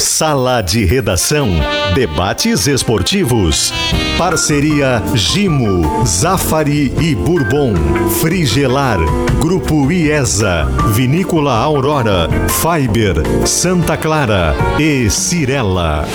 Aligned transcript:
Sala 0.00 0.62
de 0.62 0.84
Redação. 0.86 1.48
Debates 1.94 2.66
esportivos. 2.66 3.70
Parceria 4.16 5.02
Gimo, 5.14 6.06
Zafari 6.06 6.90
e 6.98 7.14
Bourbon. 7.14 7.74
Frigelar. 8.20 8.98
Grupo 9.40 9.92
IESA. 9.92 10.64
Vinícola 10.94 11.52
Aurora. 11.52 12.28
Fiber. 12.48 13.46
Santa 13.46 13.96
Clara. 13.96 14.54
E 14.78 15.10
Cirela. 15.10 16.08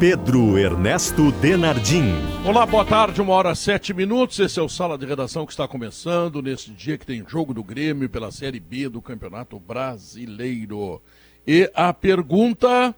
Pedro 0.00 0.56
Ernesto 0.56 1.32
Denardim. 1.32 2.04
Olá, 2.46 2.64
boa 2.64 2.84
tarde, 2.84 3.20
uma 3.20 3.32
hora 3.32 3.52
sete 3.56 3.92
minutos. 3.92 4.38
Esse 4.38 4.60
é 4.60 4.62
o 4.62 4.68
Sala 4.68 4.96
de 4.96 5.04
Redação 5.04 5.44
que 5.44 5.50
está 5.50 5.66
começando 5.66 6.40
nesse 6.40 6.70
dia 6.70 6.96
que 6.96 7.04
tem 7.04 7.24
jogo 7.26 7.52
do 7.52 7.64
Grêmio 7.64 8.08
pela 8.08 8.30
Série 8.30 8.60
B 8.60 8.88
do 8.88 9.02
Campeonato 9.02 9.58
Brasileiro. 9.58 11.02
E 11.44 11.68
a 11.74 11.92
pergunta, 11.92 12.94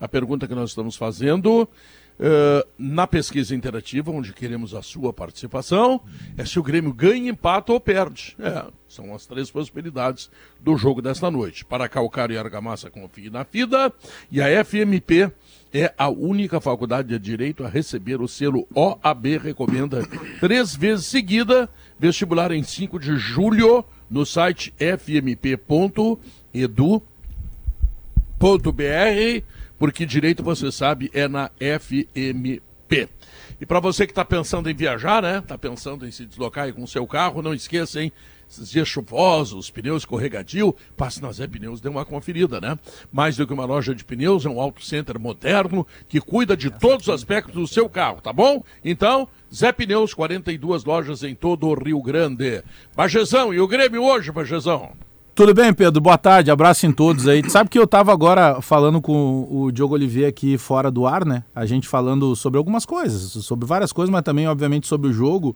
a 0.00 0.08
pergunta 0.08 0.48
que 0.48 0.54
nós 0.54 0.70
estamos 0.70 0.96
fazendo 0.96 1.62
uh, 1.62 2.68
na 2.76 3.06
pesquisa 3.06 3.54
interativa, 3.54 4.10
onde 4.10 4.32
queremos 4.32 4.74
a 4.74 4.82
sua 4.82 5.12
participação, 5.12 6.00
é 6.36 6.44
se 6.44 6.58
o 6.58 6.64
Grêmio 6.64 6.92
ganha, 6.92 7.30
empata 7.30 7.72
ou 7.72 7.78
perde. 7.78 8.36
É, 8.40 8.64
são 8.88 9.14
as 9.14 9.24
três 9.24 9.52
possibilidades 9.52 10.28
do 10.58 10.76
jogo 10.76 11.00
desta 11.00 11.30
noite. 11.30 11.64
Para 11.64 11.88
Calcário 11.88 12.34
e 12.34 12.38
Argamassa, 12.38 12.90
confie 12.90 13.30
na 13.30 13.44
FIDA. 13.44 13.92
E 14.32 14.42
a 14.42 14.64
FMP 14.64 15.30
é 15.72 15.92
a 15.96 16.08
única 16.08 16.60
faculdade 16.60 17.08
de 17.08 17.18
direito 17.18 17.64
a 17.64 17.68
receber 17.68 18.20
o 18.20 18.28
selo 18.28 18.66
OAB 18.74 19.38
Recomenda 19.42 20.06
três 20.40 20.74
vezes 20.74 21.06
seguida, 21.06 21.68
vestibular 21.98 22.50
em 22.52 22.62
5 22.62 22.98
de 22.98 23.16
julho, 23.16 23.84
no 24.10 24.26
site 24.26 24.74
fmp.edu.br, 24.78 25.60
porque 29.78 30.04
direito, 30.04 30.42
você 30.42 30.72
sabe, 30.72 31.10
é 31.14 31.28
na 31.28 31.50
FMP. 31.58 33.08
E 33.60 33.66
para 33.66 33.78
você 33.78 34.06
que 34.06 34.12
está 34.12 34.24
pensando 34.24 34.68
em 34.68 34.74
viajar, 34.74 35.22
né? 35.22 35.38
Está 35.38 35.56
pensando 35.56 36.06
em 36.06 36.10
se 36.10 36.26
deslocar 36.26 36.72
com 36.72 36.82
o 36.82 36.88
seu 36.88 37.06
carro, 37.06 37.42
não 37.42 37.54
esqueça, 37.54 38.02
hein? 38.02 38.10
Esses 38.50 38.68
dias 38.68 38.88
chuvosos, 38.88 39.70
pneus 39.70 40.02
escorregadio, 40.02 40.74
passe 40.96 41.22
na 41.22 41.30
Zé 41.30 41.46
Pneus, 41.46 41.80
dê 41.80 41.88
uma 41.88 42.04
conferida, 42.04 42.60
né? 42.60 42.76
Mais 43.12 43.36
do 43.36 43.46
que 43.46 43.52
uma 43.52 43.64
loja 43.64 43.94
de 43.94 44.04
pneus, 44.04 44.44
é 44.44 44.48
um 44.48 44.60
auto 44.60 44.84
center 44.84 45.20
moderno 45.20 45.86
que 46.08 46.20
cuida 46.20 46.56
de 46.56 46.68
todos 46.68 47.06
os 47.06 47.14
aspectos 47.14 47.54
do 47.54 47.68
seu 47.68 47.88
carro, 47.88 48.20
tá 48.20 48.32
bom? 48.32 48.64
Então, 48.84 49.28
Zé 49.54 49.70
Pneus, 49.70 50.12
42 50.12 50.84
lojas 50.84 51.22
em 51.22 51.34
todo 51.34 51.68
o 51.68 51.74
Rio 51.74 52.02
Grande. 52.02 52.64
Bajezão, 52.96 53.54
e 53.54 53.60
o 53.60 53.68
Grêmio 53.68 54.02
hoje, 54.02 54.32
Bajezão? 54.32 54.90
Tudo 55.32 55.54
bem, 55.54 55.72
Pedro? 55.72 56.00
Boa 56.00 56.18
tarde, 56.18 56.50
abraço 56.50 56.84
em 56.86 56.92
todos 56.92 57.28
aí. 57.28 57.48
Sabe 57.48 57.70
que 57.70 57.78
eu 57.78 57.84
estava 57.84 58.12
agora 58.12 58.60
falando 58.60 59.00
com 59.00 59.46
o 59.48 59.70
Diogo 59.70 59.94
Oliveira 59.94 60.28
aqui 60.28 60.58
fora 60.58 60.90
do 60.90 61.06
ar, 61.06 61.24
né? 61.24 61.44
A 61.54 61.64
gente 61.64 61.86
falando 61.86 62.34
sobre 62.34 62.58
algumas 62.58 62.84
coisas, 62.84 63.44
sobre 63.44 63.64
várias 63.64 63.92
coisas, 63.92 64.10
mas 64.10 64.22
também, 64.22 64.48
obviamente, 64.48 64.88
sobre 64.88 65.08
o 65.08 65.12
jogo. 65.12 65.54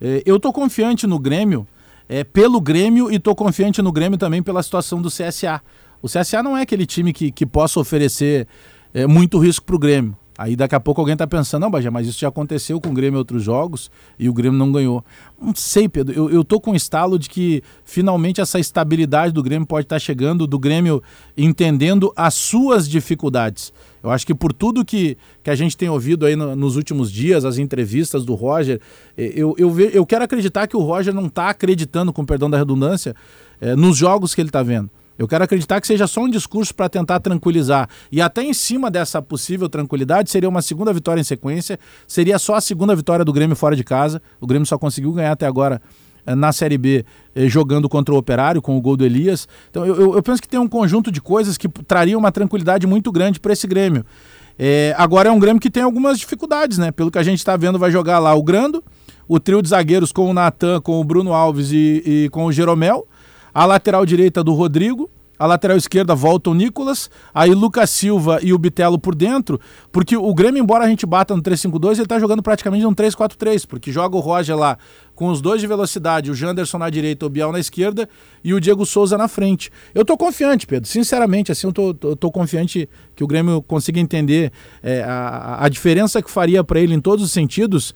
É, 0.00 0.22
eu 0.26 0.40
tô 0.40 0.52
confiante 0.52 1.06
no 1.06 1.18
Grêmio, 1.20 1.66
é, 2.12 2.22
pelo 2.22 2.60
Grêmio 2.60 3.10
e 3.10 3.16
estou 3.16 3.34
confiante 3.34 3.80
no 3.80 3.90
Grêmio 3.90 4.18
também 4.18 4.42
pela 4.42 4.62
situação 4.62 5.00
do 5.00 5.08
CSA. 5.08 5.62
O 6.02 6.06
CSA 6.06 6.42
não 6.42 6.54
é 6.54 6.60
aquele 6.60 6.84
time 6.84 7.10
que, 7.10 7.32
que 7.32 7.46
possa 7.46 7.80
oferecer 7.80 8.46
é, 8.92 9.06
muito 9.06 9.38
risco 9.38 9.64
para 9.64 9.76
o 9.76 9.78
Grêmio. 9.78 10.14
Aí 10.36 10.54
daqui 10.54 10.74
a 10.74 10.80
pouco 10.80 11.00
alguém 11.00 11.14
está 11.14 11.26
pensando, 11.26 11.62
não, 11.62 11.70
Bajé, 11.70 11.88
mas 11.88 12.06
isso 12.06 12.20
já 12.20 12.28
aconteceu 12.28 12.78
com 12.82 12.90
o 12.90 12.92
Grêmio 12.92 13.16
em 13.16 13.18
outros 13.18 13.42
jogos 13.42 13.90
e 14.18 14.28
o 14.28 14.32
Grêmio 14.34 14.58
não 14.58 14.70
ganhou. 14.70 15.02
Não 15.40 15.54
sei, 15.54 15.88
Pedro, 15.88 16.14
eu, 16.14 16.30
eu 16.30 16.44
tô 16.44 16.60
com 16.60 16.72
o 16.72 16.76
estalo 16.76 17.18
de 17.18 17.30
que 17.30 17.62
finalmente 17.82 18.42
essa 18.42 18.60
estabilidade 18.60 19.32
do 19.32 19.42
Grêmio 19.42 19.66
pode 19.66 19.86
estar 19.86 19.96
tá 19.96 20.00
chegando, 20.00 20.46
do 20.46 20.58
Grêmio 20.58 21.02
entendendo 21.34 22.12
as 22.14 22.34
suas 22.34 22.86
dificuldades. 22.86 23.72
Eu 24.02 24.10
acho 24.10 24.26
que 24.26 24.34
por 24.34 24.52
tudo 24.52 24.84
que, 24.84 25.16
que 25.42 25.50
a 25.50 25.54
gente 25.54 25.76
tem 25.76 25.88
ouvido 25.88 26.26
aí 26.26 26.34
no, 26.34 26.56
nos 26.56 26.76
últimos 26.76 27.10
dias, 27.10 27.44
as 27.44 27.58
entrevistas 27.58 28.24
do 28.24 28.34
Roger, 28.34 28.80
eh, 29.16 29.32
eu, 29.36 29.54
eu, 29.56 29.78
eu 29.78 30.04
quero 30.04 30.24
acreditar 30.24 30.66
que 30.66 30.76
o 30.76 30.80
Roger 30.80 31.14
não 31.14 31.26
está 31.26 31.50
acreditando, 31.50 32.12
com 32.12 32.24
perdão 32.24 32.50
da 32.50 32.58
redundância, 32.58 33.14
é, 33.60 33.76
nos 33.76 33.96
jogos 33.96 34.34
que 34.34 34.40
ele 34.40 34.48
está 34.48 34.62
vendo. 34.62 34.90
Eu 35.18 35.28
quero 35.28 35.44
acreditar 35.44 35.80
que 35.80 35.86
seja 35.86 36.06
só 36.06 36.22
um 36.22 36.28
discurso 36.28 36.74
para 36.74 36.88
tentar 36.88 37.20
tranquilizar. 37.20 37.88
E 38.10 38.20
até 38.20 38.42
em 38.42 38.52
cima 38.52 38.90
dessa 38.90 39.22
possível 39.22 39.68
tranquilidade, 39.68 40.30
seria 40.30 40.48
uma 40.48 40.62
segunda 40.62 40.92
vitória 40.92 41.20
em 41.20 41.24
sequência, 41.24 41.78
seria 42.08 42.38
só 42.38 42.56
a 42.56 42.60
segunda 42.60 42.96
vitória 42.96 43.24
do 43.24 43.32
Grêmio 43.32 43.54
fora 43.54 43.76
de 43.76 43.84
casa. 43.84 44.20
O 44.40 44.46
Grêmio 44.46 44.66
só 44.66 44.78
conseguiu 44.78 45.12
ganhar 45.12 45.32
até 45.32 45.46
agora 45.46 45.80
na 46.26 46.52
Série 46.52 46.78
B 46.78 47.04
eh, 47.34 47.48
jogando 47.48 47.88
contra 47.88 48.14
o 48.14 48.18
Operário 48.18 48.62
com 48.62 48.76
o 48.76 48.80
gol 48.80 48.96
do 48.96 49.04
Elias. 49.04 49.48
Então 49.70 49.84
eu, 49.84 50.14
eu 50.14 50.22
penso 50.22 50.40
que 50.40 50.48
tem 50.48 50.60
um 50.60 50.68
conjunto 50.68 51.10
de 51.10 51.20
coisas 51.20 51.56
que 51.58 51.68
trariam 51.68 52.18
uma 52.18 52.32
tranquilidade 52.32 52.86
muito 52.86 53.10
grande 53.10 53.40
para 53.40 53.52
esse 53.52 53.66
Grêmio. 53.66 54.04
É, 54.58 54.94
agora 54.96 55.28
é 55.28 55.32
um 55.32 55.38
Grêmio 55.38 55.60
que 55.60 55.70
tem 55.70 55.82
algumas 55.82 56.18
dificuldades, 56.18 56.78
né? 56.78 56.90
Pelo 56.90 57.10
que 57.10 57.18
a 57.18 57.22
gente 57.22 57.38
está 57.38 57.56
vendo, 57.56 57.78
vai 57.78 57.90
jogar 57.90 58.18
lá 58.18 58.34
o 58.34 58.42
Grando, 58.42 58.82
o 59.26 59.40
trio 59.40 59.62
de 59.62 59.68
zagueiros 59.68 60.12
com 60.12 60.30
o 60.30 60.34
Natan, 60.34 60.80
com 60.80 61.00
o 61.00 61.04
Bruno 61.04 61.32
Alves 61.32 61.72
e, 61.72 62.02
e 62.04 62.28
com 62.30 62.44
o 62.44 62.52
Jeromel 62.52 63.06
a 63.54 63.66
lateral 63.66 64.06
direita 64.06 64.42
do 64.42 64.54
Rodrigo, 64.54 65.10
a 65.42 65.46
lateral 65.46 65.76
esquerda 65.76 66.14
volta 66.14 66.50
o 66.50 66.54
Nicolas, 66.54 67.10
aí 67.34 67.50
Lucas 67.50 67.90
Silva 67.90 68.38
e 68.42 68.52
o 68.52 68.58
Bitelo 68.58 68.96
por 68.96 69.12
dentro, 69.12 69.60
porque 69.90 70.16
o 70.16 70.32
Grêmio, 70.32 70.62
embora 70.62 70.84
a 70.84 70.88
gente 70.88 71.04
bata 71.04 71.34
no 71.34 71.42
3-5-2, 71.42 71.98
ele 71.98 72.06
tá 72.06 72.16
jogando 72.20 72.40
praticamente 72.44 72.84
no 72.84 72.94
3-4-3, 72.94 73.66
porque 73.66 73.90
joga 73.90 74.16
o 74.16 74.20
Roger 74.20 74.56
lá 74.56 74.78
com 75.16 75.26
os 75.26 75.40
dois 75.40 75.60
de 75.60 75.66
velocidade, 75.66 76.30
o 76.30 76.34
Janderson 76.34 76.78
na 76.78 76.88
direita, 76.88 77.26
o 77.26 77.28
Bial 77.28 77.50
na 77.50 77.58
esquerda 77.58 78.08
e 78.44 78.54
o 78.54 78.60
Diego 78.60 78.86
Souza 78.86 79.18
na 79.18 79.26
frente. 79.26 79.68
Eu 79.92 80.04
tô 80.04 80.16
confiante, 80.16 80.64
Pedro, 80.64 80.88
sinceramente, 80.88 81.50
assim, 81.50 81.66
eu 81.66 81.72
tô, 81.72 81.92
tô, 81.92 82.14
tô 82.14 82.30
confiante 82.30 82.88
que 83.16 83.24
o 83.24 83.26
Grêmio 83.26 83.60
consiga 83.62 83.98
entender 83.98 84.52
é, 84.80 85.02
a, 85.02 85.64
a 85.64 85.68
diferença 85.68 86.22
que 86.22 86.30
faria 86.30 86.62
para 86.62 86.78
ele 86.78 86.94
em 86.94 87.00
todos 87.00 87.24
os 87.24 87.32
sentidos 87.32 87.92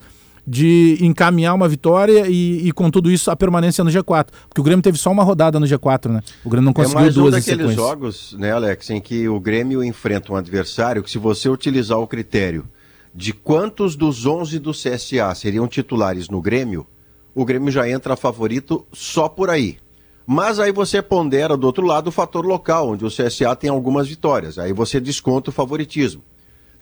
de 0.47 0.97
encaminhar 1.01 1.53
uma 1.53 1.67
vitória 1.67 2.25
e, 2.29 2.69
e, 2.69 2.71
com 2.71 2.89
tudo 2.89 3.11
isso 3.11 3.29
a 3.29 3.35
permanência 3.35 3.83
no 3.83 3.91
G4. 3.91 4.27
Porque 4.47 4.61
o 4.61 4.63
Grêmio 4.63 4.81
teve 4.81 4.97
só 4.97 5.11
uma 5.11 5.21
rodada 5.21 5.59
no 5.59 5.65
G4, 5.65 6.09
né? 6.09 6.21
O 6.45 6.49
Grêmio 6.49 6.67
não 6.67 6.73
conseguiu 6.73 6.99
é 6.99 7.01
mais 7.01 7.13
duas 7.13 7.33
um 7.33 7.37
daqueles 7.37 7.75
jogos, 7.75 8.33
né, 8.39 8.53
Alex, 8.53 8.89
em 8.91 9.01
que 9.01 9.27
o 9.27 9.41
Grêmio 9.41 9.83
enfrenta 9.83 10.31
um 10.31 10.37
adversário 10.37 11.03
que 11.03 11.11
se 11.11 11.17
você 11.17 11.49
utilizar 11.49 11.99
o 11.99 12.07
critério 12.07 12.65
de 13.13 13.33
quantos 13.33 13.97
dos 13.97 14.25
11 14.25 14.57
do 14.59 14.71
CSA 14.71 15.35
seriam 15.35 15.67
titulares 15.67 16.29
no 16.29 16.41
Grêmio, 16.41 16.87
o 17.35 17.43
Grêmio 17.43 17.71
já 17.71 17.89
entra 17.89 18.15
favorito 18.15 18.87
só 18.93 19.27
por 19.27 19.49
aí. 19.49 19.77
Mas 20.25 20.59
aí 20.59 20.71
você 20.71 21.01
pondera 21.01 21.57
do 21.57 21.67
outro 21.67 21.85
lado 21.85 22.07
o 22.07 22.11
fator 22.11 22.45
local, 22.45 22.89
onde 22.89 23.05
o 23.05 23.09
CSA 23.09 23.55
tem 23.55 23.69
algumas 23.69 24.07
vitórias. 24.07 24.57
Aí 24.57 24.71
você 24.71 24.99
desconta 24.99 25.49
o 25.49 25.53
favoritismo. 25.53 26.21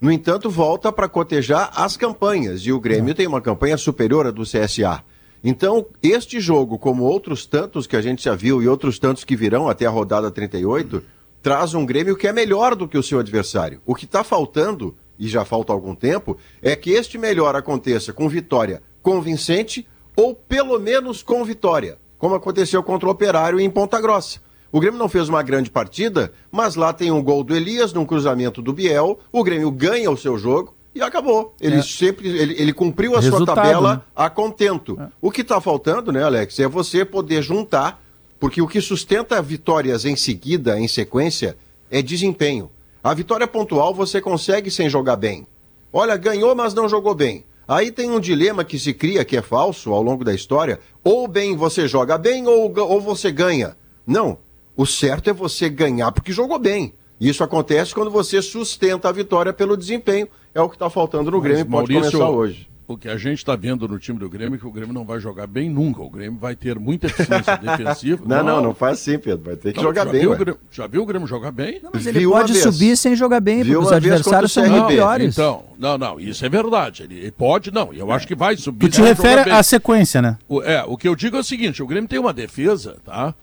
No 0.00 0.12
entanto, 0.12 0.50
volta 0.50 0.92
para 0.92 1.08
cotejar 1.08 1.70
as 1.74 1.96
campanhas 1.96 2.60
e 2.62 2.72
o 2.72 2.80
Grêmio 2.80 3.12
é. 3.12 3.14
tem 3.14 3.26
uma 3.26 3.40
campanha 3.40 3.76
superior 3.76 4.26
à 4.26 4.30
do 4.30 4.42
CSA. 4.42 5.02
Então, 5.42 5.86
este 6.02 6.40
jogo, 6.40 6.78
como 6.78 7.04
outros 7.04 7.46
tantos 7.46 7.86
que 7.86 7.96
a 7.96 8.02
gente 8.02 8.24
já 8.24 8.34
viu 8.34 8.62
e 8.62 8.68
outros 8.68 8.98
tantos 8.98 9.24
que 9.24 9.36
virão 9.36 9.68
até 9.68 9.86
a 9.86 9.90
rodada 9.90 10.30
38, 10.30 11.02
traz 11.42 11.72
um 11.74 11.86
Grêmio 11.86 12.16
que 12.16 12.26
é 12.26 12.32
melhor 12.32 12.74
do 12.74 12.88
que 12.88 12.98
o 12.98 13.02
seu 13.02 13.20
adversário. 13.20 13.80
O 13.86 13.94
que 13.94 14.04
está 14.04 14.24
faltando, 14.24 14.96
e 15.18 15.28
já 15.28 15.44
falta 15.44 15.72
algum 15.72 15.94
tempo, 15.94 16.36
é 16.60 16.74
que 16.74 16.90
este 16.90 17.16
melhor 17.16 17.54
aconteça 17.54 18.12
com 18.12 18.28
vitória 18.28 18.82
convincente 19.00 19.86
ou 20.16 20.34
pelo 20.34 20.80
menos 20.80 21.22
com 21.22 21.44
vitória, 21.44 21.98
como 22.18 22.34
aconteceu 22.34 22.82
contra 22.82 23.06
o 23.08 23.12
Operário 23.12 23.60
em 23.60 23.70
Ponta 23.70 24.00
Grossa. 24.00 24.40
O 24.76 24.78
Grêmio 24.78 24.98
não 24.98 25.08
fez 25.08 25.26
uma 25.26 25.42
grande 25.42 25.70
partida, 25.70 26.30
mas 26.52 26.76
lá 26.76 26.92
tem 26.92 27.10
um 27.10 27.22
gol 27.22 27.42
do 27.42 27.56
Elias 27.56 27.94
num 27.94 28.04
cruzamento 28.04 28.60
do 28.60 28.74
Biel. 28.74 29.18
O 29.32 29.42
Grêmio 29.42 29.70
ganha 29.70 30.10
o 30.10 30.18
seu 30.18 30.36
jogo 30.36 30.76
e 30.94 31.00
acabou. 31.00 31.54
Ele 31.58 31.76
é. 31.76 31.82
sempre 31.82 32.28
ele, 32.28 32.60
ele 32.60 32.74
cumpriu 32.74 33.16
a 33.16 33.20
Resultado, 33.20 33.46
sua 33.46 33.54
tabela 33.54 33.94
né? 33.94 34.00
a 34.14 34.28
contento. 34.28 35.00
É. 35.00 35.08
O 35.18 35.30
que 35.30 35.40
está 35.40 35.62
faltando, 35.62 36.12
né, 36.12 36.22
Alex, 36.22 36.60
é 36.60 36.68
você 36.68 37.06
poder 37.06 37.40
juntar, 37.40 38.04
porque 38.38 38.60
o 38.60 38.68
que 38.68 38.78
sustenta 38.82 39.40
vitórias 39.40 40.04
em 40.04 40.14
seguida, 40.14 40.78
em 40.78 40.86
sequência, 40.86 41.56
é 41.90 42.02
desempenho. 42.02 42.70
A 43.02 43.14
vitória 43.14 43.48
pontual 43.48 43.94
você 43.94 44.20
consegue 44.20 44.70
sem 44.70 44.90
jogar 44.90 45.16
bem. 45.16 45.46
Olha, 45.90 46.18
ganhou, 46.18 46.54
mas 46.54 46.74
não 46.74 46.86
jogou 46.86 47.14
bem. 47.14 47.46
Aí 47.66 47.90
tem 47.90 48.10
um 48.10 48.20
dilema 48.20 48.62
que 48.62 48.78
se 48.78 48.92
cria 48.92 49.24
que 49.24 49.38
é 49.38 49.40
falso 49.40 49.94
ao 49.94 50.02
longo 50.02 50.22
da 50.22 50.34
história. 50.34 50.78
Ou 51.02 51.26
bem 51.26 51.56
você 51.56 51.88
joga 51.88 52.18
bem 52.18 52.46
ou, 52.46 52.70
ou 52.78 53.00
você 53.00 53.32
ganha. 53.32 53.74
Não. 54.06 54.44
O 54.76 54.84
certo 54.84 55.30
é 55.30 55.32
você 55.32 55.68
ganhar 55.68 56.12
porque 56.12 56.32
jogou 56.32 56.58
bem. 56.58 56.92
Isso 57.20 57.42
acontece 57.42 57.94
quando 57.94 58.10
você 58.10 58.42
sustenta 58.42 59.08
a 59.08 59.12
vitória 59.12 59.52
pelo 59.52 59.76
desempenho. 59.76 60.28
É 60.54 60.60
o 60.60 60.68
que 60.68 60.76
está 60.76 60.90
faltando 60.90 61.30
no 61.30 61.38
Mas, 61.38 61.44
Grêmio 61.44 61.62
e 61.62 61.64
pode 61.64 61.92
Maurício, 61.92 62.18
começar 62.18 62.30
hoje. 62.30 62.68
O 62.88 62.96
que 62.96 63.08
a 63.08 63.16
gente 63.16 63.38
está 63.38 63.56
vendo 63.56 63.88
no 63.88 63.98
time 63.98 64.16
do 64.16 64.28
Grêmio 64.28 64.54
é 64.54 64.58
que 64.58 64.66
o 64.66 64.70
Grêmio 64.70 64.94
não 64.94 65.04
vai 65.04 65.18
jogar 65.18 65.48
bem 65.48 65.68
nunca. 65.68 66.00
O 66.02 66.08
Grêmio 66.08 66.38
vai 66.38 66.54
ter 66.54 66.78
muita 66.78 67.06
eficiência 67.06 67.56
defensiva. 67.58 68.22
Não, 68.24 68.36
não, 68.36 68.56
não, 68.56 68.62
não 68.62 68.74
faz 68.74 69.00
assim, 69.00 69.18
Pedro. 69.18 69.44
Vai 69.44 69.56
ter 69.56 69.72
que 69.72 69.78
não, 69.78 69.84
jogar 69.84 70.04
bem. 70.04 70.20
Viu 70.20 70.36
Grêmio, 70.36 70.60
já 70.70 70.86
viu 70.86 71.02
o 71.02 71.06
Grêmio 71.06 71.26
jogar 71.26 71.50
bem? 71.50 71.80
Não, 71.82 71.90
mas 71.92 72.06
ele 72.06 72.20
viu 72.20 72.30
pode 72.30 72.54
subir 72.54 72.96
sem 72.96 73.16
jogar 73.16 73.40
bem, 73.40 73.64
viu 73.64 73.80
porque 73.80 73.86
os 73.86 73.92
adversários 73.92 74.52
são 74.52 74.68
muito 74.68 74.86
piores. 74.86 75.34
Então, 75.34 75.64
não, 75.76 75.98
não, 75.98 76.20
isso 76.20 76.44
é 76.46 76.48
verdade. 76.48 77.02
Ele 77.02 77.32
pode, 77.32 77.72
não. 77.72 77.92
Eu 77.92 78.12
acho 78.12 78.26
que 78.26 78.36
vai 78.36 78.56
subir. 78.56 78.88
Tu 78.88 78.96
te 78.96 79.02
refere 79.02 79.50
à 79.50 79.62
sequência, 79.64 80.22
né? 80.22 80.38
O, 80.48 80.62
é, 80.62 80.84
o 80.86 80.96
que 80.96 81.08
eu 81.08 81.16
digo 81.16 81.36
é 81.36 81.40
o 81.40 81.44
seguinte: 81.44 81.82
o 81.82 81.86
Grêmio 81.88 82.08
tem 82.08 82.20
uma 82.20 82.32
defesa, 82.32 82.98
tá? 83.04 83.34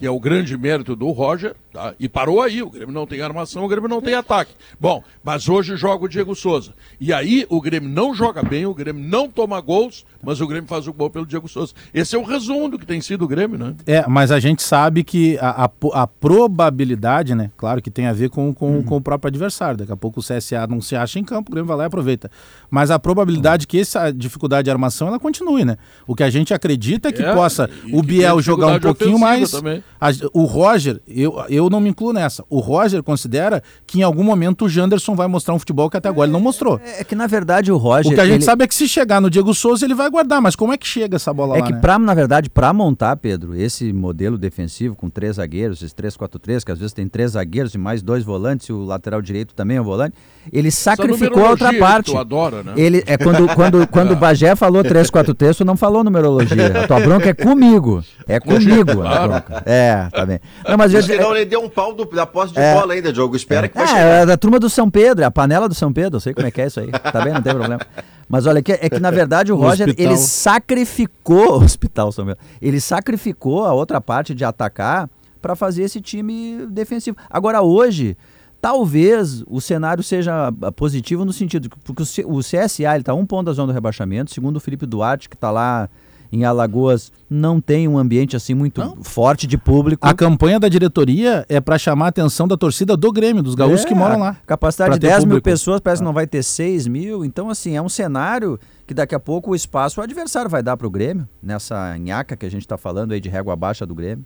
Que 0.00 0.06
é 0.06 0.10
o 0.10 0.18
grande 0.18 0.56
mérito 0.56 0.96
do 0.96 1.10
Roger, 1.10 1.54
Tá? 1.72 1.94
E 2.00 2.08
parou 2.08 2.42
aí, 2.42 2.62
o 2.62 2.70
Grêmio 2.70 2.92
não 2.92 3.06
tem 3.06 3.20
armação, 3.20 3.64
o 3.64 3.68
Grêmio 3.68 3.88
não 3.88 4.02
tem 4.02 4.14
ataque. 4.14 4.52
Bom, 4.80 5.04
mas 5.22 5.48
hoje 5.48 5.76
joga 5.76 6.04
o 6.04 6.08
Diego 6.08 6.34
Souza. 6.34 6.74
E 7.00 7.12
aí 7.12 7.46
o 7.48 7.60
Grêmio 7.60 7.88
não 7.88 8.12
joga 8.12 8.42
bem, 8.42 8.66
o 8.66 8.74
Grêmio 8.74 9.04
não 9.04 9.28
toma 9.28 9.60
gols, 9.60 10.04
mas 10.22 10.40
o 10.40 10.46
Grêmio 10.48 10.68
faz 10.68 10.88
o 10.88 10.92
gol 10.92 11.08
pelo 11.10 11.24
Diego 11.24 11.48
Souza. 11.48 11.72
Esse 11.94 12.16
é 12.16 12.18
o 12.18 12.24
resumo 12.24 12.70
do 12.70 12.78
que 12.78 12.84
tem 12.84 13.00
sido 13.00 13.24
o 13.24 13.28
Grêmio, 13.28 13.56
né? 13.56 13.74
É, 13.86 14.04
mas 14.08 14.32
a 14.32 14.40
gente 14.40 14.62
sabe 14.64 15.04
que 15.04 15.38
a, 15.38 15.66
a, 15.66 15.70
a 16.02 16.06
probabilidade, 16.08 17.36
né? 17.36 17.52
Claro 17.56 17.80
que 17.80 17.90
tem 17.90 18.06
a 18.06 18.12
ver 18.12 18.30
com, 18.30 18.52
com, 18.52 18.76
uhum. 18.76 18.82
com, 18.82 18.96
o 18.96 19.00
próprio 19.00 19.28
adversário. 19.28 19.78
Daqui 19.78 19.92
a 19.92 19.96
pouco 19.96 20.18
o 20.18 20.22
CSA 20.22 20.66
não 20.68 20.80
se 20.80 20.96
acha 20.96 21.20
em 21.20 21.24
campo, 21.24 21.50
o 21.50 21.52
Grêmio 21.52 21.68
vai 21.68 21.76
lá 21.76 21.84
e 21.84 21.86
aproveita. 21.86 22.30
Mas 22.68 22.90
a 22.90 22.98
probabilidade 22.98 23.64
uhum. 23.64 23.68
que 23.68 23.78
essa 23.78 24.10
dificuldade 24.10 24.64
de 24.64 24.70
armação 24.70 25.06
ela 25.06 25.20
continue, 25.20 25.64
né? 25.64 25.76
O 26.04 26.16
que 26.16 26.24
a 26.24 26.30
gente 26.30 26.52
acredita 26.52 27.10
é 27.10 27.12
que 27.12 27.22
é, 27.22 27.32
possa 27.32 27.70
o 27.92 28.02
Biel 28.02 28.42
jogar 28.42 28.66
um 28.66 28.80
pouquinho 28.80 29.18
mais. 29.18 29.54
A, 30.00 30.08
o 30.32 30.44
Roger, 30.44 31.00
eu, 31.06 31.44
eu 31.48 31.59
não 31.68 31.80
me 31.80 31.90
incluo 31.90 32.12
nessa 32.12 32.44
o 32.48 32.60
Roger 32.60 33.02
considera 33.02 33.62
que 33.86 34.00
em 34.00 34.02
algum 34.02 34.22
momento 34.22 34.64
o 34.64 34.68
Janderson 34.68 35.14
vai 35.14 35.26
mostrar 35.26 35.54
um 35.54 35.58
futebol 35.58 35.90
que 35.90 35.96
até 35.96 36.08
agora 36.08 36.26
ele 36.26 36.32
não 36.32 36.40
mostrou. 36.40 36.80
É, 36.84 37.00
é 37.00 37.04
que 37.04 37.14
na 37.14 37.26
verdade 37.26 37.72
o 37.72 37.76
Roger. 37.76 38.12
O 38.12 38.14
que 38.14 38.20
a 38.20 38.26
gente 38.26 38.36
ele... 38.36 38.44
sabe 38.44 38.64
é 38.64 38.68
que 38.68 38.74
se 38.74 38.88
chegar 38.88 39.20
no 39.20 39.30
Diego 39.30 39.52
Souza 39.54 39.84
ele 39.84 39.94
vai 39.94 40.08
guardar, 40.10 40.40
mas 40.40 40.56
como 40.56 40.72
é 40.72 40.78
que 40.78 40.86
chega 40.86 41.16
essa 41.16 41.32
bola 41.32 41.56
é 41.56 41.60
lá? 41.60 41.64
É 41.64 41.66
que, 41.66 41.72
né? 41.74 41.80
pra, 41.80 41.98
na 41.98 42.14
verdade, 42.14 42.48
para 42.48 42.72
montar, 42.72 43.16
Pedro, 43.16 43.54
esse 43.54 43.92
modelo 43.92 44.38
defensivo 44.38 44.94
com 44.94 45.08
três 45.08 45.36
zagueiros, 45.36 45.82
esses 45.82 45.94
3-4-3, 45.94 46.64
que 46.64 46.72
às 46.72 46.78
vezes 46.78 46.92
tem 46.92 47.08
três 47.08 47.32
zagueiros 47.32 47.74
e 47.74 47.78
mais 47.78 48.02
dois 48.02 48.24
volantes, 48.24 48.68
e 48.68 48.72
o 48.72 48.84
lateral 48.84 49.20
direito 49.20 49.54
também 49.54 49.76
é 49.76 49.80
um 49.80 49.84
volante, 49.84 50.14
ele 50.52 50.70
sacrificou 50.70 51.46
a 51.46 51.50
outra 51.50 51.72
parte. 51.74 52.12
Tu 52.12 52.18
adora, 52.18 52.62
né? 52.62 52.72
Ele, 52.76 53.02
é 53.06 53.16
quando, 53.16 53.46
quando, 53.54 53.86
quando 53.88 54.12
o 54.12 54.16
Bagé 54.16 54.54
falou 54.56 54.82
3-4-3, 54.82 55.58
tu 55.58 55.64
não 55.64 55.76
falou 55.76 56.02
numerologia. 56.02 56.84
A 56.84 56.86
tua 56.86 57.00
bronca 57.00 57.28
é 57.28 57.34
comigo. 57.34 58.02
É 58.26 58.40
comigo. 58.40 58.94
Claro. 58.94 59.42
É, 59.66 60.08
tá 60.10 60.26
bem. 60.26 60.40
Não, 60.66 60.76
mas 60.76 60.94
eu, 60.94 61.00
deu 61.50 61.62
um 61.62 61.68
pau 61.68 61.92
do, 61.92 62.04
da 62.06 62.24
posse 62.24 62.54
de 62.54 62.60
é, 62.60 62.74
bola 62.74 62.94
ainda, 62.94 63.12
Diogo. 63.12 63.36
Espera 63.36 63.66
é, 63.66 63.68
que 63.68 63.74
vai 63.74 63.84
é, 63.84 63.88
chegar. 63.88 64.00
É 64.00 64.26
da 64.26 64.36
turma 64.36 64.58
do 64.58 64.70
São 64.70 64.88
Pedro, 64.88 65.22
é 65.22 65.26
a 65.26 65.30
panela 65.30 65.68
do 65.68 65.74
São 65.74 65.92
Pedro, 65.92 66.16
eu 66.16 66.20
sei 66.20 66.32
como 66.32 66.46
é 66.46 66.50
que 66.50 66.62
é 66.62 66.66
isso 66.66 66.80
aí. 66.80 66.90
Tá 66.90 67.22
bem, 67.22 67.34
não 67.34 67.42
tem 67.42 67.52
problema. 67.52 67.80
Mas 68.28 68.46
olha, 68.46 68.60
é 68.60 68.88
que 68.88 69.00
na 69.00 69.10
verdade 69.10 69.52
o, 69.52 69.56
o 69.58 69.58
Roger, 69.58 69.88
hospital. 69.88 70.12
ele 70.12 70.16
sacrificou 70.16 71.58
o 71.60 71.64
Hospital 71.64 72.12
São 72.12 72.24
Pedro. 72.24 72.40
Ele 72.62 72.80
sacrificou 72.80 73.66
a 73.66 73.74
outra 73.74 74.00
parte 74.00 74.34
de 74.34 74.44
atacar 74.44 75.10
para 75.42 75.56
fazer 75.56 75.82
esse 75.82 76.00
time 76.00 76.66
defensivo. 76.66 77.16
Agora 77.28 77.60
hoje, 77.60 78.16
talvez 78.60 79.42
o 79.46 79.60
cenário 79.60 80.02
seja 80.02 80.52
positivo 80.76 81.24
no 81.24 81.32
sentido 81.32 81.68
porque 81.84 82.02
o 82.24 82.38
CSA 82.38 82.94
ele 82.94 83.04
tá 83.04 83.14
um 83.14 83.26
ponto 83.26 83.46
da 83.46 83.52
zona 83.52 83.72
do 83.72 83.74
rebaixamento, 83.74 84.32
segundo 84.32 84.56
o 84.56 84.60
Felipe 84.60 84.86
Duarte 84.86 85.28
que 85.28 85.34
está 85.34 85.50
lá 85.50 85.88
em 86.32 86.44
Alagoas 86.44 87.12
não 87.28 87.60
tem 87.60 87.88
um 87.88 87.98
ambiente 87.98 88.36
assim 88.36 88.54
muito 88.54 88.80
não. 88.80 89.02
forte 89.02 89.46
de 89.46 89.58
público. 89.58 90.06
A 90.06 90.14
campanha 90.14 90.60
da 90.60 90.68
diretoria 90.68 91.44
é 91.48 91.60
para 91.60 91.78
chamar 91.78 92.06
a 92.06 92.08
atenção 92.08 92.46
da 92.46 92.56
torcida 92.56 92.96
do 92.96 93.12
Grêmio, 93.12 93.42
dos 93.42 93.54
gaúchos 93.54 93.84
é, 93.84 93.88
que 93.88 93.94
moram 93.94 94.18
lá. 94.18 94.36
Capacidade 94.46 94.94
de 94.94 95.00
10 95.00 95.14
público. 95.14 95.34
mil 95.34 95.42
pessoas, 95.42 95.80
parece 95.80 96.00
que 96.00 96.04
não 96.04 96.12
vai 96.12 96.26
ter 96.26 96.42
6 96.42 96.86
mil. 96.86 97.24
Então, 97.24 97.50
assim, 97.50 97.76
é 97.76 97.82
um 97.82 97.88
cenário 97.88 98.58
que 98.86 98.94
daqui 98.94 99.14
a 99.14 99.20
pouco 99.20 99.52
o 99.52 99.54
espaço 99.54 100.00
o 100.00 100.02
adversário 100.02 100.50
vai 100.50 100.62
dar 100.62 100.76
para 100.76 100.86
o 100.86 100.90
Grêmio, 100.90 101.28
nessa 101.42 101.96
nhaca 101.98 102.36
que 102.36 102.46
a 102.46 102.50
gente 102.50 102.62
está 102.62 102.76
falando 102.76 103.12
aí 103.12 103.20
de 103.20 103.28
régua 103.28 103.54
baixa 103.56 103.84
do 103.84 103.94
Grêmio. 103.94 104.24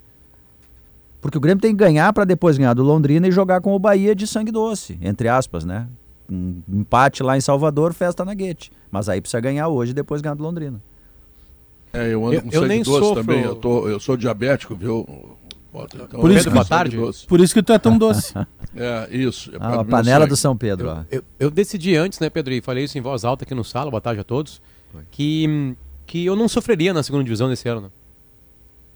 Porque 1.20 1.38
o 1.38 1.40
Grêmio 1.40 1.62
tem 1.62 1.70
que 1.70 1.78
ganhar 1.78 2.12
para 2.12 2.24
depois 2.24 2.58
ganhar 2.58 2.74
do 2.74 2.82
Londrina 2.82 3.26
e 3.26 3.32
jogar 3.32 3.62
com 3.62 3.74
o 3.74 3.78
Bahia 3.78 4.14
de 4.14 4.26
sangue 4.26 4.52
doce, 4.52 4.98
entre 5.00 5.26
aspas, 5.26 5.64
né? 5.64 5.86
Um 6.30 6.60
empate 6.68 7.22
lá 7.22 7.36
em 7.36 7.40
Salvador, 7.40 7.94
festa 7.94 8.24
na 8.24 8.34
Guete. 8.34 8.70
Mas 8.90 9.08
aí 9.08 9.20
precisa 9.20 9.40
ganhar 9.40 9.68
hoje 9.68 9.92
e 9.92 9.94
depois 9.94 10.20
ganhar 10.20 10.34
do 10.34 10.42
Londrina. 10.42 10.82
É, 11.94 12.12
eu 12.12 12.26
ando 12.26 12.42
com 12.42 12.48
eu, 12.50 12.60
sangue 12.62 12.82
doce 12.82 12.98
sofro... 12.98 13.24
também. 13.24 13.42
Eu, 13.42 13.54
tô, 13.54 13.88
eu 13.88 14.00
sou 14.00 14.16
diabético, 14.16 14.74
viu? 14.74 15.06
Então, 15.74 16.20
Por 16.20 16.30
isso 16.30 16.44
que, 16.44 16.50
boa 16.50 16.64
tarde. 16.64 16.96
Por 17.26 17.40
isso 17.40 17.54
que 17.54 17.62
tu 17.62 17.72
é 17.72 17.78
tão 17.78 17.98
doce. 17.98 18.32
é, 18.76 19.08
isso. 19.10 19.50
É 19.52 19.58
ah, 19.60 19.80
a 19.80 19.84
panela 19.84 20.26
do 20.26 20.36
São 20.36 20.56
Pedro. 20.56 20.88
Eu, 21.10 21.18
eu, 21.18 21.24
eu, 21.40 21.50
decidi 21.50 21.96
antes, 21.96 22.20
né, 22.20 22.30
Pedro, 22.30 22.52
e 22.52 22.60
falei 22.60 22.84
isso 22.84 22.96
em 22.96 23.00
voz 23.00 23.24
alta 23.24 23.44
aqui 23.44 23.54
no 23.54 23.64
sala, 23.64 23.90
boa 23.90 24.00
tarde 24.00 24.20
a 24.20 24.24
todos, 24.24 24.62
que, 25.10 25.74
que 26.06 26.24
eu 26.24 26.36
não 26.36 26.48
sofreria 26.48 26.92
na 26.92 27.02
segunda 27.02 27.24
divisão 27.24 27.48
desse 27.48 27.68
ano. 27.68 27.82
Né? 27.82 27.88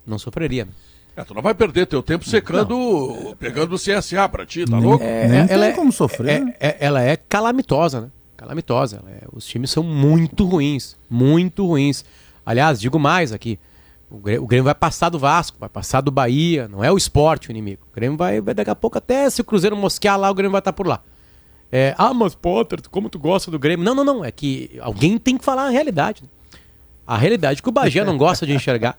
Não 0.06 0.18
sofreria. 0.18 0.66
Né? 0.66 0.70
É, 1.16 1.24
tu 1.24 1.34
não 1.34 1.42
vai 1.42 1.52
perder 1.52 1.86
teu 1.86 2.00
tempo 2.00 2.24
secando, 2.24 2.76
não. 2.76 3.36
pegando 3.36 3.74
o 3.74 3.78
CSA 3.78 4.28
pra 4.28 4.46
ti, 4.46 4.64
tá 4.64 4.76
nem, 4.76 4.84
louco? 4.84 5.04
É, 5.04 5.26
Nem 5.26 5.46
ela 5.48 5.66
é 5.66 5.72
como 5.72 5.90
sofrer. 5.90 6.54
É, 6.60 6.68
é, 6.68 6.76
ela 6.78 7.02
é 7.02 7.16
calamitosa, 7.16 8.02
né? 8.02 8.10
Calamitosa. 8.36 9.02
É, 9.08 9.26
os 9.32 9.44
times 9.44 9.68
são 9.68 9.82
muito 9.82 10.44
ruins, 10.44 10.96
muito 11.10 11.66
ruins. 11.66 12.04
Aliás, 12.48 12.80
digo 12.80 12.98
mais 12.98 13.30
aqui. 13.30 13.58
O 14.10 14.16
Grêmio, 14.16 14.42
o 14.42 14.46
Grêmio, 14.46 14.64
vai 14.64 14.74
passar 14.74 15.10
do 15.10 15.18
Vasco, 15.18 15.58
vai 15.60 15.68
passar 15.68 16.00
do 16.00 16.10
Bahia, 16.10 16.66
não 16.66 16.82
é 16.82 16.90
o 16.90 16.96
esporte 16.96 17.50
o 17.50 17.52
inimigo. 17.52 17.82
O 17.92 17.94
Grêmio 17.94 18.16
vai, 18.16 18.40
vai 18.40 18.54
daqui 18.54 18.70
a 18.70 18.74
pouco, 18.74 18.96
até 18.96 19.28
se 19.28 19.42
o 19.42 19.44
Cruzeiro 19.44 19.76
mosquear 19.76 20.18
lá, 20.18 20.30
o 20.30 20.34
Grêmio 20.34 20.52
vai 20.52 20.60
estar 20.60 20.72
por 20.72 20.86
lá. 20.86 21.02
É, 21.70 21.94
ah, 21.98 22.14
mas 22.14 22.34
Potter, 22.34 22.80
como 22.90 23.10
tu 23.10 23.18
gosta 23.18 23.50
do 23.50 23.58
Grêmio? 23.58 23.84
Não, 23.84 23.94
não, 23.94 24.02
não. 24.02 24.24
É 24.24 24.32
que 24.32 24.78
alguém 24.80 25.18
tem 25.18 25.36
que 25.36 25.44
falar 25.44 25.66
a 25.66 25.68
realidade. 25.68 26.22
A 27.06 27.18
realidade 27.18 27.60
que 27.60 27.68
o 27.68 27.72
Bagé 27.72 28.02
não 28.02 28.16
gosta 28.16 28.46
de 28.46 28.54
enxergar. 28.54 28.98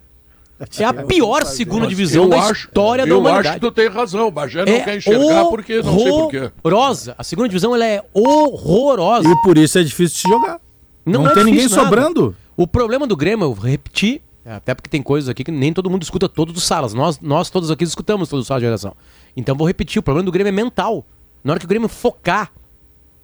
É 0.80 0.86
a 0.86 0.94
pior 1.06 1.44
segunda 1.44 1.88
divisão 1.88 2.30
da 2.30 2.38
acho, 2.38 2.68
história 2.68 3.04
da 3.04 3.18
humanidade. 3.18 3.48
Eu 3.48 3.52
acho 3.52 3.60
que 3.60 3.66
tu 3.66 3.72
tem 3.72 3.90
razão. 3.90 4.28
O 4.28 4.32
Bagé 4.32 4.64
não 4.64 4.74
é 4.74 4.80
quer 4.82 4.98
enxergar 4.98 5.46
porque 5.46 5.82
não 5.82 5.98
sei 5.98 6.12
porquê. 6.12 6.52
Horrorosa. 6.64 7.16
A 7.18 7.24
segunda 7.24 7.50
divisão 7.50 7.74
ela 7.74 7.86
é 7.88 8.06
horrorosa. 8.14 9.28
E 9.28 9.42
por 9.42 9.58
isso 9.58 9.80
é 9.80 9.82
difícil 9.82 10.30
de 10.30 10.36
jogar. 10.36 10.60
Não, 11.06 11.24
não 11.24 11.32
é 11.32 11.34
tem 11.34 11.44
ninguém 11.44 11.68
nada. 11.68 11.84
sobrando. 11.84 12.36
O 12.56 12.68
problema 12.68 13.08
do 13.08 13.16
Grêmio, 13.16 13.46
eu 13.46 13.54
repetir, 13.54 14.22
até 14.46 14.74
porque 14.74 14.90
tem 14.90 15.02
coisas 15.02 15.30
aqui 15.30 15.44
que 15.44 15.52
nem 15.52 15.72
todo 15.72 15.90
mundo 15.90 16.04
escuta 16.04 16.28
todos 16.28 16.56
os 16.58 16.64
salas. 16.64 16.94
Nós, 16.94 17.20
nós 17.20 17.50
todos 17.50 17.72
aqui 17.72 17.84
escutamos 17.84 18.30
todos 18.30 18.44
os 18.44 18.48
salas 18.48 18.62
de 18.62 18.68
geração. 18.68 18.96
Então 19.36 19.56
vou 19.56 19.68
repetir, 19.68 20.00
o 20.00 20.04
problema 20.04 20.26
do 20.26 20.32
Grêmio 20.32 20.50
é 20.50 20.54
mental. 20.54 21.06
Na 21.44 21.54
hora 21.54 21.60
que 21.60 21.66
o 21.66 21.70
Grêmio 21.70 21.88
focar, 21.88 22.52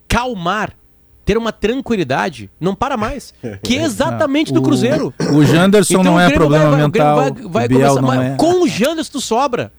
calmar, 0.07 0.73
ter 1.25 1.37
uma 1.37 1.51
tranquilidade, 1.51 2.49
não 2.59 2.75
para 2.75 2.95
mais. 2.95 3.33
Que 3.63 3.77
é 3.77 3.83
exatamente 3.83 4.53
do 4.53 4.61
Cruzeiro. 4.61 5.13
O 5.33 5.43
Janderson 5.43 5.93
então, 5.95 6.03
não 6.03 6.19
é 6.19 6.29
problema 6.29 6.69
vai, 6.69 6.81
mental. 6.81 7.15
Vai, 7.15 7.31
vai, 7.31 7.67
vai 7.67 7.69
começar, 7.69 8.23
é. 8.23 8.35
Com 8.35 8.63
o 8.63 8.67
Janderson 8.67 9.11
tu 9.11 9.21
sobra. 9.21 9.73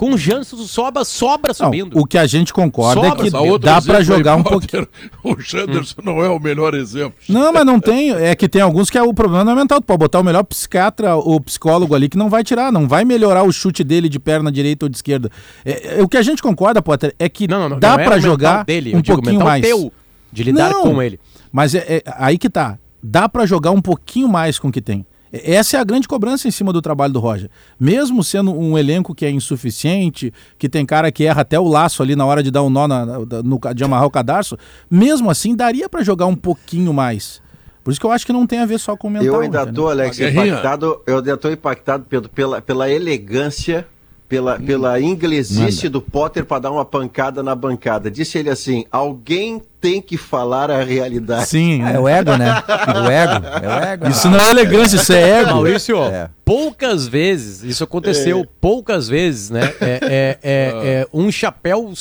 Com 0.00 0.14
o 0.14 0.16
Janderson 0.16 0.56
sobra, 0.56 1.04
sobra 1.04 1.52
subindo. 1.52 1.94
Não, 1.94 2.00
o 2.00 2.06
que 2.06 2.16
a 2.16 2.26
gente 2.26 2.54
concorda 2.54 3.06
sobra, 3.06 3.26
é 3.26 3.30
que 3.30 3.58
dá 3.58 3.82
para 3.82 4.02
jogar 4.02 4.34
um 4.34 4.42
pouquinho. 4.42 4.88
O 5.22 5.38
Janderson 5.38 6.00
hum. 6.00 6.04
não 6.06 6.24
é 6.24 6.28
o 6.30 6.40
melhor 6.40 6.72
exemplo. 6.72 7.12
Não, 7.28 7.52
mas 7.52 7.66
não 7.66 7.78
tem. 7.78 8.10
É 8.12 8.34
que 8.34 8.48
tem 8.48 8.62
alguns 8.62 8.88
que 8.88 8.96
é 8.96 9.02
o 9.02 9.12
problema 9.12 9.44
não 9.44 9.52
é 9.52 9.56
mental. 9.56 9.78
Tu 9.78 9.84
pode 9.84 9.98
botar 9.98 10.20
o 10.20 10.24
melhor 10.24 10.42
psiquiatra 10.44 11.16
ou 11.16 11.38
psicólogo 11.38 11.94
ali 11.94 12.08
que 12.08 12.16
não 12.16 12.30
vai 12.30 12.42
tirar, 12.42 12.72
não 12.72 12.88
vai 12.88 13.04
melhorar 13.04 13.42
o 13.42 13.52
chute 13.52 13.84
dele 13.84 14.08
de 14.08 14.18
perna 14.18 14.50
direita 14.50 14.86
ou 14.86 14.88
de 14.88 14.96
esquerda. 14.96 15.30
É, 15.66 15.98
é 15.98 16.02
o 16.02 16.08
que 16.08 16.16
a 16.16 16.22
gente 16.22 16.40
concorda, 16.40 16.80
Potter, 16.80 17.14
é 17.18 17.28
que 17.28 17.46
não, 17.46 17.68
não, 17.68 17.78
dá 17.78 17.98
para 17.98 18.16
é 18.16 18.20
jogar 18.22 18.64
dele, 18.64 18.96
um 18.96 19.02
pouquinho 19.02 19.44
mais. 19.44 19.60
Teu, 19.60 19.92
de 20.32 20.44
lidar 20.44 20.72
com 20.76 21.02
ele. 21.02 21.20
Mas 21.52 21.74
é, 21.74 21.84
é 21.86 22.02
aí 22.16 22.38
que 22.38 22.48
tá. 22.48 22.78
Dá 23.02 23.28
para 23.28 23.44
jogar 23.44 23.70
um 23.72 23.82
pouquinho 23.82 24.30
mais 24.30 24.58
com 24.58 24.68
o 24.68 24.72
que 24.72 24.80
tem. 24.80 25.04
Essa 25.32 25.76
é 25.76 25.80
a 25.80 25.84
grande 25.84 26.08
cobrança 26.08 26.48
em 26.48 26.50
cima 26.50 26.72
do 26.72 26.82
trabalho 26.82 27.12
do 27.12 27.20
Roger. 27.20 27.48
Mesmo 27.78 28.24
sendo 28.24 28.52
um 28.52 28.76
elenco 28.76 29.14
que 29.14 29.24
é 29.24 29.30
insuficiente, 29.30 30.32
que 30.58 30.68
tem 30.68 30.84
cara 30.84 31.12
que 31.12 31.24
erra 31.24 31.42
até 31.42 31.58
o 31.58 31.68
laço 31.68 32.02
ali 32.02 32.16
na 32.16 32.26
hora 32.26 32.42
de 32.42 32.50
dar 32.50 32.62
um 32.62 32.70
nó 32.70 32.88
na, 32.88 33.06
no, 33.06 33.60
de 33.74 33.84
amarrar 33.84 34.06
o 34.06 34.10
cadarço, 34.10 34.56
mesmo 34.90 35.30
assim 35.30 35.54
daria 35.54 35.88
para 35.88 36.02
jogar 36.02 36.26
um 36.26 36.34
pouquinho 36.34 36.92
mais. 36.92 37.40
Por 37.84 37.92
isso 37.92 38.00
que 38.00 38.06
eu 38.06 38.12
acho 38.12 38.26
que 38.26 38.32
não 38.32 38.46
tem 38.46 38.58
a 38.58 38.66
ver 38.66 38.78
só 38.78 38.96
com 38.96 39.08
o 39.08 39.10
mental. 39.10 39.26
Eu 39.26 39.40
ainda 39.40 39.62
estou, 39.62 39.88
Alex, 39.88 40.18
impactado, 40.18 41.02
eu 41.06 41.16
ainda 41.16 41.36
tô 41.36 41.50
impactado, 41.50 42.04
Pedro, 42.08 42.28
pela, 42.28 42.60
pela 42.60 42.90
elegância 42.90 43.86
pela, 44.30 44.60
pela 44.60 45.00
inglesice 45.00 45.86
Manda. 45.86 45.90
do 45.90 46.00
Potter 46.00 46.44
para 46.44 46.60
dar 46.60 46.70
uma 46.70 46.84
pancada 46.84 47.42
na 47.42 47.52
bancada. 47.52 48.08
Disse 48.08 48.38
ele 48.38 48.48
assim: 48.48 48.84
alguém 48.88 49.60
tem 49.80 50.00
que 50.00 50.16
falar 50.16 50.70
a 50.70 50.84
realidade. 50.84 51.48
Sim, 51.48 51.82
é 51.82 51.98
o 51.98 52.06
ego, 52.06 52.36
né? 52.36 52.62
O 53.04 53.10
ego. 53.10 53.46
É 53.60 53.68
o 53.68 53.84
ego. 53.84 54.08
Isso 54.08 54.30
não 54.30 54.38
é 54.38 54.50
elegância, 54.50 54.96
isso 54.96 55.12
é 55.12 55.40
ego. 55.40 55.50
Maurício, 55.50 56.00
é. 56.04 56.30
poucas 56.44 57.08
vezes, 57.08 57.64
isso 57.64 57.82
aconteceu, 57.82 58.40
é. 58.40 58.48
poucas 58.60 59.08
vezes, 59.08 59.50
né? 59.50 59.74
É, 59.80 59.98
é, 60.00 60.38
é, 60.42 61.00
é 61.00 61.06
um 61.12 61.32
chapéu 61.32 61.92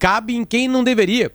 cabe 0.00 0.34
em 0.34 0.44
quem 0.44 0.66
não 0.66 0.82
deveria. 0.82 1.30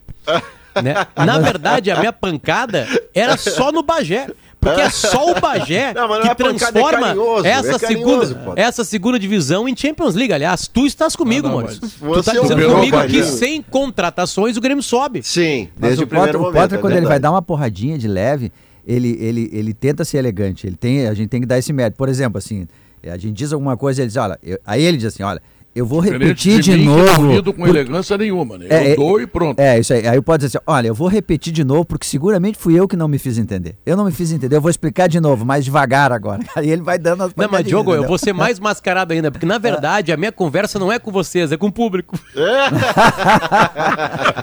Né? 0.84 0.94
Na 1.16 1.40
verdade, 1.40 1.90
a 1.90 1.98
minha 2.00 2.12
pancada 2.12 2.86
era 3.16 3.38
só 3.38 3.72
no 3.72 3.82
Bagé. 3.82 4.28
Porque 4.64 4.82
é 4.82 4.90
só 4.90 5.32
o 5.32 5.40
Bagé 5.40 5.94
não, 5.96 6.22
que 6.22 6.28
é 6.28 6.36
transforma 6.36 7.16
é 7.44 7.50
essa, 7.50 7.76
é 7.76 7.80
segunda, 7.80 8.54
essa 8.56 8.84
segunda 8.84 9.20
divisão 9.20 9.68
em 9.68 9.76
Champions 9.76 10.16
League. 10.16 10.34
Aliás, 10.34 10.68
tu 10.68 10.86
estás 10.86 11.16
comigo, 11.16 11.48
não, 11.48 11.56
Maurício. 11.58 11.82
Tu 11.82 12.20
está 12.20 12.34
dizendo 12.34 12.74
comigo 12.74 13.06
que 13.08 13.24
sem 13.24 13.62
contratações 13.62 14.58
o 14.58 14.62
Grêmio 14.62 14.84
sobe. 14.84 15.22
Sim, 15.24 15.70
desde 15.78 15.78
mas 15.78 16.00
o, 16.00 16.04
o 16.04 16.08
Potter, 16.08 16.40
momento, 16.40 16.50
o 16.50 16.62
Potter, 16.62 16.80
quando 16.80 16.96
ele 16.96 17.06
vai 17.06 17.20
dar 17.20 17.32
uma 17.32 17.42
porradinha 17.42 17.98
de 17.98 18.08
leve, 18.08 18.52
ele, 18.86 19.18
ele, 19.20 19.50
ele 19.54 19.74
tenta 19.74 20.04
ser 20.06 20.18
elegante. 20.18 20.68
Ele 20.68 20.76
tem, 20.76 21.08
a 21.08 21.14
gente 21.14 21.30
tem 21.30 21.42
que 21.42 21.48
dar 21.48 21.58
esse 21.58 21.72
mérito. 21.74 21.98
Por 21.98 22.10
exemplo, 22.10 22.38
assim, 22.38 22.68
a 23.04 23.18
gente 23.18 23.34
diz 23.34 23.52
alguma 23.52 23.76
coisa, 23.78 24.02
ele 24.02 24.08
diz, 24.08 24.18
olha, 24.18 24.38
eu, 24.42 24.60
aí 24.66 24.84
ele 24.84 24.98
diz 24.98 25.08
assim, 25.08 25.24
olha, 25.24 25.42
eu 25.76 25.86
vou 25.86 26.02
Diferente 26.02 26.50
repetir 26.50 26.60
de, 26.62 26.72
mim, 26.72 26.78
que 26.80 26.86
não 26.86 26.98
novo. 27.06 27.32
lido 27.32 27.54
com 27.54 27.62
por- 27.64 27.70
elegância 27.70 28.18
nenhuma, 28.18 28.58
né? 28.58 28.66
É, 28.70 28.88
eu 28.90 28.92
é, 28.92 28.96
dou 28.96 29.22
e 29.22 29.26
pronto. 29.28 29.60
É, 29.60 29.80
isso 29.80 29.94
aí. 29.94 30.08
Aí 30.08 30.22
pode 30.22 30.46
dizer 30.46 30.58
assim, 30.58 30.64
olha, 30.68 30.88
eu 30.88 30.94
vou 30.94 31.08
repetir 31.08 31.52
de 31.52 31.64
novo, 31.64 31.86
porque 31.86 32.06
seguramente 32.06 32.58
fui 32.60 32.80
eu 32.80 32.88
que 32.88 32.96
não 32.96 33.08
me 33.08 33.18
fiz 33.18 33.38
entender. 33.38 33.76
Eu 33.86 33.98
não 33.98 34.06
me 34.06 34.12
fiz 34.12 34.32
entender, 34.32 34.56
eu 34.56 34.62
vou 34.62 34.70
explicar 34.70 35.08
de 35.08 35.20
novo, 35.20 35.46
mais 35.46 35.66
devagar 35.66 36.12
agora. 36.12 36.42
Aí 36.56 36.70
ele 36.70 36.82
vai 36.82 36.98
dando 37.00 37.24
as 37.24 37.34
Não, 37.36 37.48
mas 37.52 37.66
Diogo, 37.66 37.90
eu 37.92 37.96
entendeu? 37.96 38.10
vou 38.10 38.18
ser 38.18 38.34
mais 38.34 38.60
mascarado 38.60 39.14
ainda, 39.14 39.32
porque 39.32 39.46
na 39.46 39.58
verdade 39.60 40.12
a 40.12 40.18
minha 40.18 40.32
conversa 40.32 40.78
não 40.78 40.92
é 40.92 41.00
com 41.00 41.12
vocês, 41.12 41.52
é 41.52 41.58
com 41.58 41.68
o 41.68 41.72
público. 41.72 42.20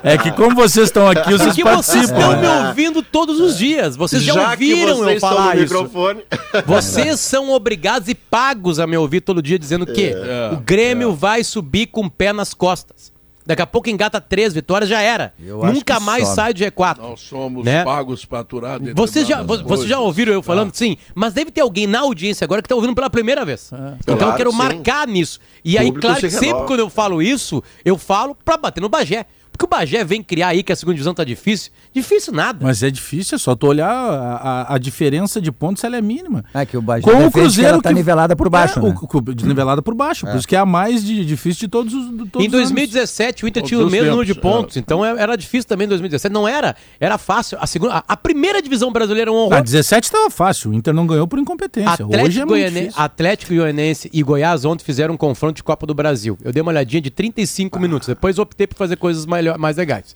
É 0.03 0.17
que 0.17 0.31
como 0.31 0.55
vocês 0.55 0.87
estão 0.87 1.07
aqui, 1.07 1.31
vocês 1.31 1.55
Porque 1.55 1.63
vocês 1.63 2.05
estão 2.05 2.39
me 2.39 2.47
ouvindo 2.67 3.01
todos 3.01 3.39
os 3.39 3.57
dias. 3.57 3.95
Vocês 3.95 4.21
já, 4.23 4.33
que 4.57 4.71
ouviram 4.73 4.97
vocês 4.97 5.13
eu 5.15 5.19
falar 5.19 5.55
isso. 5.57 5.73
microfone. 5.73 6.21
Vocês 6.65 7.19
são 7.19 7.51
obrigados 7.51 8.07
e 8.07 8.15
pagos 8.15 8.79
a 8.79 8.87
me 8.87 8.97
ouvir 8.97 9.21
todo 9.21 9.41
dia 9.41 9.57
dizendo 9.59 9.85
que 9.85 10.07
É. 10.07 10.49
o 10.53 10.57
Grêmio 10.57 11.13
vai 11.21 11.43
subir 11.43 11.85
com 11.87 12.01
o 12.05 12.09
pé 12.09 12.33
nas 12.33 12.51
costas. 12.51 13.11
Daqui 13.45 13.61
a 13.61 13.67
pouco 13.67 13.89
engata 13.89 14.19
três 14.21 14.53
vitórias, 14.53 14.89
já 14.89 15.01
era. 15.01 15.33
Eu 15.39 15.63
Nunca 15.65 15.99
mais 15.99 16.23
sobe. 16.25 16.35
sai 16.35 16.53
de 16.53 16.63
G4. 16.65 16.97
Nós 16.99 17.19
somos 17.21 17.65
Né? 17.65 17.83
pagos 17.83 18.23
para 18.25 18.39
aturar 18.39 18.79
Vocês 18.95 19.27
já, 19.27 19.41
vo- 19.41 19.47
vocês 19.63 19.87
já 19.89 19.95
coisas. 19.95 19.97
ouviram 19.99 20.33
eu 20.33 20.41
falando? 20.43 20.73
Sim, 20.75 20.95
mas 21.15 21.33
deve 21.33 21.49
ter 21.51 21.61
alguém 21.61 21.85
na 21.87 21.99
audiência 22.01 22.45
agora 22.45 22.61
que 22.61 22.65
está 22.67 22.75
ouvindo 22.75 22.93
pela 22.95 23.09
primeira 23.09 23.43
vez. 23.45 23.71
Então 23.99 24.15
eu 24.15 24.17
Claro, 24.17 24.37
quero 24.37 24.51
sim. 24.51 24.57
marcar 24.57 25.07
nisso. 25.07 25.39
E 25.65 25.77
aí, 25.77 25.91
claro 25.91 26.19
que 26.19 26.29
sempre 26.29 26.65
quando 26.65 26.79
eu 26.81 26.89
falo 26.89 27.21
isso, 27.21 27.63
eu 27.85 27.97
falo 27.97 28.35
pra 28.35 28.57
bater 28.57 28.79
no 28.81 28.89
Bagé. 28.89 29.25
Porque 29.61 29.65
o 29.65 29.79
Bagé 29.79 30.03
vem 30.03 30.23
criar 30.23 30.47
aí 30.49 30.63
que 30.63 30.71
a 30.71 30.75
segunda 30.75 30.95
divisão 30.95 31.13
tá 31.13 31.23
difícil. 31.23 31.71
Difícil 31.93 32.33
nada. 32.33 32.59
Mas 32.61 32.81
é 32.81 32.89
difícil, 32.89 33.35
é 33.35 33.39
só 33.39 33.55
tu 33.55 33.67
olhar 33.67 33.89
a, 33.91 34.35
a- 34.71 34.75
a 34.75 34.77
diferença 34.77 35.39
de 35.39 35.51
pontos, 35.51 35.83
ela 35.83 35.97
é 35.97 36.01
mínima. 36.01 36.43
É 36.53 36.65
que 36.65 36.75
o 36.77 36.81
Bagé 36.81 37.03
Com 37.03 37.25
o 37.27 37.31
que 37.31 37.39
Cruzeiro 37.39 37.73
ela 37.73 37.81
tá 37.81 37.89
que- 37.89 37.95
nivelada 37.95 38.35
por 38.35 38.49
baixo, 38.49 38.79
É, 38.79 38.81
né? 38.81 38.95
o- 38.99 39.45
nivelada 39.45 39.81
por 39.81 39.93
baixo. 39.93 40.25
Por 40.25 40.35
isso 40.35 40.47
que 40.47 40.55
é 40.55 40.59
a 40.59 40.65
mais 40.65 41.03
de- 41.03 41.23
difícil 41.25 41.61
de 41.61 41.67
todos 41.67 41.93
os. 41.93 42.09
De 42.09 42.29
todos 42.29 42.45
Em 42.45 42.47
os 42.49 42.53
anos. 42.55 42.69
2017, 42.71 43.45
o 43.45 43.47
Inter 43.47 43.61
tinha 43.63 43.79
o 43.79 43.89
mesmo 43.89 44.09
número 44.09 44.25
de 44.25 44.33
tempos, 44.33 44.51
pontos. 44.51 44.77
Então 44.77 45.05
é- 45.05 45.21
era 45.21 45.35
difícil 45.35 45.67
também 45.67 45.85
em 45.85 45.89
2017. 45.89 46.33
Não 46.33 46.47
era. 46.47 46.75
Era 46.99 47.17
fácil. 47.17 47.57
A, 47.61 47.67
segunda, 47.67 47.95
a, 47.97 48.03
a 48.07 48.17
primeira 48.17 48.61
divisão 48.61 48.91
brasileira 48.91 49.29
é 49.29 49.33
um 49.33 49.37
horror. 49.37 49.53
Ah, 49.57 49.61
17 49.61 50.05
estava 50.05 50.29
fácil. 50.29 50.71
O 50.71 50.73
Inter 50.73 50.93
não 50.93 51.05
ganhou 51.05 51.27
por 51.27 51.37
incompetência. 51.39 52.05
Hoje 52.05 52.13
é 52.13 52.17
Atlético, 52.17 52.47
muito 52.47 52.49
Goiane-. 52.49 52.89
Atlético 52.95 53.53
Goianense 53.53 54.09
e 54.13 54.23
Goiás 54.23 54.65
ontem 54.65 54.83
fizeram 54.83 55.13
um 55.13 55.17
confronto 55.17 55.55
de 55.55 55.63
Copa 55.63 55.85
do 55.85 55.93
Brasil. 55.93 56.37
Eu 56.43 56.51
dei 56.51 56.61
uma 56.61 56.71
olhadinha 56.71 57.01
de 57.01 57.11
35 57.11 57.79
minutos. 57.79 58.07
Depois 58.07 58.39
optei 58.39 58.65
por 58.65 58.75
fazer 58.75 58.95
coisas 58.95 59.25
melhor, 59.51 59.57
mais 59.57 59.77
legais. 59.77 60.15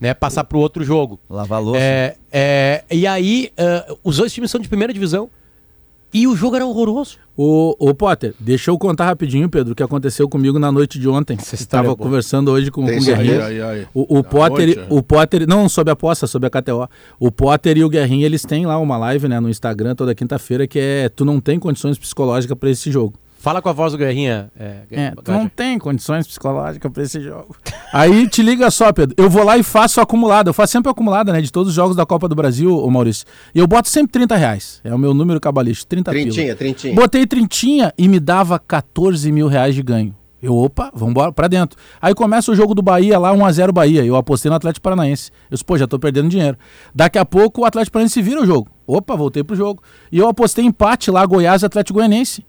Né? 0.00 0.14
Passar 0.14 0.44
pro 0.44 0.58
outro 0.58 0.84
jogo. 0.84 1.18
Lavar 1.28 1.62
louça. 1.62 1.80
É, 1.80 2.16
é, 2.30 2.84
e 2.90 3.06
aí, 3.06 3.50
ah, 3.56 3.94
os 4.04 4.16
dois 4.16 4.32
times 4.32 4.50
são 4.50 4.60
de 4.60 4.68
primeira 4.68 4.92
divisão. 4.92 5.30
E 6.14 6.26
o 6.26 6.36
jogo 6.36 6.56
era 6.56 6.64
horroroso. 6.64 7.18
Ô, 7.36 7.76
ô, 7.78 7.94
Potter, 7.94 8.32
deixa 8.38 8.70
eu 8.70 8.78
contar 8.78 9.04
rapidinho, 9.04 9.50
Pedro, 9.50 9.72
o 9.72 9.76
que 9.76 9.82
aconteceu 9.82 10.26
comigo 10.28 10.58
na 10.58 10.72
noite 10.72 10.98
de 10.98 11.08
ontem. 11.08 11.34
História 11.34 11.56
Estava 11.56 11.92
é 11.92 11.96
conversando 11.96 12.50
hoje 12.50 12.70
com, 12.70 12.86
Tem 12.86 12.94
com 12.94 13.00
o 13.00 13.04
certeza? 13.04 13.32
Guerrinha. 13.32 13.44
Ai, 13.44 13.60
ai, 13.60 13.80
ai. 13.80 13.88
O, 13.92 14.18
o 14.18 14.24
Potter, 14.24 14.66
noite, 14.66 14.78
é. 14.78 14.86
o 14.88 15.02
Potter, 15.02 15.46
não 15.46 15.68
sobre 15.68 15.90
a 15.90 15.92
aposta, 15.92 16.26
sobre 16.26 16.46
a 16.46 16.50
KTO. 16.50 16.88
O 17.18 17.30
Potter 17.30 17.76
e 17.76 17.84
o 17.84 17.88
Guerrinha, 17.90 18.24
eles 18.24 18.42
têm 18.42 18.64
lá 18.64 18.78
uma 18.78 18.96
live, 18.96 19.28
né, 19.28 19.40
no 19.40 19.50
Instagram 19.50 19.94
toda 19.94 20.14
quinta-feira 20.14 20.66
que 20.66 20.78
é 20.78 21.08
tu 21.10 21.24
não 21.24 21.40
tem 21.40 21.58
condições 21.58 21.98
psicológicas 21.98 22.56
para 22.56 22.70
esse 22.70 22.90
jogo. 22.90 23.18
Fala 23.46 23.62
com 23.62 23.68
a 23.68 23.72
voz 23.72 23.92
do 23.92 23.98
Guerrinha. 23.98 24.50
É, 24.58 24.78
É, 24.90 25.12
tu 25.22 25.30
não 25.30 25.48
tem 25.48 25.78
condições 25.78 26.26
psicológicas 26.26 26.90
para 26.90 27.02
esse 27.04 27.20
jogo. 27.20 27.54
Aí 27.94 28.28
te 28.28 28.42
liga 28.42 28.68
só, 28.72 28.92
Pedro. 28.92 29.14
Eu 29.16 29.30
vou 29.30 29.44
lá 29.44 29.56
e 29.56 29.62
faço 29.62 30.00
acumulado. 30.00 30.48
Eu 30.48 30.52
faço 30.52 30.72
sempre 30.72 30.90
acumulada, 30.90 31.32
né? 31.32 31.40
De 31.40 31.52
todos 31.52 31.68
os 31.68 31.74
jogos 31.76 31.94
da 31.94 32.04
Copa 32.04 32.26
do 32.26 32.34
Brasil, 32.34 32.76
ô 32.76 32.90
Maurício. 32.90 33.24
E 33.54 33.60
eu 33.60 33.66
boto 33.68 33.88
sempre 33.88 34.10
30 34.10 34.34
reais. 34.34 34.80
É 34.82 34.92
o 34.92 34.98
meu 34.98 35.14
número 35.14 35.38
cabalístico, 35.38 35.88
30 35.90 36.10
pila. 36.10 36.24
Trintinha, 36.24 36.56
trintinha. 36.56 36.94
Botei 36.96 37.24
trintinha 37.24 37.94
e 37.96 38.08
me 38.08 38.18
dava 38.18 38.58
14 38.58 39.30
mil 39.30 39.46
reais 39.46 39.76
de 39.76 39.82
ganho. 39.84 40.12
Eu, 40.42 40.56
opa, 40.56 40.90
vambora 40.92 41.30
pra 41.30 41.46
dentro. 41.46 41.78
Aí 42.02 42.16
começa 42.16 42.50
o 42.50 42.56
jogo 42.56 42.74
do 42.74 42.82
Bahia 42.82 43.16
lá, 43.16 43.32
1x0 43.32 43.70
Bahia. 43.70 44.04
Eu 44.04 44.16
apostei 44.16 44.50
no 44.50 44.56
Atlético 44.56 44.82
Paranaense. 44.82 45.30
Eu 45.48 45.54
disse, 45.54 45.64
pô, 45.64 45.78
já 45.78 45.86
tô 45.86 46.00
perdendo 46.00 46.28
dinheiro. 46.28 46.58
Daqui 46.92 47.16
a 47.16 47.24
pouco 47.24 47.60
o 47.60 47.64
Atlético 47.64 47.92
Paranaense 47.92 48.20
vira 48.20 48.42
o 48.42 48.44
jogo. 48.44 48.68
Opa, 48.84 49.14
voltei 49.14 49.44
pro 49.44 49.54
jogo. 49.54 49.84
E 50.10 50.18
eu 50.18 50.26
apostei 50.28 50.64
empate 50.64 51.12
lá, 51.12 51.24
Goiás 51.24 51.62
e 51.62 51.66
Atlético 51.66 52.00
Goianense. 52.00 52.44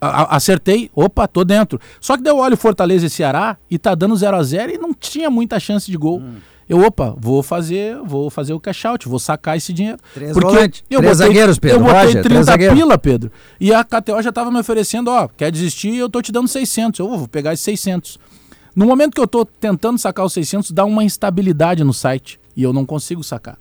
A- 0.00 0.36
acertei, 0.36 0.90
opa, 0.94 1.26
tô 1.26 1.44
dentro. 1.44 1.80
Só 2.00 2.16
que 2.16 2.22
deu 2.22 2.36
olho 2.36 2.56
Fortaleza 2.56 3.06
e 3.06 3.10
Ceará 3.10 3.56
e 3.70 3.78
tá 3.78 3.94
dando 3.94 4.14
0 4.16 4.36
a 4.36 4.42
0 4.42 4.72
e 4.72 4.78
não 4.78 4.92
tinha 4.94 5.28
muita 5.30 5.58
chance 5.58 5.90
de 5.90 5.96
gol. 5.96 6.22
Eu, 6.68 6.82
opa, 6.84 7.14
vou 7.18 7.42
fazer, 7.42 7.96
vou 8.04 8.28
fazer 8.28 8.52
o 8.52 8.60
cash 8.60 8.84
out, 8.84 9.08
vou 9.08 9.18
sacar 9.18 9.56
esse 9.56 9.72
dinheiro. 9.72 9.98
Três 10.12 10.32
Porque 10.34 10.54
volantes, 10.54 10.84
eu 10.90 11.00
três 11.00 11.16
botei, 11.16 11.26
zagueiros, 11.28 11.58
Pedro, 11.58 11.76
Eu 11.78 11.80
botei 11.82 11.96
Roger, 11.98 12.12
três 12.12 12.24
30 12.26 12.42
zagueiros. 12.42 12.78
pila, 12.78 12.98
Pedro. 12.98 13.32
E 13.58 13.72
a 13.72 13.82
KTO 13.82 14.20
já 14.22 14.30
tava 14.30 14.50
me 14.50 14.58
oferecendo, 14.60 15.08
ó, 15.10 15.26
quer 15.28 15.50
desistir, 15.50 15.96
eu 15.96 16.10
tô 16.10 16.20
te 16.20 16.30
dando 16.30 16.46
600. 16.46 17.00
Eu 17.00 17.08
vou 17.08 17.26
pegar 17.26 17.54
esses 17.54 17.64
600. 17.64 18.18
No 18.76 18.84
momento 18.86 19.14
que 19.14 19.20
eu 19.20 19.26
tô 19.26 19.46
tentando 19.46 19.98
sacar 19.98 20.26
os 20.26 20.32
600, 20.34 20.70
dá 20.70 20.84
uma 20.84 21.02
instabilidade 21.02 21.82
no 21.82 21.94
site 21.94 22.38
e 22.54 22.62
eu 22.62 22.72
não 22.72 22.84
consigo 22.84 23.24
sacar. 23.24 23.56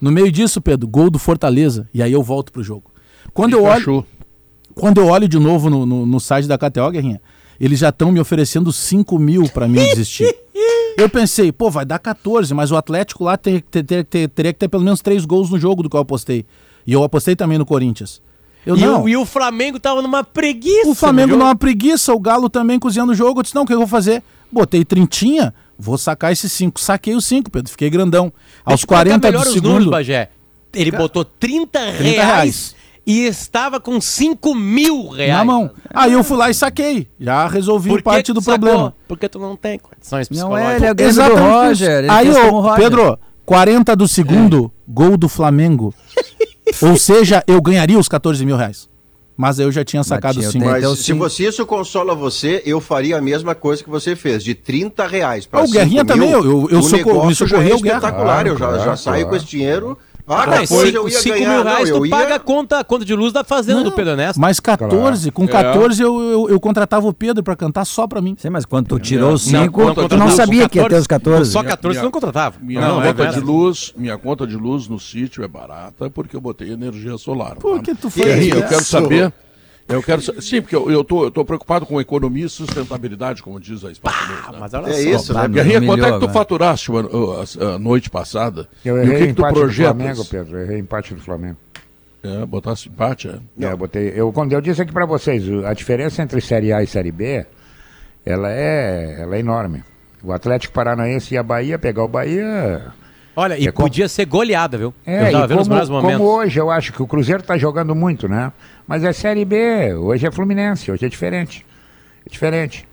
No 0.00 0.10
meio 0.10 0.32
disso, 0.32 0.60
Pedro, 0.60 0.88
gol 0.88 1.10
do 1.10 1.18
Fortaleza 1.18 1.86
e 1.92 2.02
aí 2.02 2.12
eu 2.12 2.22
volto 2.22 2.50
pro 2.50 2.62
jogo. 2.62 2.90
Quando 3.34 3.52
eu 3.52 3.64
olho. 3.64 4.06
Quando 4.76 5.00
eu 5.00 5.06
olho 5.08 5.26
de 5.26 5.38
novo 5.38 5.68
no, 5.68 5.84
no, 5.84 6.06
no 6.06 6.20
site 6.20 6.46
da 6.46 6.56
KTO, 6.56 6.90
Guerrinha, 6.92 7.20
eles 7.58 7.78
já 7.80 7.88
estão 7.88 8.12
me 8.12 8.20
oferecendo 8.20 8.72
5 8.72 9.18
mil 9.18 9.48
pra 9.48 9.66
mim 9.66 9.78
desistir. 9.80 10.32
Eu 10.98 11.10
pensei, 11.10 11.52
pô, 11.52 11.70
vai 11.70 11.84
dar 11.84 11.98
14, 11.98 12.54
mas 12.54 12.70
o 12.70 12.76
Atlético 12.76 13.22
lá 13.22 13.36
ter- 13.36 13.60
ter- 13.60 13.82
ter- 13.84 14.04
ter- 14.04 14.28
teria 14.30 14.50
que 14.54 14.58
ter 14.58 14.66
pelo 14.68 14.82
menos 14.82 15.02
3 15.02 15.26
gols 15.26 15.50
no 15.50 15.58
jogo 15.58 15.82
do 15.82 15.90
que 15.90 15.96
eu 15.96 16.00
apostei. 16.00 16.46
E 16.86 16.92
eu 16.94 17.02
apostei 17.04 17.36
também 17.36 17.58
no 17.58 17.66
Corinthians. 17.66 18.22
Eu 18.64 18.78
E, 18.78 18.80
não. 18.80 19.02
o, 19.02 19.08
e 19.08 19.14
o 19.14 19.26
Flamengo 19.26 19.78
tava 19.78 20.00
numa 20.00 20.24
preguiça. 20.24 20.88
O 20.88 20.94
Flamengo 20.94 21.32
no 21.32 21.36
não 21.36 21.44
é 21.44 21.48
jogo. 21.48 21.50
uma 21.50 21.56
preguiça, 21.56 22.14
o 22.14 22.18
Galo 22.18 22.48
também 22.48 22.78
cozinhando 22.78 23.12
o 23.12 23.14
jogo. 23.14 23.40
Eu 23.40 23.42
disse, 23.42 23.54
não, 23.54 23.64
o 23.64 23.66
que 23.66 23.74
eu 23.74 23.78
vou 23.78 23.86
fazer? 23.86 24.22
Botei 24.50 24.86
trintinha, 24.86 25.52
vou 25.78 25.98
sacar 25.98 26.32
esses 26.32 26.50
5. 26.52 26.80
Saquei 26.80 27.14
os 27.14 27.26
5, 27.26 27.50
Pedro, 27.50 27.70
fiquei 27.70 27.90
grandão. 27.90 28.32
Aos 28.64 28.76
Deixa 28.80 28.86
colocar 28.86 29.04
40 29.20 29.32
do 29.32 29.38
os 29.38 29.44
números, 29.44 29.52
segundo... 29.74 29.90
Bagé. 29.90 30.30
Ele 30.72 30.90
botou 30.92 31.26
30, 31.26 31.78
30 31.78 32.00
reais, 32.02 32.16
reais. 32.16 32.75
E 33.06 33.24
estava 33.26 33.78
com 33.78 34.00
5 34.00 34.54
mil 34.54 35.08
reais. 35.08 35.32
Na 35.38 35.44
mão. 35.44 35.70
Aí 35.94 36.12
eu 36.12 36.24
fui 36.24 36.36
lá 36.36 36.50
e 36.50 36.54
saquei. 36.54 37.06
Já 37.20 37.46
resolvi 37.46 37.90
Por 37.90 37.98
que 37.98 38.02
parte 38.04 38.26
tu 38.26 38.34
do 38.34 38.40
sacou? 38.40 38.58
problema. 38.60 38.94
Porque 39.06 39.28
tu 39.28 39.38
não 39.38 39.54
tem 39.56 39.78
condições 39.78 40.28
Não 40.30 40.56
é, 40.58 40.76
ele 40.76 40.86
é 40.86 40.90
o 40.92 40.94
psicológicas. 40.94 40.96
Do 40.96 41.02
Exatamente 41.02 41.68
Roger. 41.68 41.90
Ele 41.98 42.10
Aí, 42.10 42.30
ô, 42.30 42.60
Roger. 42.60 42.76
Pedro, 42.76 43.18
40 43.44 43.94
do 43.96 44.08
segundo, 44.08 44.72
gol 44.88 45.16
do 45.16 45.28
Flamengo. 45.28 45.94
Ou 46.82 46.96
seja, 46.96 47.44
eu 47.46 47.60
ganharia 47.62 47.98
os 47.98 48.08
14 48.08 48.44
mil 48.44 48.56
reais. 48.56 48.88
Mas 49.38 49.60
aí 49.60 49.66
eu 49.66 49.70
já 49.70 49.84
tinha 49.84 50.02
sacado 50.02 50.38
eu 50.42 50.50
5. 50.50 50.52
tenho- 50.64 50.72
Mas 50.72 50.82
Então, 50.82 50.96
se, 50.96 51.02
sim. 51.04 51.12
você, 51.12 51.46
isso 51.46 51.66
consola 51.66 52.14
você, 52.14 52.62
eu 52.64 52.80
faria 52.80 53.18
a 53.18 53.20
mesma 53.20 53.54
coisa 53.54 53.84
que 53.84 53.90
você 53.90 54.16
fez, 54.16 54.42
de 54.42 54.54
30 54.54 55.06
reais 55.06 55.44
para 55.46 55.62
o 55.62 55.70
Guerrinha 55.70 56.06
também, 56.06 56.30
eu- 56.30 56.42
eu- 56.42 56.68
eu 56.70 56.78
o 56.78 56.82
socor- 56.82 57.26
me 57.26 57.34
já 57.34 57.62
é 57.62 57.68
espetacular, 57.68 58.46
eu 58.46 58.54
já, 58.54 58.58
Claro, 58.60 58.78
já 58.78 58.82
claro, 58.84 58.98
saio 58.98 59.16
claro. 59.24 59.28
com 59.28 59.36
esse 59.36 59.44
dinheiro. 59.44 59.98
Ah, 60.28 60.44
depois 60.46 60.68
cinco, 60.88 60.96
eu 60.96 61.08
ia 61.08 61.20
cinco 61.20 61.34
ganhar. 61.36 61.54
mil 61.54 61.62
reais, 61.64 61.90
não, 61.90 61.98
tu 62.00 62.06
ia... 62.06 62.10
paga 62.10 62.34
a 62.34 62.38
conta, 62.40 62.78
a 62.80 62.84
conta 62.84 63.04
de 63.04 63.14
luz 63.14 63.32
da 63.32 63.44
fazenda 63.44 63.84
do 63.84 63.92
Pedro 63.92 64.10
Ernesto. 64.12 64.40
Mas 64.40 64.58
14, 64.58 65.30
com 65.30 65.44
É. 65.44 65.46
14 65.48 66.02
eu, 66.02 66.20
eu, 66.20 66.48
eu 66.50 66.58
contratava 66.60 67.06
o 67.06 67.12
Pedro 67.12 67.42
pra 67.44 67.54
cantar 67.54 67.84
só 67.84 68.06
pra 68.08 68.20
mim. 68.20 68.34
Sim, 68.38 68.50
mas 68.50 68.64
quando 68.64 68.88
tu 68.88 68.98
tirou 68.98 69.32
os 69.34 69.50
Não, 69.50 69.62
5, 69.64 69.80
não 69.84 69.94
tu 69.94 70.00
não 70.00 70.02
contratava. 70.08 70.30
sabia 70.32 70.68
que 70.68 70.78
ia 70.78 70.88
ter 70.88 70.96
os 70.96 71.06
14. 71.06 71.50
Só 71.52 71.62
14 71.62 71.88
Minha- 71.88 72.00
tu 72.00 72.04
não 72.04 72.10
contratava. 72.10 72.56
Minha 72.60 72.80
não, 72.80 73.00
conta 73.02 73.24
não, 73.24 73.30
de 73.32 73.40
não. 73.40 73.46
luz, 73.46 73.94
minha 73.96 74.18
conta 74.18 74.46
de 74.46 74.56
luz 74.56 74.88
no 74.88 74.98
sítio 74.98 75.44
é 75.44 75.48
barata 75.48 76.10
porque 76.10 76.34
eu 76.36 76.40
botei 76.40 76.72
energia 76.72 77.16
solar. 77.18 77.54
Por 77.56 77.76
tá? 77.76 77.82
que 77.84 77.94
tu 77.94 78.10
foi? 78.10 78.24
Guerrinha, 78.24 78.54
eu 78.56 78.62
quero 78.68 78.84
saber. 78.84 79.32
Eu 79.88 80.02
quero 80.02 80.20
Sim, 80.42 80.60
porque 80.62 80.74
eu, 80.74 80.90
eu, 80.90 81.04
tô, 81.04 81.24
eu 81.24 81.30
tô 81.30 81.44
preocupado 81.44 81.86
com 81.86 82.00
economia 82.00 82.46
e 82.46 82.48
sustentabilidade, 82.48 83.42
como 83.42 83.60
diz 83.60 83.84
a 83.84 83.90
Espaço 83.92 84.26
News, 84.28 84.48
né? 84.52 84.56
Mas 84.58 84.74
olha 84.74 84.88
É 84.88 84.92
só. 84.92 84.98
isso, 85.10 85.34
né? 85.34 85.46
Guerrinha, 85.48 85.80
quanto 85.82 86.00
é 86.04 86.06
que 86.06 86.10
tu 86.12 86.14
agora. 86.16 86.32
faturaste 86.32 86.90
a, 87.74 87.78
noite 87.78 88.10
passada? 88.10 88.68
Eu 88.84 88.96
e 88.96 89.00
o 89.00 89.02
errei 89.04 89.18
que, 89.18 89.26
que 89.28 89.32
tu 89.34 89.38
empate 89.40 89.54
do 89.54 89.60
projetas? 89.60 89.96
Flamengo, 89.96 90.24
Pedro. 90.24 90.58
Eu 90.58 90.62
errei 90.64 90.78
empate 90.78 91.14
do 91.14 91.20
Flamengo. 91.20 91.56
É, 92.24 92.44
botasse 92.46 92.88
empate, 92.88 93.28
é? 93.28 93.64
É, 93.64 93.70
eu 93.72 93.76
botei, 93.76 94.12
eu, 94.16 94.32
quando 94.32 94.52
eu 94.52 94.60
disse 94.60 94.82
aqui 94.82 94.92
pra 94.92 95.06
vocês, 95.06 95.44
a 95.64 95.72
diferença 95.72 96.20
entre 96.20 96.40
Série 96.40 96.72
A 96.72 96.82
e 96.82 96.86
Série 96.88 97.12
B, 97.12 97.46
ela 98.24 98.50
é, 98.50 99.18
ela 99.20 99.36
é 99.36 99.38
enorme. 99.38 99.84
O 100.24 100.32
Atlético 100.32 100.74
Paranaense 100.74 101.34
e 101.34 101.38
a 101.38 101.42
Bahia, 101.44 101.78
pegar 101.78 102.02
o 102.02 102.08
Bahia... 102.08 102.86
Olha, 103.38 103.56
e 103.58 103.68
É 103.68 103.70
como- 103.70 103.86
podia 103.86 104.08
ser 104.08 104.24
goleada, 104.24 104.78
viu? 104.78 104.94
É, 105.06 105.28
eu 105.28 105.32
tava 105.32 105.44
e 105.44 105.48
vendo 105.48 105.60
os 105.60 105.68
melhores 105.68 105.88
como, 105.90 106.00
momentos. 106.02 106.20
como 106.26 106.36
hoje 106.38 106.58
eu 106.58 106.70
acho 106.70 106.90
que 106.92 107.02
o 107.02 107.06
Cruzeiro 107.06 107.42
tá 107.42 107.56
jogando 107.58 107.94
muito, 107.94 108.26
né? 108.26 108.50
Mas 108.86 109.02
é 109.04 109.12
Série 109.12 109.44
B, 109.44 109.94
hoje 109.94 110.26
é 110.26 110.30
Fluminense, 110.30 110.90
hoje 110.90 111.06
é 111.06 111.08
diferente. 111.08 111.66
É 112.24 112.30
diferente. 112.30 112.86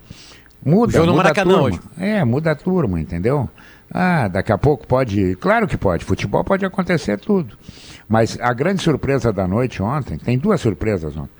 Muda, 0.64 0.92
Jogo 0.92 1.06
no 1.06 1.12
muda 1.12 1.22
a 1.22 1.24
Maracanã 1.24 1.52
turma. 1.54 1.66
hoje. 1.68 1.80
É, 1.98 2.24
muda 2.24 2.50
a 2.52 2.54
turma, 2.54 3.00
entendeu? 3.00 3.48
Ah, 3.90 4.26
daqui 4.28 4.50
a 4.50 4.58
pouco 4.58 4.86
pode. 4.86 5.36
Claro 5.36 5.68
que 5.68 5.76
pode. 5.76 6.04
Futebol 6.04 6.42
pode 6.42 6.64
acontecer 6.64 7.18
tudo. 7.20 7.56
Mas 8.08 8.38
a 8.40 8.52
grande 8.52 8.82
surpresa 8.82 9.32
da 9.32 9.46
noite 9.46 9.82
ontem, 9.82 10.18
tem 10.18 10.38
duas 10.38 10.60
surpresas 10.60 11.16
ontem. 11.16 11.30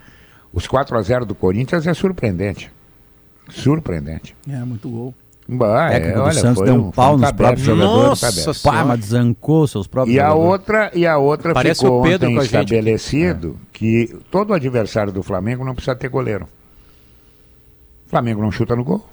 Os 0.53 0.67
4 0.67 0.97
a 0.97 1.03
0 1.03 1.25
do 1.27 1.35
Corinthians 1.35 1.87
é 1.87 1.95
surpreendente. 1.95 2.71
Surpreendente. 3.49 4.37
É, 4.49 4.59
muito 4.59 4.89
gol. 4.89 5.15
Bah, 5.47 5.91
técnico 5.91 6.19
é, 6.19 6.21
do 6.21 6.23
olha, 6.23 6.33
Santos 6.33 6.63
deu 6.65 6.75
um 6.75 6.91
pau 6.91 7.15
um 7.15 7.19
nos 7.19 7.33
próprios 7.33 7.67
jogadores. 7.67 8.47
Nossa 8.47 8.55
Parma 8.63 8.97
desancou 8.97 9.67
seus 9.67 9.87
próprios 9.87 10.17
e 10.17 10.19
jogadores. 10.19 10.43
A 10.43 10.51
outra, 10.51 10.91
e 10.95 11.07
a 11.07 11.19
outra 11.19 11.53
Parece 11.53 11.83
ficou 11.83 12.01
o 12.01 12.03
Pedro 12.03 12.31
ontem 12.31 12.43
estabelecido 12.43 13.59
é. 13.61 13.67
que 13.73 14.17
todo 14.31 14.55
adversário 14.55 15.13
do 15.13 15.23
Flamengo 15.23 15.65
não 15.65 15.75
precisa 15.75 15.95
ter 15.95 16.09
goleiro. 16.09 16.49
O 18.07 18.11
Flamengo 18.11 18.41
não 18.41 18.51
chuta 18.51 18.75
no 18.75 18.83
gol. 18.83 19.05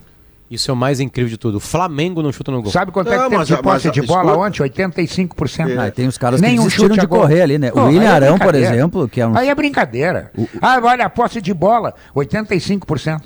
Isso 0.49 0.69
é 0.69 0.73
o 0.73 0.77
mais 0.77 0.99
incrível 0.99 1.29
de 1.29 1.37
tudo. 1.37 1.55
O 1.55 1.59
Flamengo 1.61 2.21
não 2.21 2.31
chuta 2.31 2.51
no 2.51 2.61
gol. 2.61 2.71
Sabe 2.71 2.91
quanto 2.91 3.07
não, 3.07 3.13
é 3.13 3.17
ah, 3.19 3.23
que 3.23 3.29
teve 3.29 3.45
de 3.45 3.63
posse 3.63 3.89
de 3.89 4.01
bola 4.01 4.31
escuta. 4.31 4.63
ontem? 4.63 4.63
85%. 4.63 5.69
É. 5.69 5.77
Ah, 5.77 5.91
tem 5.91 6.07
os 6.07 6.17
caras 6.17 6.41
nem 6.41 6.57
que 6.57 6.63
desistiram 6.63 6.97
de 6.97 7.07
correr 7.07 7.41
ali, 7.41 7.57
né? 7.57 7.71
Não, 7.73 7.85
o 7.85 7.87
William 7.87 8.03
é 8.03 8.07
Arão, 8.07 8.35
é 8.35 8.39
por 8.39 8.53
exemplo, 8.53 9.07
que 9.07 9.21
é 9.21 9.27
um... 9.27 9.37
Aí 9.37 9.47
é 9.47 9.55
brincadeira. 9.55 10.29
O... 10.37 10.45
Ah, 10.61 10.77
olha, 10.83 11.05
a 11.05 11.09
posse 11.09 11.41
de 11.41 11.53
bola, 11.53 11.93
85%. 12.13 13.21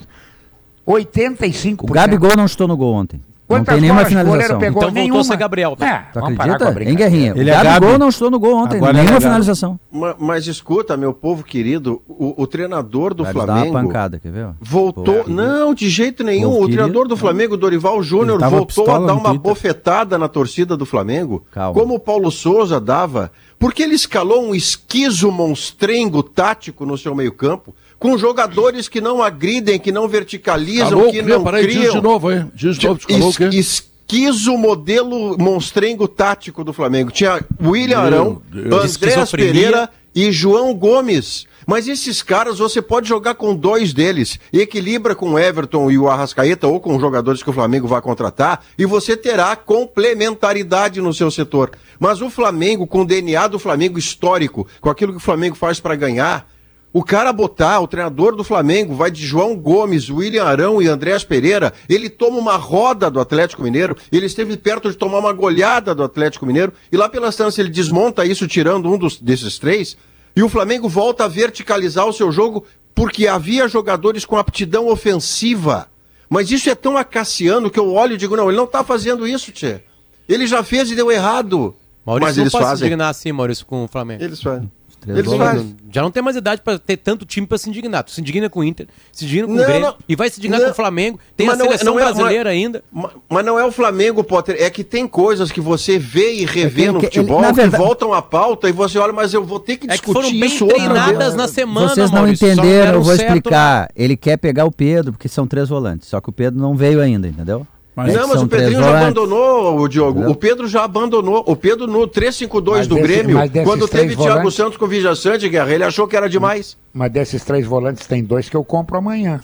85%. 0.87 1.83
O 1.83 1.87
Gabigol 1.93 2.35
não 2.35 2.47
chutou 2.47 2.67
no 2.67 2.77
gol 2.77 2.93
ontem. 2.93 3.21
Não 3.47 3.57
Quantas 3.57 3.75
tem 3.75 3.81
nenhuma 3.83 4.01
bolas 4.03 4.11
o 4.11 4.15
goleiro 4.25 4.43
finalização. 4.55 4.59
pegou? 4.59 4.81
Então 4.81 4.81
voltou 4.89 5.03
nenhuma. 5.03 5.21
a 5.21 5.23
ser 5.23 5.37
Gabriel, 5.37 5.75
tá? 5.75 5.85
É, 5.87 5.91
Tu 6.11 6.17
a 6.17 6.21
acredita? 6.29 6.67
Hein, 6.67 6.73
brincadeira. 6.73 6.95
Guerrinha? 7.11 7.33
Ele 7.35 7.51
o 7.51 7.53
é 7.53 7.63
Gabigol 7.63 7.89
Gabi. 7.89 7.99
não 7.99 8.11
chutou 8.11 8.31
no 8.31 8.39
gol 8.39 8.55
ontem. 8.55 8.77
Agora 8.77 8.93
nenhuma 8.93 9.11
ele 9.11 9.17
é 9.17 9.21
finalização. 9.21 9.79
Ma- 9.91 10.15
Mas, 10.17 10.47
escuta, 10.47 10.97
meu 10.97 11.13
povo 11.13 11.43
querido, 11.43 12.01
o, 12.07 12.41
o 12.41 12.47
treinador 12.47 13.13
do 13.13 13.23
Vai 13.23 13.33
dar 13.35 13.39
uma 13.43 13.45
Flamengo 13.53 13.73
pancada, 13.73 14.19
quer 14.19 14.31
ver? 14.31 14.47
voltou. 14.59 15.23
Pô, 15.25 15.29
não, 15.29 15.75
de 15.75 15.87
jeito 15.89 16.23
nenhum. 16.23 16.49
Povo 16.49 16.63
O 16.63 16.67
treinador 16.69 17.07
do 17.07 17.15
Flamengo, 17.15 17.55
Dorival 17.55 18.01
Júnior, 18.01 18.39
voltou 18.49 18.89
a 18.89 18.97
dar 19.05 19.13
uma 19.13 19.31
bofetada 19.35 20.17
na 20.17 20.27
torcida 20.27 20.75
do 20.75 20.83
Flamengo, 20.85 21.45
Calma. 21.51 21.79
como 21.79 21.93
o 21.93 21.99
Paulo 21.99 22.31
Souza 22.31 22.81
dava, 22.81 23.31
porque 23.59 23.83
ele 23.83 23.93
escalou 23.93 24.43
um 24.43 24.55
esquizo 24.55 25.29
monstrengo 25.31 26.23
tático 26.23 26.83
no 26.83 26.97
seu 26.97 27.13
meio-campo, 27.13 27.75
com 28.05 28.17
jogadores 28.17 28.87
que 28.87 29.01
não 29.01 29.21
agridem, 29.21 29.79
que 29.79 29.91
não 29.91 30.07
verticalizam, 30.07 31.09
que 31.09 31.21
não 31.23 31.43
Peraí, 31.43 31.65
diz 31.65 31.75
criam. 31.75 31.95
de 31.95 32.01
novo 32.01 32.29
aí. 32.29 32.45
Diz 32.53 32.77
de 32.77 32.87
novo, 32.87 33.01
Es-? 33.09 33.85
Esquizo 34.07 34.55
modelo 34.55 35.35
monstrengo 35.39 36.07
tático 36.07 36.63
do 36.63 36.71
Flamengo. 36.71 37.09
Tinha 37.09 37.43
William 37.59 37.97
Arão. 37.97 38.41
Andréas. 38.53 39.31
Pereira 39.31 39.89
e 40.13 40.31
João 40.31 40.75
Gomes. 40.75 41.47
Mas 41.65 41.87
esses 41.87 42.21
caras 42.21 42.59
você 42.59 42.79
pode 42.79 43.09
jogar 43.09 43.33
com 43.33 43.55
dois 43.55 43.91
deles. 43.91 44.39
E 44.53 44.59
equilibra 44.59 45.15
com 45.15 45.31
o 45.31 45.39
Everton 45.39 45.89
e 45.89 45.97
o 45.97 46.07
Arrascaeta 46.07 46.67
ou 46.67 46.79
com 46.79 46.95
os 46.95 47.01
jogadores 47.01 47.41
que 47.41 47.49
o 47.49 47.53
Flamengo 47.53 47.87
vai 47.87 48.01
contratar 48.01 48.63
e 48.77 48.85
você 48.85 49.17
terá 49.17 49.55
complementaridade 49.55 51.01
no 51.01 51.11
seu 51.11 51.31
setor. 51.31 51.71
Mas 51.99 52.21
o 52.21 52.29
Flamengo, 52.29 52.85
com 52.85 53.01
o 53.01 53.05
DNA 53.05 53.47
do 53.47 53.57
Flamengo 53.57 53.97
histórico, 53.97 54.67
com 54.79 54.91
aquilo 54.91 55.13
que 55.13 55.17
o 55.17 55.21
Flamengo 55.21 55.55
faz 55.55 55.79
para 55.79 55.95
ganhar, 55.95 56.47
o 56.95 57.03
cara 57.03 57.33
botar, 57.33 57.81
o 57.81 57.87
treinador 57.89 58.37
do 58.37 58.41
Flamengo, 58.41 58.95
vai 58.95 59.11
de 59.11 59.21
João 59.21 59.53
Gomes, 59.53 60.09
William 60.09 60.45
Arão 60.45 60.81
e 60.81 60.87
Andréas 60.87 61.25
Pereira, 61.25 61.73
ele 61.89 62.09
toma 62.09 62.37
uma 62.37 62.55
roda 62.55 63.11
do 63.11 63.19
Atlético 63.19 63.61
Mineiro, 63.61 63.97
ele 64.09 64.27
esteve 64.27 64.55
perto 64.55 64.89
de 64.89 64.95
tomar 64.95 65.19
uma 65.19 65.33
goleada 65.33 65.93
do 65.93 66.01
Atlético 66.01 66.45
Mineiro, 66.45 66.71
e 66.89 66.95
lá 66.95 67.09
pela 67.09 67.27
distância 67.27 67.61
ele 67.61 67.69
desmonta 67.69 68.25
isso 68.25 68.47
tirando 68.47 68.89
um 68.89 68.97
dos, 68.97 69.19
desses 69.19 69.59
três, 69.59 69.97
e 70.33 70.41
o 70.41 70.47
Flamengo 70.47 70.87
volta 70.87 71.25
a 71.25 71.27
verticalizar 71.27 72.07
o 72.07 72.13
seu 72.13 72.31
jogo 72.31 72.65
porque 72.93 73.27
havia 73.27 73.67
jogadores 73.67 74.23
com 74.23 74.37
aptidão 74.37 74.87
ofensiva. 74.87 75.89
Mas 76.29 76.49
isso 76.49 76.69
é 76.69 76.75
tão 76.75 76.95
acaciano 76.95 77.69
que 77.69 77.77
eu 77.77 77.91
olho 77.91 78.13
e 78.13 78.17
digo, 78.17 78.37
não, 78.37 78.47
ele 78.47 78.57
não 78.57 78.63
está 78.63 78.85
fazendo 78.85 79.27
isso, 79.27 79.51
Tchê. 79.51 79.81
Ele 80.29 80.47
já 80.47 80.63
fez 80.63 80.89
e 80.89 80.95
deu 80.95 81.11
errado. 81.11 81.75
Maurício 82.05 82.29
Mas 82.29 82.37
eles 82.37 82.51
pode 82.53 82.63
se 82.63 82.69
fazem. 82.69 82.87
indignar 82.87 83.09
assim, 83.09 83.33
Maurício, 83.33 83.65
com 83.65 83.83
o 83.83 83.87
Flamengo. 83.89 84.23
Eles 84.23 84.41
fazem. 84.41 84.71
Três 85.05 85.19
Eles 85.19 85.33
fazem. 85.37 85.75
Já 85.91 86.01
não 86.01 86.11
tem 86.11 86.21
mais 86.21 86.35
idade 86.35 86.61
pra 86.61 86.77
ter 86.77 86.97
tanto 86.97 87.25
time 87.25 87.47
pra 87.47 87.57
se 87.57 87.69
indignar. 87.69 88.03
Tu 88.03 88.11
se 88.11 88.19
indigna 88.21 88.49
com 88.49 88.59
o 88.59 88.63
Inter, 88.63 88.87
se 89.11 89.23
indigna 89.23 89.47
com 89.47 89.53
Não, 89.53 89.63
o 89.63 89.65
Grêmio 89.65 89.87
não. 89.87 89.95
e 90.09 90.15
vai 90.15 90.29
se 90.29 90.39
indignar 90.39 90.59
Não. 90.59 90.65
com 90.67 90.71
o 90.73 90.75
Flamengo. 90.75 91.19
Tem 91.37 91.47
Mas 91.47 91.55
a 91.55 91.57
não 91.59 91.65
é- 91.65 91.69
seleção 91.77 91.93
não 91.93 91.99
é- 91.99 92.03
brasileira 92.03 92.49
ainda. 92.49 92.83
Ma- 92.91 93.11
Mas 93.29 93.45
não 93.45 93.57
é 93.59 93.65
o 93.65 93.71
Flamengo, 93.71 94.23
Potter. 94.23 94.57
É 94.59 94.69
que 94.69 94.83
tem 94.83 95.07
coisas 95.07 95.51
que 95.51 95.61
você 95.61 95.97
vê 95.97 96.33
e 96.33 96.45
revê 96.45 96.83
É 96.83 96.85
que- 96.87 96.91
no 96.91 96.99
que- 96.99 97.05
futebol 97.05 97.41
na 97.41 97.49
que 97.49 97.53
verdade- 97.55 97.83
voltam 97.83 98.13
à 98.13 98.21
pauta 98.21 98.67
e 98.67 98.71
você 98.73 98.97
olha, 98.97 99.13
mas 99.13 99.33
eu 99.33 99.43
vou 99.45 99.59
ter 99.59 99.77
que 99.77 99.85
É 99.85 99.89
que 99.89 99.93
discutir 99.93 100.13
foram 100.13 100.29
bem 100.31 100.45
isso 100.49 100.67
treinadas 100.67 101.35
na 101.35 101.47
semana, 101.47 101.89
Vocês 101.89 102.11
não 102.11 102.19
Maurício, 102.21 102.47
entenderam, 102.47 102.69
deram 102.69 102.93
eu 102.99 103.01
vou 103.03 103.15
certo 103.15 103.27
explicar. 103.37 103.89
Ele 103.95 104.17
quer 104.17 104.37
pegar 104.37 104.65
o 104.65 104.71
Pedro, 104.71 105.13
porque 105.13 105.27
são 105.29 105.47
três 105.47 105.69
volantes. 105.69 106.09
Só 106.09 106.19
que 106.19 106.29
o 106.29 106.31
Pedro 106.33 106.59
não 106.59 106.75
veio 106.75 106.99
ainda, 106.99 107.27
entendeu? 107.27 107.65
Mas- 107.95 108.13
Não, 108.13 108.27
mas 108.27 108.41
o 108.41 108.47
Pedrinho 108.47 108.79
já 108.81 108.97
abandonou, 108.99 109.79
o 109.79 109.87
Diogo. 109.87 110.17
Entendeu? 110.19 110.31
O 110.31 110.35
Pedro 110.35 110.67
já 110.67 110.83
abandonou. 110.83 111.43
O 111.47 111.55
Pedro 111.55 111.87
no 111.87 112.05
3-5-2 112.07 112.77
Mas 112.79 112.87
do 112.87 112.95
desse- 112.95 113.07
Grêmio, 113.07 113.37
quando 113.63 113.87
teve 113.87 114.15
Thiago 114.17 114.31
volantes- 114.33 114.53
Santos 114.55 114.77
com 114.77 114.83
o 114.83 114.87
Vija 114.87 115.15
Sante, 115.15 115.47
Guerra, 115.47 115.71
ele 115.73 115.83
achou 115.85 116.05
que 116.07 116.15
era 116.17 116.27
demais. 116.29 116.77
Mas 116.93 117.11
desses 117.11 117.43
três 117.45 117.65
volantes 117.65 118.05
tem 118.05 118.21
dois 118.23 118.49
que 118.49 118.55
eu 118.57 118.65
compro 118.65 118.97
amanhã. 118.97 119.39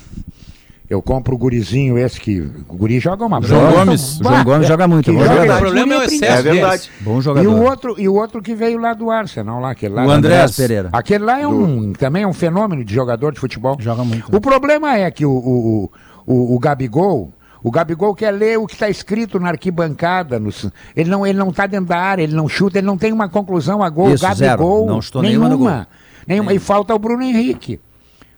Eu 0.89 1.01
compro 1.01 1.34
o 1.34 1.38
gurizinho 1.38 1.98
esse 1.98 2.20
que. 2.20 2.41
O 2.67 2.75
guri 2.75 3.00
joga 3.00 3.25
uma 3.25 3.41
João 3.41 3.62
bola. 3.72 3.86
Gomes. 3.86 4.17
Bah, 4.20 4.29
João 4.34 4.43
Gomes 4.43 4.67
joga 4.67 4.88
muito, 4.89 5.05
que 5.05 5.12
bom 5.13 5.24
joga- 5.24 5.36
jogador. 5.36 5.55
O 5.55 5.60
problema 5.62 5.93
é 5.93 5.98
o 6.00 6.03
excesso 6.03 6.25
É 6.25 6.41
verdade. 6.41 6.91
Bom 6.99 7.19
E 7.19 7.21
jogador. 7.21 7.49
o, 7.49 7.63
outro, 7.63 7.95
e 7.97 8.10
o 8.10 8.13
outro 8.15 8.41
que 8.41 8.54
veio 8.54 8.78
lá 8.78 8.93
do 8.93 9.10
Arsenal, 9.10 9.62
lá, 9.62 9.71
aquele 9.71 9.93
lá. 9.95 10.06
O 10.06 10.12
Andrés 10.12 10.54
Pereira. 10.58 10.89
Aquele 10.91 11.23
lá 11.23 11.39
é 11.39 11.47
um, 11.47 11.93
também 11.93 12.23
é 12.23 12.28
um 12.28 12.34
fenômeno 12.34 12.84
de 12.84 12.93
jogador 12.93 13.32
de 13.32 13.39
futebol. 13.39 13.78
Joga 13.80 14.04
muito, 14.04 14.30
né? 14.30 14.38
O 14.38 14.41
problema 14.41 14.97
é 14.97 15.10
que 15.10 15.26
o, 15.26 15.32
o, 15.32 15.89
o, 16.28 16.34
o, 16.34 16.56
o 16.58 16.60
Gabigol, 16.60 17.32
o 17.63 17.71
Gabigol 17.71 18.13
quer 18.15 18.32
ler 18.32 18.58
o 18.58 18.65
que 18.65 18.74
está 18.74 18.89
escrito 18.89 19.39
na 19.39 19.50
arquibancada. 19.50 20.39
nos- 20.39 20.69
ele 20.95 21.10
não 21.10 21.26
ele 21.26 21.38
não 21.38 21.50
está 21.50 21.67
dentro 21.67 21.88
da 21.88 21.97
área, 22.00 22.24
ele 22.24 22.36
não 22.36 22.47
chuta, 22.50 22.78
ele 22.80 22.88
não 22.88 22.97
tem 22.97 23.12
uma 23.12 23.30
conclusão 23.30 23.84
a 23.84 23.89
gol. 23.89 24.13
Isso, 24.13 24.24
Gabigol, 24.24 24.80
zero. 24.82 24.86
Não 24.93 25.02
chutou 25.02 25.21
nenhuma 25.21 25.56
gol. 25.56 25.69
nenhuma. 26.28 26.54
E 26.54 26.60
falta 26.60 26.93
o 26.95 27.00
Bruno 27.00 27.24
Henrique. 27.24 27.80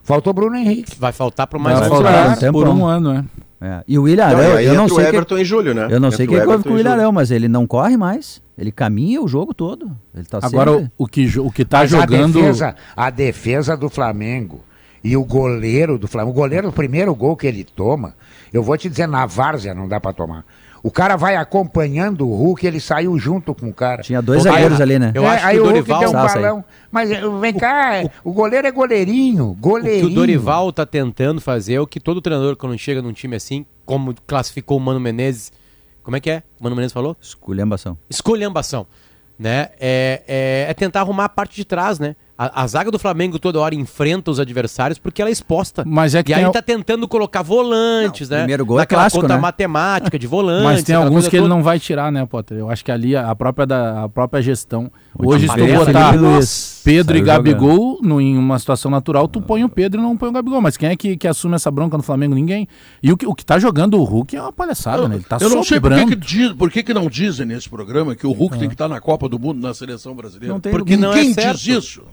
Faltou 0.04 0.32
o 0.32 0.34
Bruno 0.34 0.56
Henrique. 0.58 1.00
Vai 1.00 1.14
faltar 1.14 1.48
para 1.48 1.58
mais 1.58 1.80
Vai 1.80 1.90
um 1.90 1.96
ano. 2.06 2.52
Por 2.52 2.68
um 2.68 2.86
ano, 2.86 3.14
né? 3.14 3.26
É. 3.62 3.82
E 3.88 3.98
o 3.98 4.04
William 4.04 4.28
Não, 4.28 4.36
Arão, 4.36 4.60
eu 4.60 4.74
não 4.74 4.90
sei 4.90 4.98
o 4.98 5.10
que, 5.10 5.16
Everton 5.16 5.38
e 5.38 5.46
Júlio, 5.46 5.74
né? 5.74 5.88
eu 5.90 5.98
não 5.98 6.12
sei 6.12 6.26
o 6.26 6.30
que 6.30 6.36
Everton 6.36 6.64
com 6.70 6.76
o. 6.76 6.88
Arão, 6.90 7.14
mas 7.14 7.32
ele 7.32 7.48
não 7.48 7.66
corre 7.66 7.96
mais. 7.96 8.42
Ele 8.58 8.74
caminha 8.74 9.22
o 9.22 9.28
jogo 9.28 9.54
todo. 9.54 9.90
Ele 10.14 10.26
tá 10.26 10.40
Agora, 10.44 10.72
sempre... 10.74 10.92
o, 10.98 11.04
o 11.06 11.08
que, 11.08 11.40
o 11.40 11.50
que 11.50 11.64
tá 11.64 11.80
Mas 11.80 11.90
jogando. 11.92 12.38
A 12.40 12.42
defesa, 12.42 12.76
a 12.94 13.10
defesa 13.10 13.78
do 13.78 13.90
Flamengo 13.90 14.60
e 15.04 15.18
o 15.18 15.24
goleiro 15.26 15.98
do 15.98 16.08
Flamengo, 16.08 16.32
o 16.32 16.34
goleiro, 16.42 16.70
o 16.70 16.74
primeiro 16.74 17.14
gol 17.14 17.36
que 17.36 17.46
ele 17.48 17.64
toma, 17.64 18.16
eu 18.54 18.64
vou 18.64 18.78
te 18.78 18.90
dizer, 18.90 19.08
na 19.08 19.26
várzea 19.26 19.74
não 19.74 19.88
dá 19.88 20.00
pra 20.00 20.14
tomar. 20.14 20.46
O 20.82 20.92
cara 20.92 21.16
vai 21.16 21.38
acompanhando 21.38 22.28
o 22.28 22.36
Hulk, 22.36 22.68
ele 22.68 22.80
saiu 22.80 23.18
junto 23.18 23.56
com 23.56 23.70
o 23.70 23.74
cara. 23.74 24.02
Tinha 24.02 24.22
dois 24.22 24.44
zagueiros 24.44 24.82
ali, 24.82 25.00
né? 25.00 25.14
Eu 25.16 25.24
É, 25.24 25.28
acho 25.30 25.46
aí 25.46 25.56
que 25.56 25.62
o 25.62 25.64
o 25.64 25.66
Hulk 25.72 25.88
Dorival- 25.88 26.00
deu 26.02 26.10
um 26.10 26.14
balão. 26.14 26.66
Mas 26.92 27.10
eh, 27.12 27.22
vem 27.40 27.54
cá, 27.54 28.10
o, 28.22 28.34
goleiro 28.34 28.68
é 28.68 28.72
goleirinho, 28.72 29.46
O 29.52 29.54
goleirinho. 29.54 30.08
que 30.08 30.12
o 30.12 30.16
Dorival 30.16 30.74
tá 30.74 30.86
tentando 30.86 31.40
fazer 31.40 31.76
é 31.76 31.80
o 31.80 31.88
que 31.88 32.02
todo 32.02 32.22
treinador, 32.22 32.58
quando 32.58 32.78
chega 32.78 33.02
num 33.02 33.14
time 33.14 33.34
assim, 33.38 33.66
como 33.86 34.14
classificou 34.28 34.78
o 34.78 34.82
Mano 34.82 35.00
Menezes. 35.00 35.54
Como 36.04 36.18
é 36.18 36.20
que 36.20 36.30
é? 36.30 36.44
O 36.60 36.64
Mano 36.66 36.76
Menezes 36.76 36.92
falou? 36.94 37.16
Esculhambação. 37.22 37.98
escolhambação, 38.10 38.86
né? 39.40 39.70
É, 39.80 40.22
é, 40.28 40.66
é 40.70 40.74
tentar 40.74 41.00
arrumar 41.00 41.26
a 41.26 41.30
parte 41.30 41.56
de 41.56 41.64
trás, 41.64 41.98
né? 41.98 42.14
A, 42.36 42.64
a 42.64 42.68
zaga 42.68 42.90
do 42.90 42.98
Flamengo 42.98 43.38
toda 43.38 43.60
hora 43.60 43.76
enfrenta 43.76 44.32
os 44.32 44.40
adversários 44.40 44.98
porque 44.98 45.22
ela 45.22 45.30
é 45.30 45.32
exposta. 45.32 45.84
Mas 45.86 46.16
é 46.16 46.24
que 46.24 46.32
e 46.32 46.34
aí 46.36 46.44
al- 46.44 46.52
tá 46.52 46.62
tentando 46.62 47.08
colocar 47.08 47.44
volantes, 47.44 48.28
Não, 48.28 48.38
né? 48.38 48.44
primeiro 48.44 48.66
gol 48.66 48.78
é 48.80 48.82
Daquela 48.82 49.04
clássico, 49.04 49.22
conta 49.22 49.36
né? 49.36 49.40
matemática 49.42 50.18
de 50.18 50.26
volantes. 50.28 50.64
Mas 50.64 50.84
tem 50.84 50.96
alguns 50.96 51.28
que 51.28 51.38
ele 51.38 51.48
não 51.48 51.62
vai 51.62 51.80
tirar, 51.80 52.12
né, 52.12 52.26
Potter? 52.26 52.58
Eu 52.58 52.70
acho 52.70 52.84
que 52.84 52.92
ali 52.92 53.16
a 53.16 53.36
própria, 53.36 53.68
da, 53.68 54.04
a 54.06 54.10
própria 54.10 54.42
gestão. 54.42 54.92
Hoje, 55.18 55.48
se 55.48 55.56
tu 55.56 55.68
botar. 55.68 56.14
Pedro 56.84 57.16
e 57.16 57.20
Saiu 57.20 57.26
Gabigol 57.26 58.00
no, 58.02 58.20
em 58.20 58.38
uma 58.38 58.60
situação 58.60 58.92
natural, 58.92 59.28
tu 59.28 59.42
põe 59.42 59.64
o 59.64 59.70
Pedro 59.70 60.02
e 60.02 60.04
não 60.04 60.18
põe 60.18 60.30
o 60.30 60.32
Gabigol. 60.32 60.60
Mas 60.62 60.76
quem 60.76 60.90
é 60.90 60.96
que, 60.98 61.16
que 61.16 61.28
assume 61.28 61.56
essa 61.56 61.72
bronca 61.72 61.96
no 61.96 62.04
Flamengo? 62.04 62.36
Ninguém. 62.36 62.68
E 63.02 63.12
o 63.12 63.16
que, 63.18 63.26
o 63.26 63.34
que 63.34 63.46
tá 63.46 63.58
jogando 63.58 63.98
o 63.98 64.04
Hulk 64.04 64.36
é 64.36 64.42
uma 64.42 64.52
palhaçada, 64.52 65.08
né? 65.08 65.16
Ele 65.16 65.24
tá 65.24 65.38
eu 65.40 65.50
não 65.50 65.64
sei 65.64 65.80
por 65.80 65.94
que, 65.94 66.06
que, 66.08 66.16
diz, 66.16 66.52
por 66.54 66.70
que, 66.72 66.84
que 66.84 66.94
não 66.94 67.08
dizem 67.08 67.46
nesse 67.46 67.70
programa 67.70 68.16
que 68.16 68.28
o 68.28 68.32
Hulk 68.32 68.58
tem 68.58 68.68
que 68.68 68.74
estar 68.74 68.90
na 68.90 69.00
Copa 69.00 69.30
do 69.30 69.40
Mundo, 69.40 69.62
na 69.62 69.74
seleção 69.74 70.16
brasileira. 70.16 70.54
Não 70.54 70.60
tem 70.60 70.72
Porque 70.72 70.98
não 70.98 71.14
é 71.14 71.24
diz 71.24 71.68
isso? 71.68 72.04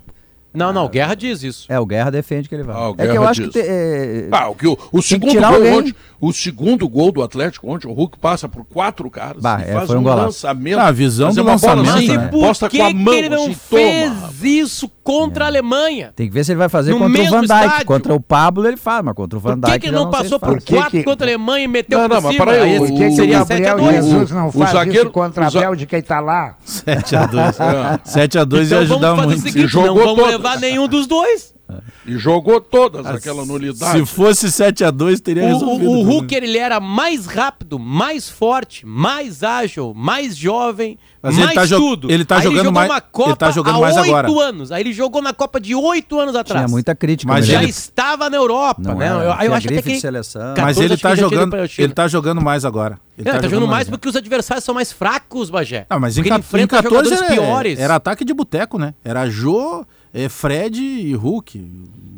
Não, 0.53 0.73
não, 0.73 0.89
Guerra 0.89 1.15
diz 1.15 1.43
isso. 1.43 1.67
É, 1.69 1.79
o 1.79 1.87
Guerra 1.87 2.11
defende 2.11 2.49
que 2.49 2.55
ele 2.55 2.65
vai. 2.65 2.75
Ah, 2.77 2.91
o 2.91 2.95
é 2.99 3.07
que 3.09 3.17
eu 3.17 3.25
acho 3.27 3.43
diz. 3.45 3.53
que... 3.53 3.63
te- 3.63 3.69
é, 3.69 4.29
Ah, 4.33 4.49
o, 4.49 4.55
que 4.55 4.67
o, 4.67 4.77
o 4.93 5.01
segundo 5.01 5.31
tirar 5.31 5.49
gol 5.49 5.57
alguém. 5.59 5.79
ontem, 5.79 5.95
o 6.21 6.33
segundo 6.33 6.89
gol 6.89 7.13
do 7.13 7.23
Atlético 7.23 7.71
ontem, 7.73 7.87
o 7.87 7.93
Hulk 7.93 8.19
passa 8.19 8.49
por 8.49 8.65
quatro 8.65 9.09
caras 9.09 9.41
Bah, 9.43 9.61
e 9.61 9.71
é, 9.71 9.75
faz 9.75 9.87
foi 9.87 9.97
um 9.97 10.01
um 10.01 10.05
lançamento. 10.05 10.79
Ah, 10.79 10.89
a 10.89 10.93
visão 10.93 11.27
Mas 11.29 11.35
do 11.37 11.41
é 11.41 11.45
uma 11.45 11.57
bola 11.57 11.75
lançamento, 11.77 11.97
assim, 11.97 12.09
Mas 12.09 12.17
né? 12.19 12.25
e 12.27 12.31
por 12.31 12.41
posta 12.41 12.69
que, 12.69 12.79
com 12.79 12.85
a 12.85 12.89
que 12.89 12.95
mão, 12.95 13.15
ele 13.15 13.29
não 13.29 13.43
assim, 13.45 13.55
fez 13.55 14.13
toma. 14.13 14.31
isso 14.43 14.91
contra 15.05 15.45
a 15.45 15.49
Alemanha? 15.49 16.13
Tem 16.17 16.27
que 16.27 16.35
ver 16.35 16.45
se 16.45 16.51
ele 16.53 16.59
vai 16.59 16.69
fazer 16.69 16.91
No 16.93 16.99
contra 16.99 17.23
o 17.23 17.25
Van 17.27 17.41
Dijk. 17.43 17.53
estádio. 17.55 17.87
Contra 17.87 18.15
o 18.15 18.21
Pablo 18.21 18.67
ele 18.67 18.77
faz, 18.77 19.05
mas 19.05 19.15
contra 19.15 19.39
o 19.39 19.41
Van 19.41 19.59
Por 19.59 19.67
Dijk 19.69 19.73
que, 19.73 19.79
que 19.81 19.87
ele 19.87 19.97
não 19.97 20.05
se 20.07 20.19
passou 20.19 20.41
por 20.41 20.49
Por 20.49 20.61
que 20.63 20.75
quatro 20.75 20.91
que- 20.91 21.05
contra 21.05 21.27
a 21.27 21.29
Alemanha 21.31 21.65
e 21.65 21.69
meteu 21.69 21.99
Não, 21.99 22.09
por 22.09 22.15
não, 22.17 22.23
mas 22.23 22.33
cima? 22.33 22.45
peraí, 22.45 22.61
Aí 22.73 22.77
o- 22.77 22.81
Por 22.81 22.89
que, 22.89 22.95
que 22.99 23.07
o 23.07 23.15
seria 23.17 23.45
7 23.45 23.53
a 23.63 23.67
Gabriel 23.77 23.93
2 23.93 24.05
Jesus 24.05 24.31
não 24.33 24.49
O 24.49 24.53
faz 24.53 24.71
zagueiro- 24.73 25.01
isso 25.05 25.11
contra 25.11 25.45
a 25.45 25.49
o 25.49 25.53
Bélgica 25.53 25.97
e 25.99 26.03
tá 26.03 26.21
lá? 26.21 26.57
7x2. 26.67 27.55
7x2 28.05 28.67
Então 28.67 28.79
ia 28.79 28.79
ajudar 28.81 29.15
muito. 29.17 29.49
o 29.49 29.69
Jogou 29.69 30.07
não 30.07 30.17
todas. 30.17 30.39
Levar 30.42 30.59
nenhum 30.61 30.88
dos 30.88 31.07
dois. 31.07 31.55
E 32.05 32.18
jogou 32.18 32.61
todas 32.61 33.07
aquela 33.07 33.44
nulidade. 33.46 34.00
Se 34.00 34.05
fosse 34.05 34.48
7x2, 34.48 35.20
teria 35.20 35.44
O, 35.44 35.46
resolvido. 35.46 35.88
o, 35.88 36.00
o. 36.00 36.03
Hulk 36.03 36.35
ele 36.35 36.59
era 36.59 36.81
mais 36.81 37.26
rápido, 37.26 37.79
mais 37.79 38.29
forte, 38.29 38.85
mais 38.85 39.44
ágil, 39.44 39.94
mais 39.94 40.37
jovem, 40.37 40.98
Mas 41.22 41.37
ele 41.37 41.44
mais 41.44 41.55
tá 41.55 41.66
jo- 41.66 41.79
tudo. 41.79 42.11
ele 42.11 42.24
tá 42.24 42.38
Aí 42.38 42.42
jogando 42.42 42.57
jogou 42.64 42.72
mais- 42.72 42.90
uma 42.90 42.96
ele 42.96 43.05
Copa 43.12 43.37
tá 43.37 43.50
jogando 43.53 43.76
há 43.76 43.81
mais 43.81 43.96
oito 43.98 44.16
agora. 44.16 44.48
anos. 44.48 44.72
Aí 44.72 44.83
ele 44.83 44.92
jogou 44.92 45.22
na 45.22 45.33
Copa 45.33 45.61
de 45.61 45.72
oito 45.76 46.18
anos 46.18 46.35
atrás. 46.35 46.61
Tinha 46.64 46.68
muita 46.68 46.92
crítica. 46.96 47.33
Mas? 47.33 47.46
Já 47.46 47.62
ele- 47.62 47.70
estava 47.70 48.29
na 48.29 48.37
Europa, 48.37 48.83
Não 48.83 48.96
né? 48.96 49.07
era, 49.07 49.14
eu, 49.16 49.22
eu 49.50 49.55
acho 49.55 49.68
até 49.68 49.81
que 49.83 49.92
de 49.92 50.00
seleção. 50.00 50.42
Mas 50.57 50.76
14 50.76 50.83
ele 50.85 50.96
tá 50.96 51.14
jogando, 51.14 51.57
ele 51.79 51.92
tá 51.94 52.09
jogando 52.09 52.40
mais 52.40 52.64
agora. 52.64 52.98
Ele 53.16 53.29
É, 53.29 53.33
tá, 53.33 53.42
jogando 53.42 53.68
mais 53.68 53.83
agora. 53.87 53.90
porque 53.98 54.09
os 54.09 54.16
adversários 54.16 54.64
são 54.64 54.74
mais 54.74 54.90
fracos, 54.90 55.50
Bagé. 55.50 55.87
Ah, 55.88 56.00
mas 56.00 56.16
em, 56.16 56.22
ele 56.22 56.31
ca- 56.31 56.37
em 56.37 56.38
enfrenta 56.40 56.83
14 56.83 57.11
jogadores 57.11 57.31
era, 57.33 57.40
piores. 57.42 57.79
era 57.79 57.94
ataque 57.94 58.24
de 58.24 58.35
boteco, 58.35 58.76
né? 58.76 58.92
Era 59.05 59.29
Jô, 59.31 59.85
é 60.12 60.29
Fred 60.29 60.81
e 60.81 61.14
Hulk. 61.14 61.59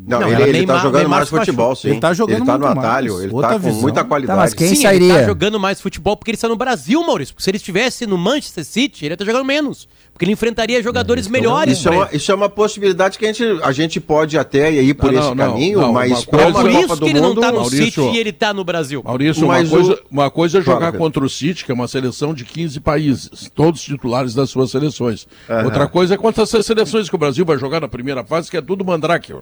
Não, 0.05 0.19
Não, 0.19 0.27
ele, 0.27 0.43
ele 0.43 0.51
Neymar- 0.51 0.75
tá 0.77 0.81
jogando 0.83 0.99
Neymar 1.01 1.19
mais 1.19 1.29
futebol, 1.29 1.75
sim. 1.77 1.89
Ele 1.91 1.99
tá 2.01 2.13
jogando 2.13 2.35
Ele 2.39 2.45
tá 2.45 2.57
no 2.57 2.65
muito 2.65 2.79
atalho, 2.79 3.13
mais. 3.13 3.23
ele 3.23 3.33
Outra 3.33 3.49
tá 3.51 3.55
com 3.55 3.65
visão. 3.65 3.81
muita 3.81 4.01
Tá, 4.01 4.07
qualidade. 4.07 4.37
mas 4.39 4.53
quem 4.53 4.67
Sim, 4.67 4.73
ele 4.73 4.81
sairia? 4.83 5.13
tá 5.13 5.23
jogando 5.23 5.59
mais 5.59 5.79
futebol 5.79 6.17
porque 6.17 6.31
ele 6.31 6.35
está 6.35 6.49
no 6.49 6.57
Brasil, 6.57 7.01
Maurício. 7.05 7.33
Se 7.37 7.49
ele 7.49 7.55
estivesse 7.57 8.05
no 8.05 8.17
Manchester 8.17 8.65
City, 8.65 9.05
ele 9.05 9.13
ia 9.13 9.15
estar 9.15 9.23
jogando 9.25 9.45
menos. 9.45 9.87
Porque 10.13 10.25
ele 10.25 10.31
enfrentaria 10.33 10.81
jogadores 10.83 11.27
melhores. 11.27 11.79
Isso 11.79 11.89
é, 11.89 11.91
uma, 11.91 12.05
ele. 12.07 12.17
isso 12.17 12.31
é 12.31 12.35
uma 12.35 12.47
possibilidade 12.47 13.17
que 13.17 13.25
a 13.25 13.33
gente, 13.33 13.43
a 13.63 13.71
gente 13.71 13.99
pode 13.99 14.37
até 14.37 14.71
ir 14.71 14.93
por 14.93 15.11
Não, 15.11 15.19
esse 15.19 15.29
não, 15.29 15.35
não, 15.35 15.51
caminho, 15.53 15.81
não, 15.81 15.91
mas 15.91 16.11
uma 16.11 16.21
para 16.27 16.43
coisa- 16.43 16.47
uma 16.59 16.61
Por 16.63 16.71
Copa 16.71 16.85
isso 16.85 16.95
do 16.97 17.05
que 17.05 17.11
ele 17.11 17.19
não 17.21 17.29
Mundo, 17.29 17.41
tá 17.41 17.51
no 17.51 17.59
Maurício- 17.61 17.85
City 17.85 18.15
e 18.15 18.19
ele 18.19 18.31
tá 18.31 18.53
no 18.53 18.63
Brasil. 18.63 19.01
Maurício, 19.03 19.47
Mas 19.47 19.71
uma, 19.71 19.77
coisa, 19.79 19.93
o- 19.93 20.05
uma 20.11 20.29
coisa 20.29 20.57
é 20.59 20.61
jogar 20.61 20.85
Pedro. 20.91 20.99
contra 20.99 21.25
o 21.25 21.29
City, 21.29 21.65
que 21.65 21.71
é 21.71 21.73
uma 21.73 21.87
seleção 21.87 22.31
de 22.33 22.45
15 22.45 22.79
países, 22.79 23.49
todos 23.55 23.81
titulares 23.81 24.35
das 24.35 24.51
suas 24.51 24.69
seleções. 24.69 25.27
Outra 25.65 25.87
coisa 25.87 26.13
é 26.13 26.17
contra 26.17 26.43
essas 26.43 26.63
seleções 26.65 27.09
que 27.09 27.15
o 27.15 27.17
Brasil 27.17 27.43
vai 27.43 27.57
jogar 27.57 27.79
na 27.81 27.87
primeira 27.87 28.23
fase, 28.23 28.51
que 28.51 28.57
é 28.57 28.61
tudo 28.61 28.85
mandrake. 28.85 29.33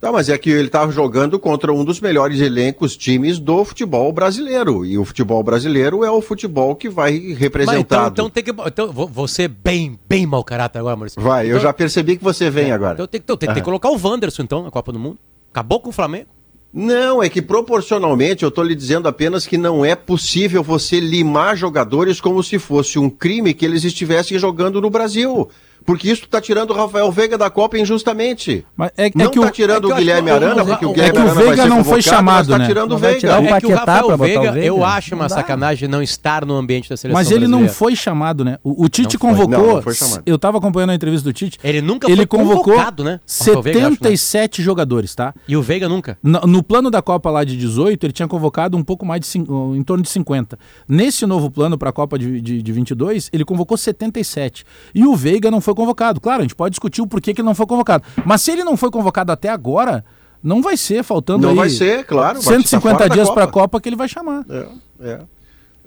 Tá, 0.00 0.12
mas 0.12 0.28
é 0.28 0.38
que 0.38 0.48
ele 0.48 0.68
tá 0.68 0.88
jogando 0.90 1.40
contra 1.40 1.72
um 1.72 1.84
dos 1.84 2.00
melhores 2.00 2.40
elencos 2.40 2.96
times 2.96 3.40
do 3.40 3.64
futebol 3.64 4.12
brasileiro. 4.12 4.84
E 4.86 4.96
o 4.96 5.04
futebol 5.04 5.42
brasileiro 5.42 6.04
é 6.04 6.10
o 6.10 6.20
futebol 6.22 6.76
que 6.76 6.88
vai 6.88 7.16
então, 7.16 7.36
representado. 7.36 8.12
então 8.12 8.30
tem 8.30 8.44
que. 8.44 8.52
Então, 8.66 8.92
vou 8.92 9.26
ser 9.26 9.48
bem, 9.48 9.98
bem 10.08 10.24
mau 10.24 10.44
caráter 10.44 10.78
agora, 10.78 10.94
Maurício. 10.94 11.20
Vai, 11.20 11.46
eu 11.46 11.50
Então- 11.50 11.60
já 11.62 11.72
percebi 11.72 12.16
que 12.16 12.22
você 12.22 12.48
vem 12.48 12.70
agora. 12.70 12.94
Então 12.94 13.06
tem, 13.08 13.20
que- 13.20 13.24
então, 13.24 13.36
tem, 13.36 13.48
tem 13.48 13.56
que 13.56 13.62
colocar 13.62 13.90
o 13.90 13.98
Wanderson, 14.00 14.42
então, 14.42 14.62
na 14.62 14.70
Copa 14.70 14.92
do 14.92 15.00
Mundo. 15.00 15.18
Acabou 15.50 15.80
com 15.80 15.88
o 15.90 15.92
Flamengo. 15.92 16.28
Não, 16.72 17.20
é 17.22 17.28
que 17.28 17.40
proporcionalmente 17.42 18.42
eu 18.44 18.50
estou 18.50 18.62
lhe 18.62 18.74
dizendo 18.74 19.08
apenas 19.08 19.46
que 19.46 19.56
não 19.56 19.84
é 19.84 19.96
possível 19.96 20.62
você 20.62 21.00
limar 21.00 21.56
jogadores 21.56 22.20
como 22.20 22.42
se 22.42 22.58
fosse 22.58 22.98
um 22.98 23.08
crime 23.10 23.54
que 23.54 23.64
eles 23.64 23.82
estivessem 23.84 24.38
jogando 24.38 24.80
no 24.80 24.90
Brasil. 24.90 25.48
Porque 25.88 26.10
isso 26.10 26.24
está 26.24 26.38
tirando 26.38 26.68
o 26.72 26.74
Rafael 26.74 27.10
Veiga 27.10 27.38
da 27.38 27.48
Copa 27.48 27.78
injustamente. 27.78 28.62
Mas 28.76 28.90
é, 28.94 29.06
é 29.06 29.10
não 29.14 29.30
que 29.30 29.38
está 29.38 29.48
o, 29.48 29.50
tirando 29.50 29.90
é 29.90 29.94
o 29.94 29.96
Guilherme 29.96 30.30
Arana, 30.30 30.62
porque 30.62 30.84
o 30.84 30.90
é 30.90 30.92
Guilherme 30.92 31.12
que 31.12 31.18
o 31.18 31.22
Arana 31.22 31.34
vai 31.34 31.44
Veiga 31.46 31.62
ser 31.62 31.68
não 31.70 31.76
foi 31.76 31.84
convocado, 31.84 32.02
chamado, 32.02 32.36
mas 32.36 32.46
tá 32.48 32.58
né? 32.58 32.66
tirando 32.66 32.90
o 32.90 32.92
Não 32.92 32.98
Veiga. 32.98 33.18
tirar 33.20 33.40
o 33.40 33.46
É 33.46 33.60
que 33.60 33.66
o 33.66 33.70
Rafael 33.70 34.06
pra 34.06 34.16
botar 34.18 34.18
o 34.18 34.18
Veiga, 34.18 34.52
Veiga? 34.52 34.66
eu 34.66 34.84
acho 34.84 35.14
uma 35.14 35.24
Não 35.24 35.28
sacanagem 35.30 35.88
não 35.88 36.02
estar 36.02 36.44
no 36.44 36.54
ambiente 36.56 36.90
da 36.90 36.96
seleção 36.98 37.18
mas 37.18 37.30
ele 37.30 37.46
não 37.48 37.60
brasileira. 37.60 37.72
foi 37.72 37.96
chamado, 37.96 38.44
né? 38.44 38.58
O, 38.62 38.84
o 38.84 38.88
Tite 38.90 39.14
Não 39.14 39.20
convocou. 39.30 39.66
Não, 39.66 40.10
não. 40.10 40.22
Eu 40.26 40.38
tava 40.38 40.58
acompanhando 40.58 40.90
a 40.90 40.94
entrevista 40.94 41.24
do 41.24 41.32
Tite. 41.32 41.58
Ele 41.64 41.80
nunca 41.80 42.06
ele 42.06 42.16
foi 42.18 42.26
convocou 42.26 42.64
convocado, 42.64 43.02
né? 43.02 43.18
O 43.26 43.38
Rafael 43.38 43.62
Veiga, 43.62 43.78
acho, 43.78 43.90
né? 43.92 43.96
77 43.96 44.62
jogadores, 44.62 45.14
tá? 45.14 45.32
E 45.48 45.56
o 45.56 45.62
Veiga 45.62 45.88
nunca. 45.88 46.18
No, 46.22 46.40
no 46.40 46.62
plano 46.62 46.90
da 46.90 47.00
Copa 47.00 47.30
lá 47.30 47.44
de 47.44 47.56
18, 47.56 48.04
ele 48.04 48.12
tinha 48.12 48.28
convocado 48.28 48.76
um 48.76 48.84
pouco 48.84 49.06
mais 49.06 49.22
de 49.22 49.38
em 49.38 49.82
torno 49.82 50.02
de 50.02 50.10
50. 50.10 50.58
Nesse 50.86 51.24
novo 51.24 51.50
plano 51.50 51.78
para 51.78 51.88
a 51.88 51.92
Copa 51.94 52.18
de, 52.18 52.42
de, 52.42 52.62
de 52.62 52.72
22, 52.72 53.30
ele 53.32 53.42
convocou 53.46 53.78
77. 53.78 54.66
E 54.94 55.06
o 55.06 55.16
Veiga 55.16 55.50
não 55.50 55.62
foi 55.62 55.77
convocado. 55.78 56.20
Claro, 56.20 56.40
a 56.40 56.42
gente 56.42 56.56
pode 56.56 56.72
discutir 56.72 57.00
o 57.00 57.06
porquê 57.06 57.32
que 57.32 57.40
ele 57.40 57.46
não 57.46 57.54
foi 57.54 57.66
convocado. 57.66 58.02
Mas 58.24 58.42
se 58.42 58.50
ele 58.50 58.64
não 58.64 58.76
foi 58.76 58.90
convocado 58.90 59.30
até 59.30 59.48
agora, 59.48 60.04
não 60.42 60.60
vai 60.60 60.76
ser, 60.76 61.04
faltando 61.04 61.42
Não 61.42 61.50
aí 61.50 61.56
vai 61.56 61.70
ser, 61.70 62.04
claro. 62.04 62.40
vai 62.40 62.42
ficar 62.42 62.54
150 62.56 62.96
fora 62.96 63.08
da 63.08 63.14
dias 63.14 63.30
para 63.30 63.44
a 63.44 63.46
Copa. 63.46 63.60
Copa 63.60 63.80
que 63.80 63.88
ele 63.88 63.96
vai 63.96 64.08
chamar. 64.08 64.44
É, 64.50 64.66
é. 65.00 65.20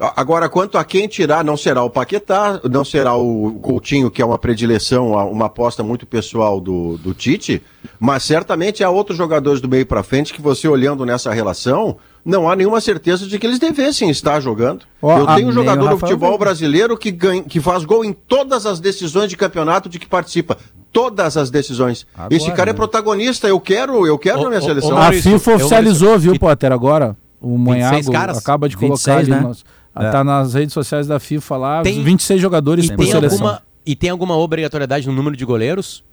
A- 0.01 0.13
Agora, 0.21 0.49
quanto 0.49 0.77
a 0.77 0.83
quem 0.83 1.07
tirar, 1.07 1.43
não 1.43 1.55
será 1.55 1.83
o 1.83 1.89
Paquetá, 1.89 2.59
não 2.69 2.83
será 2.83 3.15
o 3.15 3.53
Coutinho, 3.61 4.09
que 4.09 4.21
é 4.21 4.25
uma 4.25 4.37
predileção, 4.39 5.17
a- 5.17 5.25
uma 5.25 5.45
aposta 5.45 5.83
muito 5.83 6.05
pessoal 6.07 6.59
do, 6.59 6.97
do 6.97 7.13
Tite, 7.13 7.61
mas 7.99 8.23
certamente 8.23 8.83
há 8.83 8.89
outros 8.89 9.17
jogadores 9.17 9.61
do 9.61 9.69
meio 9.69 9.85
para 9.85 10.01
frente 10.01 10.33
que 10.33 10.41
você 10.41 10.67
olhando 10.67 11.05
nessa 11.05 11.31
relação, 11.31 11.97
não 12.25 12.49
há 12.49 12.55
nenhuma 12.55 12.81
certeza 12.81 13.27
de 13.27 13.37
que 13.37 13.45
eles 13.45 13.59
devessem 13.59 14.09
estar 14.09 14.39
jogando. 14.39 14.85
Ó, 15.01 15.19
Eu 15.19 15.29
a- 15.29 15.35
tenho 15.35 15.49
um 15.49 15.51
jogador 15.51 15.85
o 15.85 15.89
do 15.91 15.97
futebol 15.99 16.37
brasileiro 16.37 16.97
que, 16.97 17.11
ganha, 17.11 17.43
que 17.43 17.59
faz 17.59 17.85
gol 17.85 18.03
em 18.03 18.11
todas 18.13 18.65
as 18.65 18.79
decisões 18.79 19.29
de 19.29 19.37
campeonato 19.37 19.87
de 19.87 19.99
que 19.99 20.07
participa. 20.07 20.57
Todas 20.91 21.37
as 21.37 21.49
decisões. 21.49 22.05
Agora, 22.13 22.35
Esse 22.35 22.51
cara 22.51 22.71
é 22.71 22.73
né? 22.73 22.77
protagonista, 22.77 23.47
eu 23.47 23.59
quero, 23.61 24.05
eu 24.05 24.17
quero 24.19 24.39
Ô, 24.39 24.43
na 24.43 24.49
minha 24.49 24.61
ô, 24.61 24.63
seleção. 24.65 24.89
ô, 24.91 24.97
A 24.97 25.01
Maurício, 25.01 25.31
FIFA 25.31 25.51
eu- 25.51 25.55
oficializou, 25.55 26.19
viu, 26.19 26.37
Potter, 26.39 26.71
agora. 26.71 27.15
O 27.39 27.57
26 27.57 28.07
Manhago 28.09 28.37
acaba 28.37 28.67
de 28.69 28.75
colocar 28.77 28.95
26, 29.15 29.17
ali. 29.19 29.29
né? 29.31 29.39
Nas, 29.47 29.63
É. 29.95 30.09
Tá 30.11 30.23
nas 30.23 30.53
redes 30.53 30.73
sociais 30.73 31.05
da 31.07 31.19
FIFA 31.19 31.57
lá, 31.57 31.81
Tem- 31.83 32.01
26 32.03 32.39
jogadores 32.41 32.85
E 32.85 32.95
por 32.95 33.03
tem, 33.03 33.11
seleção. 33.11 33.37
alguma, 33.39 33.61
e 33.85 33.95
tem 33.95 34.09
alguma 34.09 34.37
obrigatoriedade 34.37 35.07
no 35.07 35.13
número 35.13 35.35
de 35.35 35.43
goleiros? 35.45 36.03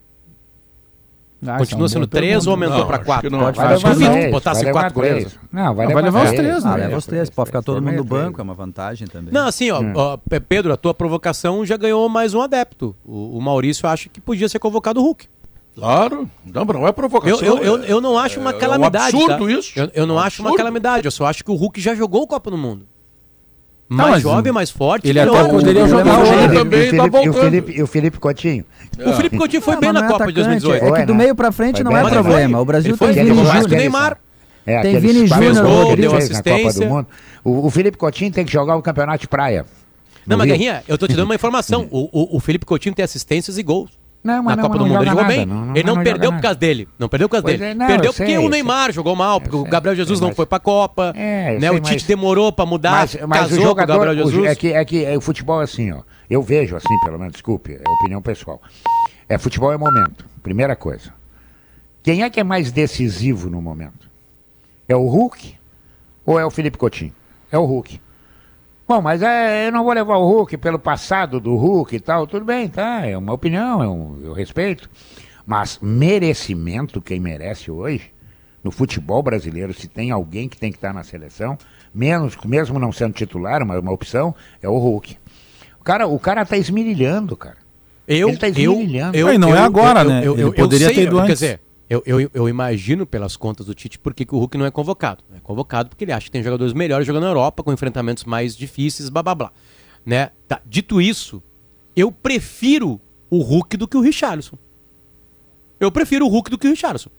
Ah, 1.47 1.55
é 1.55 1.59
Continua 1.59 1.83
uma 1.83 1.89
sendo 1.89 2.07
três 2.09 2.49
ou 2.49 2.51
aumentou 2.55 2.79
Não, 2.79 2.87
para 2.89 2.97
acho 2.97 3.05
quatro? 3.07 3.31
que 3.31 3.37
não. 3.37 3.45
Pode 3.45 3.57
Vai 3.57 3.67
Acho 3.75 3.87
levar 3.87 3.97
que 3.97 4.05
não. 4.05 4.13
três, 4.13 4.31
Botasse 4.33 4.57
vai 4.57 4.65
levar 4.67 4.81
quatro 4.81 4.95
goleiros. 4.97 5.39
Não, 5.53 5.75
vai 5.75 5.87
levar, 5.87 5.95
vai 5.95 6.03
levar 6.11 6.25
os 6.25 6.33
três. 6.33 6.67
Ah, 6.67 6.71
né? 6.71 6.77
leva 6.85 6.97
os 6.97 7.07
três, 7.07 7.31
pode 7.31 7.47
ficar 7.47 7.63
todo 7.63 7.81
mundo 7.81 7.95
no 7.97 8.03
banco, 8.03 8.41
é 8.41 8.43
uma 8.45 8.55
vantagem 8.55 9.07
também. 9.07 9.33
Não, 9.33 9.47
assim, 9.47 9.71
ó, 9.71 9.81
ó, 9.95 10.17
Pe- 10.17 10.41
Pedro, 10.41 10.73
a 10.73 10.77
tua 10.77 10.93
provocação 10.93 11.65
já 11.65 11.77
ganhou 11.77 12.09
mais 12.09 12.35
um 12.35 12.41
adepto. 12.43 12.97
O, 13.05 13.39
o 13.39 13.41
Maurício 13.41 13.89
acha 13.89 14.09
que 14.09 14.21
podia 14.21 14.49
ser 14.49 14.59
convocado 14.59 14.99
o 14.99 15.05
Hulk. 15.05 15.27
Claro, 15.77 16.29
não, 16.45 16.65
não 16.65 16.89
é 16.89 16.91
provocação. 16.91 17.39
Eu, 17.39 17.59
eu, 17.59 17.63
eu, 17.77 17.83
é- 17.85 17.93
eu 17.93 18.01
não 18.01 18.19
acho 18.19 18.41
uma 18.41 18.51
é 18.51 18.57
um 18.57 18.59
calamidade. 18.59 19.17
absurdo 19.17 19.47
tá? 19.47 19.53
isso. 19.53 19.79
Eu, 19.79 19.91
eu 19.95 20.07
não 20.09 20.17
É 20.17 20.19
um 20.19 20.21
acho 20.23 20.43
uma 20.43 20.49
absurdo. 20.49 20.57
calamidade. 20.59 21.05
Eu 21.07 21.13
só 21.13 21.25
acho 21.27 21.45
que 21.45 21.51
o 21.53 21.55
Hulk 21.55 21.81
já 21.81 21.95
jogou 21.95 22.27
Copa 22.27 22.51
do 22.51 22.59
Mundo. 22.59 22.85
Mais 23.89 24.11
mas 24.11 24.23
jovem, 24.23 24.53
mais 24.53 24.71
forte. 24.71 25.09
ele 25.09 25.19
até 25.19 25.45
poderia 25.45 25.85
o 25.85 25.89
jogar 25.89 26.19
hoje. 26.21 26.31
é 26.35 26.49
que- 26.49 26.55
também 26.55 26.81
e, 26.81 26.89
o 26.89 26.91
tá 26.91 27.03
Felipe, 27.03 27.17
e, 27.17 27.29
o 27.29 27.33
voltando. 27.33 27.43
Felipe, 27.45 27.73
e 27.79 27.83
o 27.83 27.87
Felipe 27.87 28.19
Coutinho. 28.19 28.65
O 28.99 29.13
Felipe 29.15 29.39
Coutinho 29.39 29.63
foi 29.63 29.75
Não, 29.75 29.81
bem 29.81 29.93
na 29.93 30.01
é 30.01 30.03
Copa 30.03 30.31
de 30.31 30.41
atacante, 30.41 30.61
2018. 30.61 30.85
É 30.95 31.01
que 31.01 31.07
do 31.07 31.15
né? 31.15 31.19
meio 31.25 31.35
pra 31.35 31.51
frente 31.51 31.83
não 31.83 31.97
é 31.97 32.11
problema. 32.11 32.61
O 32.61 32.65
Brasil 32.65 32.97
tem 32.99 33.13
Vini 33.13 33.31
mais 33.33 33.63
Júnior. 33.63 33.71
Neymar. 33.71 34.19
É, 34.67 34.83
Tem 34.83 34.99
Vini 35.01 35.27
Júnior, 35.27 35.55
deu 35.97 36.11
na 36.11 36.11
Copa 36.11 36.19
assistência. 36.19 36.87
do 36.87 36.93
Mundo. 36.95 37.07
O, 37.43 37.67
o 37.67 37.71
Felipe 37.71 37.97
Coutinho 37.97 38.31
tem 38.31 38.45
que 38.45 38.53
jogar 38.53 38.77
o 38.77 38.83
campeonato 38.83 39.21
de 39.23 39.29
praia. 39.29 39.65
Não, 40.27 40.37
mas 40.37 40.47
Rio. 40.47 40.57
Guerrinha, 40.59 40.83
eu 40.87 40.99
tô 40.99 41.07
te 41.09 41.15
dando 41.15 41.25
uma 41.25 41.35
informação. 41.37 41.89
O, 41.91 42.11
o, 42.13 42.37
o 42.37 42.41
Felipe 42.41 42.67
Coutinho 42.67 42.95
tem 42.95 43.03
assistências 43.03 43.57
e 43.57 43.63
gols. 43.63 43.91
Não, 44.37 44.43
na 44.43 44.57
Copa 44.57 44.79
do 44.79 44.87
Mundo. 44.87 44.97
Ele 45.03 45.11
jogou 45.11 45.23
nada, 45.23 45.35
bem. 45.35 45.47
não- 45.47 45.75
ele 45.77 45.83
não, 45.87 45.95
não 45.97 46.03
perdeu 46.05 46.33
por 46.33 46.41
causa 46.43 46.59
dele. 46.59 46.89
Não 46.99 47.09
perdeu 47.09 47.29
por 47.29 47.33
causa 47.33 47.47
dele. 47.47 47.65
é, 47.65 47.75
não, 47.75 47.87
perdeu 47.87 48.11
eu 48.11 48.15
porque 48.15 48.27
sei, 48.37 48.39
o 48.39 48.49
Neymar 48.49 48.85
sei. 48.87 48.93
jogou 48.95 49.17
mal, 49.17 49.41
porque 49.41 49.57
Eu 49.57 49.61
o 49.61 49.65
Gabriel 49.65 49.97
Jesus 49.97 50.19
sei, 50.19 50.23
não 50.23 50.29
mas- 50.31 50.37
foi 50.37 50.47
pra 50.47 50.59
Copa. 50.61 51.13
É, 51.17 51.59
né? 51.59 51.71
o 51.71 51.81
Tite 51.81 51.95
mas- 51.95 52.03
demorou 52.05 52.53
pra 52.53 52.67
mudar, 52.67 52.91
Mas, 52.93 53.17
mas 53.27 53.41
casou 53.41 53.59
o 53.59 53.63
jogador, 53.63 53.93
com 53.95 54.03
o 54.03 54.05
Gabriel 54.07 54.27
o- 54.27 54.31
Jesus. 54.31 54.47
é 54.49 54.55
que, 54.55 54.73
é 54.73 54.85
que 54.85 55.05
é, 55.05 55.17
o 55.17 55.21
futebol 55.21 55.61
é 55.61 55.65
assim, 55.65 55.91
ó. 55.93 56.01
Eu 56.29 56.43
vejo 56.43 56.77
assim, 56.77 56.99
pelo 57.05 57.19
menos, 57.19 57.33
desculpe, 57.33 57.73
é 57.75 57.91
opinião 58.01 58.21
pessoal. 58.23 58.61
É, 59.29 59.39
futebol 59.39 59.73
é 59.73 59.77
momento, 59.79 60.25
primeira 60.43 60.77
coisa. 60.77 61.13
Quem 62.03 62.23
é 62.23 62.31
que 62.31 62.41
é 62.41 62.45
mais 62.45 62.71
decisivo 62.73 63.51
no 63.51 63.61
momento? 63.61 64.09
É 64.89 64.97
o 64.97 65.07
Hulk 65.07 65.55
ou 66.25 66.39
é 66.39 66.45
o 66.47 66.51
Felipe 66.51 66.79
Coutinho? 66.79 67.13
É 67.51 67.59
o 67.59 67.65
Hulk. 67.65 68.01
Bom, 68.89 69.03
mas 69.03 69.21
é, 69.21 69.69
eu 69.69 69.73
não 69.73 69.85
vou 69.85 69.93
levar 69.93 70.17
o 70.17 70.27
Hulk 70.27 70.57
pelo 70.57 70.79
passado 70.79 71.39
do 71.39 71.55
Hulk 71.57 71.95
e 71.95 72.01
tal. 72.01 72.27
Tudo 72.27 72.47
bem, 72.47 72.69
tá? 72.69 73.05
É 73.05 73.19
uma 73.19 73.35
opinião, 73.35 73.83
é 73.83 73.87
um, 73.87 74.19
eu 74.25 74.33
respeito. 74.33 74.89
Mas 75.47 75.79
merecimento, 75.83 76.99
quem 77.03 77.21
merece 77.21 77.71
hoje, 77.71 78.11
no 78.65 78.71
futebol 78.71 79.23
brasileiro, 79.23 79.75
se 79.75 79.89
tem 79.89 80.11
alguém 80.11 80.49
que 80.49 80.57
tem 80.57 80.71
que 80.71 80.79
estar 80.79 80.95
na 80.95 81.03
seleção, 81.05 81.59
menos, 81.95 82.35
mesmo 82.47 82.79
não 82.79 82.91
sendo 82.91 83.13
titular, 83.13 83.63
uma, 83.63 83.79
uma 83.79 83.93
opção, 83.93 84.35
é 84.63 84.69
o 84.69 84.79
Hulk. 84.79 85.19
O 85.79 85.85
cara, 85.85 86.07
o 86.07 86.19
cara 86.19 86.47
tá 86.47 86.57
esmirilhando, 86.57 87.37
cara. 87.37 87.59
Eu, 88.07 88.31
Ele 88.31 88.39
tá 88.39 88.49
eu, 88.49 88.73
esmirilhando. 88.73 89.17
eu, 89.19 89.29
Aí 89.29 89.37
não 89.37 89.55
é 89.55 89.59
agora, 89.61 90.03
né? 90.03 90.25
Ele 90.25 90.51
poderia 90.53 90.89
ter 90.95 91.03
ido 91.03 91.17
Quer 91.17 91.23
antes. 91.25 91.35
dizer, 91.41 91.61
eu, 91.89 92.03
eu, 92.05 92.31
eu 92.35 92.49
imagino 92.49 93.07
pelas 93.07 93.37
contas 93.37 93.67
do 93.67 93.75
Tite 93.75 93.99
por 93.99 94.13
que 94.13 94.27
o 94.31 94.39
Hulk 94.39 94.59
não 94.59 94.67
é 94.67 94.71
convocado. 94.71 95.25
É 95.35 95.41
convocado 95.41 95.89
porque 95.89 96.05
ele 96.05 96.13
acha 96.13 96.27
que 96.27 96.31
tem 96.31 96.43
jogadores 96.43 96.75
melhores 96.75 97.07
jogando 97.07 97.23
na 97.23 97.31
Europa, 97.31 97.63
com 97.63 97.73
enfrentamentos 97.73 98.25
mais 98.25 98.57
difíceis, 98.57 99.09
blá 99.09 99.23
blá 99.23 99.35
blá. 99.35 99.53
Né? 100.05 100.31
Tá, 100.47 100.61
Dito 100.67 101.01
isso, 101.01 101.43
eu 101.97 102.13
prefiro 102.13 103.01
o 103.31 103.41
Hulk 103.41 103.77
do 103.77 103.89
que 103.89 103.97
o 103.97 104.01
Richarlison. 104.01 104.59
Eu 105.81 105.91
prefiro 105.91 106.27
o 106.27 106.29
Hulk 106.29 106.51
do 106.51 106.59
que 106.59 106.67
o 106.67 106.71
Richarlison. 106.71 107.11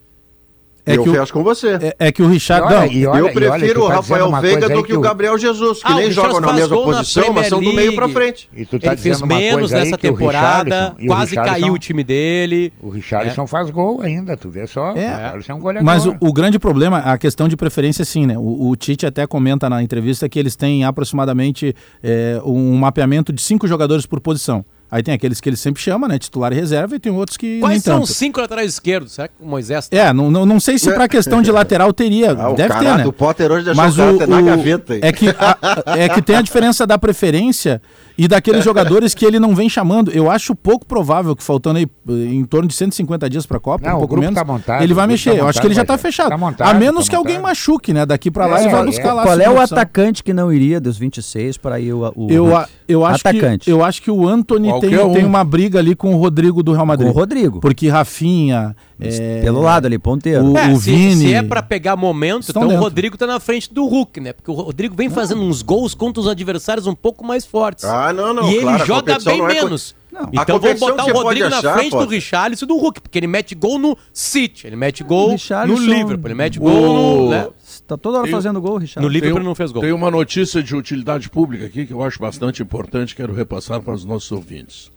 É 0.89 0.97
eu 0.97 1.03
que 1.03 1.09
o- 1.09 1.13
fecho 1.13 1.33
com 1.33 1.43
você. 1.43 1.77
É, 1.81 1.95
é 2.07 2.11
que 2.11 2.21
o 2.21 2.27
Richard. 2.27 2.65
Olha- 2.65 2.75
não, 2.79 2.83
olha- 2.85 2.97
eu 2.99 3.11
olha, 3.25 3.33
prefiro 3.33 3.81
tu 3.81 3.85
o 3.85 3.87
tá 3.89 3.99
dizendo 3.99 4.29
Rafael 4.29 4.41
Veiga 4.41 4.69
do 4.69 4.83
que 4.83 4.93
o 4.93 4.97
o- 4.99 5.01
Gabriel 5.01 5.37
Jesus, 5.37 5.83
que 5.83 5.91
Ah, 5.91 5.95
o 5.95 5.99
nem 5.99 6.11
jogam 6.11 6.39
na 6.41 6.47
faz 6.47 6.59
mesma 6.59 6.75
gol 6.75 6.87
na 6.91 6.97
posição, 6.97 7.33
mas 7.33 7.47
são 7.47 7.61
do 7.61 7.73
meio 7.73 7.95
pra 7.95 8.05
League. 8.05 8.13
frente. 8.19 8.49
E 8.55 8.65
tu 8.65 8.79
tá 8.79 8.87
ele 8.93 8.97
fez 9.01 9.21
menos 9.21 9.71
nessa 9.71 9.95
o 9.95 9.97
temporada, 9.97 10.95
o 11.01 11.05
quase 11.05 11.35
caiu 11.35 11.73
o 11.73 11.77
time 11.79 12.03
dele. 12.03 12.73
O 12.81 12.89
Richarlison 12.89 13.45
faz 13.47 13.69
gol 13.69 14.01
ainda, 14.01 14.35
tu 14.35 14.49
vê 14.49 14.65
só. 14.67 14.91
É. 14.93 15.33
O 15.37 15.51
é 15.51 15.53
um 15.53 15.59
goleador. 15.59 15.83
Mas 15.85 16.05
o, 16.05 16.15
o 16.19 16.33
grande 16.33 16.57
problema, 16.59 16.99
a 16.99 17.17
questão 17.17 17.47
de 17.47 17.55
preferência, 17.55 18.03
sim, 18.05 18.25
né? 18.25 18.37
O, 18.37 18.69
o 18.69 18.75
Tite 18.75 19.05
até 19.05 19.25
comenta 19.27 19.69
na 19.69 19.81
entrevista 19.83 20.27
que 20.27 20.37
eles 20.39 20.55
têm 20.55 20.83
aproximadamente 20.83 21.75
é, 22.03 22.39
um 22.45 22.75
mapeamento 22.77 23.31
de 23.33 23.41
cinco 23.41 23.67
jogadores 23.67 24.05
por 24.05 24.19
posição. 24.19 24.63
Aí 24.91 25.03
tem 25.03 25.13
aqueles 25.13 25.39
que 25.39 25.47
ele 25.47 25.55
sempre 25.55 25.81
chama, 25.81 26.07
né? 26.07 26.17
Titular 26.17 26.51
e 26.51 26.55
reserva, 26.55 26.95
e 26.95 26.99
tem 26.99 27.11
outros 27.11 27.37
que 27.37 27.59
Quais 27.59 27.71
nem 27.73 27.79
são 27.81 28.01
os 28.01 28.09
cinco 28.09 28.39
laterais 28.41 28.73
esquerdos? 28.73 29.11
Será 29.13 29.27
que 29.27 29.35
o 29.39 29.45
Moisés 29.45 29.87
tá? 29.87 29.95
É, 29.95 30.11
não, 30.11 30.31
não, 30.31 30.45
não 30.47 30.59
sei 30.59 30.79
se 30.79 30.91
pra 30.93 31.07
questão 31.09 31.41
de 31.41 31.51
lateral 31.51 31.93
teria. 31.93 32.31
Ah, 32.31 32.49
o 32.49 32.55
deve 32.55 32.73
ter, 32.73 32.95
né? 32.97 33.03
do 33.03 33.13
Potter 33.13 33.51
hoje 33.51 33.65
deixou 33.65 33.83
Mas 33.83 33.97
o 33.99 34.01
o, 34.01 34.27
na 34.27 34.39
o- 34.39 34.43
gaveta 34.45 34.93
aí. 34.93 34.99
é 35.03 35.11
que 35.11 35.29
a- 35.29 35.57
é 35.97 36.09
que 36.09 36.21
tem 36.21 36.35
a 36.37 36.41
diferença 36.41 36.87
da 36.87 36.97
preferência 36.97 37.81
E 38.19 38.27
daqueles 38.27 38.63
jogadores 38.65 39.13
que 39.15 39.25
ele 39.25 39.39
não 39.39 39.55
vem 39.55 39.69
chamando, 39.69 40.11
eu 40.11 40.29
acho 40.29 40.53
pouco 40.53 40.85
provável 40.85 41.35
que 41.35 41.43
faltando 41.43 41.79
aí 41.79 41.85
eh, 42.09 42.11
em 42.33 42.43
torno 42.43 42.67
de 42.67 42.73
150 42.75 43.29
dias 43.29 43.45
para 43.45 43.57
a 43.57 43.59
Copa, 43.59 43.87
Não, 43.87 43.93
um 43.93 43.97
o 43.97 43.99
pouco 43.99 44.17
menos, 44.17 44.35
tá 44.35 44.43
montado, 44.43 44.83
ele 44.83 44.93
vai 44.93 45.05
o 45.05 45.07
mexer. 45.07 45.31
tá 45.31 45.37
eu 45.37 45.47
acho 45.47 45.61
que 45.61 45.67
ele 45.67 45.73
já 45.73 45.81
montado, 45.81 45.95
está 45.95 46.07
fechado. 46.07 46.29
tá 46.29 46.37
montado, 46.37 46.69
a 46.69 46.73
menos 46.73 47.05
tá 47.05 47.09
que 47.11 47.15
alguém 47.15 47.35
montado. 47.37 47.49
machuque, 47.49 47.93
né? 47.93 48.05
Daqui 48.05 48.29
para 48.29 48.45
lá 48.45 48.59
É, 48.59 48.63
ele 48.63 48.69
vai 48.71 48.81
é. 48.81 48.85
buscar 48.85 49.13
lá. 49.13 49.21
a 49.21 49.25
Qual 49.25 49.39
é 49.39 49.49
o 49.49 49.59
atacante 49.59 50.23
que 50.23 50.33
não 50.33 50.51
iria 50.51 50.79
dos 50.81 50.97
26 50.97 51.57
para 51.57 51.79
ir 51.79 51.93
o, 51.93 52.11
o 52.15 52.27
Eu, 52.29 52.55
a- 52.55 52.67
eu, 52.87 53.05
acho 53.05 53.25
atacante? 53.27 53.65
que, 53.65 53.71
eu 53.71 53.83
acho 53.83 54.01
que 54.01 54.11
o 54.11 54.27
Anthony 54.27 54.67
tem, 54.81 54.97
um. 54.99 55.13
tem 55.13 55.23
uma 55.25 55.43
briga 55.43 55.79
ali 55.79 55.95
com 55.95 56.13
o 56.13 56.17
Rodrigo 56.17 56.61
do 56.61 56.71
Real 56.73 56.83
Com 56.83 56.87
Madrid. 56.87 57.09
o 57.09 57.11
Rodrigo. 57.13 57.59
Porque 57.61 57.87
Rafinha. 57.87 58.75
é, 58.99 59.39
Pelo 59.41 59.61
lado 59.61 59.85
ali, 59.85 59.97
ponteiro. 59.97 60.43
o- 60.51 60.57
É, 60.57 60.75
se, 60.75 60.91
Vini- 60.91 61.15
se 61.27 61.33
é 61.33 61.41
pra 61.41 61.61
pegar 61.63 61.95
momento, 61.95 62.41
Estão 62.41 62.63
então 62.63 62.63
o 62.63 62.67
dentro. 62.67 62.83
Rodrigo 62.83 63.17
tá 63.17 63.25
na 63.25 63.39
frente 63.39 63.73
do 63.73 63.85
Hulk, 63.85 64.19
né? 64.19 64.33
Porque 64.33 64.51
o 64.51 64.53
Rodrigo 64.53 64.93
vem 64.95 65.09
fazendo 65.09 65.41
uns 65.41 65.61
gols 65.61 65.93
contra 65.93 66.19
os 66.19 66.27
adversários 66.27 66.85
um 66.85 66.93
pouco 66.95 67.23
mais 67.25 67.45
fortes. 67.45 67.85
Ah, 67.85 68.08
não, 68.13 68.33
não, 68.33 68.49
E 68.49 68.55
ele 68.55 68.61
claro, 68.61 68.85
joga 68.85 69.19
bem 69.19 69.37
não 69.39 69.49
é 69.49 69.53
menos. 69.53 69.95
A 70.15 70.41
Então 70.41 70.59
vamos 70.59 70.79
botar 70.79 71.03
o 71.05 71.11
pode 71.11 71.19
Rodrigo 71.23 71.49
na 71.49 71.57
achar, 71.59 71.73
frente 71.75 71.91
do 71.91 71.97
Potter. 71.97 72.09
Richarlison 72.09 72.65
e 72.65 72.67
do 72.67 72.77
Hulk, 72.77 73.01
porque 73.01 73.17
ele 73.17 73.27
mete 73.27 73.55
gol 73.55 73.77
no 73.79 73.97
City, 74.11 74.67
ele 74.67 74.75
mete 74.75 75.03
gol 75.03 75.35
no 75.67 75.77
Liverpool, 75.77 76.27
ele 76.27 76.33
mete 76.33 76.59
gol 76.59 76.93
no, 76.93 77.29
né? 77.29 77.47
Tá 77.87 77.95
toda 77.95 78.19
hora 78.19 78.27
fazendo 78.27 78.59
gol, 78.59 78.73
no 78.73 78.77
Richard. 78.79 79.07
Liverpool 79.07 79.35
Tem- 79.35 79.41
ele 79.41 79.47
não 79.47 79.55
fez 79.55 79.71
gol. 79.71 79.81
Tem 79.81 79.91
uma 79.93 80.09
notícia 80.11 80.61
de 80.63 80.75
utilidade 80.75 81.29
pública 81.29 81.65
aqui 81.65 81.85
que 81.85 81.93
eu 81.93 82.01
acho 82.03 82.19
bastante 82.19 82.61
importante, 82.61 83.15
quero 83.15 83.33
repassar 83.33 83.81
para 83.81 83.93
os 83.93 84.03
nossos 84.03 84.31
ouvintes. 84.31 84.91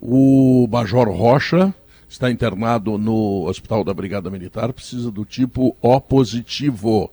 O 0.00 0.66
Major 0.70 1.08
Rocha 1.08 1.74
está 2.08 2.30
internado 2.30 2.96
no 2.98 3.46
Hospital 3.48 3.84
da 3.84 3.92
Brigada 3.94 4.30
Militar, 4.30 4.72
precisa 4.72 5.10
do 5.10 5.24
tipo 5.24 5.76
O 5.80 6.00
positivo. 6.00 7.10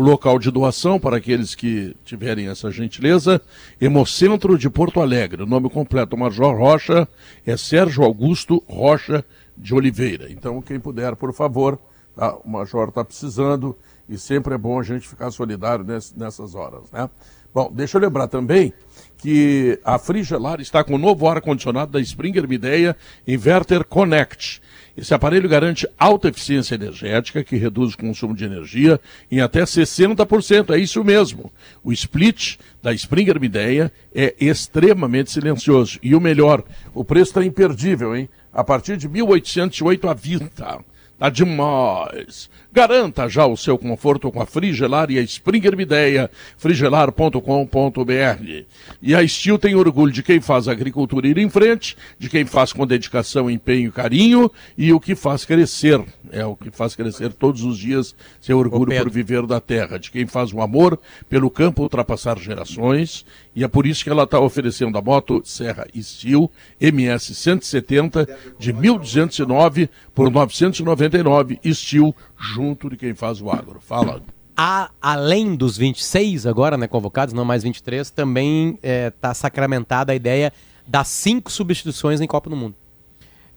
O 0.00 0.02
local 0.02 0.38
de 0.38 0.50
doação, 0.50 0.98
para 0.98 1.18
aqueles 1.18 1.54
que 1.54 1.94
tiverem 2.06 2.48
essa 2.48 2.70
gentileza, 2.70 3.38
Hemocentro 3.78 4.56
de 4.56 4.70
Porto 4.70 4.98
Alegre. 4.98 5.42
O 5.42 5.46
nome 5.46 5.68
completo 5.68 6.16
Major 6.16 6.56
Rocha 6.56 7.06
é 7.44 7.54
Sérgio 7.54 8.02
Augusto 8.02 8.64
Rocha 8.66 9.22
de 9.54 9.74
Oliveira. 9.74 10.32
Então, 10.32 10.62
quem 10.62 10.80
puder, 10.80 11.14
por 11.16 11.34
favor, 11.34 11.78
tá? 12.16 12.34
o 12.42 12.48
Major 12.48 12.88
está 12.88 13.04
precisando 13.04 13.76
e 14.08 14.16
sempre 14.16 14.54
é 14.54 14.58
bom 14.58 14.80
a 14.80 14.82
gente 14.82 15.06
ficar 15.06 15.30
solidário 15.30 15.84
ness- 15.84 16.14
nessas 16.16 16.54
horas, 16.54 16.90
né? 16.90 17.06
Bom, 17.52 17.70
deixa 17.70 17.98
eu 17.98 18.00
lembrar 18.00 18.26
também 18.28 18.72
que 19.18 19.78
a 19.84 19.98
Frigelar 19.98 20.62
está 20.62 20.82
com 20.82 20.94
o 20.94 20.98
novo 20.98 21.28
ar-condicionado 21.28 21.92
da 21.92 22.00
Springer 22.00 22.48
Mideia 22.48 22.96
Inverter 23.28 23.84
Connect. 23.84 24.62
Esse 24.96 25.14
aparelho 25.14 25.48
garante 25.48 25.86
alta 25.98 26.28
eficiência 26.28 26.74
energética, 26.74 27.44
que 27.44 27.56
reduz 27.56 27.94
o 27.94 27.98
consumo 27.98 28.34
de 28.34 28.44
energia 28.44 29.00
em 29.30 29.40
até 29.40 29.62
60%. 29.62 30.74
É 30.74 30.78
isso 30.78 31.02
mesmo. 31.04 31.52
O 31.82 31.92
split 31.92 32.56
da 32.82 32.92
Springer 32.92 33.40
Mideia 33.40 33.92
é 34.14 34.34
extremamente 34.40 35.30
silencioso. 35.30 35.98
E 36.02 36.14
o 36.14 36.20
melhor, 36.20 36.62
o 36.92 37.04
preço 37.04 37.30
está 37.30 37.44
imperdível, 37.44 38.16
hein? 38.16 38.28
A 38.52 38.64
partir 38.64 38.96
de 38.96 39.08
1.808 39.08 40.10
à 40.10 40.14
vista. 40.14 40.80
Tá 41.18 41.28
demais. 41.28 42.48
Garanta 42.72 43.28
já 43.28 43.46
o 43.46 43.56
seu 43.56 43.76
conforto 43.76 44.30
com 44.30 44.40
a 44.40 44.46
Frigelar 44.46 45.10
e 45.10 45.18
a 45.18 45.22
Springer 45.22 45.76
Mideia, 45.76 46.30
frigelar.com.br. 46.56 48.64
E 49.02 49.14
a 49.14 49.26
Steel 49.26 49.58
tem 49.58 49.74
orgulho 49.74 50.12
de 50.12 50.22
quem 50.22 50.40
faz 50.40 50.68
a 50.68 50.72
agricultura 50.72 51.26
ir 51.26 51.38
em 51.38 51.50
frente, 51.50 51.96
de 52.16 52.28
quem 52.28 52.44
faz 52.44 52.72
com 52.72 52.86
dedicação, 52.86 53.50
empenho 53.50 53.88
e 53.88 53.92
carinho, 53.92 54.50
e 54.78 54.92
o 54.92 55.00
que 55.00 55.16
faz 55.16 55.44
crescer. 55.44 56.00
É 56.30 56.46
o 56.46 56.54
que 56.54 56.70
faz 56.70 56.94
crescer 56.94 57.32
todos 57.32 57.64
os 57.64 57.76
dias 57.76 58.14
seu 58.40 58.56
orgulho 58.56 58.96
por 58.96 59.10
viver 59.10 59.46
da 59.46 59.60
terra, 59.60 59.98
de 59.98 60.10
quem 60.10 60.26
faz 60.26 60.52
o 60.52 60.60
amor 60.60 60.98
pelo 61.28 61.50
campo 61.50 61.82
ultrapassar 61.82 62.38
gerações, 62.38 63.26
e 63.54 63.64
é 63.64 63.68
por 63.68 63.84
isso 63.84 64.04
que 64.04 64.10
ela 64.10 64.22
está 64.22 64.38
oferecendo 64.38 64.96
a 64.96 65.02
moto 65.02 65.42
Serra 65.44 65.86
Steel 66.00 66.50
MS 66.80 67.34
170 67.34 68.28
de 68.58 68.72
1.209 68.72 69.88
por 70.14 70.30
999 70.30 71.58
Steel 71.72 72.14
junto 72.40 72.88
de 72.90 72.96
quem 72.96 73.14
faz 73.14 73.40
o 73.40 73.50
agro. 73.50 73.78
Fala. 73.80 74.22
A- 74.56 74.90
além 75.00 75.54
dos 75.54 75.76
26 75.76 76.46
agora, 76.46 76.76
né, 76.76 76.86
convocados, 76.88 77.32
não 77.34 77.44
mais 77.44 77.62
23, 77.62 78.10
também 78.10 78.78
está 78.82 79.32
sacramentada 79.34 80.12
a 80.12 80.14
ideia 80.14 80.52
das 80.86 81.08
cinco 81.08 81.50
substituições 81.52 82.20
em 82.20 82.26
Copa 82.26 82.50
do 82.50 82.56
Mundo. 82.56 82.74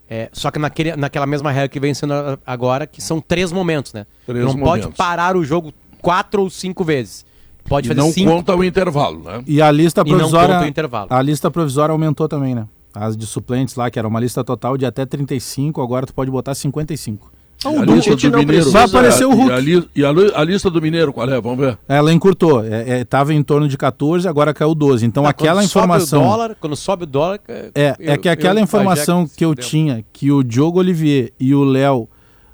É, 0.10 0.30
só 0.34 0.52
que 0.52 0.60
naquele, 0.60 0.96
naquela 0.96 1.26
mesma 1.26 1.50
regra 1.52 1.70
que 1.70 1.80
vem 1.80 1.94
sendo 1.94 2.14
agora, 2.46 2.86
que 2.86 3.02
são 3.02 3.20
três 3.20 3.52
momentos, 3.52 3.94
né? 3.94 4.06
Três 4.26 4.46
não 4.46 4.54
pode 4.58 4.82
momentos. 4.84 4.98
parar 4.98 5.36
o 5.36 5.44
jogo 5.44 5.74
quatro 6.02 6.42
ou 6.44 6.50
cinco 6.50 6.84
vezes. 6.84 7.26
Pode 7.64 7.88
E 7.88 7.90
fazer 7.90 8.02
não 8.02 8.12
cinco. 8.12 8.30
conta 8.32 8.56
o 8.56 8.64
intervalo, 8.64 9.24
né? 9.24 9.44
E 9.48 9.62
a 9.62 9.72
lista 9.72 10.02
E 10.06 10.10
não 10.12 10.18
provisória. 10.18 10.54
conta 10.56 10.66
o 10.66 10.70
intervalo. 10.70 11.08
A 11.10 11.22
lista 11.22 11.50
provisória 11.50 11.92
aumentou 11.94 12.28
também, 12.28 12.54
né? 12.54 12.68
As 12.94 13.18
de 13.18 13.26
suplentes 13.26 13.76
lá, 13.76 13.90
que 13.90 13.98
era 13.98 14.08
uma 14.08 14.20
lista 14.20 14.44
total 14.44 14.78
de 14.78 14.86
até 14.86 15.06
35, 15.06 15.82
agora 15.82 16.06
tu 16.06 16.14
pode 16.14 16.30
botar 16.30 16.54
55. 16.54 17.32
E 17.64 17.68
a 17.68 17.70
Hulk 17.70 17.92
lista 17.94 18.16
do 18.16 18.38
Mineiro. 18.38 18.46
precisa- 18.48 18.72
Vai 18.72 18.84
aparecer 18.84 19.26
o 19.26 19.32
E 19.32 19.36
Hulk. 19.36 19.52
a, 19.52 19.60
li- 19.60 19.90
e 19.96 20.06
a 20.06 20.10
a 20.10 20.44
lista 20.44 20.70
do 20.70 20.82
Mineiro, 20.82 21.14
qual 21.14 21.30
é? 21.30 21.40
Vamos 21.40 21.58
ver. 21.60 21.78
Ela 21.88 22.12
encurtou. 22.12 22.64
É, 22.66 23.00
é, 23.00 23.06
tava 23.06 23.34
em 23.34 23.42
torno 23.42 23.68
de 23.70 23.78
14, 23.78 24.28
agora 24.28 24.54
caiu 24.54 24.76
12. 24.76 25.06
Então 25.06 25.26
Ah, 25.26 25.30
aquela 25.30 25.62
quando 25.62 25.66
informação. 25.66 26.20
Sobe 26.20 26.26
o 26.26 26.30
dólar, 26.38 26.56
quando 26.60 26.76
sobe 26.76 27.04
o 27.04 27.08
dólar. 27.08 27.40
É, 27.48 27.72
é 27.74 27.96
eu- 28.00 28.18
que 28.18 28.28
aquela 28.28 28.60
eu- 28.60 28.64
informação 28.64 29.26
que 29.26 29.46
eu 29.46 29.56
deu. 29.56 29.64
tinha, 29.64 30.04
que 30.12 30.30
o 30.32 30.44
Diogo 30.44 30.80
Olivier 30.80 31.32
e 31.40 31.56
o 31.56 31.64
Léo 31.64 32.10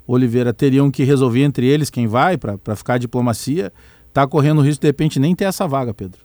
Oliveira 0.06 0.52
teriam 0.52 0.90
que 0.90 1.02
resolver 1.04 1.42
entre 1.42 1.66
eles 1.66 1.90
quem 1.90 2.06
vai 2.06 2.36
para 2.36 2.76
ficar 2.76 2.94
a 2.94 2.98
diplomacia, 2.98 3.72
tá 4.12 4.26
correndo 4.26 4.58
o 4.58 4.62
risco 4.62 4.80
de 4.82 4.88
repente 4.88 5.18
nem 5.18 5.34
ter 5.34 5.44
essa 5.44 5.66
vaga, 5.66 5.92
Pedro. 5.92 6.20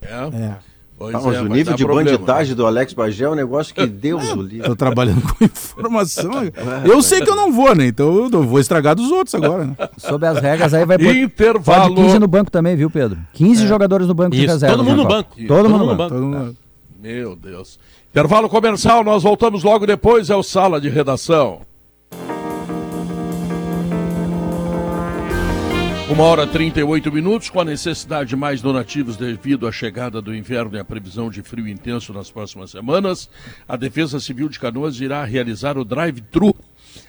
É. 0.00 0.08
É. 0.36 0.56
Pois 0.98 1.12
mas 1.12 1.24
é, 1.24 1.40
o 1.40 1.48
nível 1.48 1.74
de 1.74 1.84
problema, 1.84 2.10
bandidagem 2.10 2.54
do 2.54 2.66
Alex 2.66 2.92
Bagé 2.92 3.24
é 3.24 3.30
um 3.30 3.34
negócio 3.34 3.74
que 3.74 3.86
Deus 3.86 4.22
o 4.32 4.40
livre. 4.40 4.68
Tô 4.68 4.76
trabalhando 4.76 5.20
com 5.22 5.44
informação. 5.44 6.30
Eu 6.84 7.02
sei 7.02 7.20
que 7.22 7.30
eu 7.30 7.34
não 7.34 7.52
vou, 7.52 7.74
né? 7.74 7.86
Então 7.86 8.28
eu 8.32 8.42
vou 8.44 8.60
estragar 8.60 8.94
dos 8.94 9.10
outros 9.10 9.34
agora, 9.34 9.64
né? 9.64 9.76
Sob 9.98 10.24
as 10.26 10.38
regras 10.38 10.72
aí 10.72 10.84
vai 10.84 10.98
né? 10.98 11.04
pôr. 11.04 11.16
Intervalo. 11.16 11.94
Pode 11.94 12.06
15 12.06 12.18
no 12.18 12.28
banco 12.28 12.50
também, 12.50 12.76
viu, 12.76 12.88
Pedro? 12.88 13.18
15 13.32 13.66
jogadores 13.66 14.06
no 14.06 14.14
banco 14.14 14.36
de 14.36 14.46
reserva. 14.46 14.76
todo 14.76 14.84
mundo 14.84 15.02
no 15.02 15.08
banco. 15.08 15.36
Todo, 15.46 15.68
mundo 15.68 15.86
no 15.86 15.96
banco. 15.96 16.14
Todo 16.14 16.56
Meu 17.00 17.34
Deus. 17.34 17.78
Intervalo 18.10 18.48
comercial, 18.48 19.02
nós 19.02 19.22
voltamos 19.22 19.64
logo 19.64 19.86
depois, 19.86 20.30
é 20.30 20.36
o 20.36 20.42
Sala 20.42 20.80
de 20.80 20.88
Redação. 20.88 21.60
Uma 26.12 26.24
hora 26.24 26.44
e 26.44 26.46
38 26.46 27.10
minutos, 27.10 27.48
com 27.48 27.58
a 27.58 27.64
necessidade 27.64 28.28
de 28.28 28.36
mais 28.36 28.60
donativos 28.60 29.16
devido 29.16 29.66
à 29.66 29.72
chegada 29.72 30.20
do 30.20 30.34
inverno 30.34 30.76
e 30.76 30.78
a 30.78 30.84
previsão 30.84 31.30
de 31.30 31.42
frio 31.42 31.66
intenso 31.66 32.12
nas 32.12 32.30
próximas 32.30 32.70
semanas, 32.70 33.30
a 33.66 33.78
Defesa 33.78 34.20
Civil 34.20 34.50
de 34.50 34.60
Canoas 34.60 35.00
irá 35.00 35.24
realizar 35.24 35.78
o 35.78 35.86
drive-thru 35.86 36.54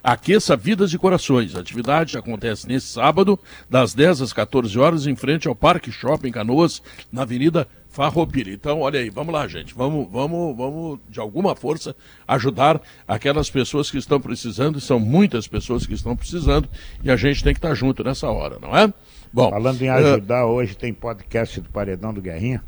Aqueça 0.04 0.58
Vidas 0.58 0.92
e 0.92 0.98
Corações. 0.98 1.56
A 1.56 1.62
atividade 1.62 2.18
acontece 2.18 2.68
nesse 2.68 2.88
sábado, 2.88 3.40
das 3.70 3.94
10 3.94 4.22
às 4.22 4.34
14 4.34 4.78
horas, 4.78 5.08
em 5.08 5.16
frente 5.16 5.48
ao 5.48 5.56
Parque 5.56 5.92
Shopping 5.94 6.32
Canoas, 6.32 6.82
na 7.10 7.22
Avenida 7.22 7.66
Farroupilha. 7.90 8.52
Então, 8.52 8.82
olha 8.82 9.00
aí, 9.00 9.10
vamos 9.10 9.34
lá, 9.34 9.48
gente. 9.48 9.74
Vamos, 9.74 10.12
vamos, 10.12 10.58
vamos, 10.58 11.00
de 11.08 11.22
alguma 11.22 11.56
força, 11.56 11.96
ajudar 12.28 12.82
aquelas 13.08 13.50
pessoas 13.50 13.90
que 13.90 13.98
estão 13.98 14.20
precisando, 14.20 14.78
e 14.78 14.82
são 14.82 15.00
muitas 15.00 15.48
pessoas 15.48 15.86
que 15.86 15.94
estão 15.94 16.18
precisando, 16.18 16.68
e 17.02 17.10
a 17.10 17.16
gente 17.16 17.42
tem 17.42 17.54
que 17.54 17.60
estar 17.60 17.74
junto 17.74 18.04
nessa 18.04 18.28
hora, 18.30 18.58
não 18.60 18.76
é? 18.76 18.92
Bom, 19.32 19.50
Falando 19.52 19.82
em 19.82 19.88
eh, 19.88 19.92
ajudar, 19.92 20.46
hoje 20.46 20.76
tem 20.76 20.94
podcast 20.94 21.62
do 21.62 21.70
Paredão 21.70 22.14
do 22.14 22.22
Guerrinha. 22.22 22.62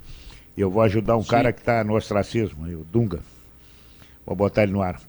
Eu 0.58 0.72
vou 0.72 0.82
ajudar 0.84 1.18
um 1.18 1.24
cara 1.24 1.52
que 1.52 1.60
está 1.60 1.84
no 1.84 1.96
ostracismo, 1.96 2.66
o 2.66 2.86
Dunga. 2.86 3.20
Vou 4.26 4.36
botar 4.36 4.64
ele 4.64 4.72
no 4.72 4.82
ar. 4.82 5.02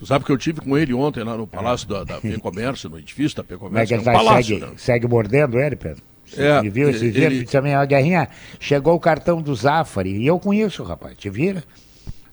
Tu 0.00 0.06
sabe 0.06 0.24
que 0.24 0.32
eu 0.32 0.36
tive 0.38 0.60
com 0.60 0.76
ele 0.76 0.92
ontem 0.92 1.22
lá 1.22 1.36
no 1.36 1.46
Palácio 1.46 1.86
da, 1.86 2.02
da 2.02 2.20
Comércio, 2.40 2.88
no 2.90 2.98
edifício 2.98 3.36
da 3.36 3.44
Como 3.44 3.54
é 3.54 3.68
Comércio, 3.68 3.94
ele 3.94 4.00
um 4.00 4.04
tá, 4.04 4.12
palácio, 4.12 4.58
segue, 4.58 4.66
né? 4.70 4.72
segue 4.76 5.06
mordendo 5.06 5.58
ele, 5.60 5.76
Pedro? 5.76 6.02
Você 6.24 6.42
É, 6.42 6.62
viu 6.62 6.88
esse 6.90 7.06
ele- 7.06 7.44
dia? 7.44 7.60
mim, 7.62 7.74
ó, 7.74 7.84
Guerrinha, 7.84 8.28
chegou 8.58 8.94
o 8.94 9.00
cartão 9.00 9.40
do 9.42 9.54
Zafari. 9.54 10.16
E 10.16 10.26
eu 10.26 10.38
conheço, 10.38 10.82
rapaz. 10.82 11.16
Te 11.16 11.28
vira? 11.30 11.62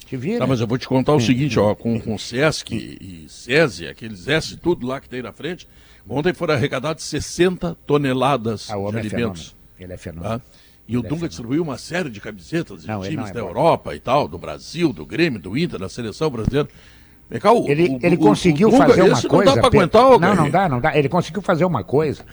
Te 0.06 0.16
vira? 0.16 0.40
Tá, 0.40 0.48
mas 0.48 0.62
eu 0.62 0.68
vou 0.68 0.78
te 0.78 0.88
contar 0.88 1.14
o 1.14 1.20
seguinte, 1.20 1.60
ó, 1.60 1.76
com, 1.76 2.00
com 2.00 2.18
Sesc 2.18 2.74
e 2.74 3.26
SESI, 3.28 3.88
aqueles 3.88 4.28
S 4.28 4.56
tudo 4.56 4.88
lá 4.88 5.02
que 5.02 5.10
tem 5.10 5.22
na 5.22 5.34
frente, 5.34 5.68
ontem 6.08 6.34
foram 6.34 6.54
arrecadados 6.54 7.04
60 7.04 7.76
toneladas 7.86 8.70
Ah, 8.72 8.76
de 8.78 8.96
é 8.98 9.00
alimentos. 9.02 9.56
Ele 9.80 9.92
é 9.94 9.98
fenômeno. 9.98 10.40
Tá? 10.40 10.46
E 10.88 10.96
o 10.98 11.02
Dunga 11.02 11.28
distribuiu 11.28 11.62
uma 11.62 11.78
série 11.78 12.10
de 12.10 12.22
camisetas 12.22 12.84
de 12.84 12.88
Não, 12.88 13.02
times 13.02 13.30
é 13.30 13.34
da 13.34 13.42
bom. 13.42 13.48
Europa 13.50 13.94
e 13.94 14.00
tal, 14.00 14.26
do 14.28 14.38
Brasil, 14.38 14.94
do 14.94 15.06
Grêmio, 15.06 15.38
do 15.38 15.58
Inter, 15.58 15.78
da 15.80 15.90
seleção 15.90 16.30
brasileira. 16.30 16.70
Vem 17.30 17.40
cá, 17.42 17.52
o, 17.52 17.68
Ele, 17.70 17.90
o- 17.90 18.00
ele 18.02 18.16
o- 18.16 18.20
conseguiu 18.20 18.70
o 18.70 18.72
Dunga, 18.72 18.88
fazer 18.88 19.02
uma 19.04 19.14
esse 19.14 19.28
coisa. 19.28 19.46
Não 19.46 19.56
dá 19.56 19.62
pra 19.62 19.68
aguentar, 19.80 20.20
Não, 20.20 20.36
não 20.36 20.50
dá, 20.50 20.70
não 20.70 20.80
dá. 20.80 20.98
Ele 20.98 21.10
conseguiu 21.10 21.42
fazer 21.42 21.66
uma 21.66 21.84
coisa. 21.84 22.24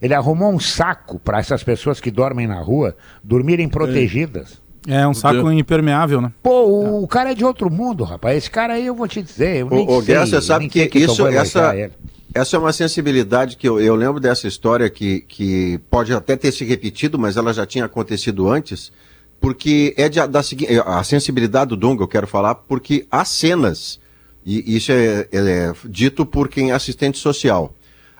Ele 0.00 0.14
arrumou 0.14 0.52
um 0.52 0.60
saco 0.60 1.18
para 1.18 1.38
essas 1.38 1.62
pessoas 1.64 1.98
que 2.00 2.10
dormem 2.10 2.46
na 2.46 2.60
rua 2.60 2.94
dormirem 3.22 3.68
protegidas. 3.68 4.62
É 4.86 5.06
um 5.08 5.14
saco 5.14 5.50
impermeável, 5.50 6.20
né? 6.20 6.30
Pô, 6.42 6.64
o, 6.66 7.02
o 7.04 7.08
cara 7.08 7.30
é 7.30 7.34
de 7.34 7.44
outro 7.44 7.70
mundo, 7.70 8.04
rapaz. 8.04 8.36
Esse 8.36 8.50
cara 8.50 8.74
aí 8.74 8.86
eu 8.86 8.94
vou 8.94 9.08
te 9.08 9.22
dizer. 9.22 9.56
Eu 9.62 9.70
nem 9.70 9.88
ô 9.88 9.96
sei, 10.02 10.06
Guerra, 10.14 10.26
você 10.26 10.42
sabe 10.42 10.68
que, 10.68 10.80
o 10.82 10.82
eu 10.98 11.00
isso, 11.06 11.22
elogiar 11.22 11.40
essa, 11.42 11.90
essa 12.34 12.56
é 12.56 12.58
uma 12.58 12.72
sensibilidade 12.72 13.56
que 13.56 13.66
eu, 13.66 13.80
eu 13.80 13.94
lembro 13.94 14.20
dessa 14.20 14.46
história 14.46 14.90
que, 14.90 15.20
que 15.22 15.80
pode 15.88 16.12
até 16.12 16.36
ter 16.36 16.52
se 16.52 16.64
repetido, 16.66 17.18
mas 17.18 17.36
ela 17.38 17.52
já 17.54 17.64
tinha 17.64 17.86
acontecido 17.86 18.46
antes. 18.50 18.92
porque 19.40 19.94
é 19.96 20.08
de, 20.08 20.24
da 20.26 20.42
seguinte. 20.42 20.70
A 20.84 21.02
sensibilidade 21.02 21.70
do 21.70 21.76
Dunga, 21.76 22.02
eu 22.02 22.08
quero 22.08 22.26
falar, 22.26 22.54
porque 22.54 23.06
há 23.10 23.24
cenas, 23.24 23.98
e 24.44 24.76
isso 24.76 24.92
é, 24.92 25.28
é 25.32 25.72
dito 25.84 26.26
por 26.26 26.48
quem 26.48 26.70
é 26.70 26.74
assistente 26.74 27.18
social. 27.18 27.74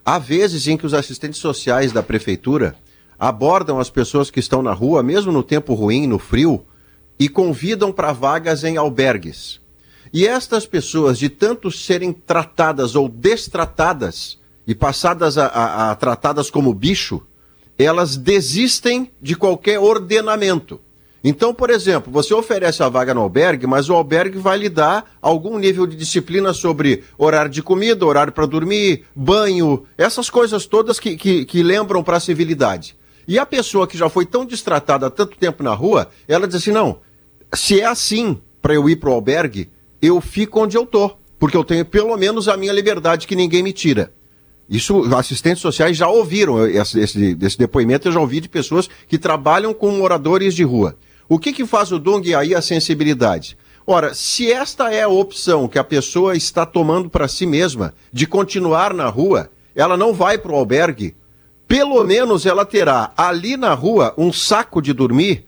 Há 0.05 0.19
vezes 0.19 0.67
em 0.67 0.77
que 0.77 0.87
os 0.87 0.95
assistentes 0.95 1.41
sociais 1.41 1.93
da 1.93 2.03
prefeitura 2.03 2.77
abordam 3.19 3.79
as 3.79 3.91
pessoas 3.91 4.31
que 4.31 4.41
estão 4.41 4.63
na 4.63 4.73
rua, 4.73 5.03
mesmo 5.03 5.33
no 5.33 5.43
tempo 5.43 5.75
ruim, 5.75 6.07
no 6.07 6.19
frio, 6.19 6.65
e 7.19 7.29
convidam 7.29 7.93
para 7.93 8.13
vagas 8.13 8.65
em 8.65 8.77
albergues. 8.77 9.61
E 10.13 10.27
estas 10.27 10.67
pessoas, 10.67 11.19
de 11.19 11.29
tanto 11.29 11.71
serem 11.71 12.13
tratadas 12.13 12.95
ou 12.95 13.09
destratadas 13.09 14.39
e 14.67 14.75
passadas 14.75 15.37
a, 15.37 15.47
a, 15.47 15.91
a 15.91 15.95
tratadas 15.95 16.51
como 16.51 16.73
bicho, 16.73 17.23
elas 17.79 18.17
desistem 18.17 19.11
de 19.21 19.35
qualquer 19.35 19.79
ordenamento. 19.79 20.81
Então, 21.27 21.55
por 21.55 21.71
exemplo, 21.71 22.13
você 22.13 22.35
oferece 22.35 22.83
a 22.83 22.89
vaga 22.91 23.15
no 23.15 23.23
albergue, 23.23 23.67
mas 23.67 23.89
o 23.89 23.95
albergue 23.95 24.37
vai 24.37 24.59
lhe 24.59 24.69
dar 24.69 25.17
algum 25.23 25.59
nível 25.59 25.87
de 25.87 25.97
disciplina 25.97 26.53
sobre 26.53 27.03
horário 27.17 27.51
de 27.51 27.63
comida, 27.63 28.05
horário 28.05 28.31
para 28.31 28.45
dormir, 28.45 29.05
banho, 29.17 29.85
essas 29.97 30.29
coisas 30.29 30.67
todas 30.67 31.01
que, 31.01 31.17
que, 31.17 31.47
que 31.47 31.63
lembram 31.63 32.05
para 32.05 32.19
a 32.19 32.21
civilidade. 32.21 32.95
E 33.27 33.39
a 33.39 33.47
pessoa 33.47 33.87
que 33.87 33.97
já 33.97 34.11
foi 34.11 34.27
tão 34.27 34.45
distratada 34.45 35.07
há 35.07 35.11
tanto 35.11 35.39
tempo 35.39 35.63
na 35.63 35.73
rua, 35.73 36.11
ela 36.29 36.47
diz 36.47 36.57
assim: 36.57 36.73
não, 36.73 36.99
se 37.55 37.81
é 37.81 37.87
assim 37.87 38.39
para 38.61 38.75
eu 38.75 38.87
ir 38.87 38.97
para 38.97 39.09
o 39.09 39.15
albergue, 39.15 39.71
eu 40.03 40.21
fico 40.21 40.61
onde 40.61 40.77
eu 40.77 40.85
tô, 40.85 41.11
porque 41.39 41.57
eu 41.57 41.65
tenho 41.65 41.87
pelo 41.87 42.15
menos 42.19 42.49
a 42.49 42.57
minha 42.59 42.73
liberdade 42.73 43.27
que 43.27 43.35
ninguém 43.35 43.63
me 43.63 43.73
tira. 43.73 44.13
Isso, 44.69 45.03
assistentes 45.15 45.63
sociais 45.63 45.97
já 45.97 46.09
ouviram 46.09 46.67
esse, 46.67 47.01
esse, 47.01 47.39
esse, 47.41 47.59
depoimento, 47.59 48.09
eu 48.09 48.13
já 48.13 48.21
ouvi 48.21 48.41
de 48.41 48.49
pessoas 48.49 48.89
que 49.09 49.19
trabalham 49.19 49.73
com 49.73 49.91
moradores 49.91 50.55
de 50.55 50.65
rua. 50.65 50.97
O 51.35 51.38
que, 51.40 51.53
que 51.53 51.66
faz 51.66 51.90
o 51.90 51.99
Dung 51.99 52.33
aí 52.33 52.55
a 52.55 52.62
sensibilidade? 52.62 53.59
Ora, 53.85 54.14
se 54.14 54.53
esta 54.53 54.94
é 54.94 55.03
a 55.03 55.09
opção 55.09 55.66
que 55.66 55.81
a 55.81 55.83
pessoa 55.83 56.37
está 56.37 56.64
tomando 56.64 57.11
para 57.11 57.27
si 57.27 57.44
mesma 57.44 57.92
de 58.12 58.25
continuar 58.25 58.94
na 58.94 59.09
rua, 59.09 59.51
ela 59.75 59.97
não 59.97 60.14
vai 60.14 60.38
para 60.38 60.53
o 60.53 60.55
albergue, 60.55 61.16
pelo 61.66 62.05
menos 62.05 62.47
ela 62.47 62.64
terá 62.64 63.12
ali 63.16 63.57
na 63.57 63.75
rua 63.75 64.14
um 64.16 64.33
saco 64.33 64.81
de 64.81 64.92
dormir 64.92 65.44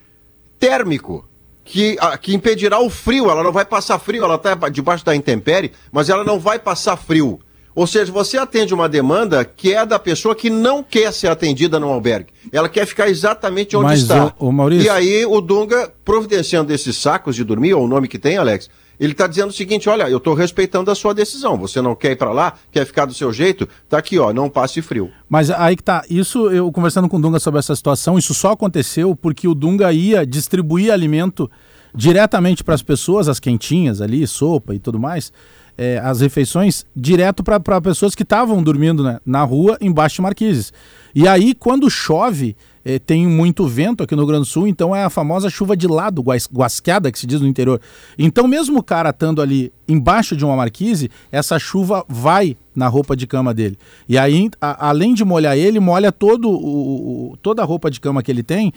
térmico 0.58 1.24
que, 1.64 1.96
que 2.20 2.34
impedirá 2.34 2.80
o 2.80 2.90
frio. 2.90 3.30
Ela 3.30 3.44
não 3.44 3.52
vai 3.52 3.64
passar 3.64 4.00
frio, 4.00 4.24
ela 4.24 4.34
está 4.34 4.56
debaixo 4.68 5.04
da 5.04 5.14
intempérie, 5.14 5.70
mas 5.92 6.10
ela 6.10 6.24
não 6.24 6.40
vai 6.40 6.58
passar 6.58 6.96
frio. 6.96 7.38
Ou 7.76 7.86
seja, 7.86 8.10
você 8.10 8.38
atende 8.38 8.72
uma 8.72 8.88
demanda 8.88 9.44
que 9.44 9.74
é 9.74 9.84
da 9.84 9.98
pessoa 9.98 10.34
que 10.34 10.48
não 10.48 10.82
quer 10.82 11.12
ser 11.12 11.28
atendida 11.28 11.78
no 11.78 11.88
albergue. 11.88 12.32
Ela 12.50 12.70
quer 12.70 12.86
ficar 12.86 13.06
exatamente 13.06 13.76
onde 13.76 13.84
Mas, 13.84 14.00
está. 14.00 14.32
O, 14.38 14.48
o 14.48 14.52
Maurício... 14.52 14.86
E 14.86 14.88
aí 14.88 15.26
o 15.26 15.42
Dunga, 15.42 15.92
providenciando 16.02 16.72
esses 16.72 16.96
sacos 16.96 17.36
de 17.36 17.44
dormir, 17.44 17.74
ou 17.74 17.84
o 17.84 17.88
nome 17.88 18.08
que 18.08 18.18
tem, 18.18 18.38
Alex, 18.38 18.70
ele 18.98 19.12
está 19.12 19.26
dizendo 19.26 19.50
o 19.50 19.52
seguinte: 19.52 19.90
olha, 19.90 20.08
eu 20.08 20.16
estou 20.16 20.32
respeitando 20.32 20.90
a 20.90 20.94
sua 20.94 21.12
decisão. 21.12 21.58
Você 21.58 21.82
não 21.82 21.94
quer 21.94 22.12
ir 22.12 22.16
para 22.16 22.32
lá, 22.32 22.54
quer 22.72 22.86
ficar 22.86 23.04
do 23.04 23.12
seu 23.12 23.30
jeito, 23.30 23.68
tá 23.90 23.98
aqui, 23.98 24.18
ó, 24.18 24.32
não 24.32 24.48
passe 24.48 24.80
frio. 24.80 25.10
Mas 25.28 25.50
aí 25.50 25.76
que 25.76 25.82
tá. 25.82 26.02
Isso, 26.08 26.48
eu 26.48 26.72
conversando 26.72 27.10
com 27.10 27.18
o 27.18 27.20
Dunga 27.20 27.38
sobre 27.38 27.58
essa 27.58 27.76
situação, 27.76 28.16
isso 28.16 28.32
só 28.32 28.52
aconteceu 28.52 29.14
porque 29.14 29.46
o 29.46 29.54
Dunga 29.54 29.92
ia 29.92 30.26
distribuir 30.26 30.90
alimento 30.90 31.50
diretamente 31.94 32.64
para 32.64 32.74
as 32.74 32.82
pessoas, 32.82 33.28
as 33.28 33.38
quentinhas 33.38 34.00
ali, 34.00 34.26
sopa 34.26 34.74
e 34.74 34.78
tudo 34.78 34.98
mais 34.98 35.30
é, 35.76 35.98
as 35.98 36.20
refeições 36.20 36.84
direto 36.94 37.42
para 37.42 37.80
pessoas 37.80 38.14
que 38.14 38.22
estavam 38.22 38.62
dormindo 38.62 39.02
né, 39.02 39.20
na 39.24 39.42
rua 39.42 39.76
embaixo 39.80 40.16
de 40.16 40.22
marquises. 40.22 40.72
E 41.14 41.26
aí, 41.26 41.54
quando 41.54 41.90
chove, 41.90 42.56
é, 42.84 42.98
tem 42.98 43.26
muito 43.26 43.66
vento 43.66 44.02
aqui 44.02 44.14
no 44.14 44.22
Rio 44.22 44.28
Grande 44.28 44.42
do 44.42 44.46
Sul, 44.46 44.68
então 44.68 44.94
é 44.94 45.02
a 45.02 45.10
famosa 45.10 45.48
chuva 45.48 45.76
de 45.76 45.86
lado, 45.86 46.22
guas, 46.22 46.48
guasqueada, 46.52 47.10
que 47.10 47.18
se 47.18 47.26
diz 47.26 47.40
no 47.40 47.46
interior. 47.46 47.80
Então, 48.18 48.46
mesmo 48.46 48.78
o 48.78 48.82
cara 48.82 49.10
estando 49.10 49.40
ali 49.40 49.72
embaixo 49.88 50.36
de 50.36 50.44
uma 50.44 50.56
marquise, 50.56 51.10
essa 51.32 51.58
chuva 51.58 52.04
vai 52.08 52.56
na 52.74 52.86
roupa 52.86 53.16
de 53.16 53.26
cama 53.26 53.54
dele. 53.54 53.78
E 54.08 54.18
aí, 54.18 54.50
a, 54.60 54.88
além 54.88 55.14
de 55.14 55.24
molhar 55.24 55.56
ele, 55.56 55.80
molha 55.80 56.12
todo 56.12 56.50
o, 56.50 57.36
toda 57.42 57.62
a 57.62 57.64
roupa 57.64 57.90
de 57.90 57.98
cama 57.98 58.22
que 58.22 58.30
ele 58.30 58.42
tem 58.42 58.72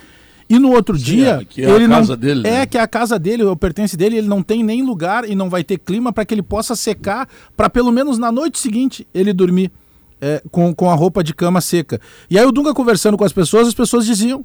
e 0.49 0.57
no 0.57 0.71
outro 0.71 0.97
Sim, 0.97 1.03
dia, 1.03 1.47
é, 1.57 1.61
é 1.61 1.69
ele 1.69 1.87
não 1.87 2.03
dele, 2.17 2.47
é 2.47 2.51
né? 2.51 2.65
que 2.65 2.77
é 2.77 2.81
a 2.81 2.87
casa 2.87 3.19
dele, 3.19 3.43
o 3.43 3.55
pertence 3.55 3.95
dele, 3.95 4.17
ele 4.17 4.27
não 4.27 4.41
tem 4.41 4.63
nem 4.63 4.81
lugar 4.81 5.29
e 5.29 5.35
não 5.35 5.49
vai 5.49 5.63
ter 5.63 5.77
clima 5.77 6.11
para 6.11 6.25
que 6.25 6.33
ele 6.33 6.41
possa 6.41 6.75
secar, 6.75 7.29
para 7.55 7.69
pelo 7.69 7.91
menos 7.91 8.17
na 8.17 8.31
noite 8.31 8.57
seguinte 8.57 9.05
ele 9.13 9.31
dormir 9.31 9.71
é, 10.19 10.41
com, 10.51 10.73
com 10.73 10.89
a 10.89 10.95
roupa 10.95 11.23
de 11.23 11.35
cama 11.35 11.61
seca. 11.61 12.01
E 12.29 12.39
aí 12.39 12.45
o 12.45 12.51
Dunga 12.51 12.73
conversando 12.73 13.15
com 13.15 13.23
as 13.23 13.31
pessoas, 13.31 13.67
as 13.67 13.75
pessoas 13.75 14.07
diziam: 14.07 14.43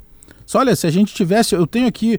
olha, 0.54 0.76
se 0.76 0.86
a 0.86 0.90
gente 0.90 1.14
tivesse, 1.14 1.54
eu 1.54 1.66
tenho 1.66 1.86
aqui, 1.86 2.18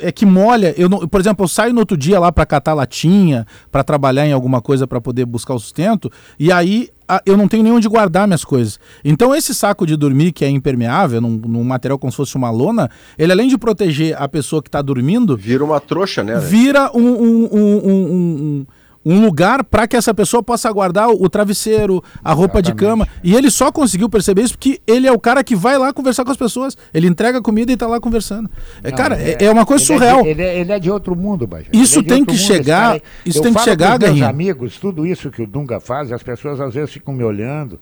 é 0.00 0.12
que 0.12 0.26
molha, 0.26 0.74
eu 0.76 0.88
não, 0.88 1.08
por 1.08 1.20
exemplo, 1.20 1.44
eu 1.44 1.48
saio 1.48 1.72
no 1.72 1.80
outro 1.80 1.96
dia 1.96 2.20
lá 2.20 2.30
para 2.30 2.44
catar 2.44 2.74
latinha, 2.74 3.46
para 3.72 3.82
trabalhar 3.82 4.26
em 4.26 4.32
alguma 4.32 4.60
coisa 4.60 4.86
para 4.86 5.00
poder 5.00 5.24
buscar 5.24 5.54
o 5.54 5.58
sustento, 5.58 6.10
e 6.38 6.52
aí 6.52 6.90
eu 7.24 7.36
não 7.36 7.48
tenho 7.48 7.62
nem 7.62 7.72
onde 7.72 7.88
guardar 7.88 8.26
minhas 8.26 8.44
coisas. 8.44 8.78
Então 9.04 9.34
esse 9.34 9.54
saco 9.54 9.86
de 9.86 9.96
dormir 9.96 10.32
que 10.32 10.44
é 10.44 10.48
impermeável, 10.48 11.20
num, 11.20 11.40
num 11.46 11.64
material 11.64 11.98
como 11.98 12.10
se 12.10 12.16
fosse 12.16 12.36
uma 12.36 12.50
lona, 12.50 12.90
ele 13.18 13.32
além 13.32 13.48
de 13.48 13.58
proteger 13.58 14.20
a 14.20 14.28
pessoa 14.28 14.62
que 14.62 14.68
está 14.68 14.80
dormindo... 14.80 15.36
Vira 15.36 15.64
uma 15.64 15.80
trouxa, 15.80 16.22
né? 16.22 16.38
Vira 16.38 16.90
um, 16.94 17.00
um, 17.00 17.48
um, 17.52 17.88
um 17.90 18.66
um 19.04 19.20
lugar 19.20 19.62
para 19.64 19.86
que 19.86 19.96
essa 19.96 20.14
pessoa 20.14 20.42
possa 20.42 20.70
guardar 20.72 21.10
o, 21.10 21.28
travesseiro, 21.28 22.02
a 22.22 22.32
roupa 22.32 22.58
Exatamente. 22.58 22.78
de 22.78 22.86
cama. 22.86 23.08
E 23.22 23.34
ele 23.34 23.50
só 23.50 23.70
conseguiu 23.70 24.08
perceber 24.08 24.42
isso 24.42 24.54
porque 24.54 24.80
ele 24.86 25.06
é 25.06 25.12
o 25.12 25.18
cara 25.18 25.44
que 25.44 25.54
vai 25.54 25.76
lá 25.76 25.92
conversar 25.92 26.24
com 26.24 26.30
as 26.30 26.36
pessoas. 26.36 26.76
Ele 26.92 27.06
entrega 27.06 27.42
comida 27.42 27.70
e 27.70 27.74
está 27.74 27.86
lá 27.86 28.00
conversando. 28.00 28.50
É, 28.82 28.90
Não, 28.90 28.96
cara, 28.96 29.20
é, 29.20 29.44
é, 29.44 29.50
uma 29.50 29.66
coisa 29.66 29.84
ele 29.84 29.98
surreal. 29.98 30.20
É 30.20 30.22
de, 30.22 30.28
ele, 30.28 30.42
é, 30.42 30.58
ele, 30.60 30.72
é 30.72 30.78
de 30.78 30.90
outro 30.90 31.14
mundo, 31.14 31.46
Bajé. 31.46 31.68
Isso 31.72 32.00
é 32.00 32.02
tem 32.02 32.24
que 32.24 32.36
chegar. 32.36 33.00
Isso 33.24 33.42
tem 33.42 33.52
que 33.52 33.60
chegar, 33.60 33.98
meus 33.98 34.22
amigos, 34.22 34.78
tudo 34.78 35.06
isso 35.06 35.30
que 35.30 35.42
o 35.42 35.46
Dunga 35.46 35.80
faz, 35.80 36.10
as 36.12 36.22
pessoas 36.22 36.60
às 36.60 36.74
vezes 36.74 36.92
ficam 36.92 37.12
me 37.14 37.24
olhando 37.24 37.78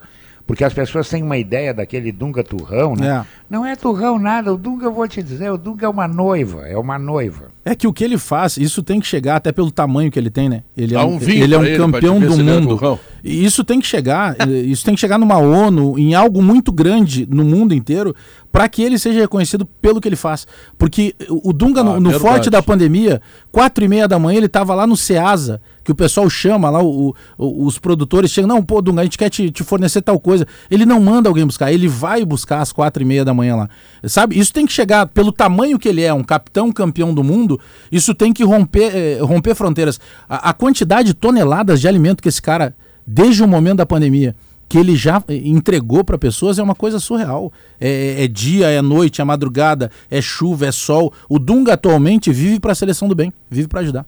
porque 0.47 0.65
as 0.65 0.73
pessoas 0.73 1.09
têm 1.09 1.23
uma 1.23 1.39
ideia 1.39 1.73
daquele 1.73 2.11
Dunga 2.11 2.43
Turrão, 2.43 2.95
né? 2.95 3.09
É. 3.09 3.43
Não 3.49 3.67
é 3.67 3.77
Turrão 3.77 4.19
nada, 4.19 4.53
o 4.53 4.57
Dunga, 4.57 4.87
eu 4.87 4.93
vou 4.93 5.07
te 5.07 5.23
dizer, 5.23 5.51
o 5.51 5.59
Dunga 5.59 5.87
é 5.87 5.89
uma 5.89 6.09
noiva, 6.09 6.67
é 6.67 6.77
uma 6.77 6.99
noiva. 6.99 7.49
É 7.65 7.75
que 7.75 7.87
o 7.87 7.93
que 7.93 8.03
ele 8.03 8.19
faz, 8.19 8.57
isso 8.57 8.83
tem 8.83 8.99
que 8.99 9.07
chegar 9.07 9.37
até 9.37 9.53
pelo 9.53 9.71
tamanho 9.71 10.11
que 10.11 10.19
ele 10.19 10.31
tem, 10.31 10.49
né? 10.49 10.63
Ele 10.77 10.95
é 10.95 11.05
um, 11.05 11.21
ele 11.21 11.55
é 11.55 11.59
um 11.59 11.65
ele 11.65 11.77
campeão 11.77 12.19
do 12.19 12.33
é 12.33 12.37
mundo. 12.37 12.99
E 13.23 13.45
isso 13.45 13.63
tem 13.63 13.81
que 13.81 13.87
chegar, 13.87 14.37
isso 14.49 14.85
tem 14.85 14.95
que 14.95 15.01
chegar 15.01 15.19
numa 15.19 15.37
ONU, 15.37 15.99
em 15.99 16.15
algo 16.15 16.43
muito 16.43 16.73
grande 16.73 17.27
no 17.31 17.45
mundo 17.45 17.75
inteiro, 17.75 18.15
para 18.51 18.69
que 18.69 18.83
ele 18.83 18.99
seja 18.99 19.21
reconhecido 19.21 19.65
pelo 19.65 20.01
que 20.01 20.09
ele 20.09 20.17
faz. 20.17 20.47
Porque 20.77 21.15
o 21.29 21.53
Dunga, 21.53 21.83
ah, 21.83 21.85
no, 21.85 22.01
no 22.01 22.19
forte 22.19 22.51
da 22.51 22.63
pandemia, 22.63 23.21
quatro 23.51 23.85
e 23.85 23.89
meia 23.89 24.09
da 24.09 24.19
manhã, 24.19 24.39
ele 24.39 24.47
estava 24.47 24.75
lá 24.75 24.87
no 24.87 24.97
Ceasa, 24.97 25.61
que 25.85 25.93
o 25.93 25.95
pessoal 25.95 26.29
chama 26.31 26.71
lá, 26.71 26.83
o, 26.83 27.15
o, 27.37 27.67
os 27.67 27.79
produtores 27.79 28.31
chegam, 28.31 28.49
não, 28.49 28.63
pô, 28.63 28.81
Dunga, 28.81 29.01
a 29.01 29.05
gente 29.05 29.19
quer 29.19 29.29
te, 29.29 29.51
te, 29.51 29.65
fornecer 29.65 30.03
tal 30.03 30.19
coisa. 30.19 30.47
Ele 30.71 30.87
não 30.87 31.01
manda 31.01 31.29
alguém 31.29 31.45
buscar, 31.45 31.73
ele 31.73 31.89
vai 31.89 32.25
buscar 32.25 32.61
às 32.61 32.73
quatro 32.73 33.03
e 33.03 33.07
meia 33.07 33.25
da 33.25 33.35
manhã 33.35 33.57
lá. 33.57 33.69
Sabe? 34.05 34.39
Isso 34.39 34.53
tem 34.53 34.67
que 34.67 34.73
chegar, 34.73 35.07
pelo 35.07 35.33
tamanho 35.33 35.79
que 35.79 35.89
ele 35.89 36.03
é, 36.03 36.13
um 36.13 36.25
capitão 36.25 36.71
campeão 36.73 37.13
do 37.15 37.25
mundo, 37.25 37.59
isso 37.91 38.15
tem 38.15 38.33
que 38.33 38.45
romper, 38.45 38.95
eh, 38.95 39.19
romper 39.21 39.55
fronteiras. 39.55 40.01
A, 40.29 40.51
a 40.51 40.53
quantidade 40.53 41.09
de 41.09 41.15
toneladas 41.15 41.81
de 41.81 41.89
alimento 41.89 42.23
que 42.23 42.29
esse 42.29 42.41
cara, 42.41 42.75
desde 43.07 43.43
o 43.43 43.49
momento 43.49 43.79
da 43.79 43.87
pandemia, 43.87 44.35
que 44.73 44.79
ele 44.79 44.97
já 44.97 45.23
entregou 45.29 46.03
para 46.03 46.17
pessoas 46.17 46.59
é 46.59 46.63
uma 46.63 46.75
coisa 46.75 46.99
surreal. 46.99 47.53
É, 47.79 48.25
é, 48.25 48.27
dia, 48.27 48.71
é 48.71 48.81
noite, 48.81 49.21
é 49.21 49.25
madrugada, 49.25 49.91
é 50.11 50.23
chuva, 50.23 50.65
é 50.65 50.73
sol. 50.73 51.13
O 51.29 51.39
Dunga 51.39 51.75
atualmente 51.75 52.33
vive 52.33 52.59
para 52.59 52.73
a 52.73 52.75
seleção 52.75 53.07
do 53.07 53.15
bem, 53.15 53.31
vive 53.51 53.69
para 53.69 53.81
ajudar. 53.81 54.07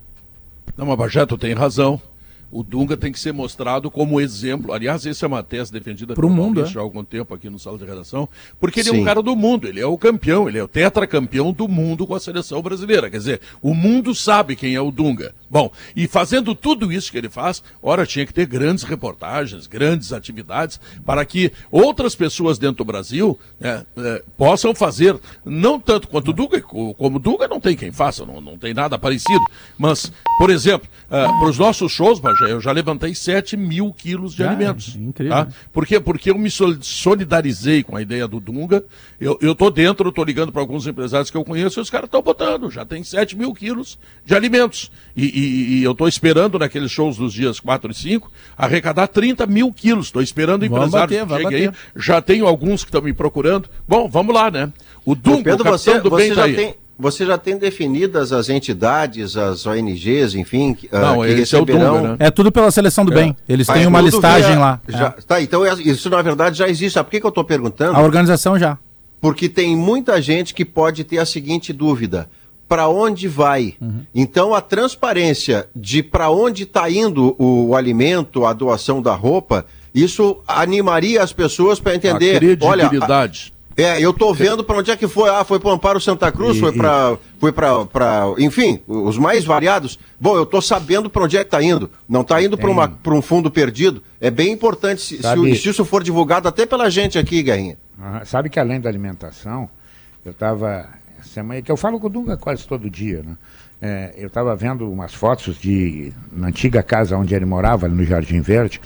Não, 0.76 0.87
mas 0.87 0.96
Bajeto 0.96 1.38
tem 1.38 1.54
razão 1.54 2.00
o 2.54 2.62
Dunga 2.62 2.96
tem 2.96 3.10
que 3.10 3.18
ser 3.18 3.32
mostrado 3.32 3.90
como 3.90 4.20
exemplo. 4.20 4.72
Aliás, 4.72 5.04
essa 5.04 5.26
é 5.26 5.28
uma 5.28 5.42
tese 5.42 5.72
defendida 5.72 6.14
pelo 6.14 6.30
mundo 6.30 6.62
é? 6.62 6.66
já 6.66 6.78
há 6.78 6.82
algum 6.84 7.02
tempo 7.02 7.34
aqui 7.34 7.50
no 7.50 7.58
Sala 7.58 7.76
de 7.76 7.84
Redação, 7.84 8.28
porque 8.60 8.78
ele 8.78 8.90
Sim. 8.90 8.98
é 8.98 9.00
um 9.00 9.04
cara 9.04 9.20
do 9.20 9.34
mundo, 9.34 9.66
ele 9.66 9.80
é 9.80 9.86
o 9.86 9.98
campeão, 9.98 10.48
ele 10.48 10.58
é 10.58 10.62
o 10.62 10.68
tetracampeão 10.68 11.52
do 11.52 11.66
mundo 11.66 12.06
com 12.06 12.14
a 12.14 12.20
seleção 12.20 12.62
brasileira. 12.62 13.10
Quer 13.10 13.18
dizer, 13.18 13.40
o 13.60 13.74
mundo 13.74 14.14
sabe 14.14 14.54
quem 14.54 14.76
é 14.76 14.80
o 14.80 14.92
Dunga. 14.92 15.34
Bom, 15.50 15.70
e 15.96 16.06
fazendo 16.06 16.54
tudo 16.54 16.92
isso 16.92 17.10
que 17.10 17.18
ele 17.18 17.28
faz, 17.28 17.60
ora, 17.82 18.06
tinha 18.06 18.24
que 18.24 18.32
ter 18.32 18.46
grandes 18.46 18.84
reportagens, 18.84 19.66
grandes 19.66 20.12
atividades, 20.12 20.80
para 21.04 21.24
que 21.24 21.50
outras 21.72 22.14
pessoas 22.14 22.56
dentro 22.56 22.78
do 22.78 22.84
Brasil 22.84 23.36
né, 23.58 23.84
é, 23.96 24.22
possam 24.36 24.72
fazer, 24.74 25.18
não 25.44 25.80
tanto 25.80 26.06
quanto 26.06 26.30
o 26.30 26.32
Dunga, 26.32 26.60
como 26.60 27.16
o 27.16 27.18
Dunga 27.18 27.48
não 27.48 27.60
tem 27.60 27.76
quem 27.76 27.90
faça, 27.90 28.24
não, 28.24 28.40
não 28.40 28.56
tem 28.56 28.72
nada 28.72 28.96
parecido, 28.96 29.44
mas, 29.76 30.12
por 30.38 30.50
exemplo, 30.50 30.88
uh, 31.06 31.38
para 31.38 31.48
os 31.48 31.58
nossos 31.58 31.90
shows, 31.90 32.20
Bajé, 32.20 32.43
eu 32.50 32.61
já 32.61 32.72
levantei 32.72 33.14
7 33.14 33.57
mil 33.57 33.92
quilos 33.92 34.35
de 34.35 34.42
ah, 34.42 34.50
alimentos. 34.50 34.96
Incrível. 34.96 35.35
Tá? 35.35 35.48
Por 35.72 35.87
quê? 35.87 36.00
Porque 36.00 36.30
eu 36.30 36.38
me 36.38 36.50
solidarizei 36.50 37.83
com 37.83 37.96
a 37.96 38.02
ideia 38.02 38.26
do 38.26 38.40
Dunga. 38.40 38.85
Eu, 39.20 39.38
eu 39.40 39.54
tô 39.54 39.70
dentro, 39.70 40.09
eu 40.09 40.12
tô 40.12 40.24
ligando 40.24 40.52
para 40.52 40.61
alguns 40.61 40.87
empresários 40.87 41.30
que 41.30 41.37
eu 41.37 41.44
conheço 41.44 41.80
e 41.80 41.83
os 41.83 41.90
caras 41.90 42.07
estão 42.07 42.22
botando. 42.22 42.70
Já 42.70 42.85
tem 42.85 43.02
7 43.02 43.37
mil 43.37 43.52
quilos 43.54 43.98
de 44.24 44.35
alimentos. 44.35 44.90
E, 45.16 45.24
e, 45.24 45.78
e 45.78 45.85
eu 45.85 45.92
estou 45.92 46.09
esperando 46.09 46.59
naqueles 46.59 46.90
shows 46.90 47.16
dos 47.16 47.33
dias 47.33 47.61
4 47.61 47.90
e 47.90 47.94
5 47.94 48.30
arrecadar 48.57 49.07
30 49.09 49.47
mil 49.47 49.72
quilos. 49.72 50.07
Estou 50.07 50.22
esperando 50.22 50.62
o 50.62 50.66
empresário 50.66 51.26
bater, 51.26 51.26
que 51.26 51.42
chegue 51.42 51.68
aí. 51.68 51.72
Já 51.97 52.20
tenho 52.20 52.47
alguns 52.47 52.82
que 52.82 52.88
estão 52.88 53.03
me 53.03 53.12
procurando. 53.12 53.68
Bom, 53.86 54.09
vamos 54.09 54.34
lá, 54.34 54.51
né? 54.51 54.72
O 55.05 55.14
Dunga, 55.14 55.51
Pedro, 55.51 55.68
o 55.68 55.70
você, 55.70 56.01
do 56.01 56.11
você 56.11 56.28
bem 56.28 56.34
já 56.34 56.49
tá 56.49 56.55
tem 56.55 56.74
você 56.99 57.26
já 57.26 57.36
tem 57.36 57.57
definidas 57.59 58.32
as 58.32 58.49
entidades, 58.49 59.36
as 59.36 59.66
ONGs, 59.66 60.34
enfim, 60.34 60.76
ah, 60.92 60.99
Não, 61.01 61.20
que 61.22 61.26
esse 61.28 61.55
é 61.55 61.59
o 61.59 61.64
receberão. 61.64 61.97
Dunga, 61.97 62.09
né? 62.11 62.16
É 62.20 62.30
tudo 62.30 62.53
pela 62.53 62.70
seleção 62.70 63.05
do 63.05 63.12
É. 63.12 63.14
bem. 63.16 63.36
Eles 63.49 63.66
Mas 63.66 63.78
têm 63.78 63.86
uma 63.86 64.01
listagem 64.01 64.51
via- 64.53 64.59
lá. 64.59 64.80
já- 64.88 65.14
É. 65.18 65.22
Tá, 65.26 65.40
então 65.42 65.64
é- 65.64 65.74
isso 65.82 66.09
na 66.11 66.22
verdade 66.22 66.59
já 66.59 66.68
existe. 66.68 66.95
Sabe 66.95 67.07
por 67.07 67.11
que, 67.12 67.20
que 67.20 67.26
eu 67.26 67.30
estou 67.30 67.45
perguntando? 67.45 67.97
A 67.97 68.03
organização 68.03 68.59
já. 68.59 68.78
Porque 69.20 69.49
tem 69.49 69.76
muita 69.76 70.20
gente 70.20 70.53
que 70.55 70.64
pode 70.64 71.03
ter 71.05 71.18
a 71.18 71.24
seguinte 71.26 71.72
dúvida: 71.72 72.28
para 72.68 72.88
onde 72.88 73.26
vai? 73.26 73.74
Uhum. 73.80 74.01
Então 74.14 74.55
a 74.55 74.61
transparência 74.61 75.66
de 75.74 76.03
para 76.03 76.30
onde 76.30 76.64
está 76.64 76.90
indo 76.90 77.34
o, 77.38 77.68
o 77.70 77.74
alimento, 77.76 78.45
a 78.45 78.53
doação 78.53 79.01
da 79.01 79.14
roupa, 79.14 79.64
isso 79.95 80.36
animaria 80.47 81.22
as 81.22 81.32
pessoas 81.32 81.80
para 81.80 81.92
A 81.92 81.97
entender. 81.97 82.59
Olha, 82.62 82.84
a- 82.84 82.88
credibilidade. 82.88 83.53
É, 83.77 84.01
eu 84.01 84.12
tô 84.12 84.33
vendo 84.33 84.62
para 84.62 84.79
onde 84.79 84.91
é 84.91 84.97
que 84.97 85.09
foi. 85.09 85.29
Ah, 85.31 85.45
foi 85.45 85.59
para 85.59 85.68
o 85.68 85.72
Amparo 85.72 86.01
Santa 86.01 86.31
Cruz, 86.31 86.57
E- 86.57 86.61
foi 86.61 86.72
para 86.72 87.16
foi 87.41 87.53
para 87.53 88.33
enfim, 88.39 88.81
os 88.87 89.18
mais 89.18 89.45
variados. 89.45 89.99
Bom, 90.20 90.37
eu 90.37 90.47
tô 90.47 90.61
sabendo 90.62 91.11
para 91.11 91.25
onde 91.25 91.37
é 91.37 91.45
que 91.45 91.51
tá 91.51 91.62
indo. 91.62 91.91
Não 92.09 92.22
tá 92.25 92.43
indo 92.43 92.57
para 92.57 92.70
uma 92.70 92.89
para 92.89 93.14
um 93.14 93.20
fundo 93.22 93.51
perdido. 93.51 94.03
É 94.20 94.31
bem 94.31 94.53
importante 94.53 95.01
se, 95.03 95.16
se, 95.16 95.22
Sabe- 95.22 95.41
o- 95.53 95.57
se 95.57 95.68
isso 95.68 95.85
for 95.85 96.03
divulgado 96.03 96.47
até 96.49 96.64
pela 96.66 96.89
gente 96.91 97.18
aqui, 97.18 97.43
Guerrinha. 97.43 97.77
Sabe 98.25 98.49
que 98.49 98.59
além 98.61 98.81
da 98.81 98.89
alimentação, 98.89 99.68
eu 100.25 100.33
estava. 100.33 100.89
Semana 101.25 101.61
que 101.62 101.72
eu 101.72 101.77
falo 101.77 101.99
com 101.99 102.07
o 102.07 102.11
Dunga 102.11 102.37
quase 102.37 102.66
todo 102.66 102.89
dia, 102.91 103.22
né? 103.27 103.37
É, 103.83 104.14
eu 104.16 104.29
estava 104.29 104.55
vendo 104.55 104.91
umas 104.91 105.12
fotos 105.12 105.59
de 105.59 106.12
na 106.33 106.47
antiga 106.49 106.83
casa 106.83 107.16
onde 107.16 107.35
ele 107.35 107.45
morava, 107.45 107.87
ali 107.87 107.95
no 107.95 108.05
Jardim 108.05 108.41
Verde. 108.41 108.81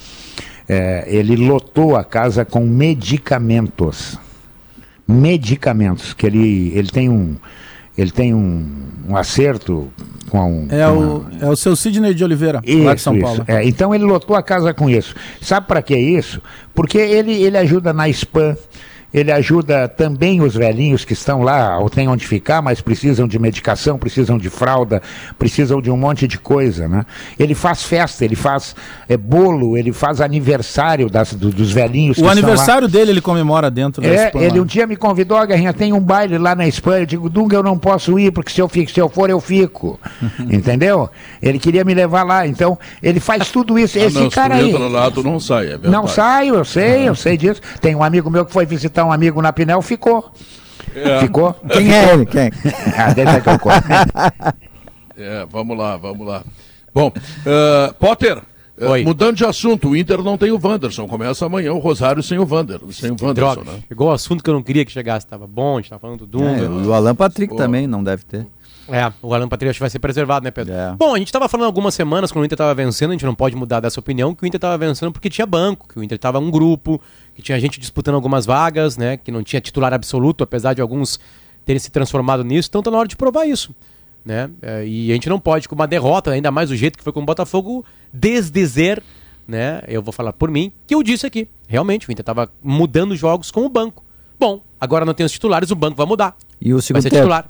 É, 0.69 1.05
ele 1.07 1.37
lotou 1.37 1.97
a 1.97 2.03
casa 2.05 2.45
com 2.45 2.67
medicamentos. 2.67 4.19
Medicamentos, 5.09 6.13
que 6.13 6.27
ele, 6.27 6.71
ele 6.75 6.89
tem 6.89 7.09
um. 7.09 7.35
Ele 7.97 8.11
tem 8.13 8.33
um, 8.33 8.65
um 9.09 9.17
acerto 9.17 9.91
com 10.31 10.39
um. 10.39 10.69
É 10.71 10.87
o, 10.87 10.93
uma- 11.17 11.31
é 11.41 11.51
o 11.51 11.57
seu 11.57 11.75
Sidney 11.75 12.15
de 12.15 12.23
Oliveira, 12.23 12.61
lá 12.85 12.95
de 12.95 13.01
São 13.01 13.15
isso, 13.15 13.23
Paulo. 13.25 13.45
É, 13.49 13.65
então 13.67 13.93
ele 13.95 14.05
lotou 14.05 14.37
a 14.37 14.43
casa 14.43 14.73
com 14.73 14.89
isso. 14.89 15.15
Sabe 15.41 15.67
para 15.67 15.83
que 15.83 15.97
isso? 15.97 16.41
Porque 16.75 16.99
ele, 16.99 17.33
ele 17.33 17.57
ajuda 17.59 17.93
na 17.93 18.09
spam, 18.11 18.57
ele 19.13 19.33
ajuda 19.33 19.89
também 19.89 20.41
os 20.43 20.55
velhinhos 20.55 21.05
que 21.05 21.13
estão 21.15 21.43
lá, 21.43 21.79
ou 21.79 21.89
tem 21.89 22.07
onde 22.09 22.27
ficar, 22.27 22.61
mas 22.61 22.81
precisam 22.81 23.27
de 23.27 23.39
medicação, 23.39 23.99
precisam 23.99 24.37
de 24.37 24.51
fralda, 24.51 25.01
precisam 25.39 25.81
de 25.81 25.91
um 25.91 25.97
monte 25.97 26.29
de 26.29 26.39
coisa, 26.39 26.87
né? 26.87 27.05
Ele 27.39 27.55
faz 27.55 27.83
festa, 27.83 28.25
ele 28.25 28.37
faz 28.37 28.77
é, 29.09 29.17
bolo, 29.17 29.77
ele 29.77 29.93
faz 29.93 30.21
aniversário 30.21 31.09
das, 31.09 31.33
do- 31.33 31.51
dos 31.51 31.73
velhinhos 31.73 32.17
que 32.17 32.23
O 32.23 32.27
estão 32.27 32.43
lá. 32.43 32.49
aniversário 32.49 32.89
dele 32.89 33.13
ele 33.13 33.21
comemora 33.21 33.71
dentro 33.71 34.03
da 34.03 34.09
É, 34.09 34.27
Spam 34.29 34.41
ele 34.43 34.61
um 34.61 34.65
dia 34.67 34.87
me 34.87 34.97
convidou, 34.97 35.37
a 35.39 35.47
Guerrinha, 35.47 35.73
tem 35.73 35.93
um 35.93 36.01
baile 36.01 36.37
lá 36.39 36.55
na 36.55 36.67
Espanha. 36.67 37.03
Eu 37.03 37.07
digo, 37.07 37.29
Dunga, 37.31 37.57
eu 37.57 37.63
não 37.63 37.79
posso 37.79 38.19
ir, 38.19 38.31
porque 38.33 38.51
se 38.53 38.61
eu, 38.61 38.69
fico, 38.69 38.91
se 38.91 39.01
eu 39.01 39.09
for, 39.09 39.31
eu 39.31 39.41
fico. 39.41 39.99
Entendeu? 40.41 41.09
Ele 41.43 41.59
queria 41.59 41.85
me 41.85 41.95
levar 41.95 42.23
lá. 42.25 42.47
Então, 42.47 42.79
ele 43.03 43.21
faz 43.21 43.51
tudo 43.51 43.79
isso. 43.79 43.99
Ah, 43.99 44.03
Esse 44.03 44.19
não, 44.19 44.31
se 44.31 44.35
cara 44.35 44.55
aí. 44.57 44.71
entra 44.71 44.87
lá, 44.87 45.11
tu 45.11 45.23
não 45.23 45.41
sai, 45.41 45.67
é 45.67 45.69
verdade. 45.71 45.89
Não 45.93 46.07
saio, 46.07 46.55
eu 46.57 46.65
sei, 46.65 47.09
eu 47.09 47.15
sei 47.15 47.37
disso. 47.37 47.61
Tem 47.81 47.95
um 47.95 48.03
amigo 48.03 48.31
meu 48.31 48.45
que 48.45 48.53
foi 48.53 48.67
visitar 48.67 48.98
um 49.05 49.13
amigo 49.13 49.41
na 49.43 49.53
Pinel, 49.53 49.83
ficou. 49.83 50.33
É. 50.95 51.21
Ficou? 51.21 51.55
Quem 51.73 51.93
é 51.93 52.13
ele? 52.13 52.27
Quem? 52.27 52.51
ah, 52.97 53.13
deixa 53.13 53.41
que 53.41 53.49
eu 53.49 53.59
conto. 53.59 53.85
É, 55.21 55.45
vamos 55.51 55.77
lá, 55.77 55.97
vamos 55.97 56.25
lá. 56.25 56.45
Bom, 56.95 57.13
eh, 57.45 57.95
Potter, 57.99 58.41
eh, 58.79 58.87
Oi. 58.87 59.05
mudando 59.05 59.37
de 59.37 59.45
assunto, 59.45 59.89
o 59.89 59.97
Inter 59.97 60.23
não 60.23 60.39
tem 60.39 60.53
o 60.53 60.61
Wanderson. 60.63 61.09
Começa 61.09 61.45
amanhã 61.45 61.73
o 61.73 61.79
Rosário 61.79 62.23
sem 62.23 62.39
o 62.39 62.47
Wander, 62.49 62.79
sem 62.93 63.11
o 63.11 63.17
Wanderson, 63.21 63.35
Droga, 63.35 63.65
né? 63.65 63.83
chegou 63.89 64.09
o 64.09 64.13
assunto 64.13 64.45
que 64.45 64.49
eu 64.49 64.55
não 64.55 64.63
queria 64.63 64.85
que 64.85 64.93
chegasse. 64.93 65.27
Tava 65.27 65.45
bom, 65.45 65.77
a 65.77 65.81
gente 65.81 65.91
tava 65.91 65.99
falando 66.01 66.21
do 66.21 66.27
Dunga. 66.27 66.63
É, 66.63 66.65
e 66.65 66.87
o 66.87 66.93
Alan 66.93 67.17
Patrick 67.17 67.57
também 67.57 67.89
não 67.89 68.05
deve 68.05 68.23
ter. 68.23 68.47
É, 68.91 69.13
o 69.21 69.35
Alan 69.35 69.49
Patrick 69.49 69.71
acho 69.71 69.79
que 69.79 69.83
vai 69.83 69.91
ser 69.91 69.99
preservado, 69.99 70.45
né, 70.45 70.51
Pedro? 70.51 70.73
É. 70.73 70.95
Bom, 70.97 71.15
a 71.15 71.19
gente 71.19 71.31
tava 71.31 71.47
falando 71.49 71.67
algumas 71.67 71.95
semanas 71.95 72.33
quando 72.33 72.43
o 72.43 72.47
Inter 72.47 72.57
tava 72.57 72.75
vencendo, 72.75 73.11
a 73.11 73.13
gente 73.13 73.27
não 73.27 73.35
pode 73.35 73.55
mudar 73.55 73.81
dessa 73.81 74.01
opinião, 74.01 74.35
que 74.35 74.45
o 74.45 74.47
Inter 74.47 74.59
tava 74.59 74.79
vencendo 74.79 75.13
porque 75.13 75.29
tinha 75.29 75.47
banco, 75.47 75.87
que 75.87 75.99
o 75.99 76.03
Inter 76.03 76.19
tava 76.19 76.39
um 76.39 76.51
grupo, 76.51 77.01
que 77.39 77.43
tinha 77.43 77.61
gente 77.61 77.79
disputando 77.79 78.17
algumas 78.17 78.45
vagas, 78.45 78.97
né, 78.97 79.17
que 79.17 79.31
não 79.31 79.45
tinha 79.45 79.61
titular 79.61 79.95
absoluto, 79.95 80.43
apesar 80.43 80.75
de 80.75 80.83
alguns 80.83 81.21
terem 81.65 81.79
se 81.79 81.89
transformado 81.89 82.43
nisso, 82.43 82.69
então 82.69 82.83
tá 82.83 82.91
na 82.91 82.99
hora 82.99 83.07
de 83.07 83.15
provar 83.15 83.47
isso, 83.47 83.73
né? 84.25 84.51
É, 84.61 84.85
e 84.85 85.13
a 85.13 85.15
gente 85.15 85.29
não 85.29 85.39
pode, 85.39 85.69
com 85.69 85.75
uma 85.77 85.87
derrota, 85.87 86.33
ainda 86.33 86.51
mais 86.51 86.69
do 86.71 86.75
jeito 86.75 86.99
que 86.99 87.05
foi 87.05 87.13
com 87.13 87.21
o 87.23 87.25
Botafogo, 87.25 87.85
desdizer, 88.13 89.01
né? 89.47 89.83
Eu 89.87 90.03
vou 90.03 90.13
falar 90.13 90.33
por 90.33 90.51
mim, 90.51 90.73
que 90.85 90.93
eu 90.97 91.01
disse 91.01 91.25
aqui. 91.27 91.47
Realmente, 91.69 92.09
o 92.09 92.13
Inter 92.13 92.25
tava 92.25 92.51
mudando 92.61 93.15
jogos 93.15 93.53
com 93.53 93.65
o 93.65 93.69
banco. 93.69 94.03
Bom, 94.41 94.61
agora 94.81 95.05
não 95.05 95.15
tem 95.15 95.25
os 95.25 95.31
titulares, 95.31 95.71
o 95.71 95.77
banco 95.77 95.97
vai 95.97 96.07
mudar. 96.07 96.35
E 96.61 96.73
o 96.73 96.77
Vai 96.79 96.83
segundo 96.83 97.03
ser 97.03 97.11
tempo? 97.11 97.23
titular. 97.23 97.49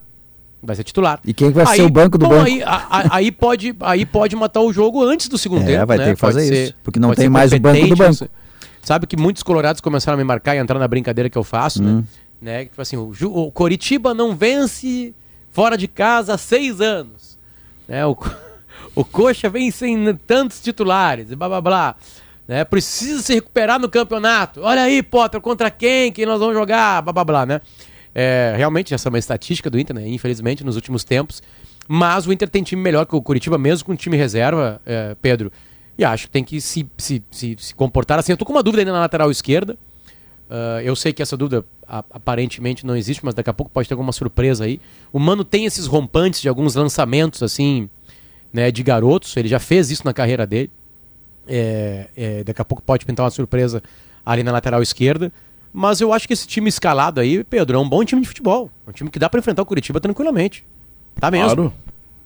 Vai 0.62 0.76
ser 0.76 0.84
titular. 0.84 1.20
E 1.24 1.32
quem 1.32 1.49
que 1.49 1.55
vai 1.55 1.66
ser 1.76 1.82
o 1.82 1.89
banco 1.89 2.18
do 2.18 2.26
bom, 2.26 2.34
banco? 2.34 2.45
Aí, 2.47 2.62
a- 2.62 3.07
aí 3.16 3.32
pode, 3.32 3.74
aí 3.80 4.05
pode 4.05 4.36
matar 4.36 4.61
o 4.61 4.70
jogo 4.72 5.03
antes 5.03 5.28
do 5.28 5.39
segundo 5.39 5.62
É, 5.62 5.66
tempo. 5.66 5.86
vai 5.86 5.97
né? 5.99 6.05
ter 6.05 6.14
que 6.16 6.20
Pode 6.20 6.34
fazer 6.34 6.47
ser- 6.47 6.64
isso, 6.64 6.74
porque 6.82 6.99
não 7.01 7.09
pode 7.11 7.16
tem 7.16 7.24
ser 7.26 7.30
mais 7.30 7.53
o 7.53 7.59
banco 7.61 7.86
do 7.86 7.97
banco. 7.97 8.28
Sabe 8.89 9.07
que 9.07 9.18
muitos 9.18 9.43
colorados 9.43 9.82
começaram 9.82 10.14
a 10.14 10.16
me 10.16 10.24
marcar 10.24 10.57
e 10.57 10.59
entrar 10.59 10.78
na 10.78 10.89
brincadeira 10.89 11.28
que 11.28 11.36
eu 11.36 11.45
faço, 11.45 11.82
Hum. 11.82 11.97
né? 12.41 12.59
né? 12.61 12.64
Tipo 12.64 12.80
assim, 12.80 12.97
o, 12.97 13.12
Ju- 13.12 13.30
o 13.30 13.53
Coritiba 13.53 14.14
não 14.14 14.34
vence 14.34 15.14
fora 15.53 15.76
de 15.76 15.86
casa 15.86 16.32
há 16.32 16.39
seis 16.39 16.80
anos. 16.80 17.36
Né? 17.86 18.07
O, 18.07 18.16
o 18.97 19.05
Coxa 19.05 19.51
vem 19.51 19.70
sem 19.70 20.14
tantos 20.26 20.59
titulares, 20.62 21.30
e 21.30 21.36
blá 21.36 21.51
blá 21.51 21.61
blá. 21.61 21.97
Né? 22.49 22.64
Precisa 22.64 23.20
se 23.20 23.34
recuperar 23.34 23.78
no 23.78 23.91
campeonato. 23.91 24.62
Olha 24.62 24.80
aí, 24.80 25.03
Potter, 25.03 25.39
contra 25.43 25.70
quem 25.70 26.11
que 26.11 26.24
nós 26.24 26.41
vamos 26.41 26.55
jogar, 26.55 27.03
blá 27.03 27.12
blá 27.12 27.24
blá, 27.24 27.45
né? 27.45 27.61
É, 28.14 28.55
realmente, 28.57 28.95
essa 28.95 29.07
é 29.07 29.11
uma 29.11 29.18
estatística 29.18 29.68
do 29.68 29.78
Inter, 29.78 29.95
né? 29.97 30.09
Infelizmente, 30.09 30.64
nos 30.64 30.76
últimos 30.76 31.05
tempos. 31.05 31.43
Mas 31.86 32.26
o 32.26 32.32
Inter 32.32 32.49
tem 32.49 32.62
time 32.62 32.80
melhor 32.80 33.05
que 33.05 33.14
o 33.14 33.20
Curitiba, 33.20 33.59
mesmo 33.59 33.84
com 33.84 33.95
time 33.95 34.16
reserva, 34.16 34.80
é, 34.86 35.14
Pedro. 35.20 35.53
E 35.99 36.05
acho 36.05 36.26
que 36.26 36.30
tem 36.30 36.44
que 36.44 36.61
se, 36.61 36.88
se, 36.96 37.22
se, 37.30 37.57
se 37.59 37.74
comportar 37.74 38.18
assim. 38.20 38.32
Eu 38.32 38.36
tô 38.38 38.44
com 38.44 38.53
uma 38.53 38.62
dúvida 38.62 38.82
ainda 38.82 38.92
na 38.92 39.01
lateral 39.01 39.30
esquerda. 39.30 39.76
Ah, 40.49 40.80
eu 40.82 40.94
sei 40.96 41.12
que 41.12 41.20
essa 41.20 41.36
dúvida 41.36 41.64
a- 41.86 42.05
aparentemente 42.12 42.86
não 42.86 42.96
existe, 42.96 43.24
mas 43.24 43.34
daqui 43.34 43.51
a 43.51 43.53
pouco 43.53 43.70
pode 43.72 43.88
ter 43.88 43.94
alguma 43.94 44.12
surpresa 44.12 44.64
aí. 44.64 44.80
O 45.12 45.18
Mano 45.18 45.44
tem 45.44 45.64
esses 45.64 45.86
rompantes 45.86 46.40
de 46.40 46.49
alguns 46.49 46.74
lançamentos, 46.76 47.42
assim, 47.42 47.90
né, 48.53 48.70
de 48.70 48.82
garotos. 48.82 49.36
Ele 49.36 49.49
já 49.49 49.59
fez 49.59 49.90
isso 49.90 50.03
na 50.05 50.12
carreira 50.14 50.46
dele. 50.46 50.70
É, 51.46 52.09
é, 52.16 52.44
daqui 52.44 52.61
a 52.61 52.64
pouco 52.64 52.82
pode 52.82 53.05
pintar 53.07 53.24
uma 53.24 53.30
surpresa 53.30 53.82
ali 54.24 54.42
na 54.42 54.53
lateral 54.53 54.82
esquerda. 54.82 55.32
Mas 55.72 56.01
eu 56.01 56.12
acho 56.12 56.26
que 56.26 56.32
esse 56.32 56.46
time 56.46 56.68
escalado 56.68 57.20
aí, 57.20 57.42
Pedro, 57.44 57.76
é 57.76 57.80
um 57.80 57.88
bom 57.88 58.05
time 58.05 58.22
de 58.22 58.28
futebol. 58.28 58.70
É 58.86 58.90
um 58.90 58.92
time 58.92 59.11
que 59.11 59.18
dá 59.18 59.28
pra 59.28 59.38
enfrentar 59.40 59.62
o 59.62 59.66
Curitiba 59.66 60.01
tranquilamente. 60.01 60.64
Tá 61.20 61.30
mesmo. 61.30 61.46
Claro. 61.55 61.72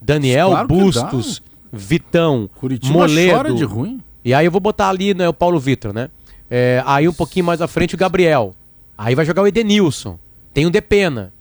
Daniel, 0.01 0.51
Claro 0.51 0.69
Bustos, 0.69 1.43
Vitão, 1.73 2.49
Curitiba 2.57 2.93
Moledo. 2.93 3.33
chora 3.33 3.55
de 3.55 3.65
ruim. 3.65 4.01
E 4.25 4.35
aí 4.35 4.45
eu 4.45 4.51
vou 4.53 4.61
botar 4.61 4.89
ali 4.89 5.15
né, 5.15 5.29
o 5.29 5.33
Paulo 5.33 5.59
Vitor, 5.59 5.93
né? 5.93 6.11
É, 6.51 6.83
aí 6.87 7.09
um 7.09 7.13
pouquinho 7.13 7.47
mais 7.47 7.63
à 7.63 7.67
frente 7.67 7.95
o 7.95 7.99
Gabriel. 7.99 8.55
Aí 8.97 9.15
vai 9.15 9.25
jogar 9.25 9.43
o 9.43 9.47
Edenilson. 9.47 10.19
Tem 10.53 10.67
o 10.67 10.71
Depena. 10.71 11.33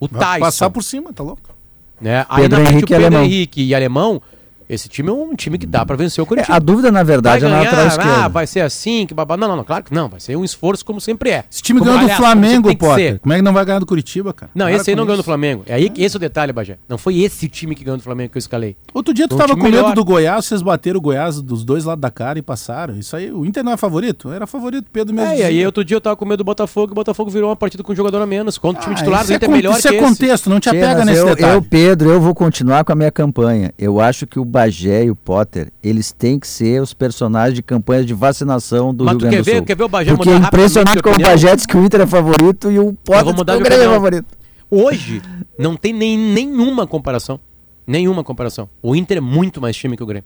O 0.00 0.08
Vai 0.08 0.20
Tyson. 0.20 0.40
passar 0.40 0.70
por 0.70 0.82
cima, 0.82 1.12
tá 1.12 1.22
louco? 1.22 1.54
Né? 2.00 2.24
Aí 2.28 2.42
Pedro 2.42 2.58
na 2.58 2.64
frente 2.64 2.76
Henrique 2.76 2.92
o 2.92 2.94
e 2.94 2.98
Pedro 2.98 3.06
Alemão. 3.06 3.24
Henrique 3.24 3.62
e 3.62 3.74
Alemão. 3.74 4.22
Esse 4.68 4.88
time 4.88 5.08
é 5.08 5.12
um 5.12 5.34
time 5.34 5.58
que 5.58 5.66
dá 5.66 5.84
pra 5.84 5.96
vencer 5.96 6.22
o 6.22 6.24
É, 6.24 6.26
Curitiba. 6.26 6.56
a 6.56 6.58
dúvida, 6.58 6.90
na 6.90 7.00
vai 7.00 7.04
verdade, 7.04 7.44
é 7.44 7.48
na 7.48 7.56
ganhar, 7.58 7.64
lateral 7.70 7.84
ah, 7.84 7.88
esquerda. 7.88 8.28
vai 8.28 8.46
ser 8.46 8.60
assim, 8.60 9.06
que 9.06 9.14
babá. 9.14 9.36
Não, 9.36 9.48
não, 9.48 9.56
não, 9.56 9.64
claro 9.64 9.84
que 9.84 9.92
não. 9.94 10.08
Vai 10.08 10.20
ser 10.20 10.36
um 10.36 10.44
esforço 10.44 10.84
como 10.84 11.00
sempre 11.00 11.30
é. 11.30 11.44
Esse 11.50 11.62
time 11.62 11.78
Como, 11.80 11.90
ganhou 11.90 12.00
do 12.00 12.04
aliás, 12.04 12.20
como 12.20 12.32
Flamengo, 12.32 12.76
Potter. 12.76 13.18
Como 13.20 13.32
é 13.32 13.36
que 13.36 13.42
não 13.42 13.52
vai 13.52 13.64
ganhar 13.64 13.78
do 13.78 13.86
Curitiba, 13.86 14.32
cara? 14.32 14.50
Não, 14.54 14.66
Para 14.66 14.74
esse 14.76 14.90
aí 14.90 14.96
não 14.96 15.04
ganhou 15.04 15.18
do. 15.18 15.24
Flamengo. 15.24 15.62
É 15.66 15.74
aí 15.74 15.88
que 15.90 16.02
esse 16.02 16.14
é 16.14 16.18
o 16.18 16.20
detalhe, 16.20 16.52
Bagé. 16.52 16.78
Não 16.88 16.98
foi 16.98 17.18
esse 17.22 17.48
time 17.48 17.74
que 17.74 17.82
ganhou 17.84 17.96
do 17.98 18.02
Flamengo 18.02 18.30
que 18.32 18.36
eu 18.38 18.40
escalei. 18.40 18.76
Outro 18.92 19.12
dia 19.14 19.26
tu 19.28 19.34
Um 19.34 19.38
tava 19.38 19.54
com 19.56 19.62
medo 19.62 19.76
melhor. 19.76 19.94
do 19.94 20.04
Goiás, 20.04 20.46
vocês 20.46 20.60
bateram 20.62 20.98
o 20.98 21.00
Goiás 21.00 21.40
dos 21.40 21.64
dois 21.64 21.84
lados 21.84 22.00
da 22.02 22.10
cara 22.10 22.38
e 22.38 22.42
passaram. 22.42 22.96
Isso 22.98 23.16
aí, 23.16 23.30
o 23.32 23.44
Inter 23.46 23.64
não 23.64 23.72
é 23.72 23.76
favorito? 23.76 24.32
Era 24.32 24.46
favorito, 24.46 24.86
Pedro 24.92 25.14
mesmo. 25.14 25.32
É, 25.32 25.38
e 25.38 25.42
aí 25.42 25.66
outro 25.66 25.84
dia 25.84 25.96
eu 25.96 26.00
tava 26.00 26.16
com 26.16 26.24
medo 26.24 26.38
do 26.38 26.44
Botafogo 26.44 26.90
e 26.90 26.92
o 26.92 26.94
Botafogo 26.94 27.30
virou 27.30 27.48
uma 27.50 27.56
partida 27.56 27.82
com 27.82 27.92
um 27.92 27.96
jogador 27.96 28.20
a 28.20 28.26
menos. 28.26 28.58
Contra 28.58 28.80
o 28.80 28.82
time 28.84 28.94
Ah, 28.94 28.98
titular 28.98 29.24
do 29.26 29.32
é, 29.32 29.36
Inter 29.36 29.48
é 29.48 29.52
melhor 29.52 29.72
isso 29.78 29.82
que 29.88 29.94
é 29.94 29.98
esse. 29.98 30.04
contexto, 30.08 30.50
não 30.50 30.60
te 30.60 30.68
apega 30.68 31.04
nesse 31.04 31.24
detalhe. 31.24 31.54
eu, 31.54 31.62
Pedro, 31.62 32.10
eu 32.10 32.20
vou 32.20 32.34
continuar 32.34 32.84
com 32.84 32.92
a 32.92 32.94
minha 32.94 33.10
campanha. 33.10 33.72
Eu 33.78 34.00
acho 34.00 34.26
que 34.26 34.38
o 34.38 34.44
Bagé 34.54 35.06
e 35.06 35.10
o 35.10 35.16
Potter, 35.16 35.72
eles 35.82 36.12
têm 36.12 36.38
que 36.38 36.46
ser 36.46 36.80
os 36.80 36.94
personagens 36.94 37.54
de 37.54 37.62
campanhas 37.62 38.06
de 38.06 38.14
vacinação 38.14 38.94
do 38.94 39.04
Mas 39.04 39.14
Rio 39.14 39.20
Grande 39.22 39.36
quer 39.36 39.42
do 39.42 39.44
ver, 39.44 39.56
Sul. 39.56 39.64
quer 39.64 39.76
ver 39.76 39.82
o 39.82 39.88
Bagé 39.88 40.14
Porque 40.14 40.30
é 40.30 40.36
impressionante 40.36 41.02
como 41.02 41.16
o? 41.16 41.18
Bagé 41.18 41.56
diz 41.56 41.66
que 41.66 41.76
o 41.76 41.84
Inter 41.84 42.02
é 42.02 42.06
favorito 42.06 42.70
e 42.70 42.78
o 42.78 42.92
Potter 42.92 43.34
diz 43.34 43.44
que 43.44 43.52
o 43.52 43.60
Grêmio 43.60 43.84
é 43.84 43.88
favorito. 43.88 44.26
Hoje 44.70 45.20
não 45.58 45.76
tem 45.76 45.92
nem, 45.92 46.16
nenhuma 46.16 46.86
comparação. 46.86 47.40
Nenhuma 47.84 48.22
comparação. 48.22 48.70
O 48.80 48.94
Inter 48.94 49.18
é 49.18 49.20
muito 49.20 49.60
mais 49.60 49.76
time 49.76 49.96
que 49.96 50.02
o 50.04 50.06
Grêmio. 50.06 50.24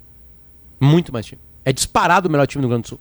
Muito 0.78 1.10
mais 1.10 1.24
time. 1.24 1.40
É 1.64 1.72
disparado 1.72 2.28
o 2.28 2.30
melhor 2.30 2.46
time 2.46 2.60
do 2.60 2.66
Rio 2.66 2.76
Grande 2.76 2.82
do 2.82 2.88
Sul. 2.88 3.00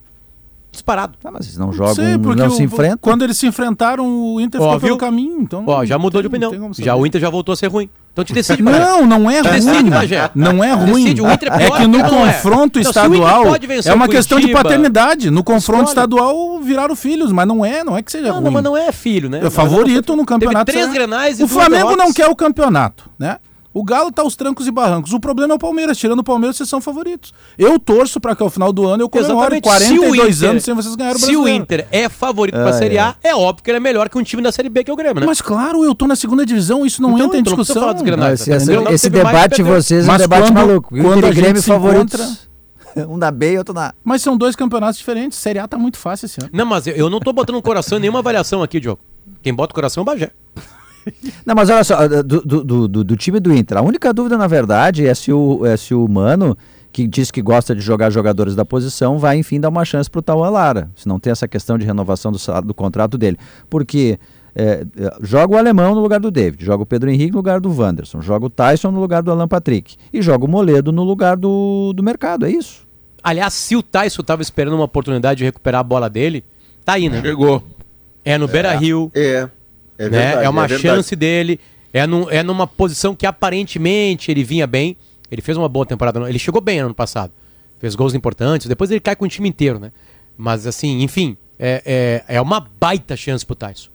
Disparado. 0.77 1.17
Ah, 1.23 1.31
mas 1.31 1.45
eles 1.47 1.57
não 1.57 1.67
Não 1.67 1.73
jogam, 1.73 1.95
sei, 1.95 2.17
não 2.17 2.47
o- 2.47 2.51
se 2.51 2.63
enfrentam. 2.63 2.97
Quando 3.01 3.23
eles 3.23 3.37
se 3.37 3.47
enfrentaram, 3.47 4.05
o 4.07 4.39
Inter 4.39 4.61
Ó, 4.61 4.65
ficou 4.65 4.79
pelo 4.79 4.91
viu? 4.93 4.97
caminho. 4.97 5.41
Então 5.41 5.63
Ó, 5.65 5.83
já 5.85 5.97
mudou 5.97 6.21
de 6.21 6.29
tem- 6.29 6.39
tem 6.39 6.47
opinião. 6.49 6.71
Já 6.73 6.95
o 6.95 7.05
Inter 7.05 7.19
já 7.19 7.29
voltou 7.29 7.53
a 7.53 7.55
ser 7.55 7.67
ruim. 7.67 7.89
Então 8.13 8.25
te 8.25 8.33
decide. 8.33 8.61
Não, 8.63 9.05
não 9.05 9.29
é 9.29 9.43
Decide, 9.43 9.69
ruim. 9.71 9.89
Bagé. 9.91 10.31
Não 10.33 10.63
é 10.63 10.71
ruim. 10.73 11.03
Decide, 11.03 11.21
é 11.23 11.65
É 11.65 11.71
que 11.71 11.87
no 11.87 11.99
é. 11.99 12.03
confronto 12.09 12.79
Inter 12.79 12.89
estadual 12.89 13.43
é 13.85 13.93
uma 13.93 14.05
o 14.05 14.09
questão 14.09 14.39
de 14.39 14.45
Curitiba, 14.47 14.63
paternidade. 14.63 15.29
No 15.29 15.43
confronto 15.43 15.89
escolhe. 15.89 16.05
estadual 16.05 16.59
viraram 16.61 16.95
filhos, 16.95 17.31
mas 17.31 17.47
não 17.47 17.63
é, 17.63 17.83
não 17.83 17.95
é 17.95 18.01
que 18.01 18.11
seja 18.11 18.27
Não, 18.29 18.35
ruim. 18.35 18.43
não, 18.45 18.51
mas 18.51 18.63
não 18.63 18.75
é 18.77 18.91
filho, 18.91 19.29
né? 19.29 19.41
É 19.43 19.49
favorito 19.51 20.15
no 20.15 20.25
campeonato. 20.25 20.65
Teve 20.65 20.77
três 20.79 20.89
é- 20.89 20.93
grenais 20.93 21.39
e 21.39 21.43
O 21.43 21.47
Flamengo 21.47 21.95
não 21.95 22.11
quer 22.11 22.27
o 22.27 22.35
campeonato. 22.35 23.07
né? 23.19 23.37
O 23.77 23.83
Galo 23.83 24.11
tá 24.11 24.23
aos 24.23 24.35
trancos 24.35 24.65
e 24.65 24.71
barrancos. 24.71 25.13
O 25.13 25.19
problema 25.19 25.53
é 25.53 25.55
o 25.55 25.59
Palmeiras. 25.59 25.97
Tirando 25.97 26.19
o 26.19 26.23
Palmeiras, 26.23 26.57
vocês 26.57 26.67
são 26.67 26.81
favoritos. 26.81 27.31
Eu 27.59 27.77
torço 27.77 28.19
para 28.19 28.35
que 28.35 28.41
ao 28.41 28.49
final 28.49 28.73
do 28.73 28.87
ano 28.87 29.03
eu 29.03 29.09
comemore 29.09 29.57
Exatamente. 29.57 29.63
42 29.63 29.85
Se 29.85 29.99
o 30.09 30.25
Inter- 30.25 30.49
anos 30.49 30.63
sem 30.63 30.73
vocês 30.73 30.95
ganharem 30.95 31.17
o 31.21 31.25
Se 31.25 31.35
o. 31.37 31.47
Inter 31.47 31.87
é 31.91 32.09
favorito 32.09 32.55
pra 32.55 32.73
Série 32.73 32.97
A, 32.97 33.15
é 33.23 33.35
óbvio 33.35 33.63
que 33.63 33.69
ele 33.69 33.77
é 33.77 33.79
melhor 33.79 34.09
que 34.09 34.17
um 34.17 34.23
time 34.23 34.41
da 34.41 34.51
Série 34.51 34.69
B 34.69 34.83
que 34.83 34.89
é 34.89 34.93
o 34.93 34.97
Grêmio, 34.97 35.19
né? 35.19 35.25
Mas 35.27 35.41
claro, 35.41 35.83
eu 35.85 35.93
tô 35.93 36.07
na 36.07 36.15
segunda 36.15 36.43
divisão, 36.45 36.85
isso 36.85 37.01
não 37.03 37.11
Então, 37.13 37.25
entra 37.27 37.37
em 37.39 37.43
discussão. 37.43 37.75
falar 37.81 37.93
dos 37.93 38.01
esse 38.41 38.51
esse- 38.51 38.73
esse 38.93 39.09
debate 39.11 39.61
vocês 39.61 40.07
é 40.07 40.11
um 40.11 40.17
debate 40.17 40.41
quando- 40.51 40.53
maluco. 40.55 40.89
quando 40.89 41.17
Inter 41.19 41.31
e 41.31 41.35
Grêmio 41.35 41.61
favoritos. 41.63 42.47
Um 43.07 43.15
na 43.15 43.29
B 43.29 43.53
e 43.53 43.57
outro 43.59 43.75
na. 43.75 43.93
Mas 44.03 44.23
são 44.23 44.35
dois 44.35 44.55
campeonatos 44.55 44.97
diferentes. 44.97 45.37
Série 45.37 45.59
A 45.59 45.67
tá 45.67 45.77
muito 45.77 45.99
fácil 45.99 46.25
esse 46.25 46.39
ano. 46.41 46.49
Não, 46.51 46.65
mas 46.65 46.87
eu- 46.87 46.95
eu 46.95 47.11
não 47.11 47.19
tô 47.19 47.31
botando 47.31 47.55
no 47.57 47.61
coração 47.61 47.99
nenhuma 47.99 48.19
avaliação 48.19 48.63
aqui, 48.63 48.79
Diogo. 48.79 48.99
Quem 49.43 49.53
bota 49.53 49.71
o 49.71 49.75
coração 49.75 50.01
é 50.01 50.03
o 50.03 50.05
Bagé. 50.05 50.31
Não, 51.45 51.55
mas 51.55 51.69
olha 51.69 51.83
só, 51.83 52.07
do, 52.07 52.41
do, 52.41 52.87
do- 52.87 53.03
do- 53.03 53.15
time 53.17 53.39
do 53.39 53.53
Inter, 53.53 53.77
a 53.77 53.81
única 53.81 54.13
dúvida, 54.13 54.37
na 54.37 54.47
verdade, 54.47 55.05
é 55.07 55.13
se 55.13 55.31
o, 55.31 55.65
é 55.65 55.75
se 55.77 55.93
o 55.93 56.07
Mano, 56.07 56.57
que 56.91 57.07
diz 57.07 57.29
que 57.31 57.41
gosta 57.41 57.75
de 57.75 57.81
jogar 57.81 58.09
jogadores 58.09 58.55
da 58.55 58.65
posição, 58.65 59.17
vai, 59.17 59.37
enfim, 59.37 59.59
dar 59.59 59.69
uma 59.69 59.85
chance 59.85 60.09
pro 60.09 60.21
Tauan 60.21 60.49
Lara. 60.49 60.89
Se 60.95 61.07
não 61.07 61.19
tem 61.19 61.31
essa 61.31 61.47
questão 61.47 61.77
de 61.77 61.85
renovação 61.85 62.31
do, 62.31 62.39
do 62.63 62.73
contrato 62.73 63.17
dele. 63.17 63.37
Porque 63.69 64.17
é, 64.55 64.85
é, 64.97 65.15
joga 65.21 65.53
o 65.53 65.57
alemão 65.57 65.93
no 65.93 66.01
lugar 66.01 66.19
do 66.19 66.31
David, 66.31 66.65
joga 66.65 66.81
o 66.83 66.85
Pedro 66.85 67.09
Henrique 67.11 67.31
no 67.31 67.37
lugar 67.37 67.59
do 67.59 67.69
Wanderson, 67.71 68.21
joga 68.21 68.45
o 68.47 68.49
Tyson 68.49 68.89
no 68.91 68.99
lugar 68.99 69.21
do 69.21 69.29
Alan 69.31 69.47
Patrick 69.47 69.95
e 70.11 70.21
joga 70.21 70.45
o 70.45 70.47
Moledo 70.47 70.91
no 70.91 71.03
lugar 71.03 71.37
do, 71.37 71.93
do 71.95 72.01
mercado, 72.01 72.45
é 72.45 72.49
isso. 72.51 72.87
Aliás, 73.23 73.53
se 73.53 73.75
o 73.75 73.83
Tyson 73.83 74.23
tava 74.23 74.41
esperando 74.41 74.73
uma 74.73 74.85
oportunidade 74.85 75.39
de 75.39 75.43
recuperar 75.43 75.81
a 75.81 75.83
bola 75.83 76.09
dele, 76.09 76.43
tá 76.83 76.93
aí, 76.93 77.09
né? 77.09 77.21
Chegou. 77.21 77.61
É 78.25 78.37
no 78.37 78.47
Beira 78.47 78.73
Rio, 78.75 79.11
É, 79.13 79.47
é 79.97 80.09
né? 80.09 80.09
verdade. 80.09 80.45
é 80.45 80.49
uma 80.49 80.67
verdade. 80.67 80.81
chance 80.81 81.15
dele. 81.15 81.59
É, 81.93 82.05
num- 82.05 82.29
é 82.29 82.43
numa 82.43 82.67
posição 82.67 83.15
que 83.15 83.25
aparentemente 83.25 84.29
ele 84.31 84.43
vinha 84.43 84.67
bem. 84.67 84.95
Ele 85.31 85.41
fez 85.41 85.57
uma 85.57 85.67
boa 85.69 85.85
temporada. 85.85 86.29
Ele 86.29 86.39
chegou 86.39 86.61
bem 86.61 86.79
ano 86.79 86.93
passado. 86.93 87.31
Fez 87.79 87.95
gols 87.95 88.13
importantes. 88.13 88.67
Depois 88.67 88.91
ele 88.91 88.99
cai 88.99 89.15
com 89.15 89.25
o 89.25 89.27
time 89.27 89.49
inteiro, 89.49 89.79
né? 89.79 89.91
Mas 90.37 90.67
assim, 90.67 91.01
enfim, 91.01 91.35
é, 91.59 92.23
é, 92.27 92.35
é 92.37 92.41
uma 92.41 92.59
baita 92.79 93.15
chance 93.15 93.45
pro 93.45 93.55
Tyson. 93.55 93.89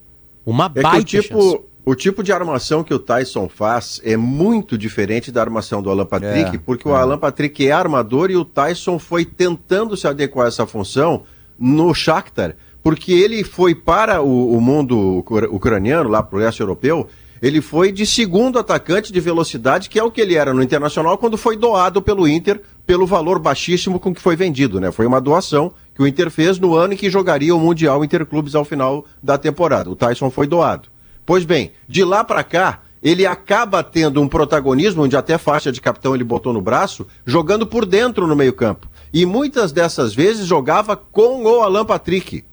Uma 0.45 0.71
É 0.75 0.83
baita 0.83 0.99
o 1.01 1.05
tipo, 1.05 1.41
chance. 1.43 1.61
o 1.85 1.95
tipo 1.95 2.23
de 2.23 2.33
armação 2.33 2.83
que 2.83 2.93
o 2.93 2.99
Tyson 2.99 3.49
faz 3.49 4.01
é 4.05 4.17
muito 4.17 4.77
diferente 4.77 5.31
da 5.31 5.41
armação 5.41 5.81
do 5.83 5.89
Alan 5.91 6.07
Patrick, 6.07 6.57
É, 6.57 6.59
porque 6.59 6.89
o 6.89 6.95
Alan 6.95 7.19
Patrick 7.19 7.67
é 7.67 7.71
armador 7.73 8.31
e 8.31 8.37
o 8.37 8.45
Tyson 8.45 8.99
foi 8.99 9.25
tentando 9.25 9.97
se 9.97 10.07
adequar 10.09 10.47
a 10.47 10.49
essa 10.49 10.67
função 10.67 11.23
no 11.59 11.95
Shakhtar, 11.95 12.57
porque 12.83 13.12
ele 13.12 13.45
foi 13.45 13.74
para 13.74 14.22
o, 14.22 14.57
o 14.57 14.61
mundo 14.61 15.18
ucra- 15.18 15.49
ucraniano, 15.51 16.09
lá 16.11 16.22
para 16.22 16.37
o 16.37 16.41
leste 16.41 16.61
europeu, 16.61 17.09
ele 17.41 17.61
foi 17.61 17.91
de 17.91 18.07
segundo 18.07 18.59
atacante 18.59 19.12
de 19.12 19.20
velocidade, 19.20 19.89
que 19.89 19.99
é 19.99 20.05
o 20.05 20.11
que 20.11 20.20
ele 20.20 20.37
era 20.37 20.55
no 20.55 20.62
Internacional 20.62 21.18
quando 21.18 21.37
foi 21.37 21.57
doado 21.57 22.01
pelo 22.01 22.28
Inter 22.28 22.61
pelo 22.87 23.07
valor 23.07 23.39
baixíssimo 23.39 23.99
com 23.99 24.14
que 24.14 24.20
foi 24.20 24.37
vendido, 24.37 24.80
né? 24.80 24.91
Foi 24.91 25.07
uma 25.07 25.20
doação 25.20 25.72
que 25.95 26.03
o 26.03 26.07
Inter 26.07 26.30
fez 26.30 26.59
no 26.59 26.74
ano 26.74 26.95
em 26.95 26.97
que 26.97 27.11
jogaria 27.11 27.55
o 27.55 27.61
Mundial 27.61 28.05
Interclubes 28.05 28.55
ao 28.55 28.64
final 28.64 29.05
da 29.22 29.39
temporada. 29.39 29.91
O 29.91 29.97
Tyson 29.97 30.30
foi 30.30 30.47
doado. 30.47 30.89
Pois 31.24 31.45
bem, 31.45 31.72
de 31.89 32.03
lá 32.03 32.24
para 32.24 32.43
cá, 32.43 32.80
ele 33.03 33.26
acaba 33.26 33.83
tendo 33.83 34.20
um 34.20 34.28
protagonismo, 34.28 35.03
onde 35.03 35.16
até 35.16 35.37
faixa 35.39 35.72
de 35.72 35.80
capitão 35.80 36.14
ele 36.14 36.24
botou 36.24 36.53
no 36.53 36.61
braço, 36.61 37.07
jogando 37.26 37.66
por 37.66 37.85
dentro 37.85 38.26
no 38.26 38.37
meio-campo. 38.37 38.89
E 39.12 39.26
muitas 39.26 39.72
dessas 39.72 40.14
vezes 40.14 40.47
jogava 40.47 40.97
com 40.97 41.45
o 41.45 41.61
Alan 41.62 41.85
Patrick. 41.85 42.45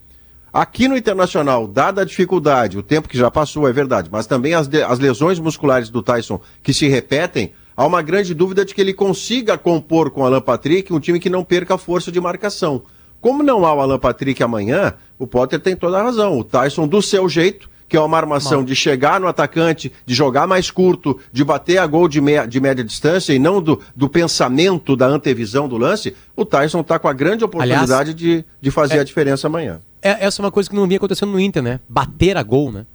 Aqui 0.51 0.87
no 0.87 0.97
Internacional, 0.97 1.67
dada 1.67 2.01
a 2.01 2.05
dificuldade, 2.05 2.77
o 2.77 2.83
tempo 2.83 3.07
que 3.07 3.17
já 3.17 3.29
passou, 3.29 3.67
é 3.67 3.71
verdade, 3.71 4.09
mas 4.11 4.25
também 4.25 4.55
as, 4.55 4.67
as 4.87 4.97
lesões 4.97 5.39
musculares 5.39 5.89
do 5.89 6.01
Tyson 6.01 6.41
que 6.63 6.73
se 6.73 6.87
repetem, 6.87 7.51
há 7.77 7.85
uma 7.85 8.01
grande 8.01 8.33
dúvida 8.33 8.65
de 8.65 8.73
que 8.73 8.81
ele 8.81 8.93
consiga 8.93 9.57
compor 9.57 10.09
com 10.09 10.21
o 10.21 10.25
Alan 10.25 10.41
Patrick 10.41 10.91
um 10.91 10.99
time 10.99 11.19
que 11.19 11.29
não 11.29 11.43
perca 11.43 11.75
a 11.75 11.77
força 11.77 12.11
de 12.11 12.19
marcação. 12.19 12.81
Como 13.21 13.43
não 13.43 13.65
há 13.65 13.73
o 13.73 13.79
Alan 13.79 13.99
Patrick 13.99 14.41
amanhã, 14.41 14.93
o 15.19 15.27
Potter 15.27 15.59
tem 15.59 15.75
toda 15.75 15.99
a 15.99 16.03
razão. 16.03 16.39
O 16.39 16.43
Tyson, 16.43 16.87
do 16.87 17.01
seu 17.01 17.29
jeito, 17.29 17.69
que 17.87 17.97
é 17.97 17.99
uma 17.99 18.17
armação 18.17 18.63
de 18.63 18.75
chegar 18.75 19.19
no 19.19 19.27
atacante, 19.27 19.91
de 20.05 20.13
jogar 20.13 20.47
mais 20.47 20.71
curto, 20.71 21.19
de 21.31 21.43
bater 21.43 21.79
a 21.79 21.85
gol 21.85 22.07
de, 22.07 22.21
de 22.47 22.59
média 22.59 22.83
distância 22.83 23.33
e 23.33 23.39
não 23.39 23.61
do, 23.61 23.81
do 23.95 24.07
pensamento, 24.07 24.95
da 24.95 25.07
antevisão 25.07 25.67
do 25.67 25.77
lance, 25.77 26.15
o 26.35 26.45
Tyson 26.45 26.81
está 26.81 26.97
com 26.97 27.07
a 27.07 27.13
grande 27.13 27.43
oportunidade 27.43 28.13
de, 28.13 28.45
de 28.61 28.71
fazer 28.71 28.99
a 28.99 29.03
diferença 29.03 29.47
amanhã. 29.47 29.79
É, 30.01 30.25
essa 30.25 30.41
é 30.41 30.45
uma 30.45 30.51
coisa 30.51 30.69
que 30.69 30.75
não 30.75 30.87
vinha 30.87 30.97
acontecendo 30.97 31.31
no 31.31 31.39
Inter, 31.39 31.61
né? 31.61 31.79
Bater 31.87 32.37
a 32.37 32.43
gol, 32.43 32.71
né? 32.71 32.85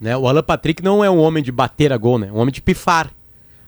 né? 0.00 0.16
O 0.16 0.26
Alan 0.28 0.42
Patrick 0.42 0.82
não 0.82 1.04
é 1.04 1.10
um 1.10 1.18
homem 1.18 1.42
de 1.42 1.52
bater 1.52 1.92
a 1.92 1.96
gol, 1.96 2.18
né? 2.18 2.28
É 2.28 2.32
um 2.32 2.36
homem 2.36 2.52
de 2.52 2.62
pifar. 2.62 3.12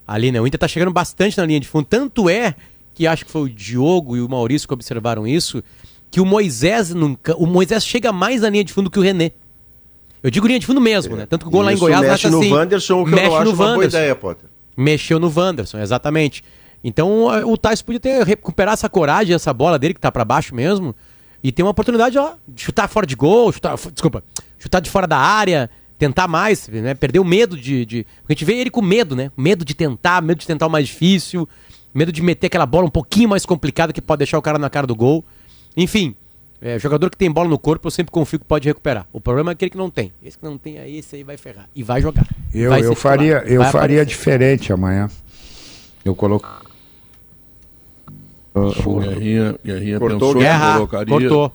Ali, 0.07 0.33
né? 0.33 0.41
O 0.41 0.47
Inter 0.47 0.59
tá 0.59 0.67
chegando 0.67 0.91
bastante 0.91 1.37
na 1.37 1.45
linha 1.45 1.61
de 1.61 1.69
fundo. 1.69 1.85
Tanto 1.85 2.31
é 2.31 2.55
que 2.95 3.07
acho 3.07 3.27
que 3.27 3.31
foi 3.31 3.43
o 3.43 3.49
Diogo 3.49 4.17
e 4.17 4.23
o 4.23 4.29
Maurício 4.29 4.67
que 4.67 4.73
observaram 4.73 5.27
isso, 5.27 5.63
que 6.11 6.21
o 6.21 6.25
Moisés 6.25 6.95
nunca. 6.95 7.37
O 7.37 7.47
Moisés 7.47 7.85
chega 7.85 8.11
mais 8.11 8.41
na 8.41 8.49
linha 8.49 8.65
de 8.65 8.73
fundo 8.73 8.91
que 8.91 8.99
o 8.99 9.03
René. 9.03 9.33
Eu 10.23 10.31
digo 10.31 10.47
linha 10.47 10.59
de 10.59 10.67
fundo 10.67 10.81
mesmo, 10.81 11.15
né? 11.15 11.27
Tanto 11.27 11.43
que 11.43 11.49
o 11.49 11.51
gol 11.51 11.63
lá 11.63 11.73
em 11.73 11.75
Isso 11.75 11.85
Goiás 11.85 12.01
mexe 12.01 12.13
nasce 12.13 12.29
no 12.31 12.41
assim. 12.41 12.53
Wanderson, 12.53 13.03
o 13.03 13.05
que 13.05 13.13
eu 13.13 13.17
mexe 13.17 13.29
não 13.29 13.37
acho 13.37 13.45
no 13.45 13.51
uma 13.53 13.75
boa 13.75 13.85
ideia, 13.85 14.15
Potter. 14.15 14.49
Mexeu 14.77 15.19
no 15.21 15.33
Wanderson, 15.35 15.79
exatamente. 15.79 16.43
Então 16.83 17.33
eh, 17.35 17.45
o 17.45 17.57
Tyson 17.57 17.85
podia 17.85 18.01
ter 18.01 18.25
recuperar 18.25 18.75
essa 18.75 18.89
coragem, 18.89 19.35
essa 19.35 19.53
bola 19.53 19.79
dele 19.79 19.95
que 19.95 20.01
tá 20.01 20.11
pra 20.11 20.25
baixo 20.25 20.55
mesmo, 20.55 20.95
e 21.43 21.53
ter 21.53 21.63
uma 21.63 21.71
oportunidade 21.71 22.19
ó, 22.19 22.35
de 22.47 22.63
chutar 22.63 22.89
fora 22.89 23.07
de 23.07 23.15
gol, 23.15 23.53
chutar, 23.53 23.77
desculpa, 23.93 24.23
chutar 24.59 24.81
de 24.81 24.91
fora 24.91 25.07
da 25.07 25.19
área, 25.19 25.71
tentar 25.99 26.27
mais, 26.29 26.69
né? 26.69 26.95
Perder 26.95 27.19
o 27.19 27.25
medo 27.25 27.57
de, 27.57 27.85
de. 27.85 28.07
Porque 28.21 28.33
a 28.33 28.35
gente 28.35 28.45
vê 28.45 28.55
ele 28.55 28.71
com 28.71 28.83
medo, 28.83 29.15
né? 29.17 29.31
Medo 29.37 29.65
de 29.65 29.75
tentar, 29.75 30.23
medo 30.23 30.39
de 30.39 30.47
tentar 30.47 30.67
o 30.67 30.71
mais 30.71 30.87
difícil, 30.89 31.49
medo 31.95 32.11
de 32.13 32.23
meter 32.23 32.47
aquela 32.49 32.67
bola 32.67 32.87
um 32.87 32.91
pouquinho 32.91 33.29
mais 33.29 33.45
complicada 33.47 33.93
que 33.93 34.01
pode 34.01 34.19
deixar 34.19 34.39
o 34.39 34.43
cara 34.43 34.59
na 34.59 34.69
cara 34.71 34.87
do 34.87 34.95
gol. 34.95 35.25
Enfim, 35.77 36.15
é, 36.61 36.79
jogador 36.79 37.09
que 37.11 37.17
tem 37.17 37.31
bola 37.31 37.49
no 37.49 37.59
corpo, 37.59 37.87
eu 37.87 37.91
sempre 37.91 38.11
confio 38.11 38.39
que 38.41 38.45
pode 38.45 38.67
recuperar. 38.67 39.07
O 39.13 39.21
problema 39.21 39.51
é 39.51 39.53
aquele 39.53 39.71
que 39.71 39.77
não 39.79 39.91
tem. 39.91 40.13
Esse 40.23 40.37
que 40.37 40.45
não 40.45 40.59
tem 40.59 40.79
aí, 40.79 40.99
esse 40.99 41.15
aí 41.17 41.23
vai 41.23 41.37
ferrar. 41.37 41.69
E 41.75 41.83
vai 41.83 42.01
jogar. 42.03 42.27
Eu, 42.53 42.71
Vai 42.71 42.85
eu 42.85 42.95
faria, 42.97 43.35
titular. 43.37 43.53
eu 43.53 43.63
Vai 43.63 43.71
faria 43.73 43.97
aparecer. 43.99 44.07
diferente 44.07 44.73
amanhã. 44.73 45.09
Eu 46.05 46.15
coloco. 46.15 46.49
Guerrinha, 48.55 49.59
Guerrinha 49.65 49.99
Cortou, 49.99 50.19
pensou 50.19 50.41
Guerra, 50.41 50.75
colocaria, 50.75 51.15
cortou. 51.15 51.53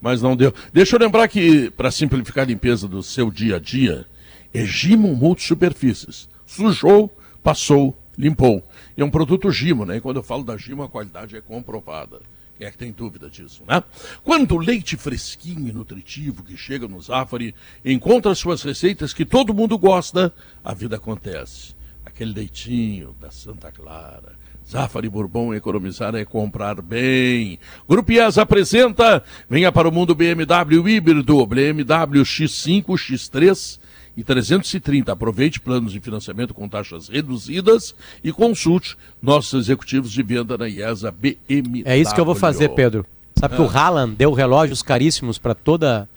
mas 0.00 0.22
não 0.22 0.36
deu. 0.36 0.52
Deixa 0.72 0.96
eu 0.96 1.00
lembrar 1.00 1.28
que, 1.28 1.70
para 1.70 1.90
simplificar 1.90 2.44
a 2.44 2.46
limpeza 2.46 2.88
do 2.88 3.02
seu 3.02 3.30
dia 3.30 3.56
a 3.56 3.58
dia, 3.58 4.06
é 4.52 4.64
Gimo 4.64 5.14
Multisuperfícies. 5.14 6.28
Sujou, 6.46 7.14
passou, 7.42 7.96
limpou. 8.16 8.62
E 8.96 9.02
é 9.02 9.04
um 9.04 9.10
produto 9.10 9.50
Gimo, 9.50 9.84
né? 9.84 9.96
E 9.96 10.00
quando 10.00 10.16
eu 10.16 10.22
falo 10.22 10.44
da 10.44 10.56
Gimo, 10.56 10.82
a 10.82 10.88
qualidade 10.88 11.36
é 11.36 11.40
comprovada. 11.40 12.20
Quem 12.56 12.66
é 12.66 12.70
que 12.70 12.78
tem 12.78 12.90
dúvida 12.90 13.28
disso, 13.28 13.62
né? 13.68 13.82
Quando 14.24 14.54
o 14.54 14.58
leite 14.58 14.96
fresquinho 14.96 15.68
e 15.68 15.72
nutritivo 15.72 16.42
que 16.42 16.56
chega 16.56 16.88
no 16.88 17.00
Zafari 17.00 17.54
encontra 17.84 18.34
suas 18.34 18.62
receitas 18.62 19.12
que 19.12 19.26
todo 19.26 19.52
mundo 19.52 19.76
gosta, 19.76 20.32
a 20.64 20.72
vida 20.72 20.96
acontece. 20.96 21.74
Aquele 22.04 22.32
leitinho 22.32 23.14
da 23.20 23.30
Santa 23.30 23.70
Clara. 23.70 24.38
Zafari 24.68 25.08
Bourbon 25.08 25.54
economizar 25.54 26.14
é 26.16 26.24
comprar 26.24 26.82
bem. 26.82 27.58
Grupo 27.88 28.10
IES 28.10 28.36
apresenta, 28.36 29.22
venha 29.48 29.70
para 29.70 29.88
o 29.88 29.92
mundo 29.92 30.14
BMW 30.14 30.88
híbrido, 30.88 31.46
BMW 31.46 32.22
X5, 32.22 32.84
X3 32.86 33.78
e 34.16 34.24
330. 34.24 35.12
Aproveite 35.12 35.60
planos 35.60 35.92
de 35.92 36.00
financiamento 36.00 36.52
com 36.52 36.68
taxas 36.68 37.08
reduzidas 37.08 37.94
e 38.24 38.32
consulte 38.32 38.96
nossos 39.22 39.64
executivos 39.66 40.10
de 40.10 40.22
venda 40.22 40.58
na 40.58 40.68
IESA 40.68 41.12
BMW. 41.12 41.82
É 41.84 41.96
isso 41.96 42.12
que 42.12 42.20
eu 42.20 42.24
vou 42.24 42.34
fazer, 42.34 42.70
Pedro. 42.70 43.06
Sabe 43.38 43.54
que 43.54 43.62
o 43.62 43.66
Ah. 43.66 43.72
Haaland 43.72 44.16
deu 44.16 44.32
relógios 44.32 44.82
caríssimos 44.82 45.38
para 45.38 45.54
toda 45.54 46.08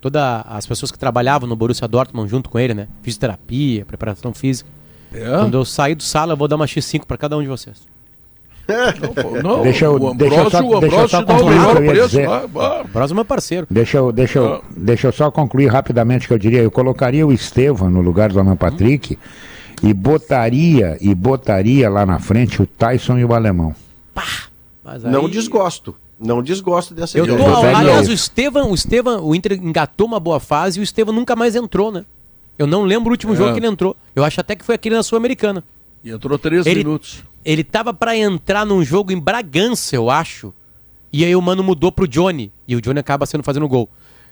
toda 0.00 0.40
as 0.40 0.66
pessoas 0.66 0.90
que 0.90 0.98
trabalhavam 0.98 1.48
no 1.48 1.54
Borussia 1.54 1.86
Dortmund 1.86 2.28
junto 2.28 2.50
com 2.50 2.58
ele, 2.58 2.74
né? 2.74 2.88
Fisioterapia, 3.02 3.84
preparação 3.84 4.34
física. 4.34 4.68
É? 5.12 5.36
Quando 5.38 5.54
eu 5.54 5.64
sair 5.64 5.94
do 5.94 6.02
sala, 6.02 6.32
eu 6.32 6.36
vou 6.36 6.48
dar 6.48 6.56
uma 6.56 6.66
X5 6.66 7.04
para 7.04 7.16
cada 7.16 7.36
um 7.38 7.42
de 7.42 7.46
vocês. 7.46 7.91
Não, 9.42 9.62
Deixa 9.62 9.86
eu- 9.86 9.94
o 9.96 10.14
deixa 10.14 10.34
eu 10.36 10.40
Ambrosio, 10.46 10.50
só- 10.50 10.76
o 10.76 10.80
deixa 10.80 10.96
eu 10.96 11.00
Ambrosio 11.02 11.08
só 11.08 11.22
concluir 11.24 11.42
o 11.42 11.58
melhor 11.58 11.72
que 11.76 11.78
eu 11.78 11.84
ia 11.84 11.90
preço. 11.92 12.08
dizer. 12.08 12.26
vai, 12.28 12.46
vai. 12.46 12.82
O 12.82 12.88
próximo 12.88 13.20
é 13.20 13.24
parceiro. 13.24 13.66
Deixa 13.70 13.96
eu, 13.98 14.12
deixa, 14.12 14.38
Ah. 14.40 14.42
eu, 14.42 14.62
deixa 14.76 15.06
eu 15.08 15.12
só 15.12 15.30
concluir 15.30 15.66
rapidamente 15.66 16.24
o 16.26 16.28
que 16.28 16.34
eu 16.34 16.38
diria. 16.38 16.62
Eu 16.62 16.70
colocaria 16.70 17.26
o 17.26 17.32
Estevam 17.32 17.90
no 17.90 18.00
lugar 18.00 18.32
do 18.32 18.38
Alan 18.38 18.56
Patrick 18.56 19.18
e 19.82 19.92
botaria 19.92 20.96
e 21.00 21.14
botaria 21.14 21.90
lá 21.90 22.06
na 22.06 22.18
frente 22.20 22.62
o 22.62 22.66
Tyson 22.66 23.18
e 23.18 23.24
o 23.24 23.34
alemão. 23.34 23.74
Mas 24.84 25.02
Não 25.04 25.26
aí- 25.26 25.30
desgosto. 25.30 25.94
Não 26.20 26.40
desgosto 26.40 26.94
dessa 26.94 27.18
Eu 27.18 27.26
tô, 27.26 27.34
ideia. 27.34 27.76
Aliás, 27.76 28.08
o 28.08 28.12
Estevam, 28.12 28.70
o 28.70 28.74
Estevam, 28.76 29.24
o 29.24 29.34
Inter 29.34 29.54
engatou 29.60 30.06
uma 30.06 30.20
boa 30.20 30.38
fase 30.38 30.78
e 30.78 30.82
o 30.82 30.84
Estevam 30.84 31.12
nunca 31.12 31.34
mais 31.34 31.56
entrou, 31.56 31.90
né? 31.90 32.04
Eu 32.56 32.64
não 32.66 32.82
lembro 32.84 33.08
o 33.08 33.12
último 33.12 33.32
É. 33.32 33.36
jogo 33.36 33.52
que 33.54 33.58
ele 33.58 33.66
entrou. 33.66 33.96
Eu 34.14 34.22
acho 34.22 34.40
até 34.40 34.54
que 34.54 34.64
foi 34.64 34.76
aquele 34.76 34.94
na 34.94 35.02
Sul-Americana. 35.02 35.64
E 36.04 36.10
entrou 36.10 36.38
três 36.38 36.66
Ele- 36.66 36.78
minutos. 36.84 37.22
Ele 37.44 37.64
tava 37.64 37.92
pra 37.92 38.16
entrar 38.16 38.64
num 38.64 38.84
jogo 38.84 39.10
em 39.12 39.18
Bragança, 39.18 39.96
eu 39.96 40.08
acho. 40.10 40.52
E 41.12 41.24
aí 41.24 41.34
o 41.34 41.42
mano 41.42 41.62
mudou 41.62 41.90
pro 41.92 42.06
Johnny. 42.08 42.52
E 42.66 42.76
o 42.76 42.80
Johnny 42.80 43.00
acaba 43.00 43.26
sendo 43.26 43.42
fazendo 43.42 43.66
gol. 43.68 43.88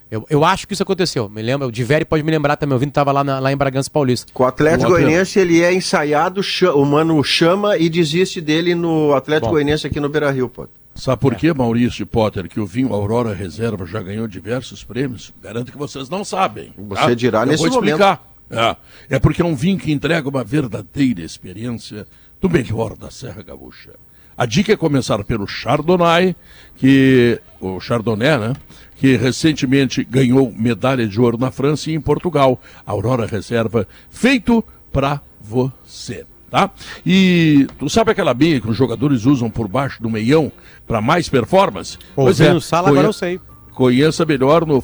Eu, 0.09 0.25
eu 0.29 0.43
acho 0.43 0.67
que 0.67 0.73
isso 0.73 0.83
aconteceu. 0.83 1.29
Me 1.29 1.41
lembra, 1.41 1.67
o 1.67 1.71
Diveri 1.71 2.03
pode 2.03 2.21
me 2.23 2.31
lembrar 2.31 2.57
também, 2.57 2.75
o 2.75 2.79
Vini 2.79 2.89
estava 2.89 3.11
lá, 3.13 3.23
na- 3.23 3.39
lá 3.39 3.51
em 3.51 3.55
Bragança 3.55 3.89
Paulista. 3.89 4.29
Com 4.33 4.43
o 4.43 4.45
Atlético. 4.45 4.89
Goianiense, 4.91 5.39
ele 5.39 5.61
é 5.61 5.73
ensaiado, 5.73 6.41
o 6.75 6.85
Mano 6.85 7.23
chama 7.23 7.77
e 7.77 7.89
desiste 7.89 8.41
dele 8.41 8.75
no 8.75 9.13
Atlético. 9.13 9.51
Goianiense 9.51 9.87
aqui 9.87 9.99
no 10.01 10.09
Beira-Rio, 10.09 10.49
pô. 10.49 10.67
Sabe 10.93 11.21
por 11.21 11.35
que, 11.35 11.53
Maurício 11.53 12.05
Potter, 12.05 12.49
que 12.49 12.59
o 12.59 12.65
vinho 12.65 12.93
Aurora 12.93 13.33
Reserva 13.33 13.85
já 13.85 14.01
ganhou 14.01 14.27
diversos 14.27 14.83
prêmios? 14.83 15.33
Garanto 15.41 15.71
que 15.71 15.77
vocês 15.77 16.09
não 16.09 16.25
sabem. 16.25 16.73
tá? 16.89 17.05
Você 17.07 17.15
dirá 17.15 17.43
Eu 17.43 17.45
nesse 17.47 17.59
vou 17.69 17.69
explicar. 17.69 18.21
É, 18.51 19.15
é 19.15 19.19
porque 19.19 19.41
é 19.41 19.45
um 19.45 19.55
vinho 19.55 19.77
que 19.77 19.91
entrega 19.91 20.27
uma 20.27 20.43
verdadeira 20.43 21.21
experiência 21.21 22.05
do 22.41 22.49
melhor 22.49 22.97
da 22.97 23.09
Serra 23.09 23.41
Gaúcha. 23.41 23.91
A 24.37 24.45
dica 24.45 24.73
é 24.73 24.77
começar 24.77 25.23
pelo 25.23 25.47
Chardonnay, 25.47 26.35
que 26.75 27.39
o 27.59 27.79
Chardonnay, 27.79 28.39
né? 28.39 28.53
Que 28.95 29.15
recentemente 29.15 30.03
ganhou 30.03 30.51
medalha 30.51 31.07
de 31.07 31.19
ouro 31.19 31.37
na 31.37 31.51
França 31.51 31.89
e 31.89 31.93
em 31.93 32.01
Portugal. 32.01 32.59
Aurora 32.85 33.25
Reserva, 33.25 33.87
feito 34.09 34.63
para 34.91 35.21
você. 35.39 36.25
Tá? 36.49 36.69
E 37.05 37.65
tu 37.79 37.89
sabe 37.89 38.11
aquela 38.11 38.33
meia 38.33 38.59
que 38.59 38.69
os 38.69 38.75
jogadores 38.75 39.25
usam 39.25 39.49
por 39.49 39.69
baixo 39.69 40.01
do 40.01 40.09
meião 40.09 40.51
para 40.85 40.99
mais 40.99 41.29
performance? 41.29 41.97
Ouvindo 42.15 42.57
o 42.57 42.61
Sala, 42.61 42.89
agora 42.89 43.07
eu 43.07 43.13
sei. 43.13 43.39
Conheça 43.71 44.25
melhor 44.25 44.65
no 44.65 44.81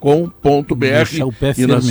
fiberoficial.com.br 0.00 1.62
e 1.62 1.66
nas- 1.66 1.84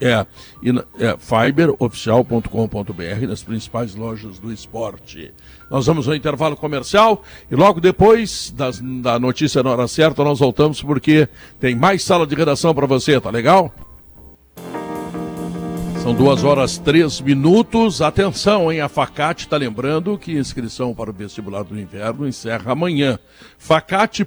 é, 0.00 0.26
e 0.62 0.72
na, 0.72 0.84
é 0.98 1.16
fiberoficial.com.br 1.18 3.26
nas 3.28 3.42
principais 3.42 3.94
lojas 3.94 4.38
do 4.38 4.50
esporte. 4.52 5.32
Nós 5.70 5.86
vamos 5.86 6.08
ao 6.08 6.14
intervalo 6.14 6.56
comercial 6.56 7.22
e 7.50 7.54
logo 7.54 7.80
depois 7.80 8.52
das- 8.56 8.80
da 8.80 9.18
notícia 9.18 9.62
na 9.62 9.70
hora 9.70 9.86
certa 9.86 10.24
nós 10.24 10.38
voltamos 10.40 10.82
porque 10.82 11.28
tem 11.60 11.74
mais 11.74 12.02
sala 12.02 12.26
de 12.26 12.34
redação 12.34 12.74
para 12.74 12.86
você, 12.86 13.20
tá 13.20 13.30
legal? 13.30 13.72
São 16.02 16.14
duas 16.14 16.44
horas 16.44 16.78
três 16.78 17.20
minutos. 17.20 18.00
Atenção, 18.00 18.72
hein? 18.72 18.80
A 18.80 18.88
Facate 18.88 19.44
está 19.44 19.58
lembrando 19.58 20.16
que 20.16 20.32
inscrição 20.32 20.94
para 20.94 21.10
o 21.10 21.12
vestibular 21.12 21.62
do 21.62 21.78
inverno 21.78 22.26
encerra 22.26 22.72
amanhã. 22.72 23.18
Facate.br. 23.58 24.24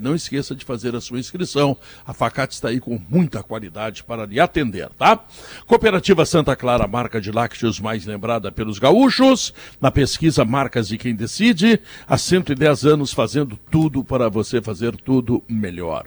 Não 0.00 0.14
esqueça 0.14 0.54
de 0.54 0.64
fazer 0.64 0.96
a 0.96 1.00
sua 1.00 1.20
inscrição. 1.20 1.76
A 2.06 2.14
Facate 2.14 2.54
está 2.54 2.68
aí 2.68 2.80
com 2.80 2.98
muita 3.10 3.42
qualidade 3.42 4.02
para 4.02 4.24
lhe 4.24 4.40
atender, 4.40 4.88
tá? 4.96 5.22
Cooperativa 5.66 6.24
Santa 6.24 6.56
Clara, 6.56 6.88
marca 6.88 7.20
de 7.20 7.30
lácteos 7.30 7.78
mais 7.78 8.06
lembrada 8.06 8.50
pelos 8.50 8.78
gaúchos. 8.78 9.52
Na 9.78 9.90
pesquisa 9.90 10.42
Marcas 10.42 10.88
de 10.88 10.96
Quem 10.96 11.14
Decide, 11.14 11.80
há 12.08 12.16
110 12.16 12.86
anos 12.86 13.12
fazendo 13.12 13.58
tudo 13.70 14.02
para 14.02 14.30
você 14.30 14.62
fazer 14.62 14.96
tudo 14.96 15.44
melhor. 15.46 16.06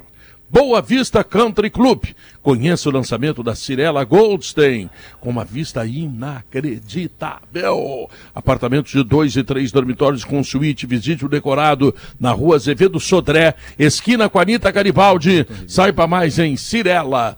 Boa 0.56 0.82
Vista 0.82 1.22
Country 1.22 1.70
Club. 1.70 2.06
Conheça 2.42 2.88
o 2.88 2.92
lançamento 2.94 3.44
da 3.44 3.54
Cirela 3.54 4.06
Goldstein, 4.06 4.90
com 5.20 5.30
uma 5.30 5.44
vista 5.44 5.86
inacreditável. 5.86 8.10
Apartamentos 8.34 8.94
de 8.94 9.04
dois 9.04 9.36
e 9.36 9.44
três 9.44 9.74
dormitórios 9.74 10.24
com 10.24 10.42
suíte, 10.42 10.88
visite 10.88 11.26
o 11.26 11.30
decorado 11.30 11.94
na 12.18 12.32
rua 12.32 12.56
Azevedo 12.56 13.02
Sodré, 13.02 13.54
esquina 13.78 14.30
com 14.30 14.40
a 14.40 14.44
Anitta 14.44 14.72
Garibaldi. 14.72 15.46
Saiba 15.68 16.08
mais 16.08 16.40
em 16.40 16.56
cirela.com.br. 16.56 17.36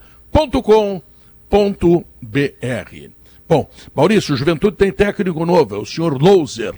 Bom, 3.49 3.67
Maurício, 3.95 4.37
Juventude 4.37 4.77
tem 4.77 4.91
técnico 4.91 5.43
novo, 5.43 5.75
é 5.75 5.79
o 5.79 5.85
senhor 5.87 6.21
Louser. 6.21 6.75
É, 6.75 6.77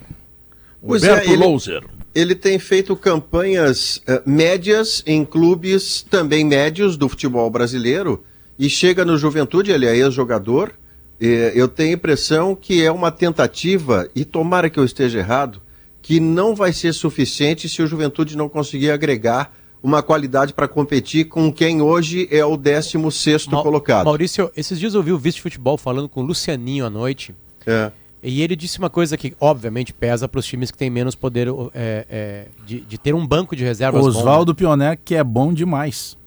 Humberto 0.82 1.28
ele- 1.30 1.36
Louser. 1.36 1.82
Ele 2.14 2.34
tem 2.34 2.58
feito 2.58 2.96
campanhas 2.96 4.02
eh, 4.06 4.20
médias 4.26 5.02
em 5.06 5.24
clubes 5.24 6.02
também 6.10 6.44
médios 6.44 6.96
do 6.96 7.08
futebol 7.08 7.48
brasileiro 7.50 8.24
e 8.58 8.68
chega 8.68 9.04
no 9.04 9.16
Juventude, 9.16 9.70
ele 9.70 9.86
é 9.86 9.96
ex-jogador. 9.96 10.72
eu 11.20 11.68
tenho 11.68 11.90
a 11.90 11.94
impressão 11.94 12.54
que 12.56 12.82
é 12.82 12.90
uma 12.90 13.10
tentativa, 13.10 14.08
e 14.14 14.24
tomara 14.24 14.68
que 14.70 14.78
eu 14.78 14.84
esteja 14.84 15.18
errado, 15.18 15.60
que 16.02 16.18
não 16.18 16.54
vai 16.54 16.72
ser 16.72 16.92
suficiente 16.94 17.68
se 17.68 17.82
o 17.82 17.86
Juventude 17.86 18.36
não 18.36 18.48
conseguir 18.48 18.90
agregar 18.90 19.54
uma 19.82 20.02
qualidade 20.02 20.52
para 20.52 20.66
competir 20.68 21.26
com 21.26 21.50
quem 21.52 21.80
hoje 21.80 22.26
é 22.30 22.44
o 22.44 22.56
16 22.56 23.46
Mau- 23.46 23.62
colocado. 23.62 24.04
Maurício, 24.06 24.50
esses 24.56 24.78
dias 24.78 24.94
eu 24.94 25.02
vi 25.02 25.12
o 25.12 25.18
vice 25.18 25.36
de 25.36 25.42
futebol 25.42 25.78
falando 25.78 26.08
com 26.08 26.20
o 26.20 26.24
Lucianinho 26.24 26.84
à 26.84 26.90
noite. 26.90 27.34
É. 27.66 27.90
E 28.22 28.42
ele 28.42 28.54
disse 28.54 28.78
uma 28.78 28.90
coisa 28.90 29.16
que, 29.16 29.34
obviamente, 29.40 29.92
pesa 29.94 30.28
para 30.28 30.38
os 30.38 30.46
times 30.46 30.70
que 30.70 30.76
têm 30.76 30.90
menos 30.90 31.14
poder 31.14 31.48
é, 31.74 32.06
é, 32.10 32.46
de, 32.66 32.80
de 32.80 32.98
ter 32.98 33.14
um 33.14 33.26
banco 33.26 33.56
de 33.56 33.64
reservas 33.64 34.02
bom, 34.02 34.10
né? 34.12 34.18
Oswaldo 34.18 34.54
Pioner, 34.54 34.98
que 35.02 35.14
é 35.14 35.24
bom 35.24 35.52
demais. 35.54 36.18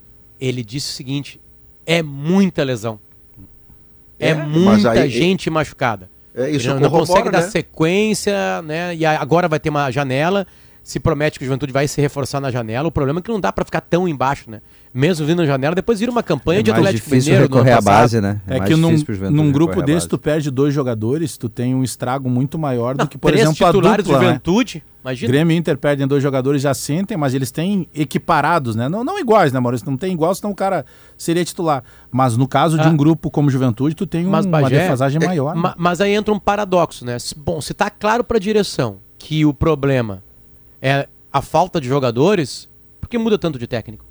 Ele 0.41 0.63
disse 0.63 0.89
o 0.89 0.93
seguinte: 0.93 1.39
é 1.85 2.01
muita 2.01 2.63
lesão. 2.63 2.99
É, 4.19 4.29
É, 4.29 4.33
muita 4.33 4.91
aí- 4.91 5.09
gente 5.09 5.49
machucada. 5.49 6.09
É, 6.35 6.49
isso 6.49 6.67
Ele 6.67 6.73
não, 6.75 6.81
não 6.81 6.89
consegue 6.89 7.29
dar 7.29 7.41
né? 7.41 7.49
sequência, 7.49 8.61
né? 8.63 8.95
E 8.95 9.05
agora 9.05 9.47
vai 9.47 9.59
ter 9.59 9.69
uma 9.69 9.91
janela. 9.91 10.47
Se 10.83 10.99
promete 10.99 11.39
que 11.39 11.45
o 11.45 11.47
Juventude 11.47 11.71
vai 11.71 11.87
se 11.87 12.01
reforçar 12.01 12.41
na 12.41 12.51
janela. 12.51 12.89
O 12.89 12.91
problema 12.91 13.19
é 13.19 13.23
que 13.23 13.31
não 13.31 13.39
dá 13.39 13.53
para 13.53 13.63
ficar 13.63 13.79
tão 13.79 14.05
embaixo, 14.05 14.51
né? 14.51 14.59
Mesmo 14.93 15.25
vindo 15.25 15.37
na 15.39 15.45
janela, 15.45 15.73
depois 15.73 15.97
vira 15.99 16.11
uma 16.11 16.21
campanha 16.21 16.61
de 16.61 16.69
É 16.69 16.73
mais 16.73 16.85
Atlético 16.87 17.09
Mineiro. 17.09 17.29
do 17.29 17.35
ano 17.37 17.41
recorrer 17.63 17.71
à 17.71 17.75
passado. 17.77 17.93
base, 18.01 18.21
né? 18.21 18.41
É, 18.45 18.57
mais 18.59 18.69
que 18.69 18.75
num, 18.75 19.31
num 19.31 19.49
grupo 19.51 19.75
recorrer 19.75 19.95
desse, 19.95 20.09
tu 20.09 20.17
perde 20.17 20.51
dois 20.51 20.73
jogadores, 20.73 21.37
tu 21.37 21.47
tem 21.47 21.73
um 21.73 21.83
estrago 21.85 22.29
muito 22.29 22.59
maior 22.59 22.97
Não, 22.97 23.05
do 23.05 23.09
que, 23.09 23.17
por 23.17 23.31
três 23.31 23.43
exemplo, 23.47 23.65
a 23.65 23.69
titulares 23.69 24.03
dupla, 24.05 24.19
do 24.19 24.21
né? 24.23 24.27
Juventude. 24.27 24.83
Imagina. 25.01 25.31
Grêmio 25.31 25.53
e 25.55 25.57
Inter 25.57 25.77
perdem 25.77 26.05
dois 26.05 26.21
jogadores, 26.21 26.61
já 26.61 26.73
sentem, 26.73 27.15
mas 27.17 27.33
eles 27.33 27.49
têm 27.49 27.87
equiparados, 27.95 28.75
né? 28.75 28.87
Não, 28.89 29.03
não 29.05 29.17
iguais, 29.19 29.51
né, 29.53 29.59
Maurício? 29.61 29.89
Não 29.89 29.97
tem 29.97 30.11
igual, 30.13 30.35
senão 30.35 30.51
o 30.51 30.55
cara 30.55 30.85
seria 31.17 31.43
titular. 31.45 31.81
Mas 32.11 32.35
no 32.37 32.47
caso 32.47 32.77
de 32.77 32.87
Ah. 32.87 32.89
um 32.91 32.95
grupo 32.97 33.31
como 33.31 33.49
Juventude, 33.49 33.95
tu 33.95 34.05
tem 34.05 34.27
um- 34.27 34.29
Mas, 34.29 34.45
uma 34.45 34.61
Bagé, 34.61 34.79
defasagem 34.79 35.21
é, 35.23 35.25
maior. 35.25 35.55
ma- 35.55 35.69
né? 35.69 35.75
Mas 35.77 36.01
aí 36.01 36.11
entra 36.13 36.33
um 36.33 36.39
paradoxo, 36.39 37.05
né? 37.05 37.15
Bom, 37.37 37.59
se 37.61 37.73
tá 37.73 37.89
claro 37.89 38.23
pra 38.23 38.37
direção 38.37 38.97
que 39.17 39.45
o 39.45 39.53
problema 39.53 40.21
é 40.83 41.07
a 41.31 41.41
falta 41.41 41.79
de 41.81 41.87
jogadores, 41.87 42.67
por 43.01 43.07
que 43.09 43.17
muda 43.17 43.37
tanto 43.39 43.57
de 43.57 43.65
técnico? 43.65 44.05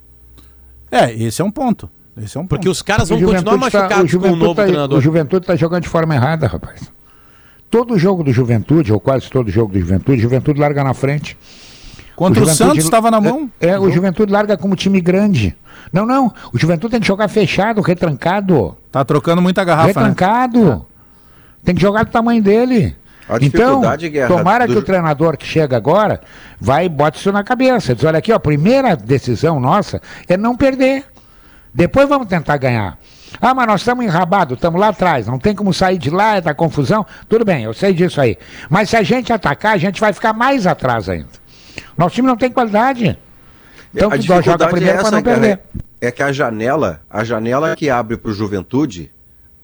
É, 0.90 1.12
esse 1.12 1.40
é 1.40 1.44
um 1.44 1.50
ponto. 1.50 1.88
Esse 2.16 2.36
é 2.36 2.40
um 2.40 2.46
Porque 2.46 2.66
ponto. 2.66 2.72
os 2.72 2.82
caras 2.82 3.10
O 3.10 3.16
vão 3.16 3.28
continuar 3.28 3.52
tá- 3.54 3.58
machucados 3.58 3.96
com 3.96 4.02
o 4.04 4.08
Juventude 4.08 4.40
novo 4.42 4.54
tá- 4.54 4.62
treinador. 4.64 4.98
O 4.98 5.00
Juventude 5.00 5.44
está 5.44 5.54
jogando 5.56 5.82
de 5.84 5.88
forma 5.88 6.14
errada, 6.14 6.46
rapaz. 6.46 6.90
Todo 7.70 7.98
jogo 7.98 8.22
do 8.24 8.32
Juventude, 8.32 8.92
ou 8.92 9.00
quase 9.00 9.30
todo 9.30 9.50
jogo 9.50 9.72
do 9.72 9.78
Juventude, 9.80 10.20
Juventude 10.20 10.60
larga 10.60 10.82
na 10.84 10.92
frente. 10.92 11.38
Contra 12.14 12.42
o, 12.42 12.44
Juventude- 12.44 12.68
Santos 12.70 12.84
estava 12.84 13.10
na 13.10 13.18
mão. 13.20 13.50
É, 13.58 13.78
o 13.78 13.90
Juventude 13.90 14.30
larga 14.30 14.58
como 14.58 14.76
time 14.76 15.00
grande. 15.00 15.56
Não, 15.90 16.04
não. 16.04 16.32
O 16.52 16.58
Juventude 16.58 16.90
tem 16.92 17.00
que 17.00 17.06
jogar 17.06 17.28
fechado, 17.28 17.80
retrancado. 17.80 18.76
Tá 18.90 19.02
trocando 19.04 19.40
muita 19.40 19.64
garrafa, 19.64 19.86
né? 20.00 20.08
retrancado. 20.08 20.84
Tem 21.64 21.74
que 21.74 21.80
jogar 21.80 22.04
do 22.04 22.10
tamanho 22.10 22.42
dele. 22.42 22.94
Então, 23.40 23.80
Guerra, 23.96 24.28
tomara 24.28 24.66
do 24.66 24.72
que 24.74 24.78
o 24.78 24.82
treinador 24.82 25.36
que 25.36 25.46
chega 25.46 25.76
agora 25.76 26.20
vai 26.60 26.86
e 26.86 26.88
bote 26.88 27.18
isso 27.18 27.32
na 27.32 27.42
cabeça. 27.42 27.94
Diz, 27.94 28.04
olha 28.04 28.18
aqui, 28.18 28.32
ó, 28.32 28.36
a 28.36 28.40
primeira 28.40 28.96
decisão 28.96 29.58
nossa 29.58 30.00
é 30.28 30.36
não 30.36 30.56
perder. 30.56 31.04
Depois 31.74 32.08
vamos 32.08 32.28
tentar 32.28 32.56
ganhar. 32.58 32.98
Ah, 33.40 33.54
mas 33.54 33.66
nós 33.66 33.80
estamos 33.80 34.04
enrabados, 34.04 34.56
estamos 34.56 34.78
lá 34.78 34.88
atrás, 34.88 35.26
não 35.26 35.38
tem 35.38 35.54
como 35.54 35.72
sair 35.72 35.96
de 35.96 36.10
lá, 36.10 36.36
é 36.36 36.40
da 36.40 36.54
confusão. 36.54 37.06
Tudo 37.28 37.44
bem, 37.44 37.64
eu 37.64 37.72
sei 37.72 37.94
disso 37.94 38.20
aí. 38.20 38.36
Mas 38.68 38.90
se 38.90 38.96
a 38.96 39.02
gente 39.02 39.32
atacar, 39.32 39.74
a 39.74 39.78
gente 39.78 40.00
vai 40.00 40.12
ficar 40.12 40.32
mais 40.32 40.66
atrás 40.66 41.08
ainda. 41.08 41.28
Nosso 41.96 42.14
time 42.14 42.28
não 42.28 42.36
tem 42.36 42.50
qualidade. 42.50 43.18
Então, 43.94 44.10
a 44.10 44.16
tu 44.16 44.22
joga 44.22 44.40
dificuldade 44.42 44.72
primeiro 44.72 44.98
é 44.98 45.02
para 45.02 45.10
não 45.10 45.22
perder. 45.22 45.60
É 46.00 46.10
que 46.10 46.22
a 46.22 46.32
janela, 46.32 47.00
a 47.08 47.24
janela 47.24 47.76
que 47.76 47.88
abre 47.88 48.16
para 48.16 48.30
o 48.30 48.34
Juventude, 48.34 49.10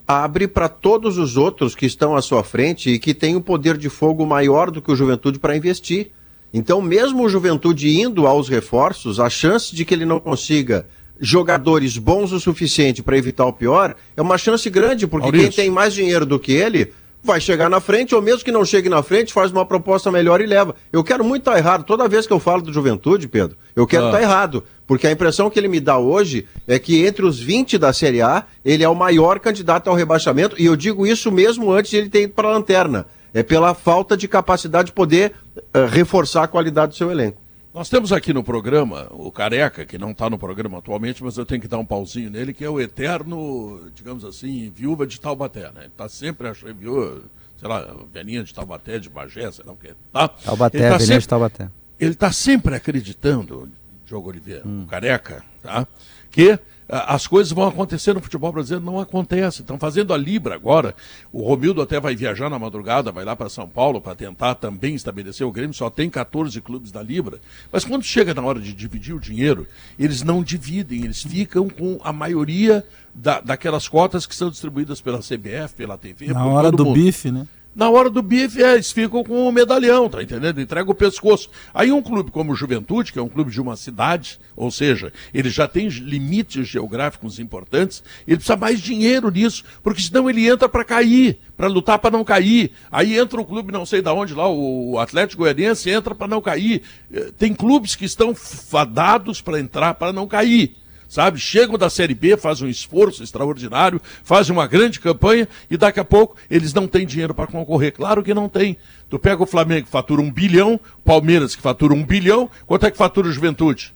abre 0.09 0.49
para 0.49 0.71
todos 0.71 1.19
os 1.19 1.37
outros 1.37 1.75
que 1.75 1.85
estão 1.85 2.17
à 2.17 2.23
sua 2.23 2.43
frente 2.43 2.89
e 2.89 2.99
que 2.99 3.13
têm 3.13 3.37
um 3.37 3.43
poder 3.43 3.77
de 3.77 3.91
fogo 3.91 4.25
maior 4.25 4.71
do 4.71 4.81
que 4.81 4.91
o 4.91 4.97
Juventude 4.97 5.39
para 5.39 5.55
investir. 5.55 6.13
Então, 6.53 6.81
mesmo 6.81 7.23
o 7.23 7.29
Juventude 7.29 8.01
indo 8.01 8.27
aos 8.27 8.49
reforços, 8.49 9.21
a 9.21 9.29
chance 9.29 9.77
de 9.77 9.85
que 9.85 9.93
ele 9.93 10.07
não 10.07 10.19
consiga 10.19 10.87
jogadores 11.21 11.99
bons 11.99 12.33
o 12.33 12.41
suficiente 12.41 13.03
para 13.03 13.19
evitar 13.19 13.45
o 13.45 13.53
pior 13.53 13.95
é 14.17 14.23
uma 14.23 14.39
chance 14.39 14.71
grande, 14.71 15.07
porque 15.07 15.27
Maurício. 15.27 15.51
quem 15.51 15.65
tem 15.65 15.71
mais 15.71 15.93
dinheiro 15.93 16.25
do 16.25 16.39
que 16.39 16.53
ele 16.53 16.93
vai 17.23 17.41
chegar 17.41 17.69
na 17.69 17.81
frente, 17.81 18.15
ou 18.15 18.23
mesmo 18.23 18.45
que 18.45 18.53
não 18.53 18.65
chegue 18.65 18.89
na 18.89 19.03
frente, 19.03 19.33
faz 19.33 19.51
uma 19.51 19.67
proposta 19.67 20.11
melhor 20.11 20.41
e 20.41 20.47
leva. 20.47 20.75
Eu 20.93 21.03
quero 21.05 21.25
muito 21.25 21.43
estar 21.43 21.59
errado. 21.59 21.85
Toda 21.85 22.09
vez 22.09 22.27
que 22.27 22.33
eu 22.33 22.39
falo 22.41 22.63
do 22.63 22.73
Juventude, 22.73 23.29
Pedro, 23.29 23.57
eu 23.77 23.87
quero 23.87 24.05
Ah. 24.07 24.09
estar 24.09 24.23
errado. 24.23 24.65
Porque 24.87 25.07
a 25.07 25.11
impressão 25.13 25.51
que 25.51 25.59
ele 25.59 25.69
me 25.69 25.81
dá 25.81 25.99
hoje 25.99 26.47
é 26.67 26.79
que 26.79 27.05
entre 27.05 27.27
os 27.27 27.39
20 27.39 27.77
da 27.77 27.93
Série 27.93 28.23
A, 28.23 28.45
ele 28.65 28.83
é 28.83 28.89
o 28.89 28.95
maior 28.95 29.39
candidato 29.39 29.91
ao 29.91 29.97
rebaixamento. 29.97 30.57
E 30.59 30.65
eu 30.65 30.75
digo 30.77 31.07
isso 31.07 31.31
mesmo 31.31 31.71
antes 31.71 31.91
de 31.91 31.99
ele 31.99 32.09
ter 32.09 32.23
ido 32.23 32.33
para 32.33 32.49
a 32.49 32.53
lanterna. 32.53 33.05
É 33.35 33.43
pela 33.43 33.75
falta 33.75 34.17
de 34.17 34.27
capacidade 34.27 34.87
de 34.87 34.93
poder 34.93 35.33
eh, 35.75 35.87
reforçar 35.91 36.45
a 36.45 36.49
qualidade 36.49 36.93
do 36.93 36.97
seu 36.97 37.11
elenco. 37.11 37.39
Nós 37.73 37.89
temos 37.89 38.13
aqui 38.13 38.33
no 38.33 38.43
programa 38.43 39.07
o 39.11 39.31
Careca, 39.31 39.85
que 39.85 39.99
não 39.99 40.11
está 40.11 40.29
no 40.29 40.39
programa 40.39 40.79
atualmente, 40.79 41.23
mas 41.23 41.37
eu 41.37 41.45
tenho 41.45 41.61
que 41.61 41.69
dar 41.69 41.79
um 41.79 41.85
pauzinho 41.85 42.31
nele, 42.31 42.55
que 42.55 42.65
é 42.65 42.71
o 42.71 42.81
eterno, 42.81 43.91
digamos 43.95 44.25
assim, 44.25 44.73
viúva 44.75 45.07
de 45.07 45.21
Taubaté, 45.21 45.71
né? 45.73 45.87
Está 45.87 46.09
sempre 46.09 46.49
achando 46.49 46.75
viúva, 46.75 47.23
sei 47.57 47.69
lá, 47.69 47.87
velhinha 48.13 48.43
de 48.43 48.55
Taubaté, 48.55 48.99
de 48.99 49.09
Bagé, 49.09 49.51
sei 49.53 49.65
lá 49.67 49.73
o 49.73 49.77
quê. 49.77 49.95
Tá? 50.13 50.29
Taubaté, 50.29 50.91
tá 50.91 50.99
sempre- 50.99 51.19
de 51.19 51.29
Taubaté. 51.29 51.71
ele 52.01 52.13
está 52.13 52.33
sempre 52.33 52.75
acreditando, 52.75 53.71
Diogo 54.07 54.31
Oliveira, 54.31 54.67
hum. 54.67 54.85
o 54.85 54.87
Careca, 54.87 55.45
tá? 55.63 55.87
Que 56.31 56.59
as 56.89 57.27
coisas 57.27 57.53
vão 57.53 57.69
acontecer 57.69 58.15
no 58.15 58.21
futebol 58.21 58.51
brasileiro, 58.51 58.85
não 58.85 58.99
acontece. 58.99 59.61
Estão 59.61 59.79
fazendo 59.79 60.15
a 60.15 60.17
Libra 60.17 60.55
agora. 60.55 60.95
O 61.31 61.43
Romildo 61.43 61.83
até 61.83 62.01
vai 62.01 62.17
viajar 62.17 62.49
na 62.49 62.59
madrugada, 62.59 63.13
vai 63.13 63.25
lá 63.25 63.37
para 63.37 63.51
São 63.51 63.69
Paulo 63.69 64.01
para 64.01 64.15
tentar 64.15 64.55
também 64.55 64.95
estabelecer 64.95 65.47
o 65.47 65.53
Grêmio. 65.53 65.75
Só 65.75 65.91
tem 65.91 66.09
14 66.09 66.59
clubes 66.63 66.91
da 66.91 67.03
Libra. 67.03 67.41
Mas 67.71 67.85
quando 67.85 68.05
chega 68.05 68.33
na 68.33 68.43
hora 68.43 68.59
de 68.59 68.73
dividir 68.73 69.15
o 69.15 69.21
dinheiro, 69.21 69.67
eles 69.99 70.23
não 70.23 70.43
dividem, 70.43 71.05
eles 71.05 71.23
ficam 71.23 71.69
com 71.69 72.01
a 72.03 72.13
maioria 72.13 72.85
da, 73.15 73.41
daquelas 73.41 73.87
cotas 73.87 74.27
que 74.27 74.35
são 74.35 74.49
distribuídas 74.49 75.01
pela 75.01 75.19
CBF, 75.19 75.75
pela 75.77 75.99
TV. 75.99 76.33
Na 76.33 76.47
hora 76.47 76.71
do 76.71 76.87
mundo. 76.87 76.95
bife, 76.95 77.31
né? 77.31 77.47
Na 77.75 77.89
hora 77.89 78.11
do 78.11 78.23
bife, 78.23 78.63
é, 78.63 78.75
eles 78.75 78.91
ficam 78.91 79.23
com 79.23 79.49
o 79.49 79.53
medalhão, 79.53 80.09
tá 80.09 80.23
entendendo? 80.23 80.61
Entrega 80.61 80.91
o 80.91 80.95
pescoço. 80.95 81.49
Aí 81.73 81.93
um 81.93 82.03
clube 82.03 82.31
como 82.31 82.53
o 82.53 82.57
Juventude, 82.57 83.13
que 83.13 83.19
é 83.19 83.23
um 83.23 83.29
clube 83.29 83.53
de 83.53 83.61
uma 83.61 83.77
cidade, 83.77 84.41
ou 84.57 84.71
seja, 84.71 85.13
ele 85.33 85.49
já 85.49 85.69
tem 85.69 85.87
limites 85.89 86.67
geográficos 86.67 87.39
importantes, 87.39 88.03
ele 88.27 88.39
precisa 88.39 88.57
mais 88.57 88.81
dinheiro 88.81 89.31
nisso, 89.31 89.63
porque 89.83 90.03
senão 90.03 90.29
ele 90.29 90.49
entra 90.49 90.69
para 90.69 90.85
cair, 90.85 91.39
para 91.57 91.69
lutar 91.69 91.99
para 92.01 92.11
não 92.11 92.25
cair. 92.25 92.73
Aí 92.91 93.17
entra 93.17 93.41
o 93.41 93.45
clube, 93.45 93.71
não 93.71 93.87
sei 93.87 94.03
de 94.03 94.11
onde 94.11 94.35
lá, 94.35 94.49
o 94.49 94.99
Atlético 94.99 95.43
Goianiense 95.43 95.89
entra 95.89 96.15
para 96.15 96.27
não 96.27 96.41
cair. 96.41 96.83
Eh, 97.13 97.31
tem 97.39 97.55
clubes 97.55 97.95
que 97.95 98.05
estão 98.05 98.35
fadados 98.35 99.41
para 99.41 99.61
entrar 99.61 99.95
para 99.95 100.13
não 100.13 100.27
cair 100.27 100.77
sabe? 101.09 101.39
Chegam 101.39 101.79
da 101.79 101.89
Série 101.89 102.15
B, 102.15 102.37
fazem 102.37 102.69
um 102.69 102.71
esforço 102.71 103.23
extraordinário, 103.23 104.01
fazem 104.23 104.55
uma 104.55 104.67
grande 104.67 105.01
campanha 105.01 105.49
e 105.71 105.77
daqui 105.77 105.99
a 105.99 106.05
pouco 106.05 106.37
eles 106.51 106.75
não 106.75 106.87
têm 106.87 107.07
dinheiro 107.07 107.35
para 107.35 107.47
concorrer. 107.47 107.93
Claro 107.93 108.23
que 108.23 108.35
não 108.35 108.49
tem. 108.49 108.77
Tu 109.09 109.19
pega 109.19 109.43
o 109.43 109.47
Flamengo 109.47 109.87
que 109.87 109.91
fatura 109.91 110.21
um 110.21 110.31
bilhão, 110.31 110.79
Palmeiras 111.05 111.57
que 111.57 111.63
fatura 111.63 111.95
um 111.95 112.05
bilhão, 112.05 112.51
quanto 112.67 112.87
é 112.87 112.91
que 112.91 112.99
fatura 112.99 113.29
o 113.29 113.33
Juventude? 113.33 113.95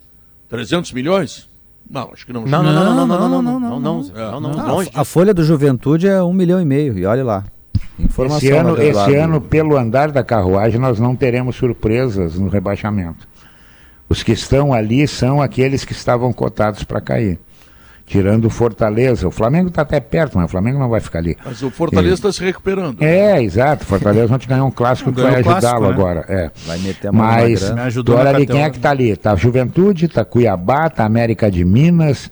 300 0.49 0.93
milhões? 0.93 1.49
Não, 1.89 2.11
acho 2.13 2.25
que 2.25 2.33
não. 2.33 2.47
Não, 2.47 2.63
não, 2.63 2.73
não, 2.73 2.85
não, 2.85 3.07
não, 3.07 3.07
não, 3.07 3.43
não, 3.43 3.61
não, 3.61 3.81
não, 3.81 4.41
não, 4.41 4.51
não, 4.51 4.81
A 4.95 5.05
folha 5.05 5.35
do 5.35 5.45
Juventude 5.45 6.07
é 6.07 6.23
um 6.23 6.33
milhão 6.33 6.61
e 6.61 6.65
meio, 6.65 6.99
e 6.99 7.05
olha 7.05 7.25
lá. 7.25 7.45
Informação 7.99 8.39
esse 8.39 8.51
ano, 8.51 8.83
esse 8.83 9.15
ano, 9.15 9.41
pelo 9.41 9.77
andar 9.77 10.11
da 10.11 10.25
carruagem, 10.25 10.81
nós 10.81 10.99
não 10.99 11.15
teremos 11.15 11.57
surpresas 11.57 12.39
no 12.39 12.49
rebaixamento. 12.49 13.29
Os 14.13 14.23
que 14.23 14.33
estão 14.33 14.75
ali 14.75 15.09
são 15.09 15.41
aqueles 15.41 15.87
que 15.87 15.93
estavam 15.93 16.35
cotados 16.35 16.85
para 16.85 17.01
cair. 17.01 17.39
Tirando 18.05 18.45
o 18.45 18.51
Fortaleza. 18.51 19.27
O 19.27 19.31
Flamengo 19.31 19.69
está 19.69 19.81
até 19.81 20.01
perto, 20.01 20.37
mas 20.37 20.45
o 20.45 20.49
Flamengo 20.49 20.79
não 20.79 20.91
vai 20.91 21.01
ficar 21.01 21.21
ali. 21.21 21.35
Mas 21.43 21.63
o 21.63 21.71
Fortaleza 21.71 22.17
está 22.17 22.31
se 22.31 22.45
recuperando. 22.45 23.03
É, 23.03 23.43
exato. 23.43 23.85
O 23.85 23.87
Fortaleza 23.87 24.27
vai 24.27 24.39
ganhar 24.39 24.65
um 24.67 24.71
clássico 24.71 25.11
que 25.15 25.23
vai 25.23 25.37
ajudá-lo 25.37 25.87
né? 25.87 25.95
agora. 25.95 26.27
É. 26.29 26.51
Vai 26.67 26.79
meter 26.81 27.09
a 27.09 27.13
mão 27.13 27.25
Mas, 27.25 27.63
olha 28.07 28.29
ali, 28.29 28.47
quem 28.47 28.63
é 28.63 28.69
que 28.69 28.77
está 28.77 28.91
ali? 28.91 29.09
Está 29.09 29.35
Juventude, 29.35 30.05
está 30.05 30.27
Cuiabá, 30.27 30.89
está 30.89 31.07
América 31.07 31.51
de 31.51 31.65
Minas. 31.65 32.31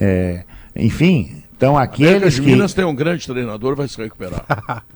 É, 0.00 0.44
enfim, 0.74 1.42
então 1.54 1.76
aqueles 1.76 2.10
América 2.10 2.30
de 2.30 2.40
que... 2.40 2.46
Minas 2.46 2.72
tem 2.72 2.86
um 2.86 2.94
grande 2.94 3.26
treinador, 3.26 3.76
vai 3.76 3.86
se 3.86 3.98
recuperar. 3.98 4.46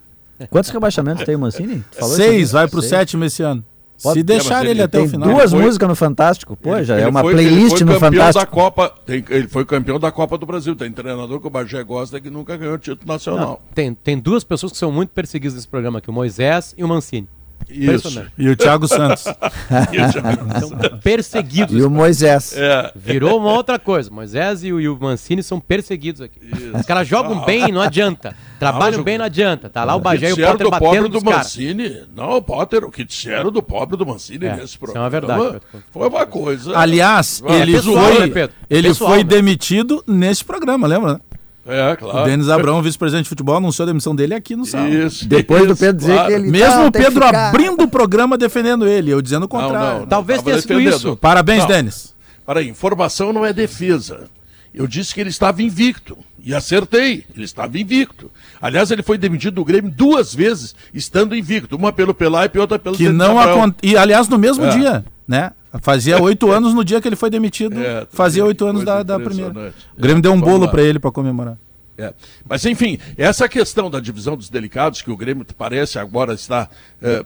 Quantos 0.49 0.71
rebaixamentos 0.71 1.25
tem 1.25 1.37
o 1.37 1.39
Mancini? 1.39 1.85
Falou 1.93 2.17
Seis, 2.17 2.53
vai 2.53 2.67
para 2.67 2.79
o 2.79 2.83
sétimo 2.83 3.23
esse 3.23 3.43
ano. 3.43 3.63
Pode, 4.03 4.19
Se 4.19 4.23
deixar 4.23 4.63
ele, 4.63 4.71
ele, 4.71 4.83
até 4.83 5.01
o 5.01 5.09
final. 5.09 5.29
duas 5.29 5.51
foi, 5.51 5.63
músicas 5.63 5.89
no 5.89 5.95
Fantástico, 5.95 6.57
pô, 6.57 6.83
já 6.83 6.99
é 6.99 7.07
uma 7.07 7.21
foi, 7.21 7.35
playlist 7.35 7.81
no 7.83 7.99
Fantástico. 8.01 8.45
Da 8.45 8.47
Copa, 8.47 8.93
tem, 9.07 9.25
ele 9.31 9.47
foi 9.47 9.65
campeão 9.65 10.01
da 10.01 10.11
Copa 10.11 10.37
do 10.37 10.45
Brasil. 10.45 10.75
Tem 10.75 10.91
treinador 10.91 11.41
que 11.41 11.47
o 11.47 11.51
Bagé 11.51 11.83
gosta 11.85 12.21
que 12.21 12.29
nunca 12.29 12.57
ganhou 12.57 12.77
título 12.79 13.07
nacional. 13.13 13.63
Não, 13.65 13.75
tem, 13.75 13.95
tem 13.95 14.19
duas 14.19 14.43
pessoas 14.43 14.73
que 14.73 14.79
são 14.79 14.91
muito 14.91 15.11
perseguidas 15.11 15.55
nesse 15.55 15.69
programa 15.69 15.99
aqui, 15.99 16.11
o 16.11 16.13
Moisés 16.13 16.75
e 16.77 16.83
o 16.83 16.89
Mancini. 16.89 17.29
Isso. 17.69 18.25
E 18.37 18.49
o 18.49 18.57
Thiago 18.57 18.87
Santos. 18.87 19.25
e 19.93 20.01
o 20.01 20.13
Thiago 20.13 20.61
São 20.61 20.99
perseguidos. 21.01 21.77
E 21.77 21.83
o 21.83 21.91
Moisés. 21.91 22.57
É. 22.57 22.93
Virou 22.95 23.39
uma 23.39 23.53
outra 23.53 23.79
coisa. 23.79 24.11
Moisés 24.11 24.65
e 24.65 24.73
o, 24.73 24.81
e 24.81 24.89
o 24.89 24.99
Mancini 25.01 25.43
são 25.43 25.61
perseguidos 25.61 26.21
aqui. 26.21 26.39
Isso. 26.43 26.77
Os 26.77 26.87
caras 26.87 27.07
jogam 27.07 27.43
ah. 27.43 27.45
bem, 27.45 27.73
não 27.73 27.81
adianta. 27.81 28.35
Trabalham 28.59 29.01
ah, 29.01 29.03
bem, 29.03 29.19
não 29.19 29.25
adianta. 29.25 29.69
Tá 29.69 29.85
lá 29.85 29.95
o 29.95 30.01
Bagé 30.01 30.31
e 30.31 30.33
o 30.33 30.37
Potter 30.37 30.67
do 30.67 30.71
batendo 30.71 31.09
do 31.09 31.25
Mancini. 31.25 31.91
Cara. 31.91 32.09
Não, 32.15 32.37
o 32.37 32.43
Potter, 32.43 32.85
o 32.85 32.91
que 32.91 33.05
disseram 33.05 33.51
do 33.51 33.63
pobre 33.63 33.97
do 33.97 34.07
Mancini 34.07 34.47
é, 34.47 34.57
nesse 34.57 34.79
programa. 34.79 35.09
Isso 35.09 35.17
é 35.17 35.21
uma 35.21 35.39
verdade. 35.39 35.61
Foi 35.91 36.09
uma 36.09 36.27
coisa. 36.27 36.77
Aliás, 36.77 37.43
ele, 37.47 37.73
pessoal, 37.73 38.13
foi, 38.13 38.27
né, 38.29 38.49
ele 38.71 38.89
pessoal, 38.89 39.11
foi 39.11 39.19
né? 39.19 39.25
demitido 39.25 40.05
nesse 40.07 40.45
programa, 40.45 40.87
lembra? 40.87 41.21
É, 41.67 41.97
claro. 41.97 42.19
O 42.19 42.25
Denis 42.25 42.49
Abrão, 42.49 42.83
vice-presidente 42.83 43.25
de 43.25 43.29
futebol, 43.29 43.57
anunciou 43.57 43.85
a 43.85 43.87
demissão 43.87 44.15
dele 44.15 44.35
aqui 44.35 44.57
no 44.57 44.65
sábado. 44.65 44.93
Isso. 44.93 45.29
Depois 45.29 45.63
isso, 45.63 45.75
do 45.75 45.77
Pedro 45.77 45.97
dizer 45.97 46.13
claro. 46.15 46.29
que 46.29 46.35
ele. 46.35 46.51
Mesmo 46.51 46.87
o 46.87 46.93
Pedro 46.93 47.25
abrindo 47.25 47.83
o 47.85 47.89
programa 47.89 48.37
defendendo 48.37 48.87
ele, 48.87 49.11
eu 49.11 49.23
dizendo 49.23 49.45
o 49.45 49.49
contrário. 49.49 49.93
Não, 49.93 50.01
não, 50.01 50.07
Talvez 50.07 50.43
tenha 50.43 50.61
sido 50.61 50.81
isso. 50.81 51.17
Parabéns, 51.17 51.61
não. 51.61 51.69
Denis. 51.69 52.15
Para 52.45 52.63
informação 52.63 53.33
não 53.33 53.47
é 53.47 53.53
defesa. 53.53 54.29
Eu 54.75 54.87
disse 54.87 55.15
que 55.15 55.21
ele 55.21 55.31
estava 55.31 55.63
invicto. 55.63 56.17
E 56.45 56.53
acertei, 56.53 57.25
ele 57.37 57.45
estava 57.45 57.79
invicto. 57.79 58.29
Aliás, 58.61 58.91
ele 58.91 59.03
foi 59.03 59.17
demitido 59.17 59.55
do 59.55 59.65
Grêmio 59.65 59.91
duas 59.91 60.35
vezes, 60.35 60.75
estando 60.93 61.37
invicto. 61.37 61.77
Uma 61.77 61.93
pelo 61.93 62.13
Pelaipe 62.13 62.59
e 62.59 62.61
outra 62.61 62.81
pelo 62.81 62.97
Que 62.97 63.09
não 63.11 63.37
E 63.81 63.97
aliás, 63.97 64.29
no 64.29 64.39
mesmo 64.39 64.65
é. 64.65 64.71
dia, 64.71 65.05
né? 65.29 65.53
Fazia 65.81 66.21
oito 66.23 66.51
anos 66.51 66.75
no 66.75 66.85
dia 66.85 67.01
que 67.01 67.09
ele 67.09 67.17
foi 67.17 67.31
demitido. 67.31 67.81
É, 67.81 68.07
fazia 68.11 68.45
oito 68.45 68.67
anos 68.67 68.85
da, 68.85 69.03
da 69.03 69.19
primeira. 69.19 69.73
O 69.97 70.01
Grêmio 70.01 70.23
deu 70.23 70.33
um 70.33 70.41
bolo 70.41 70.69
para 70.69 70.83
ele 70.83 70.99
para 70.99 71.11
comemorar. 71.11 71.57
É. 71.97 72.13
Mas, 72.49 72.65
enfim, 72.65 72.99
essa 73.17 73.49
questão 73.49 73.91
da 73.91 74.01
divisão 74.01 74.37
dos 74.37 74.49
delicados, 74.49 75.03
que 75.03 75.11
o 75.11 75.17
Grêmio 75.17 75.47
parece 75.57 75.99
agora 75.99 76.35
está, 76.35 76.69
é, 77.01 77.25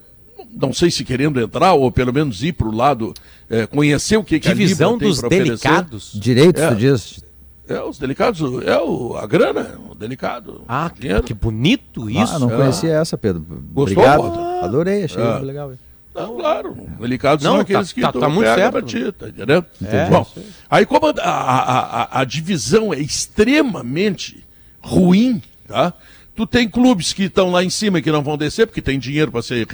não 0.54 0.72
sei 0.72 0.90
se 0.90 1.04
querendo 1.04 1.40
entrar, 1.40 1.72
ou 1.72 1.90
pelo 1.90 2.12
menos 2.12 2.42
ir 2.42 2.52
para 2.52 2.66
o 2.66 2.74
lado, 2.74 3.14
é, 3.48 3.66
conhecer 3.66 4.16
o 4.16 4.24
que, 4.24 4.38
que 4.38 4.48
divisão 4.48 4.90
a 4.90 4.92
Libra 4.94 5.08
dos 5.08 5.22
delicados? 5.22 6.12
Direitos, 6.14 6.62
é, 6.62 6.74
diz? 6.74 7.24
É, 7.68 7.80
os 7.80 7.98
delicados, 7.98 8.40
é 8.64 8.78
o, 8.78 9.16
a 9.16 9.26
grana, 9.26 9.78
o 9.90 9.94
delicado. 9.94 10.62
Ah, 10.68 10.90
que, 10.90 11.22
que 11.22 11.34
bonito 11.34 12.08
isso. 12.08 12.34
Ah, 12.36 12.38
não 12.38 12.48
conhecia 12.48 12.92
essa, 12.92 13.18
Pedro. 13.18 13.40
Gostou? 13.40 13.82
Obrigado. 13.82 14.38
Adorei, 14.62 15.04
achei 15.04 15.22
é. 15.22 15.38
legal. 15.38 15.72
Não, 16.16 16.36
claro. 16.36 16.74
Delicados 16.98 17.44
não, 17.44 17.52
são 17.52 17.60
aqueles 17.60 17.88
tá, 17.88 17.94
que 17.94 18.00
tá, 18.00 18.12
tá 18.12 18.28
muito 18.28 18.46
certo. 18.46 18.82
Ti, 18.82 19.12
tá 19.12 19.28
entendendo? 19.28 19.66
É, 19.84 20.08
Bom, 20.08 20.26
aí 20.70 20.86
como 20.86 21.08
a, 21.08 21.12
a, 21.20 22.02
a, 22.02 22.20
a, 22.20 22.24
divisão 22.24 22.94
é 22.94 22.98
extremamente 22.98 24.42
ruim, 24.80 25.42
tá? 25.68 25.92
Tu 26.34 26.46
tem 26.46 26.68
clubes 26.68 27.12
que 27.12 27.24
estão 27.24 27.50
lá 27.50 27.62
em 27.62 27.70
cima 27.70 27.98
e 27.98 28.02
que 28.02 28.10
não 28.10 28.22
vão 28.22 28.36
descer, 28.36 28.66
porque 28.66 28.82
tem 28.82 28.98
dinheiro 28.98 29.30
para 29.30 29.42
se, 29.42 29.66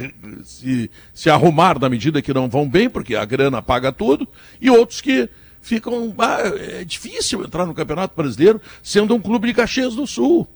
se, 0.44 0.90
se 1.14 1.30
arrumar 1.30 1.78
na 1.78 1.88
medida 1.88 2.22
que 2.22 2.34
não 2.34 2.48
vão 2.48 2.68
bem, 2.68 2.88
porque 2.88 3.14
a 3.14 3.24
grana 3.24 3.62
paga 3.62 3.92
tudo, 3.92 4.26
e 4.60 4.70
outros 4.70 5.00
que 5.00 5.28
ficam. 5.60 6.14
Ah, 6.18 6.40
é 6.80 6.84
difícil 6.84 7.44
entrar 7.44 7.66
no 7.66 7.74
Campeonato 7.74 8.14
Brasileiro 8.16 8.60
sendo 8.82 9.14
um 9.14 9.20
clube 9.20 9.48
de 9.48 9.54
Caxias 9.54 9.94
do 9.94 10.06
Sul. 10.06 10.46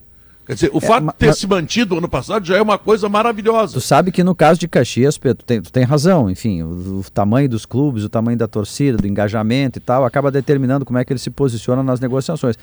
Quer 0.46 0.54
dizer, 0.54 0.70
o 0.72 0.78
é, 0.78 0.80
fato 0.80 1.06
de 1.06 1.12
ter 1.14 1.26
mas... 1.26 1.38
se 1.38 1.46
mantido 1.46 1.98
ano 1.98 2.08
passado 2.08 2.46
já 2.46 2.56
é 2.56 2.62
uma 2.62 2.78
coisa 2.78 3.08
maravilhosa. 3.08 3.74
Tu 3.74 3.80
sabe 3.80 4.12
que 4.12 4.22
no 4.22 4.34
caso 4.34 4.60
de 4.60 4.68
Caxias, 4.68 5.18
Pedro, 5.18 5.38
tu 5.38 5.44
tem, 5.44 5.60
tu 5.60 5.72
tem 5.72 5.82
razão, 5.82 6.30
enfim, 6.30 6.62
o, 6.62 7.00
o, 7.00 7.10
tamanho 7.12 7.48
dos 7.48 7.66
clubes, 7.66 8.04
o 8.04 8.08
tamanho 8.08 8.38
da 8.38 8.46
torcida, 8.46 8.96
do 8.96 9.08
engajamento 9.08 9.78
e 9.78 9.82
tal, 9.82 10.04
acaba 10.04 10.30
determinando 10.30 10.84
como 10.84 10.98
é 10.98 11.04
que 11.04 11.12
ele 11.12 11.18
se 11.18 11.30
posiciona 11.30 11.82
nas 11.82 11.98
negociações. 11.98 12.56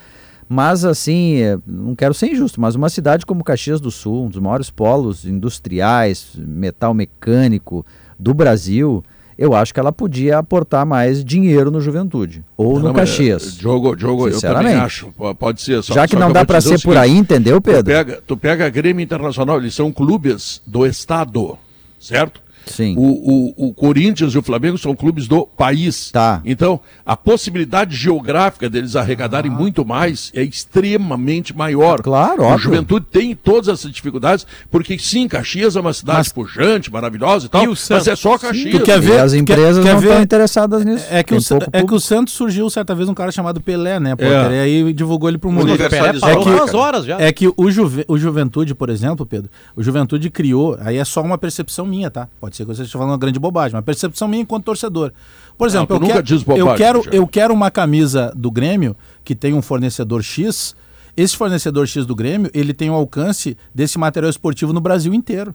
Mas 0.48 0.84
assim, 0.84 1.36
é, 1.36 1.58
não 1.66 1.94
quero 1.94 2.14
ser 2.14 2.32
injusto, 2.32 2.58
mas 2.58 2.74
uma 2.74 2.88
cidade 2.88 3.26
como 3.26 3.44
Caxias 3.44 3.80
do 3.80 3.90
Sul, 3.90 4.26
um 4.26 4.28
dos 4.30 4.40
maiores 4.40 4.70
polos 4.70 5.26
industriais, 5.26 6.32
metal 6.38 6.94
mecânico 6.94 7.84
do 8.18 8.32
Brasil, 8.32 9.04
eu 9.36 9.54
acho 9.54 9.72
que 9.74 9.80
ela 9.80 9.92
podia 9.92 10.38
aportar 10.38 10.86
mais 10.86 11.24
dinheiro 11.24 11.70
no 11.70 11.80
Juventude 11.80 12.44
ou 12.56 12.78
não, 12.78 12.88
no 12.88 12.94
Caxias. 12.94 13.54
Jogo, 13.54 13.96
jogo, 13.98 14.28
eu 14.28 14.40
também 14.40 14.74
acho, 14.74 15.12
pode 15.38 15.60
ser. 15.60 15.82
Só, 15.82 15.94
Já 15.94 16.08
que 16.08 16.16
não 16.16 16.28
que 16.28 16.34
dá 16.34 16.44
para 16.44 16.60
ser 16.60 16.80
por 16.80 16.96
aí, 16.96 17.16
entendeu, 17.16 17.60
Pedro? 17.60 17.82
Tu 17.82 17.86
pega, 17.86 18.22
tu 18.26 18.36
pega 18.36 18.66
a 18.66 18.68
Grêmio 18.68 19.02
Internacional, 19.02 19.58
eles 19.58 19.74
são 19.74 19.92
clubes 19.92 20.62
do 20.66 20.86
Estado, 20.86 21.58
certo? 21.98 22.43
Sim. 22.66 22.94
O, 22.96 23.02
o, 23.02 23.68
o, 23.68 23.74
Corinthians 23.74 24.34
e 24.34 24.38
o 24.38 24.42
Flamengo 24.42 24.78
são 24.78 24.94
clubes 24.94 25.26
do 25.26 25.46
país. 25.46 26.10
Tá. 26.10 26.40
Então, 26.44 26.80
a 27.04 27.16
possibilidade 27.16 27.96
geográfica 27.96 28.68
deles 28.68 28.96
arregadarem 28.96 29.50
ah. 29.50 29.54
muito 29.54 29.84
mais 29.84 30.30
é 30.34 30.42
extremamente 30.42 31.56
maior. 31.56 32.00
Claro, 32.00 32.46
A 32.46 32.56
juventude 32.56 33.06
tem 33.10 33.34
todas 33.34 33.68
essas 33.68 33.90
dificuldades, 33.90 34.46
porque 34.70 34.98
sim, 34.98 35.28
Caxias 35.28 35.76
é 35.76 35.80
uma 35.80 35.92
cidade 35.92 36.18
mas... 36.18 36.32
pujante, 36.32 36.90
maravilhosa 36.90 37.46
e 37.46 37.48
tal, 37.48 37.64
e 37.64 37.68
mas 37.68 38.08
é 38.08 38.16
só 38.16 38.38
Caxias. 38.38 38.72
Tu 38.72 38.84
quer 38.84 39.00
ver, 39.00 39.20
as 39.20 39.32
empresas 39.32 39.76
quer, 39.78 39.90
quer 39.90 39.94
não 39.94 40.00
ver... 40.00 40.08
estão 40.08 40.22
interessadas 40.22 40.84
nisso. 40.84 41.04
É 41.10 41.22
que, 41.22 41.34
o, 41.34 41.38
é 41.72 41.82
que 41.82 41.94
o 41.94 42.00
Santos 42.00 42.34
surgiu 42.34 42.68
certa 42.70 42.94
vez 42.94 43.08
um 43.08 43.14
cara 43.14 43.30
chamado 43.30 43.60
Pelé, 43.60 44.00
né, 44.00 44.16
Potter? 44.16 44.50
É. 44.50 44.54
E 44.54 44.60
aí 44.60 44.92
divulgou 44.92 45.28
ele 45.28 45.38
para 45.38 45.48
o 45.48 45.52
mundo. 45.52 45.72
O 45.72 45.76
Pelé 45.76 46.08
é 46.08 46.36
que, 46.36 46.48
umas 46.48 46.74
horas 46.74 47.04
já. 47.04 47.20
É 47.20 47.32
que 47.32 47.52
o, 47.56 47.70
Juve, 47.70 48.04
o 48.08 48.18
Juventude, 48.18 48.74
por 48.74 48.88
exemplo, 48.88 49.26
Pedro, 49.26 49.50
o 49.76 49.82
Juventude 49.82 50.30
criou, 50.30 50.76
aí 50.80 50.96
é 50.96 51.04
só 51.04 51.22
uma 51.22 51.38
percepção 51.38 51.86
minha, 51.86 52.10
tá? 52.10 52.28
Pode 52.40 52.53
ser 52.56 52.64
que 52.64 52.68
você 52.68 52.82
esteja 52.82 52.98
falando 52.98 53.12
uma 53.12 53.18
grande 53.18 53.38
bobagem, 53.38 53.74
mas 53.74 53.84
percepção 53.84 54.28
minha 54.28 54.42
enquanto 54.42 54.64
torcedor. 54.64 55.12
Por 55.56 55.66
exemplo, 55.66 55.98
não, 55.98 56.08
eu, 56.08 56.22
quero, 56.22 56.44
bobagem, 56.44 56.58
eu, 56.58 56.74
quero, 56.74 57.02
eu 57.12 57.26
quero 57.26 57.54
uma 57.54 57.70
camisa 57.70 58.32
do 58.36 58.50
Grêmio 58.50 58.96
que 59.24 59.34
tem 59.34 59.54
um 59.54 59.62
fornecedor 59.62 60.22
X. 60.22 60.74
Esse 61.16 61.36
fornecedor 61.36 61.86
X 61.86 62.06
do 62.06 62.14
Grêmio, 62.14 62.50
ele 62.52 62.74
tem 62.74 62.90
o 62.90 62.94
alcance 62.94 63.56
desse 63.74 63.98
material 63.98 64.30
esportivo 64.30 64.72
no 64.72 64.80
Brasil 64.80 65.14
inteiro. 65.14 65.54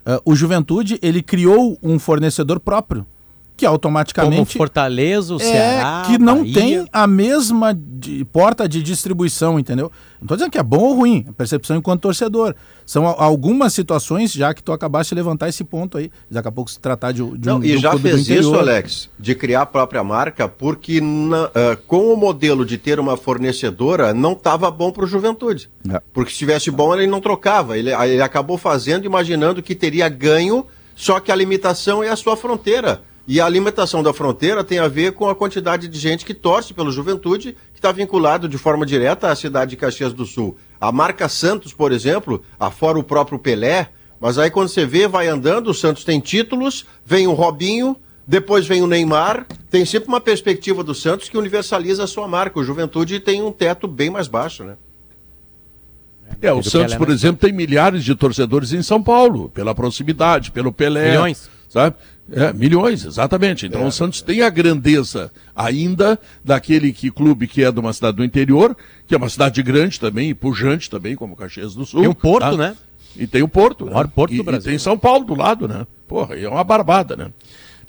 Uh, 0.00 0.20
o 0.24 0.34
Juventude, 0.34 0.98
ele 1.02 1.22
criou 1.22 1.78
um 1.82 1.98
fornecedor 1.98 2.58
próprio 2.58 3.06
que 3.60 3.66
automaticamente. 3.66 4.36
Como 4.36 4.46
Fortaleza, 4.46 5.34
o 5.34 5.36
é, 5.36 5.44
Ceará. 5.44 6.02
que 6.06 6.18
não 6.18 6.38
Bahia. 6.38 6.54
tem 6.54 6.88
a 6.90 7.06
mesma 7.06 7.74
de- 7.74 8.24
porta 8.24 8.66
de 8.66 8.82
distribuição, 8.82 9.58
entendeu? 9.58 9.92
Não 10.18 10.26
tô 10.26 10.34
dizendo 10.34 10.50
que 10.50 10.58
é 10.58 10.62
bom 10.62 10.78
ou 10.78 10.94
ruim, 10.94 11.26
é 11.28 11.32
percepção 11.32 11.76
enquanto 11.76 12.00
torcedor. 12.00 12.54
São 12.86 13.06
a- 13.06 13.22
algumas 13.22 13.72
situações, 13.74 14.32
já 14.32 14.52
que 14.54 14.62
tu 14.62 14.72
acabaste 14.72 15.14
de 15.14 15.20
levantar 15.20 15.48
esse 15.50 15.62
ponto 15.62 15.98
aí. 15.98 16.10
Daqui 16.30 16.48
a 16.48 16.52
pouco 16.52 16.70
se 16.70 16.80
tratar 16.80 17.12
de, 17.12 17.22
de 17.38 17.46
Não, 17.48 17.58
um, 17.58 17.64
e 17.64 17.76
já 17.76 17.90
clube 17.90 18.10
do 18.10 18.14
fez 18.16 18.28
isso. 18.28 18.54
Alex, 18.54 19.10
de 19.18 19.34
criar 19.34 19.62
a 19.62 19.66
própria 19.66 20.02
marca, 20.02 20.48
porque 20.48 21.00
na- 21.00 21.50
ah, 21.54 21.76
com 21.86 22.12
o 22.12 22.16
modelo 22.16 22.64
de 22.64 22.78
ter 22.78 22.98
uma 22.98 23.16
fornecedora, 23.16 24.14
não 24.14 24.32
estava 24.32 24.70
bom 24.70 24.90
para 24.90 25.04
o 25.04 25.06
Juventude. 25.06 25.68
É. 25.88 26.00
Porque 26.12 26.30
se 26.30 26.34
estivesse 26.36 26.70
bom, 26.70 26.94
ele 26.94 27.06
não 27.06 27.20
trocava. 27.20 27.76
Ele, 27.76 27.90
ele 27.92 28.22
acabou 28.22 28.56
fazendo, 28.56 29.04
imaginando 29.04 29.62
que 29.62 29.74
teria 29.74 30.08
ganho, 30.08 30.66
só 30.96 31.20
que 31.20 31.30
a 31.30 31.36
limitação 31.36 32.02
é 32.02 32.08
a 32.08 32.16
sua 32.16 32.36
fronteira. 32.36 33.02
E 33.30 33.40
a 33.40 33.48
limitação 33.48 34.02
da 34.02 34.12
fronteira 34.12 34.64
tem 34.64 34.80
a 34.80 34.88
ver 34.88 35.12
com 35.12 35.28
a 35.28 35.36
quantidade 35.36 35.86
de 35.86 35.96
gente 36.00 36.24
que 36.24 36.34
torce 36.34 36.74
pelo 36.74 36.90
Juventude, 36.90 37.56
que 37.72 37.78
está 37.78 37.92
vinculado 37.92 38.48
de 38.48 38.58
forma 38.58 38.84
direta 38.84 39.30
à 39.30 39.36
cidade 39.36 39.70
de 39.70 39.76
Caxias 39.76 40.12
do 40.12 40.26
Sul. 40.26 40.56
A 40.80 40.90
marca 40.90 41.28
Santos, 41.28 41.72
por 41.72 41.92
exemplo, 41.92 42.42
afora 42.58 42.98
o 42.98 43.04
próprio 43.04 43.38
Pelé, 43.38 43.90
mas 44.18 44.36
aí 44.36 44.50
quando 44.50 44.66
você 44.66 44.84
vê, 44.84 45.06
vai 45.06 45.28
andando, 45.28 45.70
o 45.70 45.74
Santos 45.74 46.02
tem 46.02 46.18
títulos, 46.18 46.84
vem 47.06 47.28
o 47.28 47.32
Robinho, 47.32 47.96
depois 48.26 48.66
vem 48.66 48.82
o 48.82 48.88
Neymar, 48.88 49.46
tem 49.70 49.84
sempre 49.84 50.08
uma 50.08 50.20
perspectiva 50.20 50.82
do 50.82 50.92
Santos 50.92 51.28
que 51.28 51.38
universaliza 51.38 52.02
a 52.02 52.08
sua 52.08 52.26
marca. 52.26 52.58
O 52.58 52.64
Juventude 52.64 53.20
tem 53.20 53.40
um 53.42 53.52
teto 53.52 53.86
bem 53.86 54.10
mais 54.10 54.26
baixo, 54.26 54.64
né? 54.64 54.74
É, 56.42 56.52
o 56.52 56.64
Santos, 56.64 56.94
Pelé, 56.94 56.98
por 56.98 57.08
né? 57.08 57.14
exemplo, 57.14 57.40
tem 57.40 57.52
milhares 57.52 58.02
de 58.02 58.12
torcedores 58.16 58.72
em 58.72 58.82
São 58.82 59.00
Paulo, 59.00 59.48
pela 59.50 59.72
proximidade, 59.72 60.50
pelo 60.50 60.72
Pelé. 60.72 61.10
Milhões. 61.10 61.59
Sabe? 61.70 61.96
É, 62.32 62.52
milhões, 62.52 63.04
exatamente. 63.04 63.64
Então 63.66 63.86
o 63.86 63.92
Santos 63.92 64.20
tem 64.20 64.42
a 64.42 64.50
grandeza 64.50 65.32
ainda 65.54 66.18
daquele 66.44 66.92
que, 66.92 67.10
clube 67.10 67.46
que 67.46 67.64
é 67.64 67.72
de 67.72 67.80
uma 67.80 67.92
cidade 67.92 68.16
do 68.18 68.24
interior, 68.24 68.76
que 69.06 69.14
é 69.14 69.16
uma 69.16 69.28
cidade 69.28 69.62
grande 69.62 69.98
também, 69.98 70.30
e 70.30 70.34
pujante 70.34 70.90
também, 70.90 71.16
como 71.16 71.34
Caxias 71.36 71.74
do 71.74 71.86
Sul. 71.86 72.00
Tem 72.00 72.10
um 72.10 72.14
porto, 72.14 72.50
tá? 72.50 72.56
né? 72.56 72.76
E 73.16 73.26
tem 73.26 73.42
o 73.42 73.48
Porto. 73.48 73.84
O 73.84 73.86
maior 73.86 74.04
né? 74.04 74.12
porto 74.14 74.34
e, 74.34 74.36
do 74.36 74.44
Brasil. 74.44 74.68
E 74.68 74.72
tem 74.72 74.78
São 74.78 74.98
Paulo 74.98 75.24
do 75.24 75.34
lado, 75.34 75.66
né? 75.66 75.86
Porra, 76.06 76.36
e 76.36 76.44
é 76.44 76.48
uma 76.48 76.62
barbada, 76.62 77.16
né? 77.16 77.30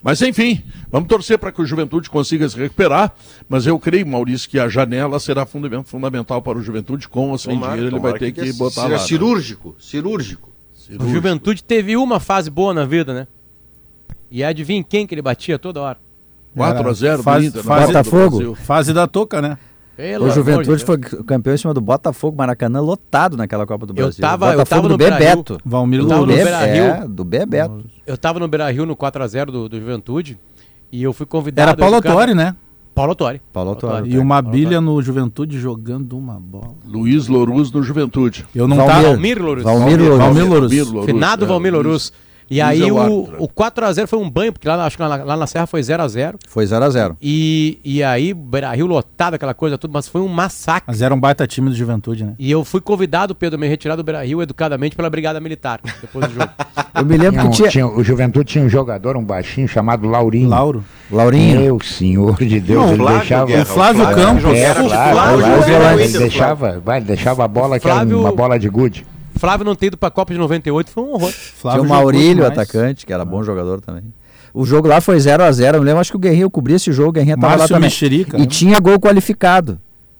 Mas 0.03 0.19
enfim, 0.23 0.63
vamos 0.91 1.07
torcer 1.07 1.37
para 1.37 1.51
que 1.51 1.61
o 1.61 1.65
Juventude 1.65 2.09
consiga 2.09 2.49
se 2.49 2.57
recuperar. 2.57 3.13
Mas 3.47 3.67
eu 3.67 3.77
creio, 3.79 4.05
Maurício, 4.07 4.49
que 4.49 4.57
a 4.59 4.67
janela 4.67 5.19
será 5.19 5.45
fundament- 5.45 5.85
fundamental 5.85 6.41
para 6.41 6.57
o 6.57 6.61
Juventude. 6.61 7.07
Com 7.07 7.29
ou 7.29 7.37
sem 7.37 7.53
Tomara- 7.53 7.73
dinheiro, 7.73 7.95
ele 7.95 8.01
vai 8.01 8.13
ter 8.17 8.31
que, 8.31 8.41
que 8.41 8.53
botar 8.53 8.83
lá. 8.83 8.89
né? 8.89 8.97
cirúrgico, 8.99 9.75
cirúrgico. 9.79 10.49
O 10.75 10.79
Cirúrgico. 10.81 11.13
Juventude 11.13 11.63
teve 11.63 11.95
uma 11.95 12.19
fase 12.19 12.49
boa 12.49 12.73
na 12.73 12.83
vida, 12.85 13.13
né? 13.13 13.27
E 14.31 14.43
adivinha 14.43 14.83
quem 14.83 15.05
que 15.05 15.13
ele 15.13 15.21
batia 15.21 15.59
toda 15.59 15.81
hora? 15.81 15.97
4 16.55 16.89
a 16.89 16.93
0 16.93 17.23
Fase- 17.23 17.45
do 17.45 17.49
Inter, 17.49 17.63
fase- 17.63 17.81
do 17.85 17.87
Botafogo. 17.87 18.55
Fase 18.55 18.93
da 18.93 19.07
toca, 19.07 19.41
né? 19.41 19.57
Pelo 19.95 20.25
O 20.25 20.31
Juventude 20.31 20.77
de 20.79 20.85
foi 20.85 20.97
campeão 20.97 21.53
em 21.53 21.57
cima 21.57 21.73
do 21.73 21.81
Botafogo, 21.81 22.35
Maracanã 22.37 22.79
lotado 22.79 23.37
naquela 23.37 23.67
Copa 23.67 23.85
do 23.85 23.91
Eu 23.91 23.95
Brasil. 23.95 24.21
tava- 24.21 24.53
eu 24.53 24.65
tava 24.65 24.81
do 24.83 24.89
no 24.89 24.97
Beira-Rio. 24.97 25.27
Bebeto. 25.27 25.57
Valmir 25.63 25.99
Eu 25.99 26.07
tava 26.07 26.21
Do 26.21 26.25
no. 26.27 26.33
É, 26.33 27.07
do 27.07 27.23
Bebeto. 27.23 27.83
Eu 28.07 28.17
tava 28.17 28.39
no 28.39 28.47
Beira 28.47 28.71
Rio 28.71 28.85
no 28.85 28.95
4x0 28.95 29.51
do, 29.51 29.69
do 29.69 29.79
Juventude 29.79 30.39
e 30.91 31.03
eu 31.03 31.13
fui 31.13 31.25
convidado. 31.25 31.69
Era 31.69 31.77
Paulo 31.77 31.95
Autori, 31.95 32.33
né? 32.33 32.55
Paulo 32.95 33.11
Autori. 33.11 33.41
Paulo 33.53 33.69
Autori. 33.71 34.09
E 34.09 34.17
uma 34.17 34.41
bilha 34.41 34.81
no 34.81 35.01
Juventude 35.01 35.59
jogando 35.59 36.17
uma 36.17 36.39
bola. 36.39 36.73
Luiz 36.85 37.27
Louruz 37.27 37.71
no 37.71 37.83
Juventude. 37.83 38.45
Eu 38.55 38.67
não 38.67 38.77
Valmir. 38.77 38.95
tava. 38.95 39.07
Valmir 39.09 39.41
Louruz. 39.41 39.63
Valmir 39.63 39.85
Valmir 40.17 40.45
Lourdes. 40.49 40.71
Louruz. 40.77 40.87
Louruz, 40.91 41.05
Finado 41.05 41.45
é, 41.45 41.47
Valmir 41.47 41.71
Luiz. 41.73 41.83
Louruz. 41.85 42.13
E 42.51 42.59
aí 42.61 42.81
é 42.81 42.91
o 42.91 42.95
o, 42.95 42.99
árbitro. 42.99 43.35
o 43.39 43.47
4x0 43.47 44.07
foi 44.07 44.19
um 44.19 44.29
banho, 44.29 44.51
porque 44.51 44.67
lá, 44.67 44.85
acho 44.85 44.97
que 44.97 45.01
lá, 45.03 45.17
na- 45.17 45.23
lá 45.23 45.37
na 45.37 45.47
Serra 45.47 45.65
foi 45.65 45.81
0x0. 45.81 46.35
Foi 46.47 46.65
0x0. 46.65 47.15
E, 47.21 47.79
e 47.83 48.03
aí, 48.03 48.35
Rio 48.75 48.85
lotado, 48.87 49.35
aquela 49.35 49.53
coisa 49.53 49.77
tudo, 49.77 49.91
mas 49.93 50.07
foi 50.07 50.19
um 50.21 50.27
massacre. 50.27 50.83
Mas 50.87 51.01
era 51.01 51.13
um 51.13 51.19
baita 51.19 51.47
time 51.47 51.69
do 51.69 51.75
Juventude, 51.75 52.23
né? 52.25 52.33
E 52.37 52.51
eu 52.51 52.63
fui 52.65 52.81
convidado, 52.81 53.33
Pedro, 53.33 53.57
me 53.57 53.67
retirar 53.67 53.95
do 53.95 54.03
Rio 54.23 54.41
educadamente 54.41 54.95
pela 54.95 55.09
Brigada 55.09 55.39
Militar, 55.39 55.79
depois 56.01 56.27
do 56.27 56.33
jogo. 56.33 56.49
Eu 56.93 57.05
me 57.05 57.15
lembro 57.17 57.39
Tinha 57.39 57.41
que 57.43 57.47
um- 57.47 57.51
tinha. 57.51 57.69
tinha- 57.69 57.87
o 57.87 58.03
Juventude 58.03 58.45
tinha 58.51 58.63
um 58.65 58.69
jogador, 58.69 59.15
um 59.15 59.23
baixinho, 59.23 59.65
chamado 59.67 60.05
Laurinho. 60.07 60.49
Lauro. 60.49 60.83
Laurinho. 61.09 61.61
Meu 61.61 61.79
senhor 61.79 62.35
de 62.37 62.59
Deus, 62.59 62.81
Não, 62.83 62.89
ele 62.89 62.97
Flávio 62.97 63.19
deixava. 63.19 63.45
Guerra, 63.45 63.61
o 63.61 63.65
Flávio 63.65 64.01
Flávio 64.03 64.23
Campos. 64.25 64.53
É, 64.53 64.73
Flávio 64.73 65.65
Guerra, 65.65 65.93
ele 65.93 66.05
Inter, 66.09 66.19
deixava, 66.21 66.79
vai, 66.83 66.97
ele 66.97 67.05
deixava 67.05 67.45
a 67.45 67.47
bola 67.47 67.79
que 67.79 67.87
Flávio- 67.87 68.17
era 68.19 68.27
uma 68.27 68.31
bola 68.35 68.59
de 68.59 68.67
gude. 68.69 69.05
Flávio 69.35 69.65
não 69.65 69.75
ter 69.75 69.87
ido 69.87 69.97
pra 69.97 70.09
Copa 70.11 70.33
de 70.33 70.39
98 70.39 70.89
foi 70.91 71.03
um 71.03 71.13
horror. 71.13 71.31
Flávio 71.31 71.81
Tinha 71.83 71.93
o 71.93 71.95
Maurílio, 71.97 72.45
atacante, 72.45 73.05
que 73.05 73.13
era 73.13 73.23
bom 73.25 73.43
jogador 73.43 73.81
também. 73.81 74.03
O 74.53 74.65
jogo 74.65 74.87
lá 74.87 74.99
foi 74.99 75.17
0x0. 75.17 75.75
Eu 75.75 75.79
me 75.79 75.85
lembro, 75.85 76.01
acho 76.01 76.11
que 76.11 76.17
o 76.17 76.19
Guerrinho 76.19 76.49
cobria 76.49 76.75
esse 76.75 76.91
jogo, 76.91 77.09
o 77.09 77.13
Guerrinho 77.13 77.37
tava 77.37 77.53
lá 77.53 77.57
Márcio 77.59 77.75
também. 77.75 77.87
Mexerica. 77.89 78.37
E 78.39 78.45
tinha 78.45 78.79
gol 78.79 78.99
qualificado. 78.99 79.79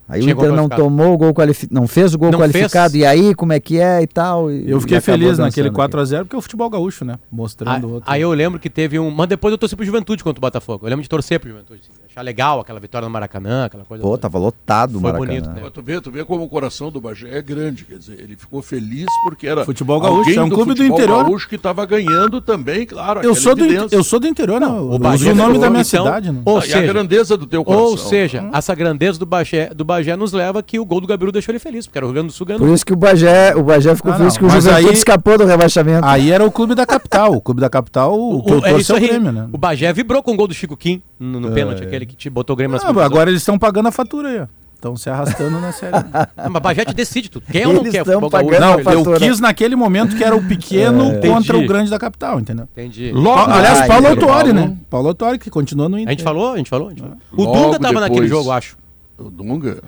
Aí 0.10 0.20
Tinha 0.22 0.36
o 0.36 0.38
Inter 0.38 0.52
não 0.52 0.68
tomou 0.68 1.14
o 1.14 1.18
gol 1.18 1.34
qualificado, 1.34 1.74
não 1.74 1.88
fez 1.88 2.14
o 2.14 2.18
gol 2.18 2.32
Não 2.32 2.40
qualificado. 2.40 2.92
fez. 2.92 3.02
E 3.02 3.06
aí, 3.06 3.34
como 3.34 3.54
é 3.54 3.62
que 3.62 3.80
é 3.80 4.02
e 4.02 4.08
tal. 4.08 4.52
e- 4.52 4.70
Eu 4.70 4.82
fiquei 4.82 5.00
feliz 5.00 5.38
naquele 5.38 5.70
aqui. 5.70 5.76
4x0, 5.78 6.24
porque 6.26 6.36
é 6.36 6.40
o 6.40 6.42
futebol 6.42 6.70
gaúcho, 6.70 7.06
né? 7.06 7.16
Mostrando 7.32 7.76
Aí, 7.78 7.84
outro. 7.94 8.12
aí 8.12 8.22
eu 8.22 8.32
lembro 8.34 8.60
que 8.60 8.70
teve 8.70 9.00
um. 9.00 9.10
Mas 9.10 9.30
depois 9.30 9.54
eu 9.54 9.58
torci 9.58 9.74
pro 9.74 9.86
Juventude 9.86 10.22
contra 10.22 10.38
o 10.38 10.42
Botafogo. 10.42 10.86
Eu 10.86 10.90
lembro 10.90 11.04
de 11.04 11.08
torcer 11.08 11.40
pro 11.40 11.50
Juventude. 11.50 11.80
assim, 11.84 11.92
achar 12.12 12.22
legal 12.22 12.60
aquela 12.60 12.80
vitória 12.80 13.08
no 13.08 13.12
Maracanã, 13.12 13.66
aquela 13.66 13.86
coisa. 13.86 14.02
Pô, 14.04 14.10
toda. 14.10 14.22
tava 14.22 14.38
lotado 14.38 14.98
o 14.98 15.02
Foi 15.02 15.12
Maracanã. 15.12 15.28
bonito, 15.42 15.50
né? 15.50 15.70
Tu 15.74 15.82
vê, 15.82 16.02
tu 16.02 16.12
vê 16.12 16.26
como 16.26 16.44
o 16.44 16.50
coração 16.50 16.92
do 16.92 17.00
Bagé 17.00 17.38
é 17.38 17.42
grande, 17.42 17.86
quer 17.86 17.98
dizer, 17.98 18.20
ele 18.20 18.36
ficou 18.36 18.62
feliz 18.62 19.06
porque 19.24 19.48
era 19.48 19.64
Futebol 19.66 20.00
gaúcho, 20.00 20.30
é 20.38 20.44
um 20.44 20.50
clube 20.50 20.74
do 20.74 20.78
futebol 20.78 20.98
interior. 21.00 21.24
gaúcho 21.24 21.48
que 21.48 21.56
estava 21.56 21.86
ganhando 21.86 22.42
também, 22.42 22.86
claro. 22.86 23.22
Eu 23.22 23.34
sou, 23.34 23.56
do, 23.56 23.64
evidência. 23.64 23.96
eu 23.96 24.04
sou 24.04 24.20
do 24.20 24.28
interior, 24.28 24.60
né? 24.60 24.68
Eu 24.68 24.92
o 24.92 25.00
Bagé 25.00 25.32
o 25.32 25.36
nome 25.36 25.48
ficou, 25.54 25.62
da 25.62 25.70
minha 25.70 25.82
então, 25.82 26.04
cidade, 26.06 26.32
né? 26.32 26.42
Ou 26.44 26.58
Ah, 26.58 26.60
e 26.60 26.64
a 26.64 26.66
seja, 26.78 26.82
grandeza 26.94 27.38
do 27.38 27.48
teu 27.48 27.64
coração. 27.64 27.86
ou 27.88 27.98
seja, 27.98 28.50
essa 28.54 28.76
grandeza 28.76 29.18
do 29.18 29.26
Bagé, 29.26 29.70
do 29.74 29.86
Bagé 29.86 30.16
nos 30.16 30.34
leva 30.34 30.62
que 30.62 30.80
o 30.80 30.86
gol 30.86 31.00
do 31.02 31.08
Gabiru 31.08 31.32
deixou 31.32 31.52
ele 31.54 31.60
feliz, 31.60 31.88
porque 31.88 31.98
era 31.98 32.06
o 32.06 32.10
Rio 32.10 32.16
Grande 32.16 32.28
do 32.28 32.34
Sul 32.34 32.46
ganhando. 32.46 32.66
Por 32.66 32.74
isso 32.74 32.86
que 32.86 32.94
o 32.94 32.98
Bagé, 32.98 33.56
o 33.56 33.64
Bagé 33.64 33.96
ficou 33.96 34.12
Ah, 34.12 34.18
feliz 34.18 34.34
não, 34.34 34.40
que 34.40 34.46
o 34.46 34.50
Juventude 34.50 34.88
aí- 34.88 34.94
escapou 34.94 35.38
do 35.38 35.46
rebaixamento. 35.46 36.06
Aí 36.06 36.32
era 36.32 36.46
o 36.46 36.52
clube 36.52 36.76
da 36.76 36.86
capital. 36.86 37.34
O 37.34 37.42
clube 37.42 37.62
da 37.62 37.70
capital, 37.70 38.20
o, 38.20 38.44
que 38.44 38.52
eu 38.52 38.66
é 38.66 38.74
isso 38.78 38.92
é 38.94 38.98
o. 38.98 39.00
Grêmio, 39.00 39.32
né? 39.32 39.48
O 39.52 39.58
Bagé 39.58 39.92
vibrou 39.94 40.22
com 40.22 40.34
o 40.34 40.36
gol 40.36 40.48
do 40.48 40.54
Chico 40.54 40.76
Kim 40.76 41.02
no, 41.22 41.40
no 41.40 41.52
pênalti, 41.52 41.84
aquele 41.84 42.06
que 42.06 42.16
te 42.16 42.30
botou 42.30 42.54
o 42.54 42.58
Grêmio 42.58 42.76
nas 42.76 42.84
Ah, 42.84 43.06
agora 43.06 43.30
eles 43.30 43.42
estão 43.42 43.58
pagando 43.60 43.88
a 43.88 43.92
fatura 43.92 44.28
aí, 44.30 44.40
ó. 44.42 44.48
Estão 44.76 44.98
se 44.98 45.08
arrastando 45.12 45.60
na 45.62 45.72
série. 45.72 45.94
Ah, 46.36 46.50
mas 46.50 46.62
Bagé 46.62 46.84
te 46.84 46.94
decide 46.96 47.30
tudo. 47.30 47.46
Quer 47.52 47.68
ou 47.68 47.74
não 47.74 47.82
Eles 47.82 47.92
quer 47.92 48.04
tão 48.04 48.20
futebol 48.20 48.30
gaúcho? 48.32 48.50
pagando 48.50 48.66
Não, 48.66 48.80
a 48.80 48.84
fatura. 48.84 49.16
eu 49.18 49.20
quis 49.30 49.40
naquele 49.40 49.76
momento 49.76 50.16
que 50.18 50.24
era 50.24 50.36
o 50.36 50.44
pequeno 50.44 51.04
É. 51.12 51.14
contra 51.20 51.56
Entendi. 51.56 51.66
o 51.66 51.68
grande 51.68 51.92
da 51.92 52.00
capital, 52.00 52.40
entendeu? 52.40 52.68
Entendi. 52.72 53.12
Logo, 53.12 53.46
Pa- 53.46 53.58
Aliás, 53.58 53.82
Ah, 53.82 53.86
Paulo 53.88 54.12
Inter. 54.12 54.24
Autori, 54.28 54.54
né? 54.54 54.78
Paulo 54.90 55.08
Autori, 55.10 55.38
que 55.38 55.52
continua 55.52 55.88
no 55.88 56.00
Inter. 56.00 56.08
A 56.10 56.12
gente 56.14 56.24
falou, 56.24 56.54
a 56.54 56.58
gente 56.58 56.70
falou. 56.70 56.88
a 56.88 56.90
gente 56.90 57.02
falou. 57.02 57.16
O 57.32 57.44
Logo 57.44 57.54
Dunga 57.66 57.80
tava 57.80 58.00
naquele 58.00 58.22
depois- 58.22 58.30
jogo, 58.32 58.52
acho. 58.52 58.76
O 59.20 59.30
Dunga. 59.30 59.84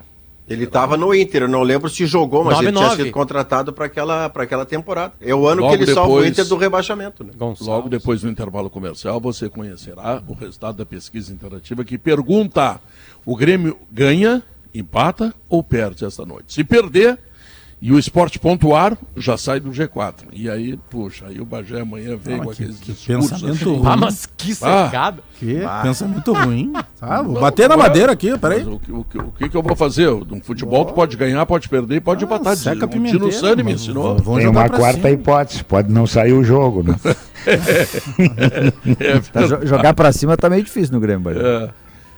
Ele 0.46 0.64
estava 0.64 0.96
no 0.96 1.14
Inter, 1.14 1.42
eu 1.42 1.48
não 1.48 1.62
lembro 1.62 1.88
se 1.88 2.04
jogou, 2.04 2.44
mas 2.44 2.58
ele 2.58 2.70
9-9. 2.70 2.72
tinha 2.72 2.96
sido 2.96 3.10
contratado 3.12 3.72
para 3.72 3.86
aquela, 3.86 4.28
pra 4.28 4.42
aquela 4.42 4.66
temporada. 4.66 5.14
É 5.18 5.34
o 5.34 5.48
ano 5.48 5.62
Logo 5.62 5.74
que 5.74 5.82
ele 5.84 5.94
salva 5.94 6.12
o 6.12 6.24
Inter 6.24 6.44
do 6.44 6.56
rebaixamento. 6.56 7.24
Né? 7.24 7.32
Logo 7.60 7.88
depois 7.88 8.20
do 8.20 8.28
intervalo 8.28 8.68
comercial, 8.68 9.18
você 9.18 9.48
conhecerá 9.48 10.22
o 10.28 10.34
resultado 10.34 10.76
da 10.76 10.84
pesquisa 10.84 11.32
interativa 11.32 11.82
que 11.82 11.96
pergunta: 11.96 12.78
o 13.24 13.34
Grêmio 13.34 13.78
ganha, 13.90 14.42
empata 14.74 15.32
ou 15.48 15.62
perde 15.62 16.04
esta 16.04 16.26
noite? 16.26 16.52
Se 16.52 16.62
perder, 16.62 17.18
e 17.86 17.92
o 17.92 17.98
esporte 17.98 18.38
pontuar, 18.38 18.96
já 19.14 19.36
sai 19.36 19.60
do 19.60 19.70
G4. 19.70 20.14
E 20.32 20.48
aí, 20.48 20.78
puxa, 20.88 21.26
aí 21.28 21.38
o 21.38 21.44
Bagé 21.44 21.80
amanhã 21.82 22.16
vem 22.16 22.36
Ah, 22.36 22.38
com 22.38 22.44
que- 22.46 22.52
aqueles 22.62 22.78
que 22.80 22.92
discursos. 22.92 23.30
pensamento 23.32 23.54
assim. 23.56 23.64
ruim. 23.76 23.82
Ah, 23.84 23.96
mas 23.96 24.26
que 24.38 24.54
secada. 24.54 25.22
Que 25.38 25.58
pensamento 25.82 26.32
ruim. 26.32 26.72
Tá, 26.98 27.20
vou 27.20 27.34
Não, 27.34 27.40
bater 27.42 27.68
na 27.68 27.74
é- 27.74 27.78
madeira 27.78 28.12
aqui, 28.12 28.30
Mas 28.30 28.40
peraí. 28.40 28.64
o, 28.64 28.78
que- 28.78 28.90
o 28.92 29.04
que- 29.04 29.18
o 29.18 29.30
que, 29.32 29.48
que 29.50 29.54
eu 29.56 29.62
vou 29.62 29.76
fazer? 29.76 30.08
Um 30.08 30.40
futebol 30.40 30.86
tu 30.86 30.94
pode 30.94 31.14
ganhar, 31.18 31.44
pode 31.44 31.68
perder, 31.68 32.00
pode 32.00 32.24
empatar. 32.24 32.56
seca 32.56 32.86
O 32.86 32.88
Tino 32.88 33.02
pimenteiro, 33.02 33.30
Sani 33.32 33.56
me 33.62 33.72
mas 33.72 33.82
ensinou. 33.82 34.16
Vamos 34.16 34.38
Tem 34.40 34.48
uma 34.48 34.66
quarta 34.70 34.94
cima. 34.96 35.10
hipótese, 35.10 35.62
pode 35.64 35.92
não 35.92 36.06
sair 36.06 36.32
o 36.32 36.42
jogo, 36.42 36.82
né? 36.82 36.96
É, 38.98 39.20
Tá, 39.32 39.42
jo- 39.46 39.66
jogar 39.66 39.92
pra 39.94 40.10
cima 40.12 40.36
tá 40.36 40.48
meio 40.48 40.62
difícil 40.62 40.94
no 40.94 41.00
Grêmio, 41.00 41.20
Bagé. 41.24 41.40
É. 41.40 41.70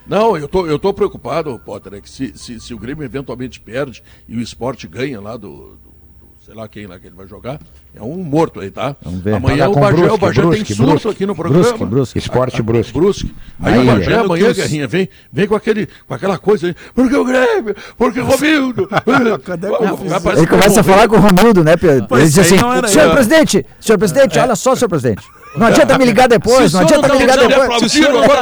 Não, 0.09 0.37
eu 0.37 0.47
tô, 0.49 0.67
eu 0.67 0.79
tô 0.79 0.93
preocupado, 0.95 1.59
Potter, 1.65 1.95
é 1.95 2.01
que 2.01 2.09
se, 2.09 2.33
se, 2.37 2.61
se 2.61 2.73
o 2.75 2.79
Grêmio 2.79 3.05
eventualmente 3.05 3.59
perde 3.61 4.03
e 4.29 4.37
o 4.37 4.41
esporte 4.41 4.87
ganha 4.87 5.21
lá 5.21 5.37
do, 5.37 5.49
do- 5.49 5.97
do 6.21 6.45
sei 6.45 6.55
lá 6.55 6.69
quem 6.69 6.87
lá 6.87 6.97
que 6.99 7.09
ele 7.09 7.17
vai 7.17 7.27
jogar, 7.27 7.59
é 7.93 8.01
um 8.01 8.17
morto 8.23 8.61
aí, 8.61 8.71
tá? 8.71 8.95
Vamos 9.03 9.21
ver. 9.21 9.35
Amanhã 9.35 9.65
Joga 9.65 9.79
o 9.79 9.81
Bagé, 9.81 9.97
Brusque, 9.97 10.15
o 10.15 10.19
Bagé 10.19 10.41
Brusque, 10.43 10.65
tem 10.65 10.77
surto 10.77 10.91
Brusque. 10.93 11.09
aqui 11.09 11.27
no 11.27 11.35
programa. 11.35 11.65
Brusque, 11.65 11.85
Brusque. 11.87 12.19
Esporte 12.21 12.63
brusco. 12.63 12.99
Brusque. 13.01 13.35
Aí 13.59 13.75
Aí, 13.75 13.81
o 13.81 13.87
Bagé 13.87 14.17
ó. 14.17 14.25
amanhã, 14.25 14.51
os- 14.51 14.57
Guerrinha, 14.57 14.87
vem, 14.87 15.09
vem 15.33 15.49
com, 15.49 15.57
aquele, 15.57 15.89
com 16.07 16.15
aquela 16.15 16.39
coisa 16.39 16.69
aí, 16.69 16.77
porque 16.95 17.17
o 17.17 17.25
Grêmio, 17.25 17.75
porque 17.99 18.21
o 18.21 18.27
Romildo. 18.27 18.87
Cadê 19.45 19.67
Ele 20.37 20.47
começa 20.47 20.81
a 20.81 20.85
falar 20.85 21.09
com 21.09 21.17
o 21.17 21.21
Romildo, 21.21 21.65
né, 21.65 21.77
Pedro? 21.77 22.07
Ele 22.17 22.25
diz 22.27 22.39
aí 22.39 22.45
assim: 22.45 22.89
senhor 22.89 23.11
presidente, 23.13 23.67
senhor 23.81 23.99
presidente, 23.99 24.39
olha 24.39 24.55
só, 24.55 24.77
senhor 24.77 24.89
presidente. 24.89 25.27
Não 25.57 25.67
adianta 25.69 25.97
me 25.99 26.05
ligar 26.05 26.29
depois, 26.29 26.71
Se 26.71 26.77
não 26.77 26.85
o 26.85 26.89
senhor 26.89 27.05
adianta 27.05 27.09
não 27.09 27.15
me 27.15 27.21
ligar 27.23 27.39
ouvindo, 27.39 27.61
depois. 27.61 27.79
Se 27.79 27.85
o 27.87 27.89
senhor 27.89 28.09
Agora 28.25 28.41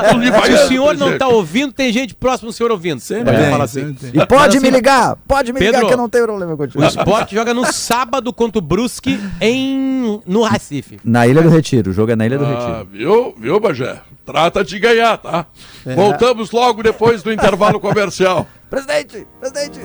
o 0.64 0.68
senhor 0.68 0.84
não 0.86 0.96
presidente. 0.96 1.18
tá 1.18 1.28
ouvindo, 1.28 1.72
tem 1.72 1.92
gente 1.92 2.14
próximo 2.14 2.50
do 2.50 2.52
senhor 2.52 2.72
ouvindo. 2.72 2.98
Sempre 3.00 3.32
Ele 3.34 3.42
tem, 3.42 3.50
fala 3.52 3.64
assim. 3.64 3.96
E 4.12 4.26
pode 4.26 4.58
me 4.60 4.66
assim, 4.68 4.70
ligar, 4.76 5.16
pode 5.28 5.52
me 5.52 5.60
ligar 5.60 5.72
Pedro, 5.72 5.86
que 5.88 5.92
eu 5.94 5.98
não 5.98 6.08
tenho 6.08 6.24
problema 6.24 6.54
O 6.54 6.56
contigo. 6.56 6.84
esporte 6.84 7.34
joga 7.34 7.54
no 7.54 7.70
sábado 7.72 8.32
contra 8.32 8.58
o 8.58 8.62
Brusque 8.62 9.18
em, 9.40 10.20
no 10.26 10.42
Recife. 10.42 10.98
Na 11.04 11.26
Ilha 11.26 11.40
do 11.42 11.48
Retiro, 11.50 11.90
o 11.90 11.94
jogo 11.94 12.10
é 12.12 12.16
na 12.16 12.26
Ilha 12.26 12.38
do 12.38 12.44
Ah, 12.46 12.48
Retiro. 12.48 12.88
viu, 12.90 13.34
viu, 13.38 13.60
Bagé? 13.60 14.00
Trata 14.26 14.64
de 14.64 14.78
ganhar, 14.78 15.16
tá? 15.18 15.46
É. 15.86 15.94
Voltamos 15.94 16.50
logo 16.50 16.82
depois 16.82 17.22
do 17.22 17.30
intervalo 17.32 17.78
comercial. 17.78 18.46
Presidente, 18.70 19.24
presidente. 19.38 19.78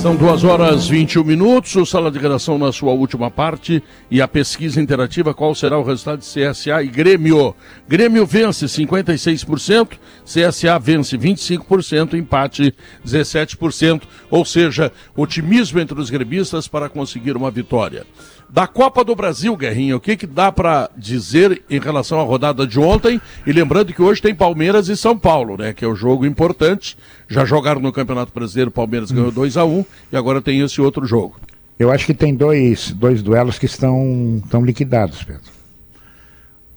São 0.00 0.16
duas 0.16 0.44
horas 0.44 0.88
21 0.88 1.22
minutos, 1.22 1.76
o 1.76 1.84
Sala 1.84 2.10
de 2.10 2.18
Redação 2.18 2.56
na 2.56 2.72
sua 2.72 2.90
última 2.92 3.30
parte 3.30 3.82
e 4.10 4.22
a 4.22 4.26
pesquisa 4.26 4.80
interativa, 4.80 5.34
qual 5.34 5.54
será 5.54 5.76
o 5.76 5.82
resultado 5.82 6.20
de 6.20 6.24
CSA 6.24 6.82
e 6.82 6.86
Grêmio. 6.86 7.54
Grêmio 7.86 8.24
vence 8.24 8.64
56%, 8.64 9.98
CSA 10.24 10.78
vence 10.78 11.18
25%, 11.18 12.14
empate 12.14 12.74
17%, 13.06 14.04
ou 14.30 14.42
seja, 14.42 14.90
otimismo 15.14 15.78
entre 15.78 16.00
os 16.00 16.08
gremistas 16.08 16.66
para 16.66 16.88
conseguir 16.88 17.36
uma 17.36 17.50
vitória. 17.50 18.06
Da 18.52 18.66
Copa 18.66 19.04
do 19.04 19.14
Brasil, 19.14 19.56
Guerrinha, 19.56 19.96
o 19.96 20.00
que, 20.00 20.16
que 20.16 20.26
dá 20.26 20.50
para 20.50 20.90
dizer 20.96 21.62
em 21.70 21.78
relação 21.78 22.18
à 22.18 22.24
rodada 22.24 22.66
de 22.66 22.80
ontem? 22.80 23.20
E 23.46 23.52
lembrando 23.52 23.92
que 23.92 24.02
hoje 24.02 24.20
tem 24.20 24.34
Palmeiras 24.34 24.88
e 24.88 24.96
São 24.96 25.16
Paulo, 25.16 25.56
né? 25.56 25.72
Que 25.72 25.84
é 25.84 25.88
o 25.88 25.92
um 25.92 25.96
jogo 25.96 26.26
importante. 26.26 26.98
Já 27.28 27.44
jogaram 27.44 27.80
no 27.80 27.92
Campeonato 27.92 28.32
Brasileiro, 28.34 28.72
Palmeiras 28.72 29.12
ganhou 29.12 29.30
2 29.30 29.56
a 29.56 29.64
1 29.64 29.78
um, 29.78 29.84
e 30.12 30.16
agora 30.16 30.42
tem 30.42 30.60
esse 30.60 30.80
outro 30.80 31.06
jogo. 31.06 31.36
Eu 31.78 31.92
acho 31.92 32.04
que 32.04 32.12
tem 32.12 32.34
dois, 32.34 32.90
dois 32.90 33.22
duelos 33.22 33.56
que 33.56 33.66
estão, 33.66 34.42
estão 34.44 34.64
liquidados, 34.64 35.22
Pedro. 35.22 35.52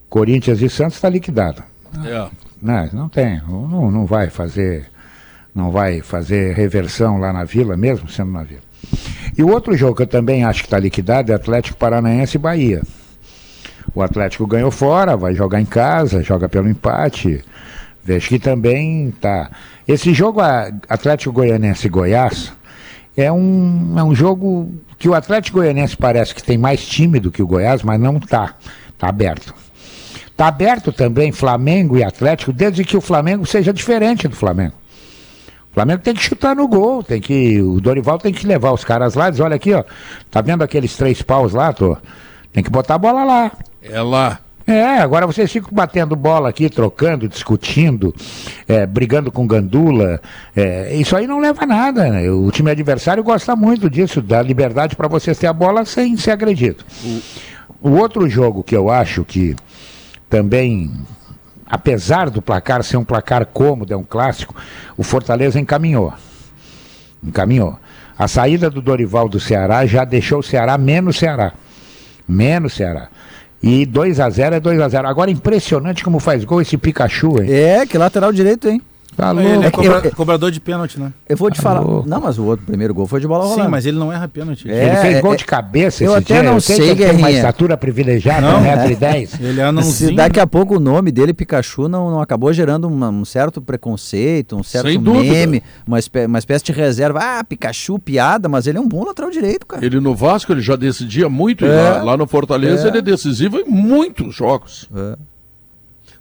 Corinthians 0.07 0.61
e 0.61 0.69
Santos 0.69 0.95
está 0.95 1.09
liquidado. 1.09 1.63
É. 2.05 2.29
Não, 2.61 2.89
não 2.93 3.09
tem, 3.09 3.41
não, 3.41 3.89
não 3.89 4.05
vai 4.05 4.29
fazer, 4.29 4.85
não 5.55 5.71
vai 5.71 6.01
fazer 6.01 6.55
reversão 6.55 7.17
lá 7.17 7.33
na 7.33 7.43
Vila, 7.43 7.75
mesmo 7.75 8.07
sendo 8.07 8.31
na 8.31 8.43
Vila. 8.43 8.61
E 9.37 9.43
o 9.43 9.49
outro 9.49 9.75
jogo 9.75 9.95
que 9.95 10.03
eu 10.03 10.07
também 10.07 10.43
acho 10.43 10.61
que 10.61 10.67
está 10.67 10.79
liquidado 10.79 11.31
é 11.31 11.35
Atlético 11.35 11.77
Paranaense 11.77 12.37
e 12.37 12.39
Bahia. 12.39 12.81
O 13.95 14.01
Atlético 14.01 14.47
ganhou 14.47 14.71
fora, 14.71 15.17
vai 15.17 15.33
jogar 15.33 15.59
em 15.59 15.65
casa, 15.65 16.23
joga 16.23 16.47
pelo 16.47 16.69
empate. 16.69 17.43
Vejo 18.03 18.29
que 18.29 18.39
também 18.39 19.11
tá. 19.19 19.49
Esse 19.87 20.13
jogo 20.13 20.41
Atlético 20.89 21.33
Goianense 21.33 21.87
e 21.87 21.89
Goiás 21.89 22.51
é 23.15 23.31
um, 23.31 23.93
é 23.97 24.03
um 24.03 24.13
jogo 24.13 24.71
que 24.97 25.07
o 25.07 25.13
Atlético 25.13 25.59
Goianense 25.59 25.95
parece 25.95 26.33
que 26.33 26.43
tem 26.43 26.57
mais 26.57 26.85
time 26.85 27.19
do 27.19 27.31
que 27.31 27.41
o 27.41 27.47
Goiás, 27.47 27.83
mas 27.83 27.99
não 27.99 28.19
tá. 28.19 28.55
Tá 28.97 29.09
aberto. 29.09 29.53
Tá 30.35 30.47
aberto 30.47 30.91
também 30.91 31.31
Flamengo 31.31 31.97
e 31.97 32.03
Atlético, 32.03 32.51
desde 32.51 32.83
que 32.83 32.97
o 32.97 33.01
Flamengo 33.01 33.45
seja 33.45 33.71
diferente 33.71 34.27
do 34.27 34.35
Flamengo. 34.35 34.73
O 35.73 35.75
Flamengo 35.75 36.03
tem 36.03 36.13
que 36.13 36.21
chutar 36.21 36.55
no 36.55 36.67
gol, 36.67 37.01
tem 37.01 37.19
que. 37.19 37.59
O 37.59 37.81
Dorival 37.81 38.19
tem 38.19 38.31
que 38.31 38.45
levar 38.45 38.71
os 38.71 38.83
caras 38.83 39.15
lá 39.15 39.31
dizer, 39.31 39.41
olha 39.41 39.55
aqui, 39.55 39.73
ó. 39.73 39.83
Tá 40.29 40.39
vendo 40.39 40.61
aqueles 40.61 40.95
três 40.95 41.23
paus 41.23 41.51
lá, 41.51 41.73
tô? 41.73 41.97
Tem 42.53 42.63
que 42.63 42.69
botar 42.69 42.93
a 42.93 42.99
bola 42.99 43.23
lá. 43.23 43.51
É 43.81 43.99
lá. 43.99 44.39
É, 44.67 44.99
agora 44.99 45.25
vocês 45.25 45.51
ficam 45.51 45.71
batendo 45.73 46.15
bola 46.15 46.47
aqui, 46.47 46.69
trocando, 46.69 47.27
discutindo, 47.27 48.13
é, 48.67 48.85
brigando 48.85 49.31
com 49.31 49.47
gandula. 49.47 50.21
É, 50.55 50.95
isso 50.95 51.15
aí 51.15 51.25
não 51.25 51.39
leva 51.39 51.63
a 51.63 51.67
nada. 51.67 52.07
Né? 52.07 52.29
O 52.29 52.51
time 52.51 52.69
adversário 52.69 53.23
gosta 53.23 53.55
muito 53.55 53.89
disso, 53.89 54.21
da 54.21 54.43
liberdade 54.43 54.95
para 54.95 55.07
vocês 55.07 55.39
ter 55.39 55.47
a 55.47 55.53
bola 55.53 55.85
sem 55.85 56.15
ser 56.17 56.31
agredido. 56.31 56.85
O 57.81 57.93
outro 57.93 58.29
jogo 58.29 58.63
que 58.63 58.75
eu 58.75 58.91
acho 58.91 59.25
que 59.25 59.55
também 60.29 60.91
apesar 61.73 62.29
do 62.29 62.39
placar 62.39 62.83
ser 62.83 62.97
um 62.97 63.03
placar 63.03 63.47
cômodo, 63.47 63.91
é 63.91 63.97
um 63.97 64.03
clássico, 64.03 64.53
o 64.95 65.01
Fortaleza 65.01 65.59
encaminhou. 65.59 66.13
Encaminhou. 67.23 67.79
A 68.15 68.27
saída 68.27 68.69
do 68.69 68.79
Dorival 68.79 69.27
do 69.27 69.39
Ceará 69.39 69.83
já 69.87 70.05
deixou 70.05 70.37
o 70.37 70.43
Ceará 70.43 70.77
menos 70.77 71.17
Ceará. 71.17 71.51
Menos 72.27 72.73
Ceará. 72.73 73.07
E 73.61 73.87
2 73.87 74.19
a 74.19 74.29
0 74.29 74.55
é 74.55 74.59
2 74.59 74.79
a 74.81 74.87
0 74.87 75.07
Agora 75.07 75.31
impressionante 75.31 76.03
como 76.03 76.19
faz 76.19 76.43
gol 76.43 76.61
esse 76.61 76.77
Pikachu, 76.77 77.41
hein? 77.41 77.51
É, 77.51 77.87
que 77.87 77.97
lateral 77.97 78.31
direito, 78.31 78.69
hein? 78.69 78.79
Tá 79.15 79.31
louco. 79.31 79.49
Ele 79.49 79.65
é 79.65 79.71
cobra, 79.71 80.01
eu, 80.03 80.11
cobrador 80.15 80.51
de 80.51 80.59
pênalti, 80.59 80.99
né? 80.99 81.13
Eu 81.27 81.37
vou 81.37 81.49
te 81.49 81.57
tá 81.57 81.63
falar. 81.63 81.79
Louco. 81.81 82.07
Não, 82.07 82.19
mas 82.19 82.37
o 82.37 82.45
outro 82.45 82.65
primeiro 82.65 82.93
gol 82.93 83.07
foi 83.07 83.19
de 83.19 83.27
bola 83.27 83.43
rolando. 83.43 83.63
Sim, 83.63 83.69
mas 83.69 83.85
ele 83.85 83.97
não 83.97 84.11
erra 84.11 84.27
pênalti. 84.27 84.69
É, 84.69 84.87
ele 84.87 84.95
fez 84.97 85.21
gol 85.21 85.35
de 85.35 85.45
cabeça 85.45 86.03
eu 86.03 86.13
até 86.13 86.35
dia. 86.35 86.43
não 86.43 86.53
eu 86.55 86.61
sei, 86.61 86.75
sei 86.75 86.85
que 86.95 87.03
ele 87.03 87.09
tem 87.11 87.17
uma 87.17 87.31
estatura 87.31 87.77
privilegiada, 87.77 88.41
não, 88.41 88.61
1,10m. 88.63 89.39
Ele 89.43 89.59
é 89.59 89.63
anãozinho. 89.63 90.15
Daqui 90.15 90.39
a 90.39 90.47
pouco 90.47 90.77
o 90.77 90.79
nome 90.79 91.11
dele, 91.11 91.33
Pikachu, 91.33 91.87
não, 91.87 92.09
não 92.09 92.21
acabou 92.21 92.51
gerando 92.53 92.87
uma, 92.87 93.09
um 93.09 93.25
certo 93.25 93.61
preconceito, 93.61 94.55
um 94.55 94.63
certo 94.63 94.87
Sem 94.87 94.99
meme, 94.99 95.63
uma, 95.85 95.99
espé 95.99 96.25
uma 96.25 96.39
espécie 96.39 96.65
de 96.65 96.71
reserva. 96.71 97.19
Ah, 97.21 97.43
Pikachu, 97.43 97.99
piada, 97.99 98.47
mas 98.47 98.67
ele 98.67 98.77
é 98.77 98.81
um 98.81 98.87
bom 98.87 99.03
lateral 99.05 99.29
direito, 99.29 99.65
cara. 99.65 99.85
Ele 99.85 99.99
no 99.99 100.15
Vasco, 100.15 100.51
ele 100.51 100.61
já 100.61 100.75
decidia 100.75 101.29
muito, 101.29 101.65
é, 101.65 101.69
lá, 101.69 102.03
lá, 102.03 102.17
no 102.17 102.27
Fortaleza 102.27 102.87
é. 102.87 102.89
ele 102.89 102.97
é 102.99 103.01
decisivo 103.01 103.59
em 103.59 103.65
muitos 103.65 104.35
jogos. 104.35 104.89
É. 104.95 105.17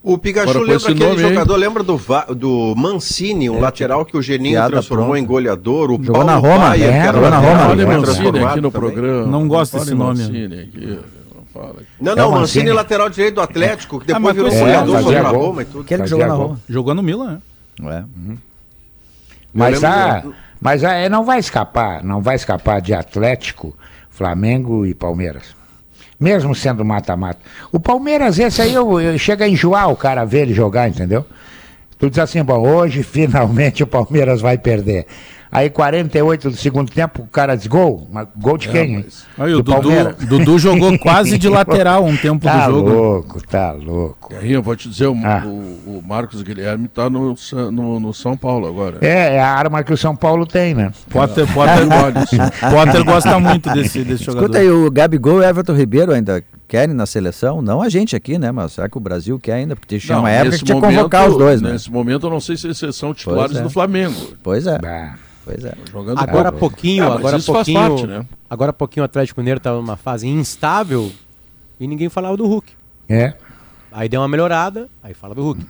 O 0.02 0.18
Pikachu 0.18 0.58
lembra 0.58 0.76
aquele 0.76 0.98
nome, 0.98 1.22
jogador, 1.22 1.54
hein? 1.54 1.60
lembra 1.60 1.82
do, 1.84 2.00
do 2.34 2.74
Mancini, 2.76 3.48
um 3.48 3.58
é, 3.58 3.60
lateral 3.60 4.04
que 4.04 4.16
o 4.16 4.22
Geninho 4.22 4.66
transformou 4.66 5.10
pronta. 5.10 5.20
em 5.20 5.24
goleador, 5.24 5.92
o 5.92 6.02
jogou 6.02 6.12
Paulo 6.12 6.24
na 6.24 6.36
Roma, 6.36 6.70
Paia, 6.70 6.84
é, 6.86 7.04
jogou 7.04 7.30
na 7.30 7.38
Roma. 7.38 7.68
Olha 7.68 7.86
Mancini 7.86 8.44
aqui 8.44 8.60
no 8.60 8.72
programa. 8.72 9.26
Não 9.26 9.46
gosto 9.46 9.78
desse 9.78 9.94
nome. 9.94 10.24
Aqui. 10.24 10.98
Não, 12.00 12.16
não, 12.16 12.28
é 12.28 12.30
Mancini, 12.30 12.40
Mancini 12.40 12.72
lateral 12.72 13.08
direito 13.10 13.34
do 13.36 13.40
Atlético, 13.42 14.00
que 14.00 14.06
depois 14.06 14.26
ah, 14.26 14.32
virou 14.32 14.50
goleador, 14.50 15.12
é, 15.12 15.20
pra 15.20 15.30
Roma 15.30 15.62
e 15.62 15.64
tudo. 15.66 15.80
Aquele 15.82 16.02
que 16.02 16.08
jogou 16.08 16.26
na 16.26 16.34
Roma. 16.34 16.60
Jogou 16.68 16.94
no 16.94 17.02
Milan, 17.02 17.40
né? 17.78 17.92
É. 17.92 17.98
Uhum. 18.00 18.36
Mas, 19.54 19.84
a, 19.84 20.24
mas 20.60 20.82
a, 20.82 21.08
não 21.08 21.24
vai 21.24 21.38
escapar, 21.38 22.02
não 22.02 22.20
vai 22.20 22.34
escapar 22.34 22.80
de 22.80 22.92
Atlético, 22.92 23.76
Flamengo 24.10 24.84
e 24.84 24.94
Palmeiras 24.94 25.61
mesmo 26.22 26.54
sendo 26.54 26.84
mata-mata. 26.84 27.40
O 27.72 27.80
Palmeiras, 27.80 28.38
esse 28.38 28.62
aí, 28.62 28.72
eu, 28.72 29.00
eu, 29.00 29.18
chega 29.18 29.44
a 29.44 29.48
enjoar 29.48 29.90
o 29.90 29.96
cara 29.96 30.24
ver 30.24 30.42
ele 30.42 30.54
jogar, 30.54 30.88
entendeu? 30.88 31.26
Tu 31.98 32.08
diz 32.08 32.18
assim, 32.20 32.42
bom, 32.42 32.66
hoje 32.66 33.02
finalmente 33.04 33.82
o 33.82 33.86
Palmeiras 33.86 34.40
vai 34.40 34.56
perder. 34.56 35.06
Aí 35.52 35.68
48 35.68 36.48
do 36.48 36.56
segundo 36.56 36.90
tempo, 36.90 37.24
o 37.24 37.26
cara 37.26 37.54
diz 37.54 37.66
gol. 37.66 38.08
Gol 38.38 38.56
de 38.56 38.70
é, 38.70 38.72
quem? 38.72 39.04
Mas... 39.04 39.26
Aí, 39.38 39.52
o 39.52 39.62
Dudu, 39.62 39.90
Dudu, 40.26 40.58
jogou 40.58 40.98
quase 40.98 41.36
de 41.36 41.46
lateral 41.46 42.06
um 42.06 42.16
tempo 42.16 42.42
tá 42.42 42.66
do 42.66 42.72
jogo. 42.72 42.88
Tá 42.88 42.96
louco, 42.96 43.46
tá 43.46 43.72
louco. 43.72 44.34
Aí 44.34 44.50
eu 44.50 44.62
vou 44.62 44.74
te 44.74 44.88
dizer, 44.88 45.08
o, 45.08 45.16
ah. 45.22 45.42
o, 45.44 45.98
o 45.98 46.02
Marcos 46.02 46.40
Guilherme 46.40 46.88
tá 46.88 47.10
no, 47.10 47.34
no, 47.70 48.00
no, 48.00 48.14
São 48.14 48.34
Paulo 48.34 48.66
agora. 48.66 48.96
É, 49.02 49.36
é 49.36 49.40
a 49.42 49.52
arma 49.52 49.84
que 49.84 49.92
o 49.92 49.96
São 49.96 50.16
Paulo 50.16 50.46
tem, 50.46 50.72
né? 50.72 50.90
Potter, 51.10 51.46
Potter, 51.52 51.86
Potter 52.72 53.04
gosta 53.04 53.38
muito 53.38 53.70
desse, 53.74 54.02
desse 54.04 54.24
jogador. 54.24 54.46
Escuta 54.46 54.58
aí, 54.58 54.70
o 54.70 54.90
Gabigol 54.90 55.42
e 55.42 55.44
Everton 55.44 55.74
Ribeiro 55.74 56.12
ainda 56.12 56.42
querem 56.66 56.94
na 56.94 57.04
seleção? 57.04 57.60
Não 57.60 57.82
a 57.82 57.90
gente 57.90 58.16
aqui, 58.16 58.38
né? 58.38 58.50
Mas 58.50 58.72
será 58.72 58.88
que 58.88 58.96
o 58.96 59.00
Brasil 59.00 59.38
quer 59.38 59.52
ainda? 59.52 59.76
Porque 59.76 59.98
tinha 59.98 60.18
uma 60.18 60.30
época 60.30 60.56
que 60.56 60.64
tinha 60.64 60.80
que 60.80 60.86
convocar 60.86 61.28
os 61.28 61.36
dois, 61.36 61.60
né? 61.60 61.72
Nesse 61.72 61.92
momento 61.92 62.26
eu 62.26 62.30
não 62.30 62.40
sei 62.40 62.56
se 62.56 62.66
eles 62.66 62.96
são 62.96 63.12
titulares 63.12 63.58
é. 63.58 63.62
do 63.62 63.68
Flamengo. 63.68 64.16
Pois 64.42 64.66
é. 64.66 64.78
Bah. 64.78 65.18
Pois 65.44 65.64
é. 65.64 65.74
Jogando 65.90 66.18
agora 66.18 66.48
há 66.50 66.52
pouquinho, 66.52 67.04
é, 67.04 67.06
agora 67.08 67.40
pouquinho, 67.40 67.80
parte, 67.80 68.06
né? 68.06 68.26
agora 68.48 68.72
pouquinho 68.72 69.02
o 69.02 69.04
Atlético 69.04 69.40
Mineiro 69.40 69.58
estava 69.58 69.76
numa 69.76 69.96
fase 69.96 70.28
instável 70.28 71.10
e 71.80 71.86
ninguém 71.86 72.08
falava 72.08 72.36
do 72.36 72.46
Hulk. 72.46 72.72
É. 73.08 73.34
Aí 73.90 74.08
deu 74.08 74.20
uma 74.20 74.28
melhorada, 74.28 74.88
aí 75.02 75.14
fala 75.14 75.34
do 75.34 75.42
Hulk. 75.42 75.66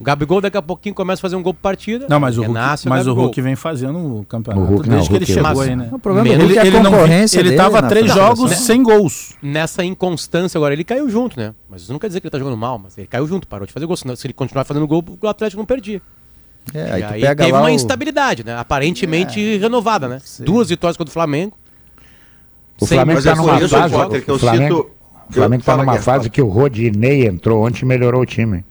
O 0.00 0.04
Gabigol 0.04 0.40
daqui 0.40 0.56
a 0.56 0.62
pouquinho 0.62 0.94
começa 0.94 1.20
a 1.20 1.22
fazer 1.22 1.36
um 1.36 1.42
gol 1.42 1.52
por 1.52 1.60
partida. 1.60 2.06
Não, 2.08 2.18
mas 2.18 2.38
o 2.38 2.42
Hulk, 2.42 2.88
mas 2.88 3.06
o 3.06 3.12
Hulk 3.12 3.38
vem 3.42 3.54
fazendo 3.54 4.20
o 4.20 4.24
campeonato 4.24 4.64
o 4.64 4.68
Hulk, 4.68 4.88
desde 4.88 5.10
não, 5.10 5.18
que 5.18 5.24
ele 5.24 5.26
chegou 5.26 5.60
aí, 5.60 5.76
né? 5.76 5.90
O 5.92 5.98
problema 5.98 6.26
ele, 6.26 6.42
ele, 6.42 6.58
ele 6.58 6.80
não 6.80 6.92
ele 7.04 7.54
tava 7.54 7.82
três 7.82 8.10
jogos 8.10 8.50
sem 8.52 8.82
gols. 8.82 9.36
Nessa 9.42 9.84
inconstância 9.84 10.56
agora, 10.56 10.72
ele 10.72 10.84
caiu 10.84 11.06
junto, 11.10 11.38
né? 11.38 11.54
Mas 11.68 11.82
isso 11.82 11.92
não 11.92 11.98
quer 11.98 12.06
dizer 12.06 12.20
que 12.20 12.28
ele 12.28 12.30
tá 12.32 12.38
jogando 12.38 12.56
mal, 12.56 12.78
mas 12.78 12.96
ele 12.96 13.06
caiu 13.06 13.26
junto, 13.26 13.46
parou 13.46 13.66
de 13.66 13.74
fazer 13.74 13.84
gol. 13.84 13.94
Se 13.94 14.26
ele 14.26 14.32
continuar 14.32 14.64
fazendo 14.64 14.86
gol, 14.86 15.04
o 15.20 15.28
Atlético 15.28 15.60
não 15.60 15.66
perdia. 15.66 16.00
É, 16.74 16.92
aí, 16.92 17.24
aí 17.24 17.36
teve 17.36 17.52
uma 17.52 17.64
o... 17.64 17.68
instabilidade, 17.68 18.44
né? 18.44 18.56
Aparentemente 18.56 19.56
é, 19.56 19.58
renovada, 19.58 20.08
né? 20.08 20.20
Sim. 20.24 20.44
Duas 20.44 20.68
vitórias 20.68 20.96
contra 20.96 21.10
o 21.10 21.12
Flamengo. 21.12 21.52
O 22.80 22.86
Flamengo 22.86 23.18
está 23.18 23.34
numa 23.34 23.58
fase. 23.58 24.20
Que 24.20 24.32
o 24.32 24.38
Flamengo, 24.38 24.90
o 25.28 25.32
Flamengo 25.32 25.60
está 25.60 25.76
numa 25.76 25.98
fase 25.98 26.30
que 26.30 26.40
o 26.40 26.48
Rodinei 26.48 27.26
entrou 27.26 27.66
ontem 27.66 27.82
e 27.82 27.84
melhorou 27.84 28.22
o 28.22 28.26
time. 28.26 28.64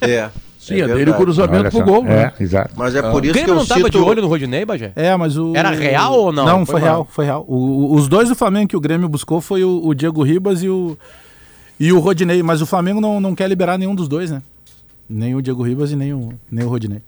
É. 0.00 0.30
Sim, 0.58 0.82
é, 0.82 0.86
dele 0.86 1.10
o 1.10 1.14
cruzamento 1.14 1.70
pro 1.70 1.84
gol. 1.84 2.04
Né? 2.04 2.32
É, 2.38 2.42
exato. 2.42 2.74
Mas 2.76 2.94
é 2.94 3.02
por 3.02 3.24
isso 3.24 3.32
que 3.32 3.50
eu 3.50 3.54
não 3.54 3.62
estava 3.62 3.80
cito... 3.80 3.90
de 3.90 3.98
olho 3.98 4.20
no 4.20 4.28
Rodinei, 4.28 4.64
Bagé? 4.64 4.92
É, 4.94 5.16
mas 5.16 5.36
o... 5.36 5.56
Era 5.56 5.70
real 5.70 6.12
ou 6.12 6.32
não? 6.32 6.44
Não, 6.44 6.66
foi, 6.66 6.74
foi 6.74 6.80
real, 6.82 7.08
foi 7.10 7.24
real. 7.24 7.44
O, 7.48 7.94
os 7.94 8.08
dois 8.08 8.28
do 8.28 8.34
Flamengo 8.34 8.68
que 8.68 8.76
o 8.76 8.80
Grêmio 8.80 9.08
buscou 9.08 9.40
foi 9.40 9.64
o, 9.64 9.80
o, 9.86 9.94
Diego 9.94 10.22
Ribas 10.22 10.62
e 10.62 10.68
o, 10.68 10.98
e 11.78 11.90
o 11.92 11.98
Rodinei. 11.98 12.42
Mas 12.42 12.60
o 12.60 12.66
Flamengo 12.66 13.00
não, 13.00 13.18
não 13.20 13.34
quer 13.34 13.48
liberar 13.48 13.78
nenhum 13.78 13.94
dos 13.94 14.06
dois, 14.06 14.30
né? 14.30 14.42
Nem 15.08 15.34
o 15.34 15.40
Diego 15.40 15.62
Ribas 15.62 15.92
e 15.92 15.96
nem 15.96 16.12
o, 16.12 16.28
nem 16.50 16.64
o 16.64 16.68
Rodinei. 16.68 17.00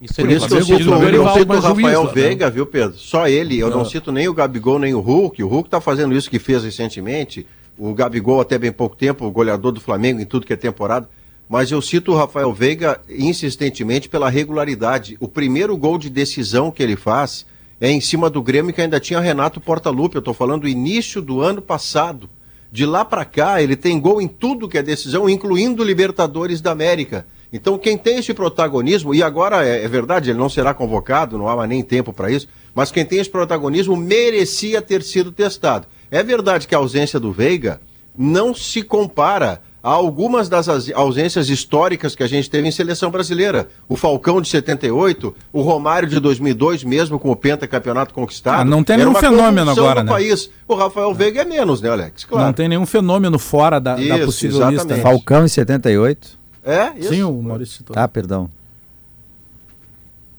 Isso 0.00 0.14
Por 0.14 0.30
isso 0.30 0.48
que 0.48 0.54
eu 0.54 0.64
cito, 0.64 0.90
eu 0.90 1.24
não 1.24 1.34
cito 1.34 1.52
o 1.52 1.60
Rafael 1.60 2.02
juiz, 2.02 2.14
Veiga, 2.14 2.46
né? 2.46 2.50
viu, 2.50 2.64
Pedro? 2.64 2.96
Só 2.96 3.28
ele. 3.28 3.58
Eu 3.58 3.68
não. 3.68 3.78
não 3.78 3.84
cito 3.84 4.10
nem 4.10 4.28
o 4.28 4.34
Gabigol, 4.34 4.78
nem 4.78 4.94
o 4.94 5.00
Hulk. 5.00 5.42
O 5.42 5.46
Hulk 5.46 5.66
está 5.66 5.80
fazendo 5.80 6.16
isso 6.16 6.30
que 6.30 6.38
fez 6.38 6.64
recentemente. 6.64 7.46
O 7.76 7.92
Gabigol, 7.92 8.40
até 8.40 8.56
bem 8.56 8.72
pouco 8.72 8.96
tempo, 8.96 9.26
o 9.26 9.30
goleador 9.30 9.72
do 9.72 9.80
Flamengo 9.80 10.20
em 10.20 10.24
tudo 10.24 10.46
que 10.46 10.54
é 10.54 10.56
temporada. 10.56 11.08
Mas 11.46 11.70
eu 11.70 11.82
cito 11.82 12.12
o 12.12 12.16
Rafael 12.16 12.52
Veiga 12.52 12.98
insistentemente 13.08 14.08
pela 14.08 14.30
regularidade. 14.30 15.18
O 15.20 15.28
primeiro 15.28 15.76
gol 15.76 15.98
de 15.98 16.08
decisão 16.08 16.70
que 16.70 16.82
ele 16.82 16.96
faz 16.96 17.44
é 17.78 17.90
em 17.90 18.00
cima 18.00 18.30
do 18.30 18.42
Grêmio, 18.42 18.72
que 18.72 18.80
ainda 18.80 19.00
tinha 19.00 19.20
Renato 19.20 19.60
Portaluppi. 19.60 20.14
Eu 20.14 20.20
estou 20.20 20.32
falando 20.32 20.62
do 20.62 20.68
início 20.68 21.20
do 21.20 21.42
ano 21.42 21.60
passado. 21.60 22.30
De 22.72 22.86
lá 22.86 23.04
para 23.04 23.24
cá, 23.24 23.60
ele 23.60 23.74
tem 23.76 23.98
gol 23.98 24.22
em 24.22 24.28
tudo 24.28 24.68
que 24.68 24.78
é 24.78 24.82
decisão, 24.82 25.28
incluindo 25.28 25.84
Libertadores 25.84 26.60
da 26.60 26.70
América. 26.70 27.26
Então, 27.52 27.76
quem 27.76 27.98
tem 27.98 28.18
esse 28.18 28.32
protagonismo, 28.32 29.14
e 29.14 29.22
agora 29.22 29.66
é, 29.66 29.84
é 29.84 29.88
verdade, 29.88 30.30
ele 30.30 30.38
não 30.38 30.48
será 30.48 30.72
convocado, 30.72 31.36
não 31.36 31.48
há 31.48 31.66
nem 31.66 31.82
tempo 31.82 32.12
para 32.12 32.30
isso, 32.30 32.48
mas 32.74 32.92
quem 32.92 33.04
tem 33.04 33.18
esse 33.18 33.30
protagonismo 33.30 33.96
merecia 33.96 34.80
ter 34.80 35.02
sido 35.02 35.32
testado. 35.32 35.86
É 36.10 36.22
verdade 36.22 36.68
que 36.68 36.74
a 36.74 36.78
ausência 36.78 37.18
do 37.18 37.32
Veiga 37.32 37.80
não 38.16 38.54
se 38.54 38.82
compara 38.82 39.60
a 39.82 39.90
algumas 39.90 40.48
das 40.48 40.68
ausências 40.90 41.48
históricas 41.48 42.14
que 42.14 42.22
a 42.22 42.26
gente 42.26 42.50
teve 42.50 42.68
em 42.68 42.70
seleção 42.70 43.10
brasileira. 43.10 43.68
O 43.88 43.96
Falcão 43.96 44.40
de 44.40 44.48
78, 44.48 45.34
o 45.52 45.62
Romário 45.62 46.08
de 46.08 46.20
2002, 46.20 46.84
mesmo 46.84 47.18
com 47.18 47.30
o 47.30 47.36
pentacampeonato 47.36 48.12
conquistado. 48.12 48.60
Ah, 48.60 48.64
não 48.64 48.84
tem 48.84 48.98
nenhum 48.98 49.14
fenômeno 49.14 49.70
agora, 49.70 50.02
né? 50.02 50.12
País. 50.12 50.50
O 50.68 50.74
Rafael 50.74 51.14
Veiga 51.14 51.40
é 51.40 51.44
menos, 51.44 51.80
né, 51.80 51.90
Alex? 51.90 52.24
Claro. 52.24 52.46
Não 52.46 52.52
tem 52.52 52.68
nenhum 52.68 52.84
fenômeno 52.84 53.38
fora 53.38 53.80
da, 53.80 53.98
isso, 53.98 54.08
da 54.08 54.24
possível 54.24 54.56
exatamente. 54.58 54.82
lista. 54.82 55.02
Falcão 55.02 55.44
em 55.44 55.48
78. 55.48 56.39
É, 56.64 56.92
isso. 56.98 57.10
Sim, 57.10 57.22
o 57.22 57.42
Maurício 57.42 57.78
citou. 57.78 57.96
Ah, 57.98 58.06
perdão. 58.06 58.50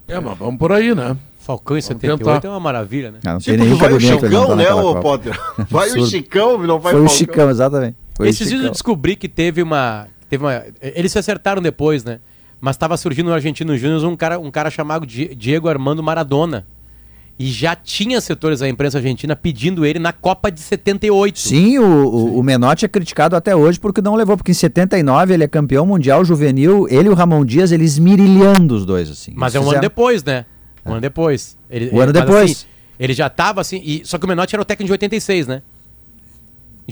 É, 0.08 0.20
mas 0.20 0.38
vamos 0.38 0.60
por 0.60 0.72
aí, 0.72 0.94
né? 0.94 1.16
Falcão 1.40 1.78
em 1.78 1.82
78 1.82 2.18
tentar. 2.24 2.48
é 2.48 2.50
uma 2.50 2.60
maravilha, 2.60 3.12
né? 3.12 3.20
Ah, 3.26 3.34
não 3.34 3.40
tem 3.40 3.58
nenhum 3.58 3.76
vai 3.78 3.94
o 3.94 4.00
Chicão, 4.00 4.56
né, 4.56 4.74
ô 4.74 4.96
Potter? 5.00 5.40
Vai 5.70 5.90
o 5.92 6.06
Chicão, 6.06 6.58
não 6.60 6.80
vai 6.80 6.94
Foi 6.94 7.02
o 7.02 7.10
Chicão, 7.10 7.50
exatamente. 7.50 7.98
Foi 8.16 8.30
Esses 8.30 8.48
dias 8.48 8.64
eu 8.64 8.70
descobri 8.70 9.16
que 9.16 9.28
teve 9.28 9.62
uma, 9.64 10.08
teve 10.30 10.44
uma... 10.44 10.64
Eles 10.82 11.12
se 11.12 11.18
acertaram 11.18 11.62
depois, 11.62 12.04
né? 12.04 12.20
Mas 12.60 12.76
estava 12.76 12.96
surgindo 12.96 13.28
no 13.28 13.34
Argentino 13.34 13.76
Júnior 13.76 14.04
um 14.06 14.16
cara, 14.16 14.38
um 14.38 14.52
cara 14.52 14.70
chamado 14.70 15.08
Diego 15.08 15.68
Armando 15.68 16.04
Maradona. 16.04 16.68
E 17.40 17.48
já 17.48 17.76
tinha 17.76 18.22
setores 18.22 18.60
da 18.60 18.70
imprensa 18.70 19.00
argentina 19.00 19.36
pedindo 19.36 19.86
ele 19.86 19.98
na 19.98 20.14
Copa 20.14 20.52
de 20.52 20.60
78. 20.60 21.40
Sim, 21.40 21.80
o, 21.80 21.84
o, 21.84 22.40
o 22.40 22.44
Menotti 22.44 22.86
é 22.86 22.88
criticado 22.88 23.36
até 23.36 23.56
hoje 23.56 23.80
porque 23.80 24.02
não 24.02 24.16
levou, 24.16 24.38
porque 24.38 24.52
em 24.52 24.56
79 24.56 25.34
ele 25.34 25.44
é 25.44 25.48
campeão 25.48 25.86
mundial 25.86 26.24
juvenil, 26.24 26.88
ele 26.90 27.08
e 27.08 27.12
o 27.12 27.16
Ramon 27.16 27.44
Dias, 27.44 27.72
eles 27.72 27.98
mirilhando 27.98 28.76
os 28.76 28.86
dois, 28.86 29.10
assim. 29.10 29.34
Mas 29.36 29.56
é 29.56 29.60
um 29.60 29.64
fizeram... 29.64 29.80
ano 29.80 29.90
depois, 29.90 30.24
né? 30.24 30.46
Um 30.86 30.90
é. 30.90 30.92
ano 30.94 31.02
depois. 31.02 31.58
Ele, 31.70 31.90
um 31.92 32.00
ano 32.00 32.14
depois. 32.14 32.52
Assim, 32.52 32.66
ele 33.00 33.14
já 33.14 33.28
estava 33.28 33.62
assim, 33.62 33.82
e, 33.84 34.02
só 34.06 34.20
que 34.20 34.26
o 34.26 34.28
Menotti 34.28 34.56
era 34.56 34.62
o 34.62 34.66
técnico 34.66 34.88
de 34.88 34.94
86, 34.94 35.48
né? 35.48 35.62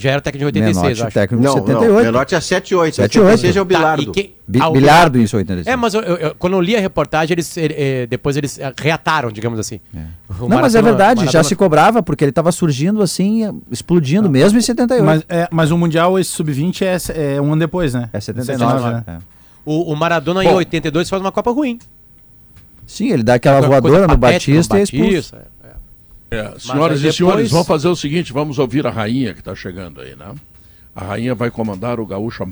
Já 0.00 0.10
era 0.10 0.20
técnico 0.20 0.50
de 0.50 0.58
86, 0.60 0.76
Menotti, 0.76 1.02
acho. 1.02 1.14
técnico 1.14 1.42
de 1.42 1.46
não, 1.46 1.54
78. 1.54 1.92
Não, 1.92 2.02
Menotti 2.02 2.34
é 2.34 2.40
78. 2.40 2.96
78. 2.96 3.40
Seja 3.40 3.58
é 3.58 3.62
o 3.62 3.64
Bilardo. 3.64 4.06
Tá, 4.06 4.12
que, 4.12 4.34
Bilardo 4.48 5.18
em 5.18 5.22
86. 5.22 5.66
É, 5.66 5.76
mas 5.76 5.94
eu, 5.94 6.00
eu, 6.00 6.34
quando 6.36 6.54
eu 6.54 6.60
li 6.60 6.74
a 6.74 6.80
reportagem, 6.80 7.34
eles, 7.34 7.56
eh, 7.56 8.06
depois 8.08 8.36
eles 8.36 8.58
eh, 8.58 8.72
reataram, 8.76 9.30
digamos 9.30 9.58
assim. 9.58 9.78
É. 9.94 10.00
Não, 10.40 10.48
mas 10.48 10.74
é 10.74 10.82
verdade, 10.82 11.20
Maratona... 11.20 11.30
já 11.30 11.44
se 11.44 11.54
cobrava, 11.54 12.02
porque 12.02 12.24
ele 12.24 12.30
estava 12.30 12.50
surgindo 12.50 13.02
assim, 13.02 13.62
explodindo, 13.70 14.26
ah, 14.26 14.30
mesmo 14.30 14.58
em 14.58 14.62
78. 14.62 15.04
Mas, 15.04 15.24
é, 15.28 15.48
mas 15.50 15.70
o 15.70 15.78
Mundial, 15.78 16.18
esse 16.18 16.30
Sub-20 16.30 16.82
é, 16.82 17.34
é, 17.36 17.40
um 17.40 17.52
ano 17.52 17.60
depois, 17.60 17.94
né? 17.94 18.08
É 18.12 18.20
79, 18.20 18.58
79 18.58 19.04
né? 19.06 19.18
O, 19.64 19.92
o 19.92 19.96
Maradona 19.96 20.42
Bom, 20.42 20.50
em 20.50 20.54
82 20.54 21.08
faz 21.08 21.22
uma 21.22 21.30
Copa 21.30 21.50
ruim. 21.50 21.78
Sim, 22.86 23.12
ele 23.12 23.22
dá 23.22 23.34
aquela 23.34 23.60
voadora 23.60 24.08
no 24.08 24.16
Batista, 24.16 24.78
e 24.80 24.82
expulsa. 24.82 25.36
É, 25.36 25.59
é. 26.30 26.58
senhoras 26.58 27.00
e 27.00 27.02
depois... 27.02 27.16
senhores, 27.16 27.50
vamos 27.50 27.66
fazer 27.66 27.88
o 27.88 27.96
seguinte, 27.96 28.32
vamos 28.32 28.58
ouvir 28.58 28.86
a 28.86 28.90
rainha 28.90 29.34
que 29.34 29.40
está 29.40 29.54
chegando 29.54 30.00
aí, 30.00 30.14
né? 30.14 30.34
A 30.94 31.04
rainha 31.04 31.34
vai 31.34 31.50
comandar 31.50 32.00
o 32.00 32.06
gaúcho. 32.06 32.44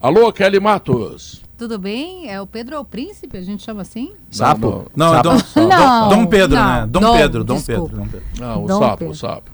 Alô, 0.00 0.32
Kelly 0.32 0.60
Matos. 0.60 1.42
Tudo 1.58 1.78
bem? 1.78 2.30
É 2.30 2.40
o 2.40 2.46
Pedro 2.46 2.74
é 2.74 2.78
o 2.78 2.84
príncipe, 2.84 3.36
a 3.36 3.42
gente 3.42 3.62
chama 3.62 3.82
assim? 3.82 4.12
Sapo? 4.30 4.90
Não, 4.96 5.14
é 5.14 5.22
Dom, 5.22 5.36
não, 5.68 6.08
Dom 6.08 6.26
Pedro, 6.26 6.56
não, 6.56 6.64
né? 6.64 6.86
Dom, 6.88 7.00
Dom 7.00 7.16
Pedro, 7.16 7.44
Dom 7.44 7.60
Pedro, 7.60 7.88
Dom 7.88 8.08
Pedro. 8.08 8.26
Não, 8.38 8.64
o 8.64 8.66
Dom 8.66 8.78
sapo, 8.78 8.96
Pedro. 8.96 9.12
o 9.12 9.16
sapo. 9.16 9.50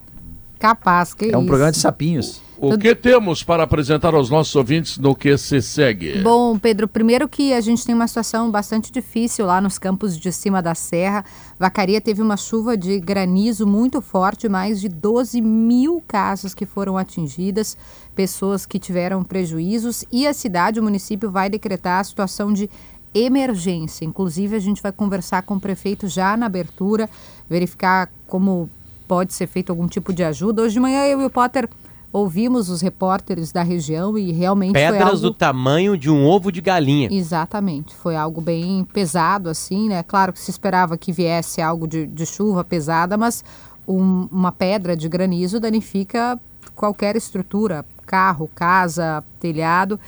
Capaz, 0.58 1.14
que 1.14 1.32
É 1.32 1.36
um 1.36 1.46
programa 1.46 1.72
de 1.72 1.78
sapinhos. 1.78 2.40
O 2.58 2.78
que 2.78 2.94
temos 2.94 3.42
para 3.42 3.64
apresentar 3.64 4.14
aos 4.14 4.30
nossos 4.30 4.54
ouvintes 4.56 4.96
no 4.96 5.14
que 5.14 5.36
se 5.36 5.60
segue? 5.60 6.22
Bom, 6.22 6.58
Pedro, 6.58 6.88
primeiro 6.88 7.28
que 7.28 7.52
a 7.52 7.60
gente 7.60 7.84
tem 7.84 7.94
uma 7.94 8.08
situação 8.08 8.50
bastante 8.50 8.90
difícil 8.90 9.44
lá 9.44 9.60
nos 9.60 9.78
campos 9.78 10.18
de 10.18 10.32
cima 10.32 10.62
da 10.62 10.74
serra. 10.74 11.24
Vacaria 11.58 12.00
teve 12.00 12.22
uma 12.22 12.36
chuva 12.36 12.74
de 12.76 12.98
granizo 12.98 13.66
muito 13.66 14.00
forte, 14.00 14.48
mais 14.48 14.80
de 14.80 14.88
12 14.88 15.40
mil 15.42 16.02
casas 16.08 16.54
que 16.54 16.64
foram 16.64 16.96
atingidas, 16.96 17.76
pessoas 18.14 18.64
que 18.64 18.78
tiveram 18.78 19.22
prejuízos 19.22 20.04
e 20.10 20.26
a 20.26 20.32
cidade, 20.32 20.80
o 20.80 20.82
município, 20.82 21.30
vai 21.30 21.50
decretar 21.50 22.00
a 22.00 22.04
situação 22.04 22.52
de 22.52 22.70
emergência. 23.14 24.04
Inclusive, 24.04 24.56
a 24.56 24.60
gente 24.60 24.82
vai 24.82 24.92
conversar 24.92 25.42
com 25.42 25.56
o 25.56 25.60
prefeito 25.60 26.08
já 26.08 26.36
na 26.36 26.46
abertura, 26.46 27.08
verificar 27.48 28.10
como 28.26 28.70
pode 29.06 29.34
ser 29.34 29.46
feito 29.46 29.70
algum 29.70 29.86
tipo 29.86 30.12
de 30.12 30.24
ajuda. 30.24 30.62
Hoje 30.62 30.74
de 30.74 30.80
manhã 30.80 31.04
eu 31.04 31.20
e 31.20 31.24
o 31.24 31.30
Potter 31.30 31.68
ouvimos 32.16 32.70
os 32.70 32.80
repórteres 32.80 33.52
da 33.52 33.62
região 33.62 34.16
e 34.16 34.32
realmente 34.32 34.72
pedras 34.72 35.02
algo... 35.02 35.20
do 35.20 35.34
tamanho 35.34 35.98
de 35.98 36.10
um 36.10 36.26
ovo 36.26 36.50
de 36.50 36.62
galinha. 36.62 37.08
Exatamente, 37.12 37.94
foi 37.94 38.16
algo 38.16 38.40
bem 38.40 38.84
pesado 38.84 39.50
assim, 39.50 39.90
né? 39.90 40.02
Claro 40.02 40.32
que 40.32 40.40
se 40.40 40.50
esperava 40.50 40.96
que 40.96 41.12
viesse 41.12 41.60
algo 41.60 41.86
de, 41.86 42.06
de 42.06 42.24
chuva 42.24 42.64
pesada, 42.64 43.18
mas 43.18 43.44
um, 43.86 44.28
uma 44.32 44.50
pedra 44.50 44.96
de 44.96 45.08
granizo 45.10 45.60
danifica 45.60 46.40
qualquer 46.74 47.16
estrutura, 47.16 47.84
carro, 48.06 48.50
casa, 48.54 49.22
telhado. 49.38 50.00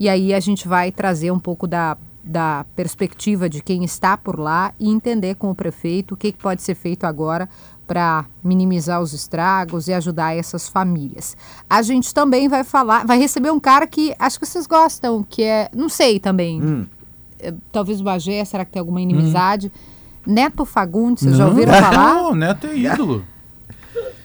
E 0.00 0.08
aí 0.08 0.32
a 0.32 0.40
gente 0.40 0.66
vai 0.66 0.90
trazer 0.90 1.30
um 1.30 1.38
pouco 1.38 1.66
da, 1.66 1.98
da 2.24 2.64
perspectiva 2.74 3.46
de 3.46 3.62
quem 3.62 3.84
está 3.84 4.16
por 4.16 4.38
lá 4.38 4.72
e 4.80 4.88
entender 4.88 5.34
com 5.34 5.50
o 5.50 5.54
prefeito 5.54 6.14
o 6.14 6.16
que, 6.16 6.32
que 6.32 6.38
pode 6.38 6.62
ser 6.62 6.74
feito 6.74 7.04
agora 7.04 7.46
para 7.92 8.24
minimizar 8.42 9.02
os 9.02 9.12
estragos 9.12 9.86
e 9.86 9.92
ajudar 9.92 10.34
essas 10.34 10.66
famílias. 10.66 11.36
A 11.68 11.82
gente 11.82 12.14
também 12.14 12.48
vai 12.48 12.64
falar, 12.64 13.04
vai 13.04 13.18
receber 13.18 13.50
um 13.50 13.60
cara 13.60 13.86
que 13.86 14.14
acho 14.18 14.40
que 14.40 14.46
vocês 14.46 14.66
gostam, 14.66 15.22
que 15.28 15.42
é, 15.42 15.68
não 15.74 15.90
sei 15.90 16.18
também, 16.18 16.62
hum. 16.62 16.86
É, 17.38 17.52
talvez 17.70 18.00
o 18.00 18.04
Bagé, 18.04 18.42
será 18.46 18.64
que 18.64 18.72
tem 18.72 18.80
alguma 18.80 18.98
inimizade? 18.98 19.70
Hum. 20.26 20.32
Neto 20.32 20.64
Fagundes, 20.64 21.22
vocês 21.22 21.32
não. 21.32 21.38
já 21.38 21.46
ouviram 21.48 21.74
falar? 21.82 22.14
Não, 22.14 22.34
Neto 22.34 22.66
é 22.66 22.78
ídolo. 22.78 23.22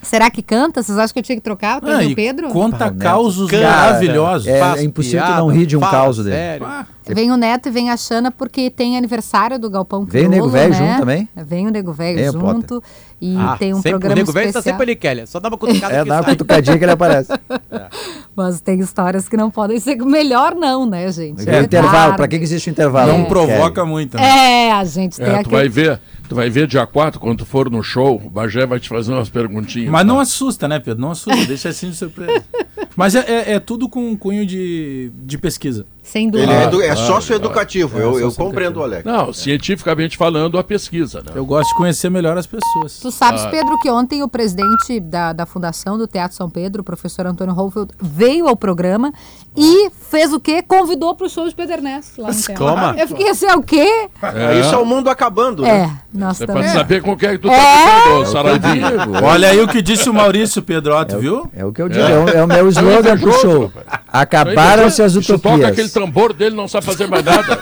Será 0.07 0.31
que 0.31 0.41
canta? 0.41 0.81
Vocês 0.81 0.97
acham 0.97 1.11
que 1.11 1.19
eu 1.19 1.23
tinha 1.23 1.35
que 1.35 1.41
trocar 1.41 1.81
para 1.81 2.05
o 2.05 2.15
Pedro? 2.15 2.47
Conta 2.47 2.85
ah, 2.85 2.91
causos 2.91 3.51
maravilhosos. 3.51 4.47
É, 4.47 4.79
é 4.79 4.83
impossível 4.83 5.19
piada, 5.19 5.41
não 5.41 5.47
rir 5.49 5.65
de 5.65 5.75
um 5.75 5.81
caos 5.81 6.23
dele. 6.23 6.63
Ah. 6.63 6.85
Vem 7.05 7.31
o 7.31 7.37
Neto 7.37 7.67
e 7.67 7.71
vem 7.71 7.89
a 7.89 7.97
Xana 7.97 8.31
porque 8.31 8.69
tem 8.69 8.97
aniversário 8.97 9.57
do 9.57 9.69
Galpão 9.69 10.05
Vem 10.05 10.25
o 10.25 10.29
Nego 10.29 10.49
Velho 10.49 10.73
né? 10.73 10.77
junto 10.77 10.99
também? 10.99 11.29
Vem 11.35 11.67
o 11.67 11.69
Nego 11.69 11.91
Velho 11.91 12.31
junto. 12.31 12.83
E 13.19 13.35
ah, 13.37 13.55
tem 13.57 13.73
um 13.73 13.81
programa 13.81 14.13
o 14.13 14.17
Nego 14.17 14.31
Velho 14.31 14.53
tá 14.53 14.61
sempre 14.61 14.83
ali, 14.83 14.95
Kelly. 14.95 15.27
Só 15.27 15.39
dá 15.39 15.49
uma 15.49 15.57
cutucada 15.57 15.93
É, 15.95 16.05
dá 16.05 16.15
uma 16.15 16.23
cutucadinha 16.23 16.77
que 16.77 16.83
ele 16.83 16.91
aparece. 16.91 17.33
é. 17.33 17.87
Mas 18.35 18.61
tem 18.61 18.79
histórias 18.79 19.27
que 19.27 19.35
não 19.35 19.49
podem 19.49 19.79
ser 19.79 19.95
melhor 19.95 20.53
não, 20.53 20.85
né, 20.85 21.11
gente? 21.11 21.49
É, 21.49 21.55
é 21.55 21.61
intervalo. 21.61 22.15
Para 22.15 22.27
que, 22.27 22.35
existe 22.35 22.69
o 22.69 22.71
intervalo? 22.71 23.11
Não 23.11 23.25
provoca 23.25 23.83
muito, 23.83 24.15
né? 24.15 24.67
É, 24.67 24.71
a 24.71 24.83
gente 24.83 25.21
é, 25.21 25.25
tem 25.25 25.35
é, 25.35 25.43
Tu 25.43 25.49
vai 25.49 25.67
ver... 25.67 25.99
Tu 26.27 26.35
vai 26.35 26.49
ver 26.49 26.67
dia 26.67 26.85
4, 26.85 27.19
quando 27.19 27.39
tu 27.39 27.45
for 27.45 27.69
no 27.69 27.81
show, 27.81 28.21
o 28.23 28.29
Bagé 28.29 28.65
vai 28.65 28.79
te 28.79 28.89
fazer 28.89 29.13
umas 29.13 29.29
perguntinhas. 29.29 29.89
Mas 29.89 30.01
tá? 30.01 30.07
não 30.07 30.19
assusta, 30.19 30.67
né, 30.67 30.79
Pedro? 30.79 31.01
Não 31.01 31.11
assusta, 31.11 31.45
deixa 31.45 31.69
assim 31.69 31.89
de 31.89 31.95
surpresa. 31.95 32.43
Mas 32.95 33.15
é, 33.15 33.19
é, 33.19 33.53
é, 33.53 33.59
tudo 33.59 33.87
com 33.87 34.09
um 34.09 34.17
cunho 34.17 34.45
de, 34.45 35.11
de 35.23 35.37
pesquisa. 35.37 35.85
Sem 36.07 36.29
dúvida. 36.29 36.53
Ele 36.53 36.61
é, 36.61 36.63
edu 36.63 36.81
é 36.81 36.95
socioeducativo, 36.95 37.99
é, 37.99 38.03
eu, 38.03 38.17
eu 38.17 38.31
compreendo, 38.31 38.81
Alex. 38.81 39.03
Não, 39.03 39.33
cientificamente 39.33 40.15
falando, 40.15 40.57
a 40.57 40.63
pesquisa. 40.63 41.19
Né? 41.19 41.33
Eu 41.35 41.45
gosto 41.45 41.69
de 41.69 41.75
conhecer 41.75 42.09
melhor 42.09 42.37
as 42.37 42.47
pessoas. 42.47 42.99
Tu 43.01 43.11
sabes, 43.11 43.41
ah. 43.41 43.49
Pedro, 43.49 43.77
que 43.79 43.89
ontem 43.89 44.23
o 44.23 44.29
presidente 44.29 45.01
da, 45.01 45.33
da 45.33 45.45
Fundação 45.45 45.97
do 45.97 46.07
Teatro 46.07 46.37
São 46.37 46.49
Pedro, 46.49 46.81
o 46.81 46.83
professor 46.83 47.27
Antônio 47.27 47.53
Holfeld, 47.53 47.91
veio 48.01 48.47
ao 48.47 48.55
programa 48.55 49.11
e 49.55 49.89
fez 50.09 50.31
o 50.31 50.39
quê? 50.39 50.61
Convidou 50.61 51.13
para 51.13 51.27
o 51.27 51.29
show 51.29 51.45
de 51.45 51.53
Pedro 51.53 51.73
Ernesto 51.73 52.21
lá 52.21 52.29
no 52.29 52.41
teatro. 52.41 52.99
Eu 52.99 53.07
fiquei 53.09 53.29
assim, 53.29 53.45
é 53.45 53.55
o 53.55 53.61
quê? 53.61 54.07
É. 54.21 54.59
Isso 54.61 54.73
é 54.73 54.77
o 54.77 54.85
mundo 54.85 55.09
acabando, 55.09 55.63
né? 55.63 55.69
É, 55.69 56.17
nós 56.17 56.37
Você 56.37 56.47
pode 56.47 56.69
saber 56.69 57.01
com 57.01 57.17
quem 57.17 57.29
é 57.29 57.31
que 57.33 57.39
tu 57.39 57.49
tá 57.49 57.53
é. 57.53 58.25
Saradinho. 58.25 58.85
Olha 59.23 59.49
aí 59.49 59.59
o 59.59 59.67
que 59.67 59.81
disse 59.81 60.09
o 60.09 60.13
Maurício 60.13 60.61
Pedro, 60.61 60.93
é 60.95 61.05
viu? 61.17 61.49
É 61.53 61.65
o 61.65 61.73
que 61.73 61.81
eu 61.81 61.89
digo, 61.89 62.01
é, 62.01 62.37
é 62.37 62.43
o 62.43 62.47
meu 62.47 62.69
slogan 62.69 63.17
pro 63.17 63.33
show. 63.33 63.73
Acabaram-se 64.07 65.01
as 65.01 65.15
utopias. 65.15 65.75
Tambor 65.99 66.33
dele, 66.33 66.55
não 66.55 66.67
sabe 66.67 66.85
fazer 66.85 67.07
mais 67.07 67.23
nada. 67.23 67.57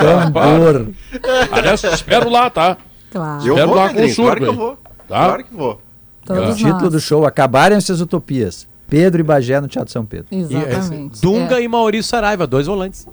tambor. 0.00 0.88
Aliás, 1.50 1.82
espero 1.84 2.28
lá, 2.28 2.50
tá? 2.50 2.76
Claro. 3.10 3.46
Eu 3.46 3.54
espero 3.54 3.68
vou, 3.68 3.76
lá 3.76 3.88
com 3.88 4.04
o 4.04 4.14
Claro 4.14 4.40
que 4.40 4.46
eu 4.46 4.54
vou. 4.54 4.76
Tá? 5.08 5.26
Claro 5.26 5.44
que 5.44 5.54
vou. 5.54 5.80
o 6.28 6.54
título 6.54 6.90
do 6.90 7.00
show, 7.00 7.26
Acabaram-se 7.26 7.92
as 7.92 8.00
utopias. 8.00 8.66
Pedro 8.88 9.20
e 9.20 9.24
Bagé 9.24 9.58
no 9.58 9.68
Teatro 9.68 9.90
São 9.90 10.04
Pedro. 10.04 10.26
Exatamente. 10.30 11.18
E, 11.18 11.22
Dunga 11.22 11.58
é. 11.58 11.62
e 11.62 11.68
Maurício 11.68 12.10
Saraiva, 12.10 12.46
dois 12.46 12.66
volantes. 12.66 13.06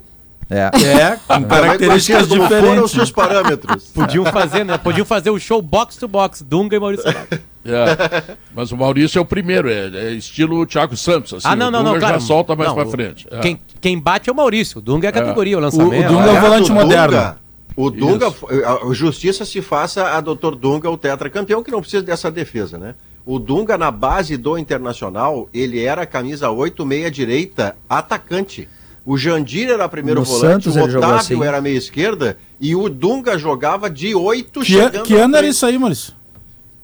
É. 0.50 0.70
é, 0.84 1.18
com 1.28 1.44
características 1.44 2.28
diferentes. 2.28 2.82
os 2.82 2.90
seus 2.90 3.12
parâmetros. 3.12 3.84
Podiam 3.94 4.24
fazer, 4.24 4.64
né? 4.64 4.76
Podiam 4.76 5.06
fazer 5.06 5.30
o 5.30 5.38
show 5.38 5.62
box 5.62 5.96
to 5.96 6.08
box, 6.08 6.42
Dunga 6.42 6.76
e 6.76 6.80
Maurício. 6.80 7.08
É. 7.08 8.36
Mas 8.54 8.72
o 8.72 8.76
Maurício 8.76 9.18
é 9.18 9.22
o 9.22 9.24
primeiro, 9.24 9.70
é, 9.70 9.86
é 9.86 10.10
estilo 10.12 10.66
Thiago 10.66 10.96
Santos. 10.96 11.34
Assim, 11.34 11.46
ah, 11.46 11.54
não, 11.54 11.70
não, 11.70 11.82
não, 11.82 11.98
claro. 11.98 12.14
já 12.14 12.20
solta 12.20 12.56
mais 12.56 12.70
não, 12.70 12.74
pra 12.74 12.86
frente. 12.86 13.28
É. 13.30 13.38
Quem, 13.38 13.60
quem 13.80 13.98
bate 13.98 14.28
é 14.28 14.32
o 14.32 14.36
Maurício, 14.36 14.78
o 14.78 14.80
Dunga 14.80 15.06
é 15.06 15.10
a 15.12 15.16
é. 15.16 15.20
categoria, 15.20 15.56
o 15.56 15.60
lançamento. 15.60 16.10
O, 16.10 16.14
o 16.14 16.16
Dunga 16.16 16.30
é 16.30 16.38
o 16.38 16.40
volante 16.40 16.72
moderno. 16.72 17.36
O 17.76 17.90
Dunga, 17.90 18.26
a 18.26 18.92
justiça 18.92 19.44
se 19.44 19.62
faça 19.62 20.08
a 20.16 20.20
doutor 20.20 20.56
Dunga, 20.56 20.90
o 20.90 20.98
tetracampeão, 20.98 21.62
que 21.62 21.70
não 21.70 21.80
precisa 21.80 22.02
dessa 22.02 22.30
defesa, 22.30 22.76
né? 22.76 22.94
O 23.24 23.38
Dunga, 23.38 23.78
na 23.78 23.90
base 23.90 24.36
do 24.36 24.58
Internacional, 24.58 25.48
ele 25.54 25.84
era 25.84 26.04
camisa 26.04 26.50
8, 26.50 26.84
meia 26.84 27.10
direita, 27.10 27.76
atacante. 27.88 28.68
O 29.04 29.16
Jandir 29.16 29.68
era 29.70 29.88
primeiro 29.88 30.20
No 30.20 30.26
volante, 30.26 30.64
Santos 30.64 30.76
o 30.76 30.80
ele 30.80 30.96
Otávio 30.96 31.16
assim. 31.16 31.42
era 31.42 31.60
meia 31.60 31.76
esquerda 31.78 32.36
e 32.60 32.74
o 32.76 32.88
Dunga 32.88 33.38
jogava 33.38 33.88
de 33.88 34.14
8 34.14 34.60
Que, 34.60 34.66
chegando 34.66 35.02
que 35.04 35.14
ano 35.16 35.36
era 35.36 35.46
isso 35.46 35.64
aí, 35.64 35.78
Maurício? 35.78 36.12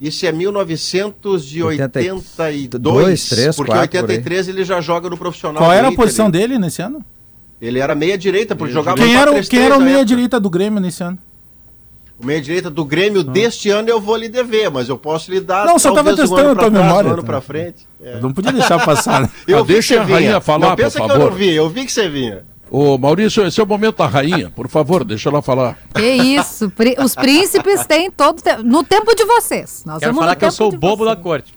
Isso 0.01 0.24
é 0.26 0.32
1982, 0.32 2.80
Dois, 2.82 3.28
três, 3.28 3.56
porque 3.56 3.72
quatro, 3.72 3.98
83 4.01 4.48
ele 4.48 4.64
já 4.64 4.80
joga 4.80 5.09
no 5.09 5.16
profissional. 5.16 5.62
Qual 5.62 5.72
era 5.72 5.88
a 5.88 5.93
posição 5.93 6.26
ele, 6.26 6.32
dele 6.38 6.59
nesse 6.59 6.82
ano? 6.82 7.05
Ele 7.60 7.78
era 7.78 7.94
meia 7.94 8.18
direita, 8.18 8.55
porque 8.55 8.72
jogava 8.72 8.97
Quem 8.98 9.14
no 9.14 9.18
era, 9.18 9.30
o- 9.30 9.34
4-3-3 9.34 9.48
quem 9.48 9.59
era 9.60 9.66
o 9.66 9.70
na 9.70 9.74
época. 9.76 9.90
meia-direita 9.93 10.40
do 10.40 10.51
Grêmio 10.51 10.80
nesse 10.80 11.02
ano? 11.02 11.18
O 12.18 12.24
meia 12.24 12.40
direita 12.40 12.70
do 12.70 12.82
Grêmio 12.84 13.22
deste 13.22 13.68
ano 13.68 13.88
eu 13.90 14.01
vou 14.01 14.16
lhe 14.16 14.28
dever, 14.28 14.70
mas 14.70 14.88
eu 14.88 14.97
posso 14.97 15.30
lhe 15.30 15.38
dar 15.40 15.66
Não, 15.66 15.78
só 15.78 15.90
tava 15.90 16.05
talvez 16.14 16.18
um 16.18 16.22
testando 16.34 16.40
ano 16.40 16.51
a 16.51 16.62
tua 16.62 16.70
trás, 16.70 16.84
memória, 16.86 17.10
um 17.10 17.12
ano 17.12 17.22
tá? 17.22 17.26
pra 17.26 17.40
frente. 17.43 17.86
É. 18.02 18.14
Eu 18.14 18.20
não 18.22 18.32
podia 18.32 18.52
deixar 18.52 18.82
passar, 18.84 19.20
né? 19.20 19.30
Eu 19.47 19.59
Ah, 19.59 19.62
deixa 19.62 20.01
a 20.01 20.05
rainha 20.05 20.40
falar, 20.40 20.68
Não 20.70 20.76
pensa 20.76 20.98
por 20.98 21.06
que 21.06 21.12
eu 21.12 21.16
favor. 21.16 21.30
não 21.30 21.36
vi, 21.36 21.55
eu 21.55 21.68
vi 21.68 21.84
que 21.84 21.93
você 21.93 22.09
vinha. 22.09 22.44
Ô, 22.70 22.97
Maurício, 22.98 23.47
esse 23.47 23.60
é 23.60 23.62
o 23.62 23.66
momento 23.66 23.98
da 23.98 24.06
rainha. 24.06 24.51
Por 24.51 24.66
favor, 24.66 25.05
deixa 25.05 25.28
ela 25.28 25.40
falar. 25.43 25.78
Que 25.94 26.02
isso, 26.05 26.72
os 27.05 27.14
príncipes 27.14 27.86
têm 27.86 28.10
todo 28.10 28.43
te- 28.43 28.56
no 28.64 28.82
tempo 28.82 29.14
de 29.14 29.24
vocês. 29.24 29.82
Nós 29.86 29.98
Quero 30.01 30.12
vamos 30.12 30.24
falar 30.24 30.34
que 30.36 30.44
eu 30.44 30.48
tempo 30.48 30.56
sou 30.56 30.68
o 30.72 30.76
bobo 30.76 31.05
vocês. 31.05 31.16
da 31.16 31.22
corte. 31.22 31.55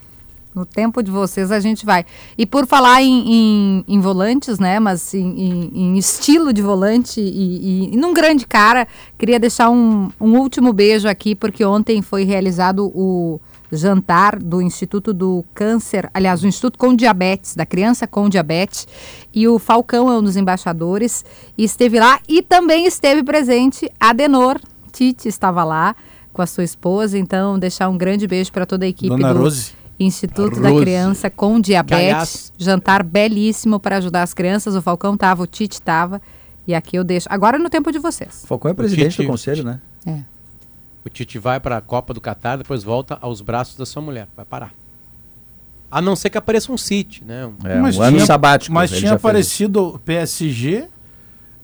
No 0.54 0.66
tempo 0.66 1.04
de 1.04 1.12
vocês 1.12 1.52
a 1.52 1.60
gente 1.60 1.86
vai. 1.86 2.06
E 2.38 2.46
por 2.46 2.66
falar 2.66 3.02
em, 3.04 3.24
em- 3.34 3.86
em 3.88 4.00
volantes, 4.02 4.58
né? 4.60 4.80
Mas 4.80 5.14
em, 5.14 5.70
em- 5.74 5.98
estilo 5.98 6.52
de 6.52 6.62
volante 6.62 7.22
e, 7.22 7.90
e, 7.90 7.94
e 7.94 7.98
num 7.98 8.14
grande 8.14 8.48
cara, 8.48 8.88
queria 9.18 9.40
deixar 9.40 9.70
um, 9.70 10.10
um 10.20 10.38
último 10.40 10.74
beijo 10.74 11.08
aqui, 11.08 11.36
porque 11.36 11.64
ontem 11.64 12.02
foi 12.02 12.24
realizado 12.24 12.88
o 12.96 13.40
jantar 13.72 14.40
do 14.40 14.60
Instituto 14.62 15.14
do 15.14 15.46
Câncer, 15.54 16.10
aliás, 16.12 16.42
o 16.42 16.48
Instituto 16.48 16.80
com 16.80 16.96
Diabetes, 16.96 17.56
da 17.56 17.68
Criança 17.68 18.08
com 18.08 18.28
Diabetes. 18.28 18.88
E 19.32 19.48
o 19.48 19.60
Falcão 19.60 20.10
é 20.12 20.18
um 20.18 20.24
dos 20.24 20.36
embaixadores 20.36 21.24
e 21.56 21.64
esteve 21.64 22.00
lá. 22.00 22.20
E 22.28 22.42
também 22.42 22.88
esteve 22.88 23.22
presente 23.22 23.88
Adenor. 24.00 24.60
Tite 24.92 25.28
estava 25.28 25.64
lá 25.64 25.96
com 26.34 26.42
a 26.42 26.48
sua 26.48 26.64
esposa. 26.64 27.16
Então, 27.20 27.60
deixar 27.60 27.88
um 27.90 27.98
grande 27.98 28.26
beijo 28.28 28.52
para 28.52 28.66
toda 28.66 28.86
a 28.86 28.90
equipe 28.90 29.10
Dona 29.10 29.32
do 29.34 29.40
Rose. 29.42 29.78
Instituto 30.00 30.62
da 30.62 30.70
Rose. 30.70 30.82
Criança 30.86 31.30
com 31.30 31.60
Diabetes. 31.60 31.98
aliás- 32.00 32.54
Jantar 32.58 33.04
belíssimo 33.04 33.80
para 33.80 33.98
ajudar 33.98 34.24
as 34.24 34.34
crianças. 34.34 34.76
O 34.76 34.82
Falcão 34.82 35.18
tava, 35.18 35.44
o 35.44 35.48
Tite 35.48 35.82
tava. 35.82 36.22
E 36.66 36.74
aqui 36.74 36.96
eu 36.98 37.04
deixo. 37.04 37.28
Agora 37.30 37.58
é 37.58 37.60
no 37.60 37.70
tempo 37.70 37.92
de 37.92 38.00
vocês. 38.00 38.44
Falcão 38.48 38.72
é 38.72 38.74
presidente 38.74 39.12
Tite- 39.12 39.24
do 39.24 39.28
conselho, 39.30 39.64
né? 39.64 39.80
É. 40.06 40.20
O 41.06 41.10
Tite 41.10 41.38
vai 41.40 41.60
para 41.60 41.78
a 41.78 41.82
Copa 41.82 42.14
do 42.14 42.22
Catar, 42.22 42.58
depois 42.58 42.84
volta 42.84 43.18
aos 43.22 43.42
braços 43.42 43.76
da 43.76 43.86
sua 43.86 44.02
mulher. 44.02 44.28
Vai 44.36 44.46
parar. 44.46 44.72
A 45.92 46.02
não 46.02 46.16
ser 46.16 46.30
que 46.30 46.38
apareça 46.38 46.72
um 46.72 46.78
City, 46.78 47.24
né? 47.26 47.46
Um- 47.48 47.68
É, 47.68 47.82
um 47.82 47.86
ano 48.02 48.14
tinha- 48.18 48.26
sabático. 48.26 48.74
Mas 48.74 48.92
tinha 48.92 49.14
aparecido 49.14 50.00
PSG, 50.06 50.86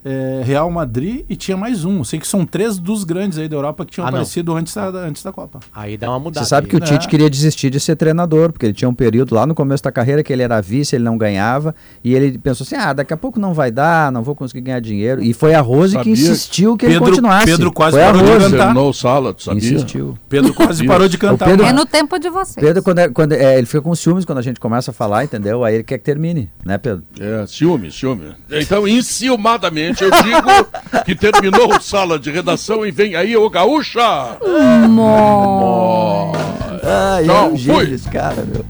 é, 0.06 0.42
Real 0.46 0.70
Madrid 0.70 1.26
e 1.28 1.36
tinha 1.36 1.58
mais 1.58 1.84
um. 1.84 2.04
Sei 2.04 2.20
que 2.20 2.28
são 2.28 2.46
três 2.46 2.78
dos 2.78 3.04
grandes 3.04 3.40
aí 3.40 3.50
da 3.50 3.56
Europa 3.56 3.84
que 3.86 3.92
tinham 3.94 4.06
Ah, 4.08 4.12
não. 4.12 4.20
aparecido 4.20 4.54
antes 4.56 4.74
da, 4.76 4.86
antes 4.90 5.24
da 5.24 5.32
Copa. 5.32 5.60
Aí 5.74 5.98
dá 5.98 6.10
uma 6.12 6.20
mudada. 6.20 6.46
Você 6.46 6.50
sabe 6.50 6.68
que 6.68 6.76
o 6.76 6.80
aí. 6.84 6.88
Tite 6.88 7.08
É. 7.08 7.10
queria 7.10 7.30
desistir 7.30 7.72
de 7.72 7.80
ser 7.80 7.96
treinador, 7.96 8.52
porque 8.52 8.68
ele 8.68 8.74
tinha 8.74 8.88
um 8.88 8.94
período 8.94 9.34
lá 9.34 9.48
no 9.48 9.56
começo 9.56 9.84
da 9.84 9.92
carreira 9.92 10.22
que 10.24 10.32
ele 10.32 10.44
era 10.44 10.62
vice, 10.62 10.96
ele 10.96 11.04
não 11.04 11.18
ganhava, 11.18 11.74
e 12.04 12.14
ele 12.14 12.38
pensou 12.38 12.64
assim: 12.64 12.76
ah, 12.76 12.94
daqui 12.94 13.14
a 13.14 13.18
pouco 13.18 13.40
não 13.40 13.54
vai 13.54 13.72
dar, 13.72 14.12
não 14.12 14.22
vou 14.22 14.36
conseguir 14.36 14.62
ganhar 14.62 14.80
dinheiro. 14.80 15.24
E 15.24 15.34
foi 15.34 15.56
a 15.56 15.62
Rose 15.62 15.94
que 15.94 15.98
Sabia? 16.00 16.14
insistiu 16.14 16.78
que 16.78 16.86
ele 16.86 16.94
Pedro- 16.94 17.10
continuasse. 17.10 17.46
Pedro 17.48 17.72
quase 17.72 17.98
foi 17.98 18.04
a 18.04 18.06
parou 18.06 18.22
de 18.24 18.32
Rose. 18.32 18.46
cantar. 18.52 18.58
Terminou 18.66 18.90
o 18.90 18.94
sala, 18.94 19.34
tu 19.34 19.42
sabia? 19.44 19.58
Insistiu. 19.74 20.18
Pedro 20.30 20.54
quase 20.54 20.86
parou 20.86 21.08
de 21.08 21.18
cantar. 21.18 21.46
Pedro- 21.46 21.66
É 21.66 21.74
no 21.74 21.86
tempo 21.86 22.20
de 22.20 22.30
vocês. 22.30 22.64
Pedro, 22.64 22.84
quando, 22.84 23.00
é- 23.00 23.10
quando 23.10 23.32
é, 23.34 23.58
ele 23.58 23.66
fica 23.66 23.82
com 23.82 23.96
ciúmes 23.96 24.24
quando 24.24 24.38
a 24.38 24.42
gente 24.44 24.60
começa 24.60 24.92
a 24.92 24.94
falar, 24.94 25.24
entendeu? 25.24 25.64
Aí 25.64 25.76
ele 25.76 25.84
quer 25.84 25.98
que 25.98 26.04
termine, 26.04 26.52
né, 26.64 26.78
Pedro? 26.78 27.04
É, 27.20 27.46
ciúme, 27.48 27.92
ciúme. 27.92 28.36
Então, 28.52 28.88
enciumadamente, 28.88 29.95
eu 30.04 30.12
digo 30.12 31.04
que 31.06 31.16
terminou 31.16 31.76
o 31.76 31.82
sala 31.82 32.20
de 32.20 32.32
redação 32.32 32.86
e 32.86 32.92
vem 32.92 33.16
aí 33.16 33.36
o 33.36 33.50
Gaúcha. 33.50 34.38
Ai, 36.84 37.26
Tchau, 37.26 37.36
é 37.36 37.50
um 37.50 37.58
gênio 37.58 37.86
fui. 37.86 37.94
esse 37.96 38.10
cara, 38.10 38.44
meu. 38.46 38.66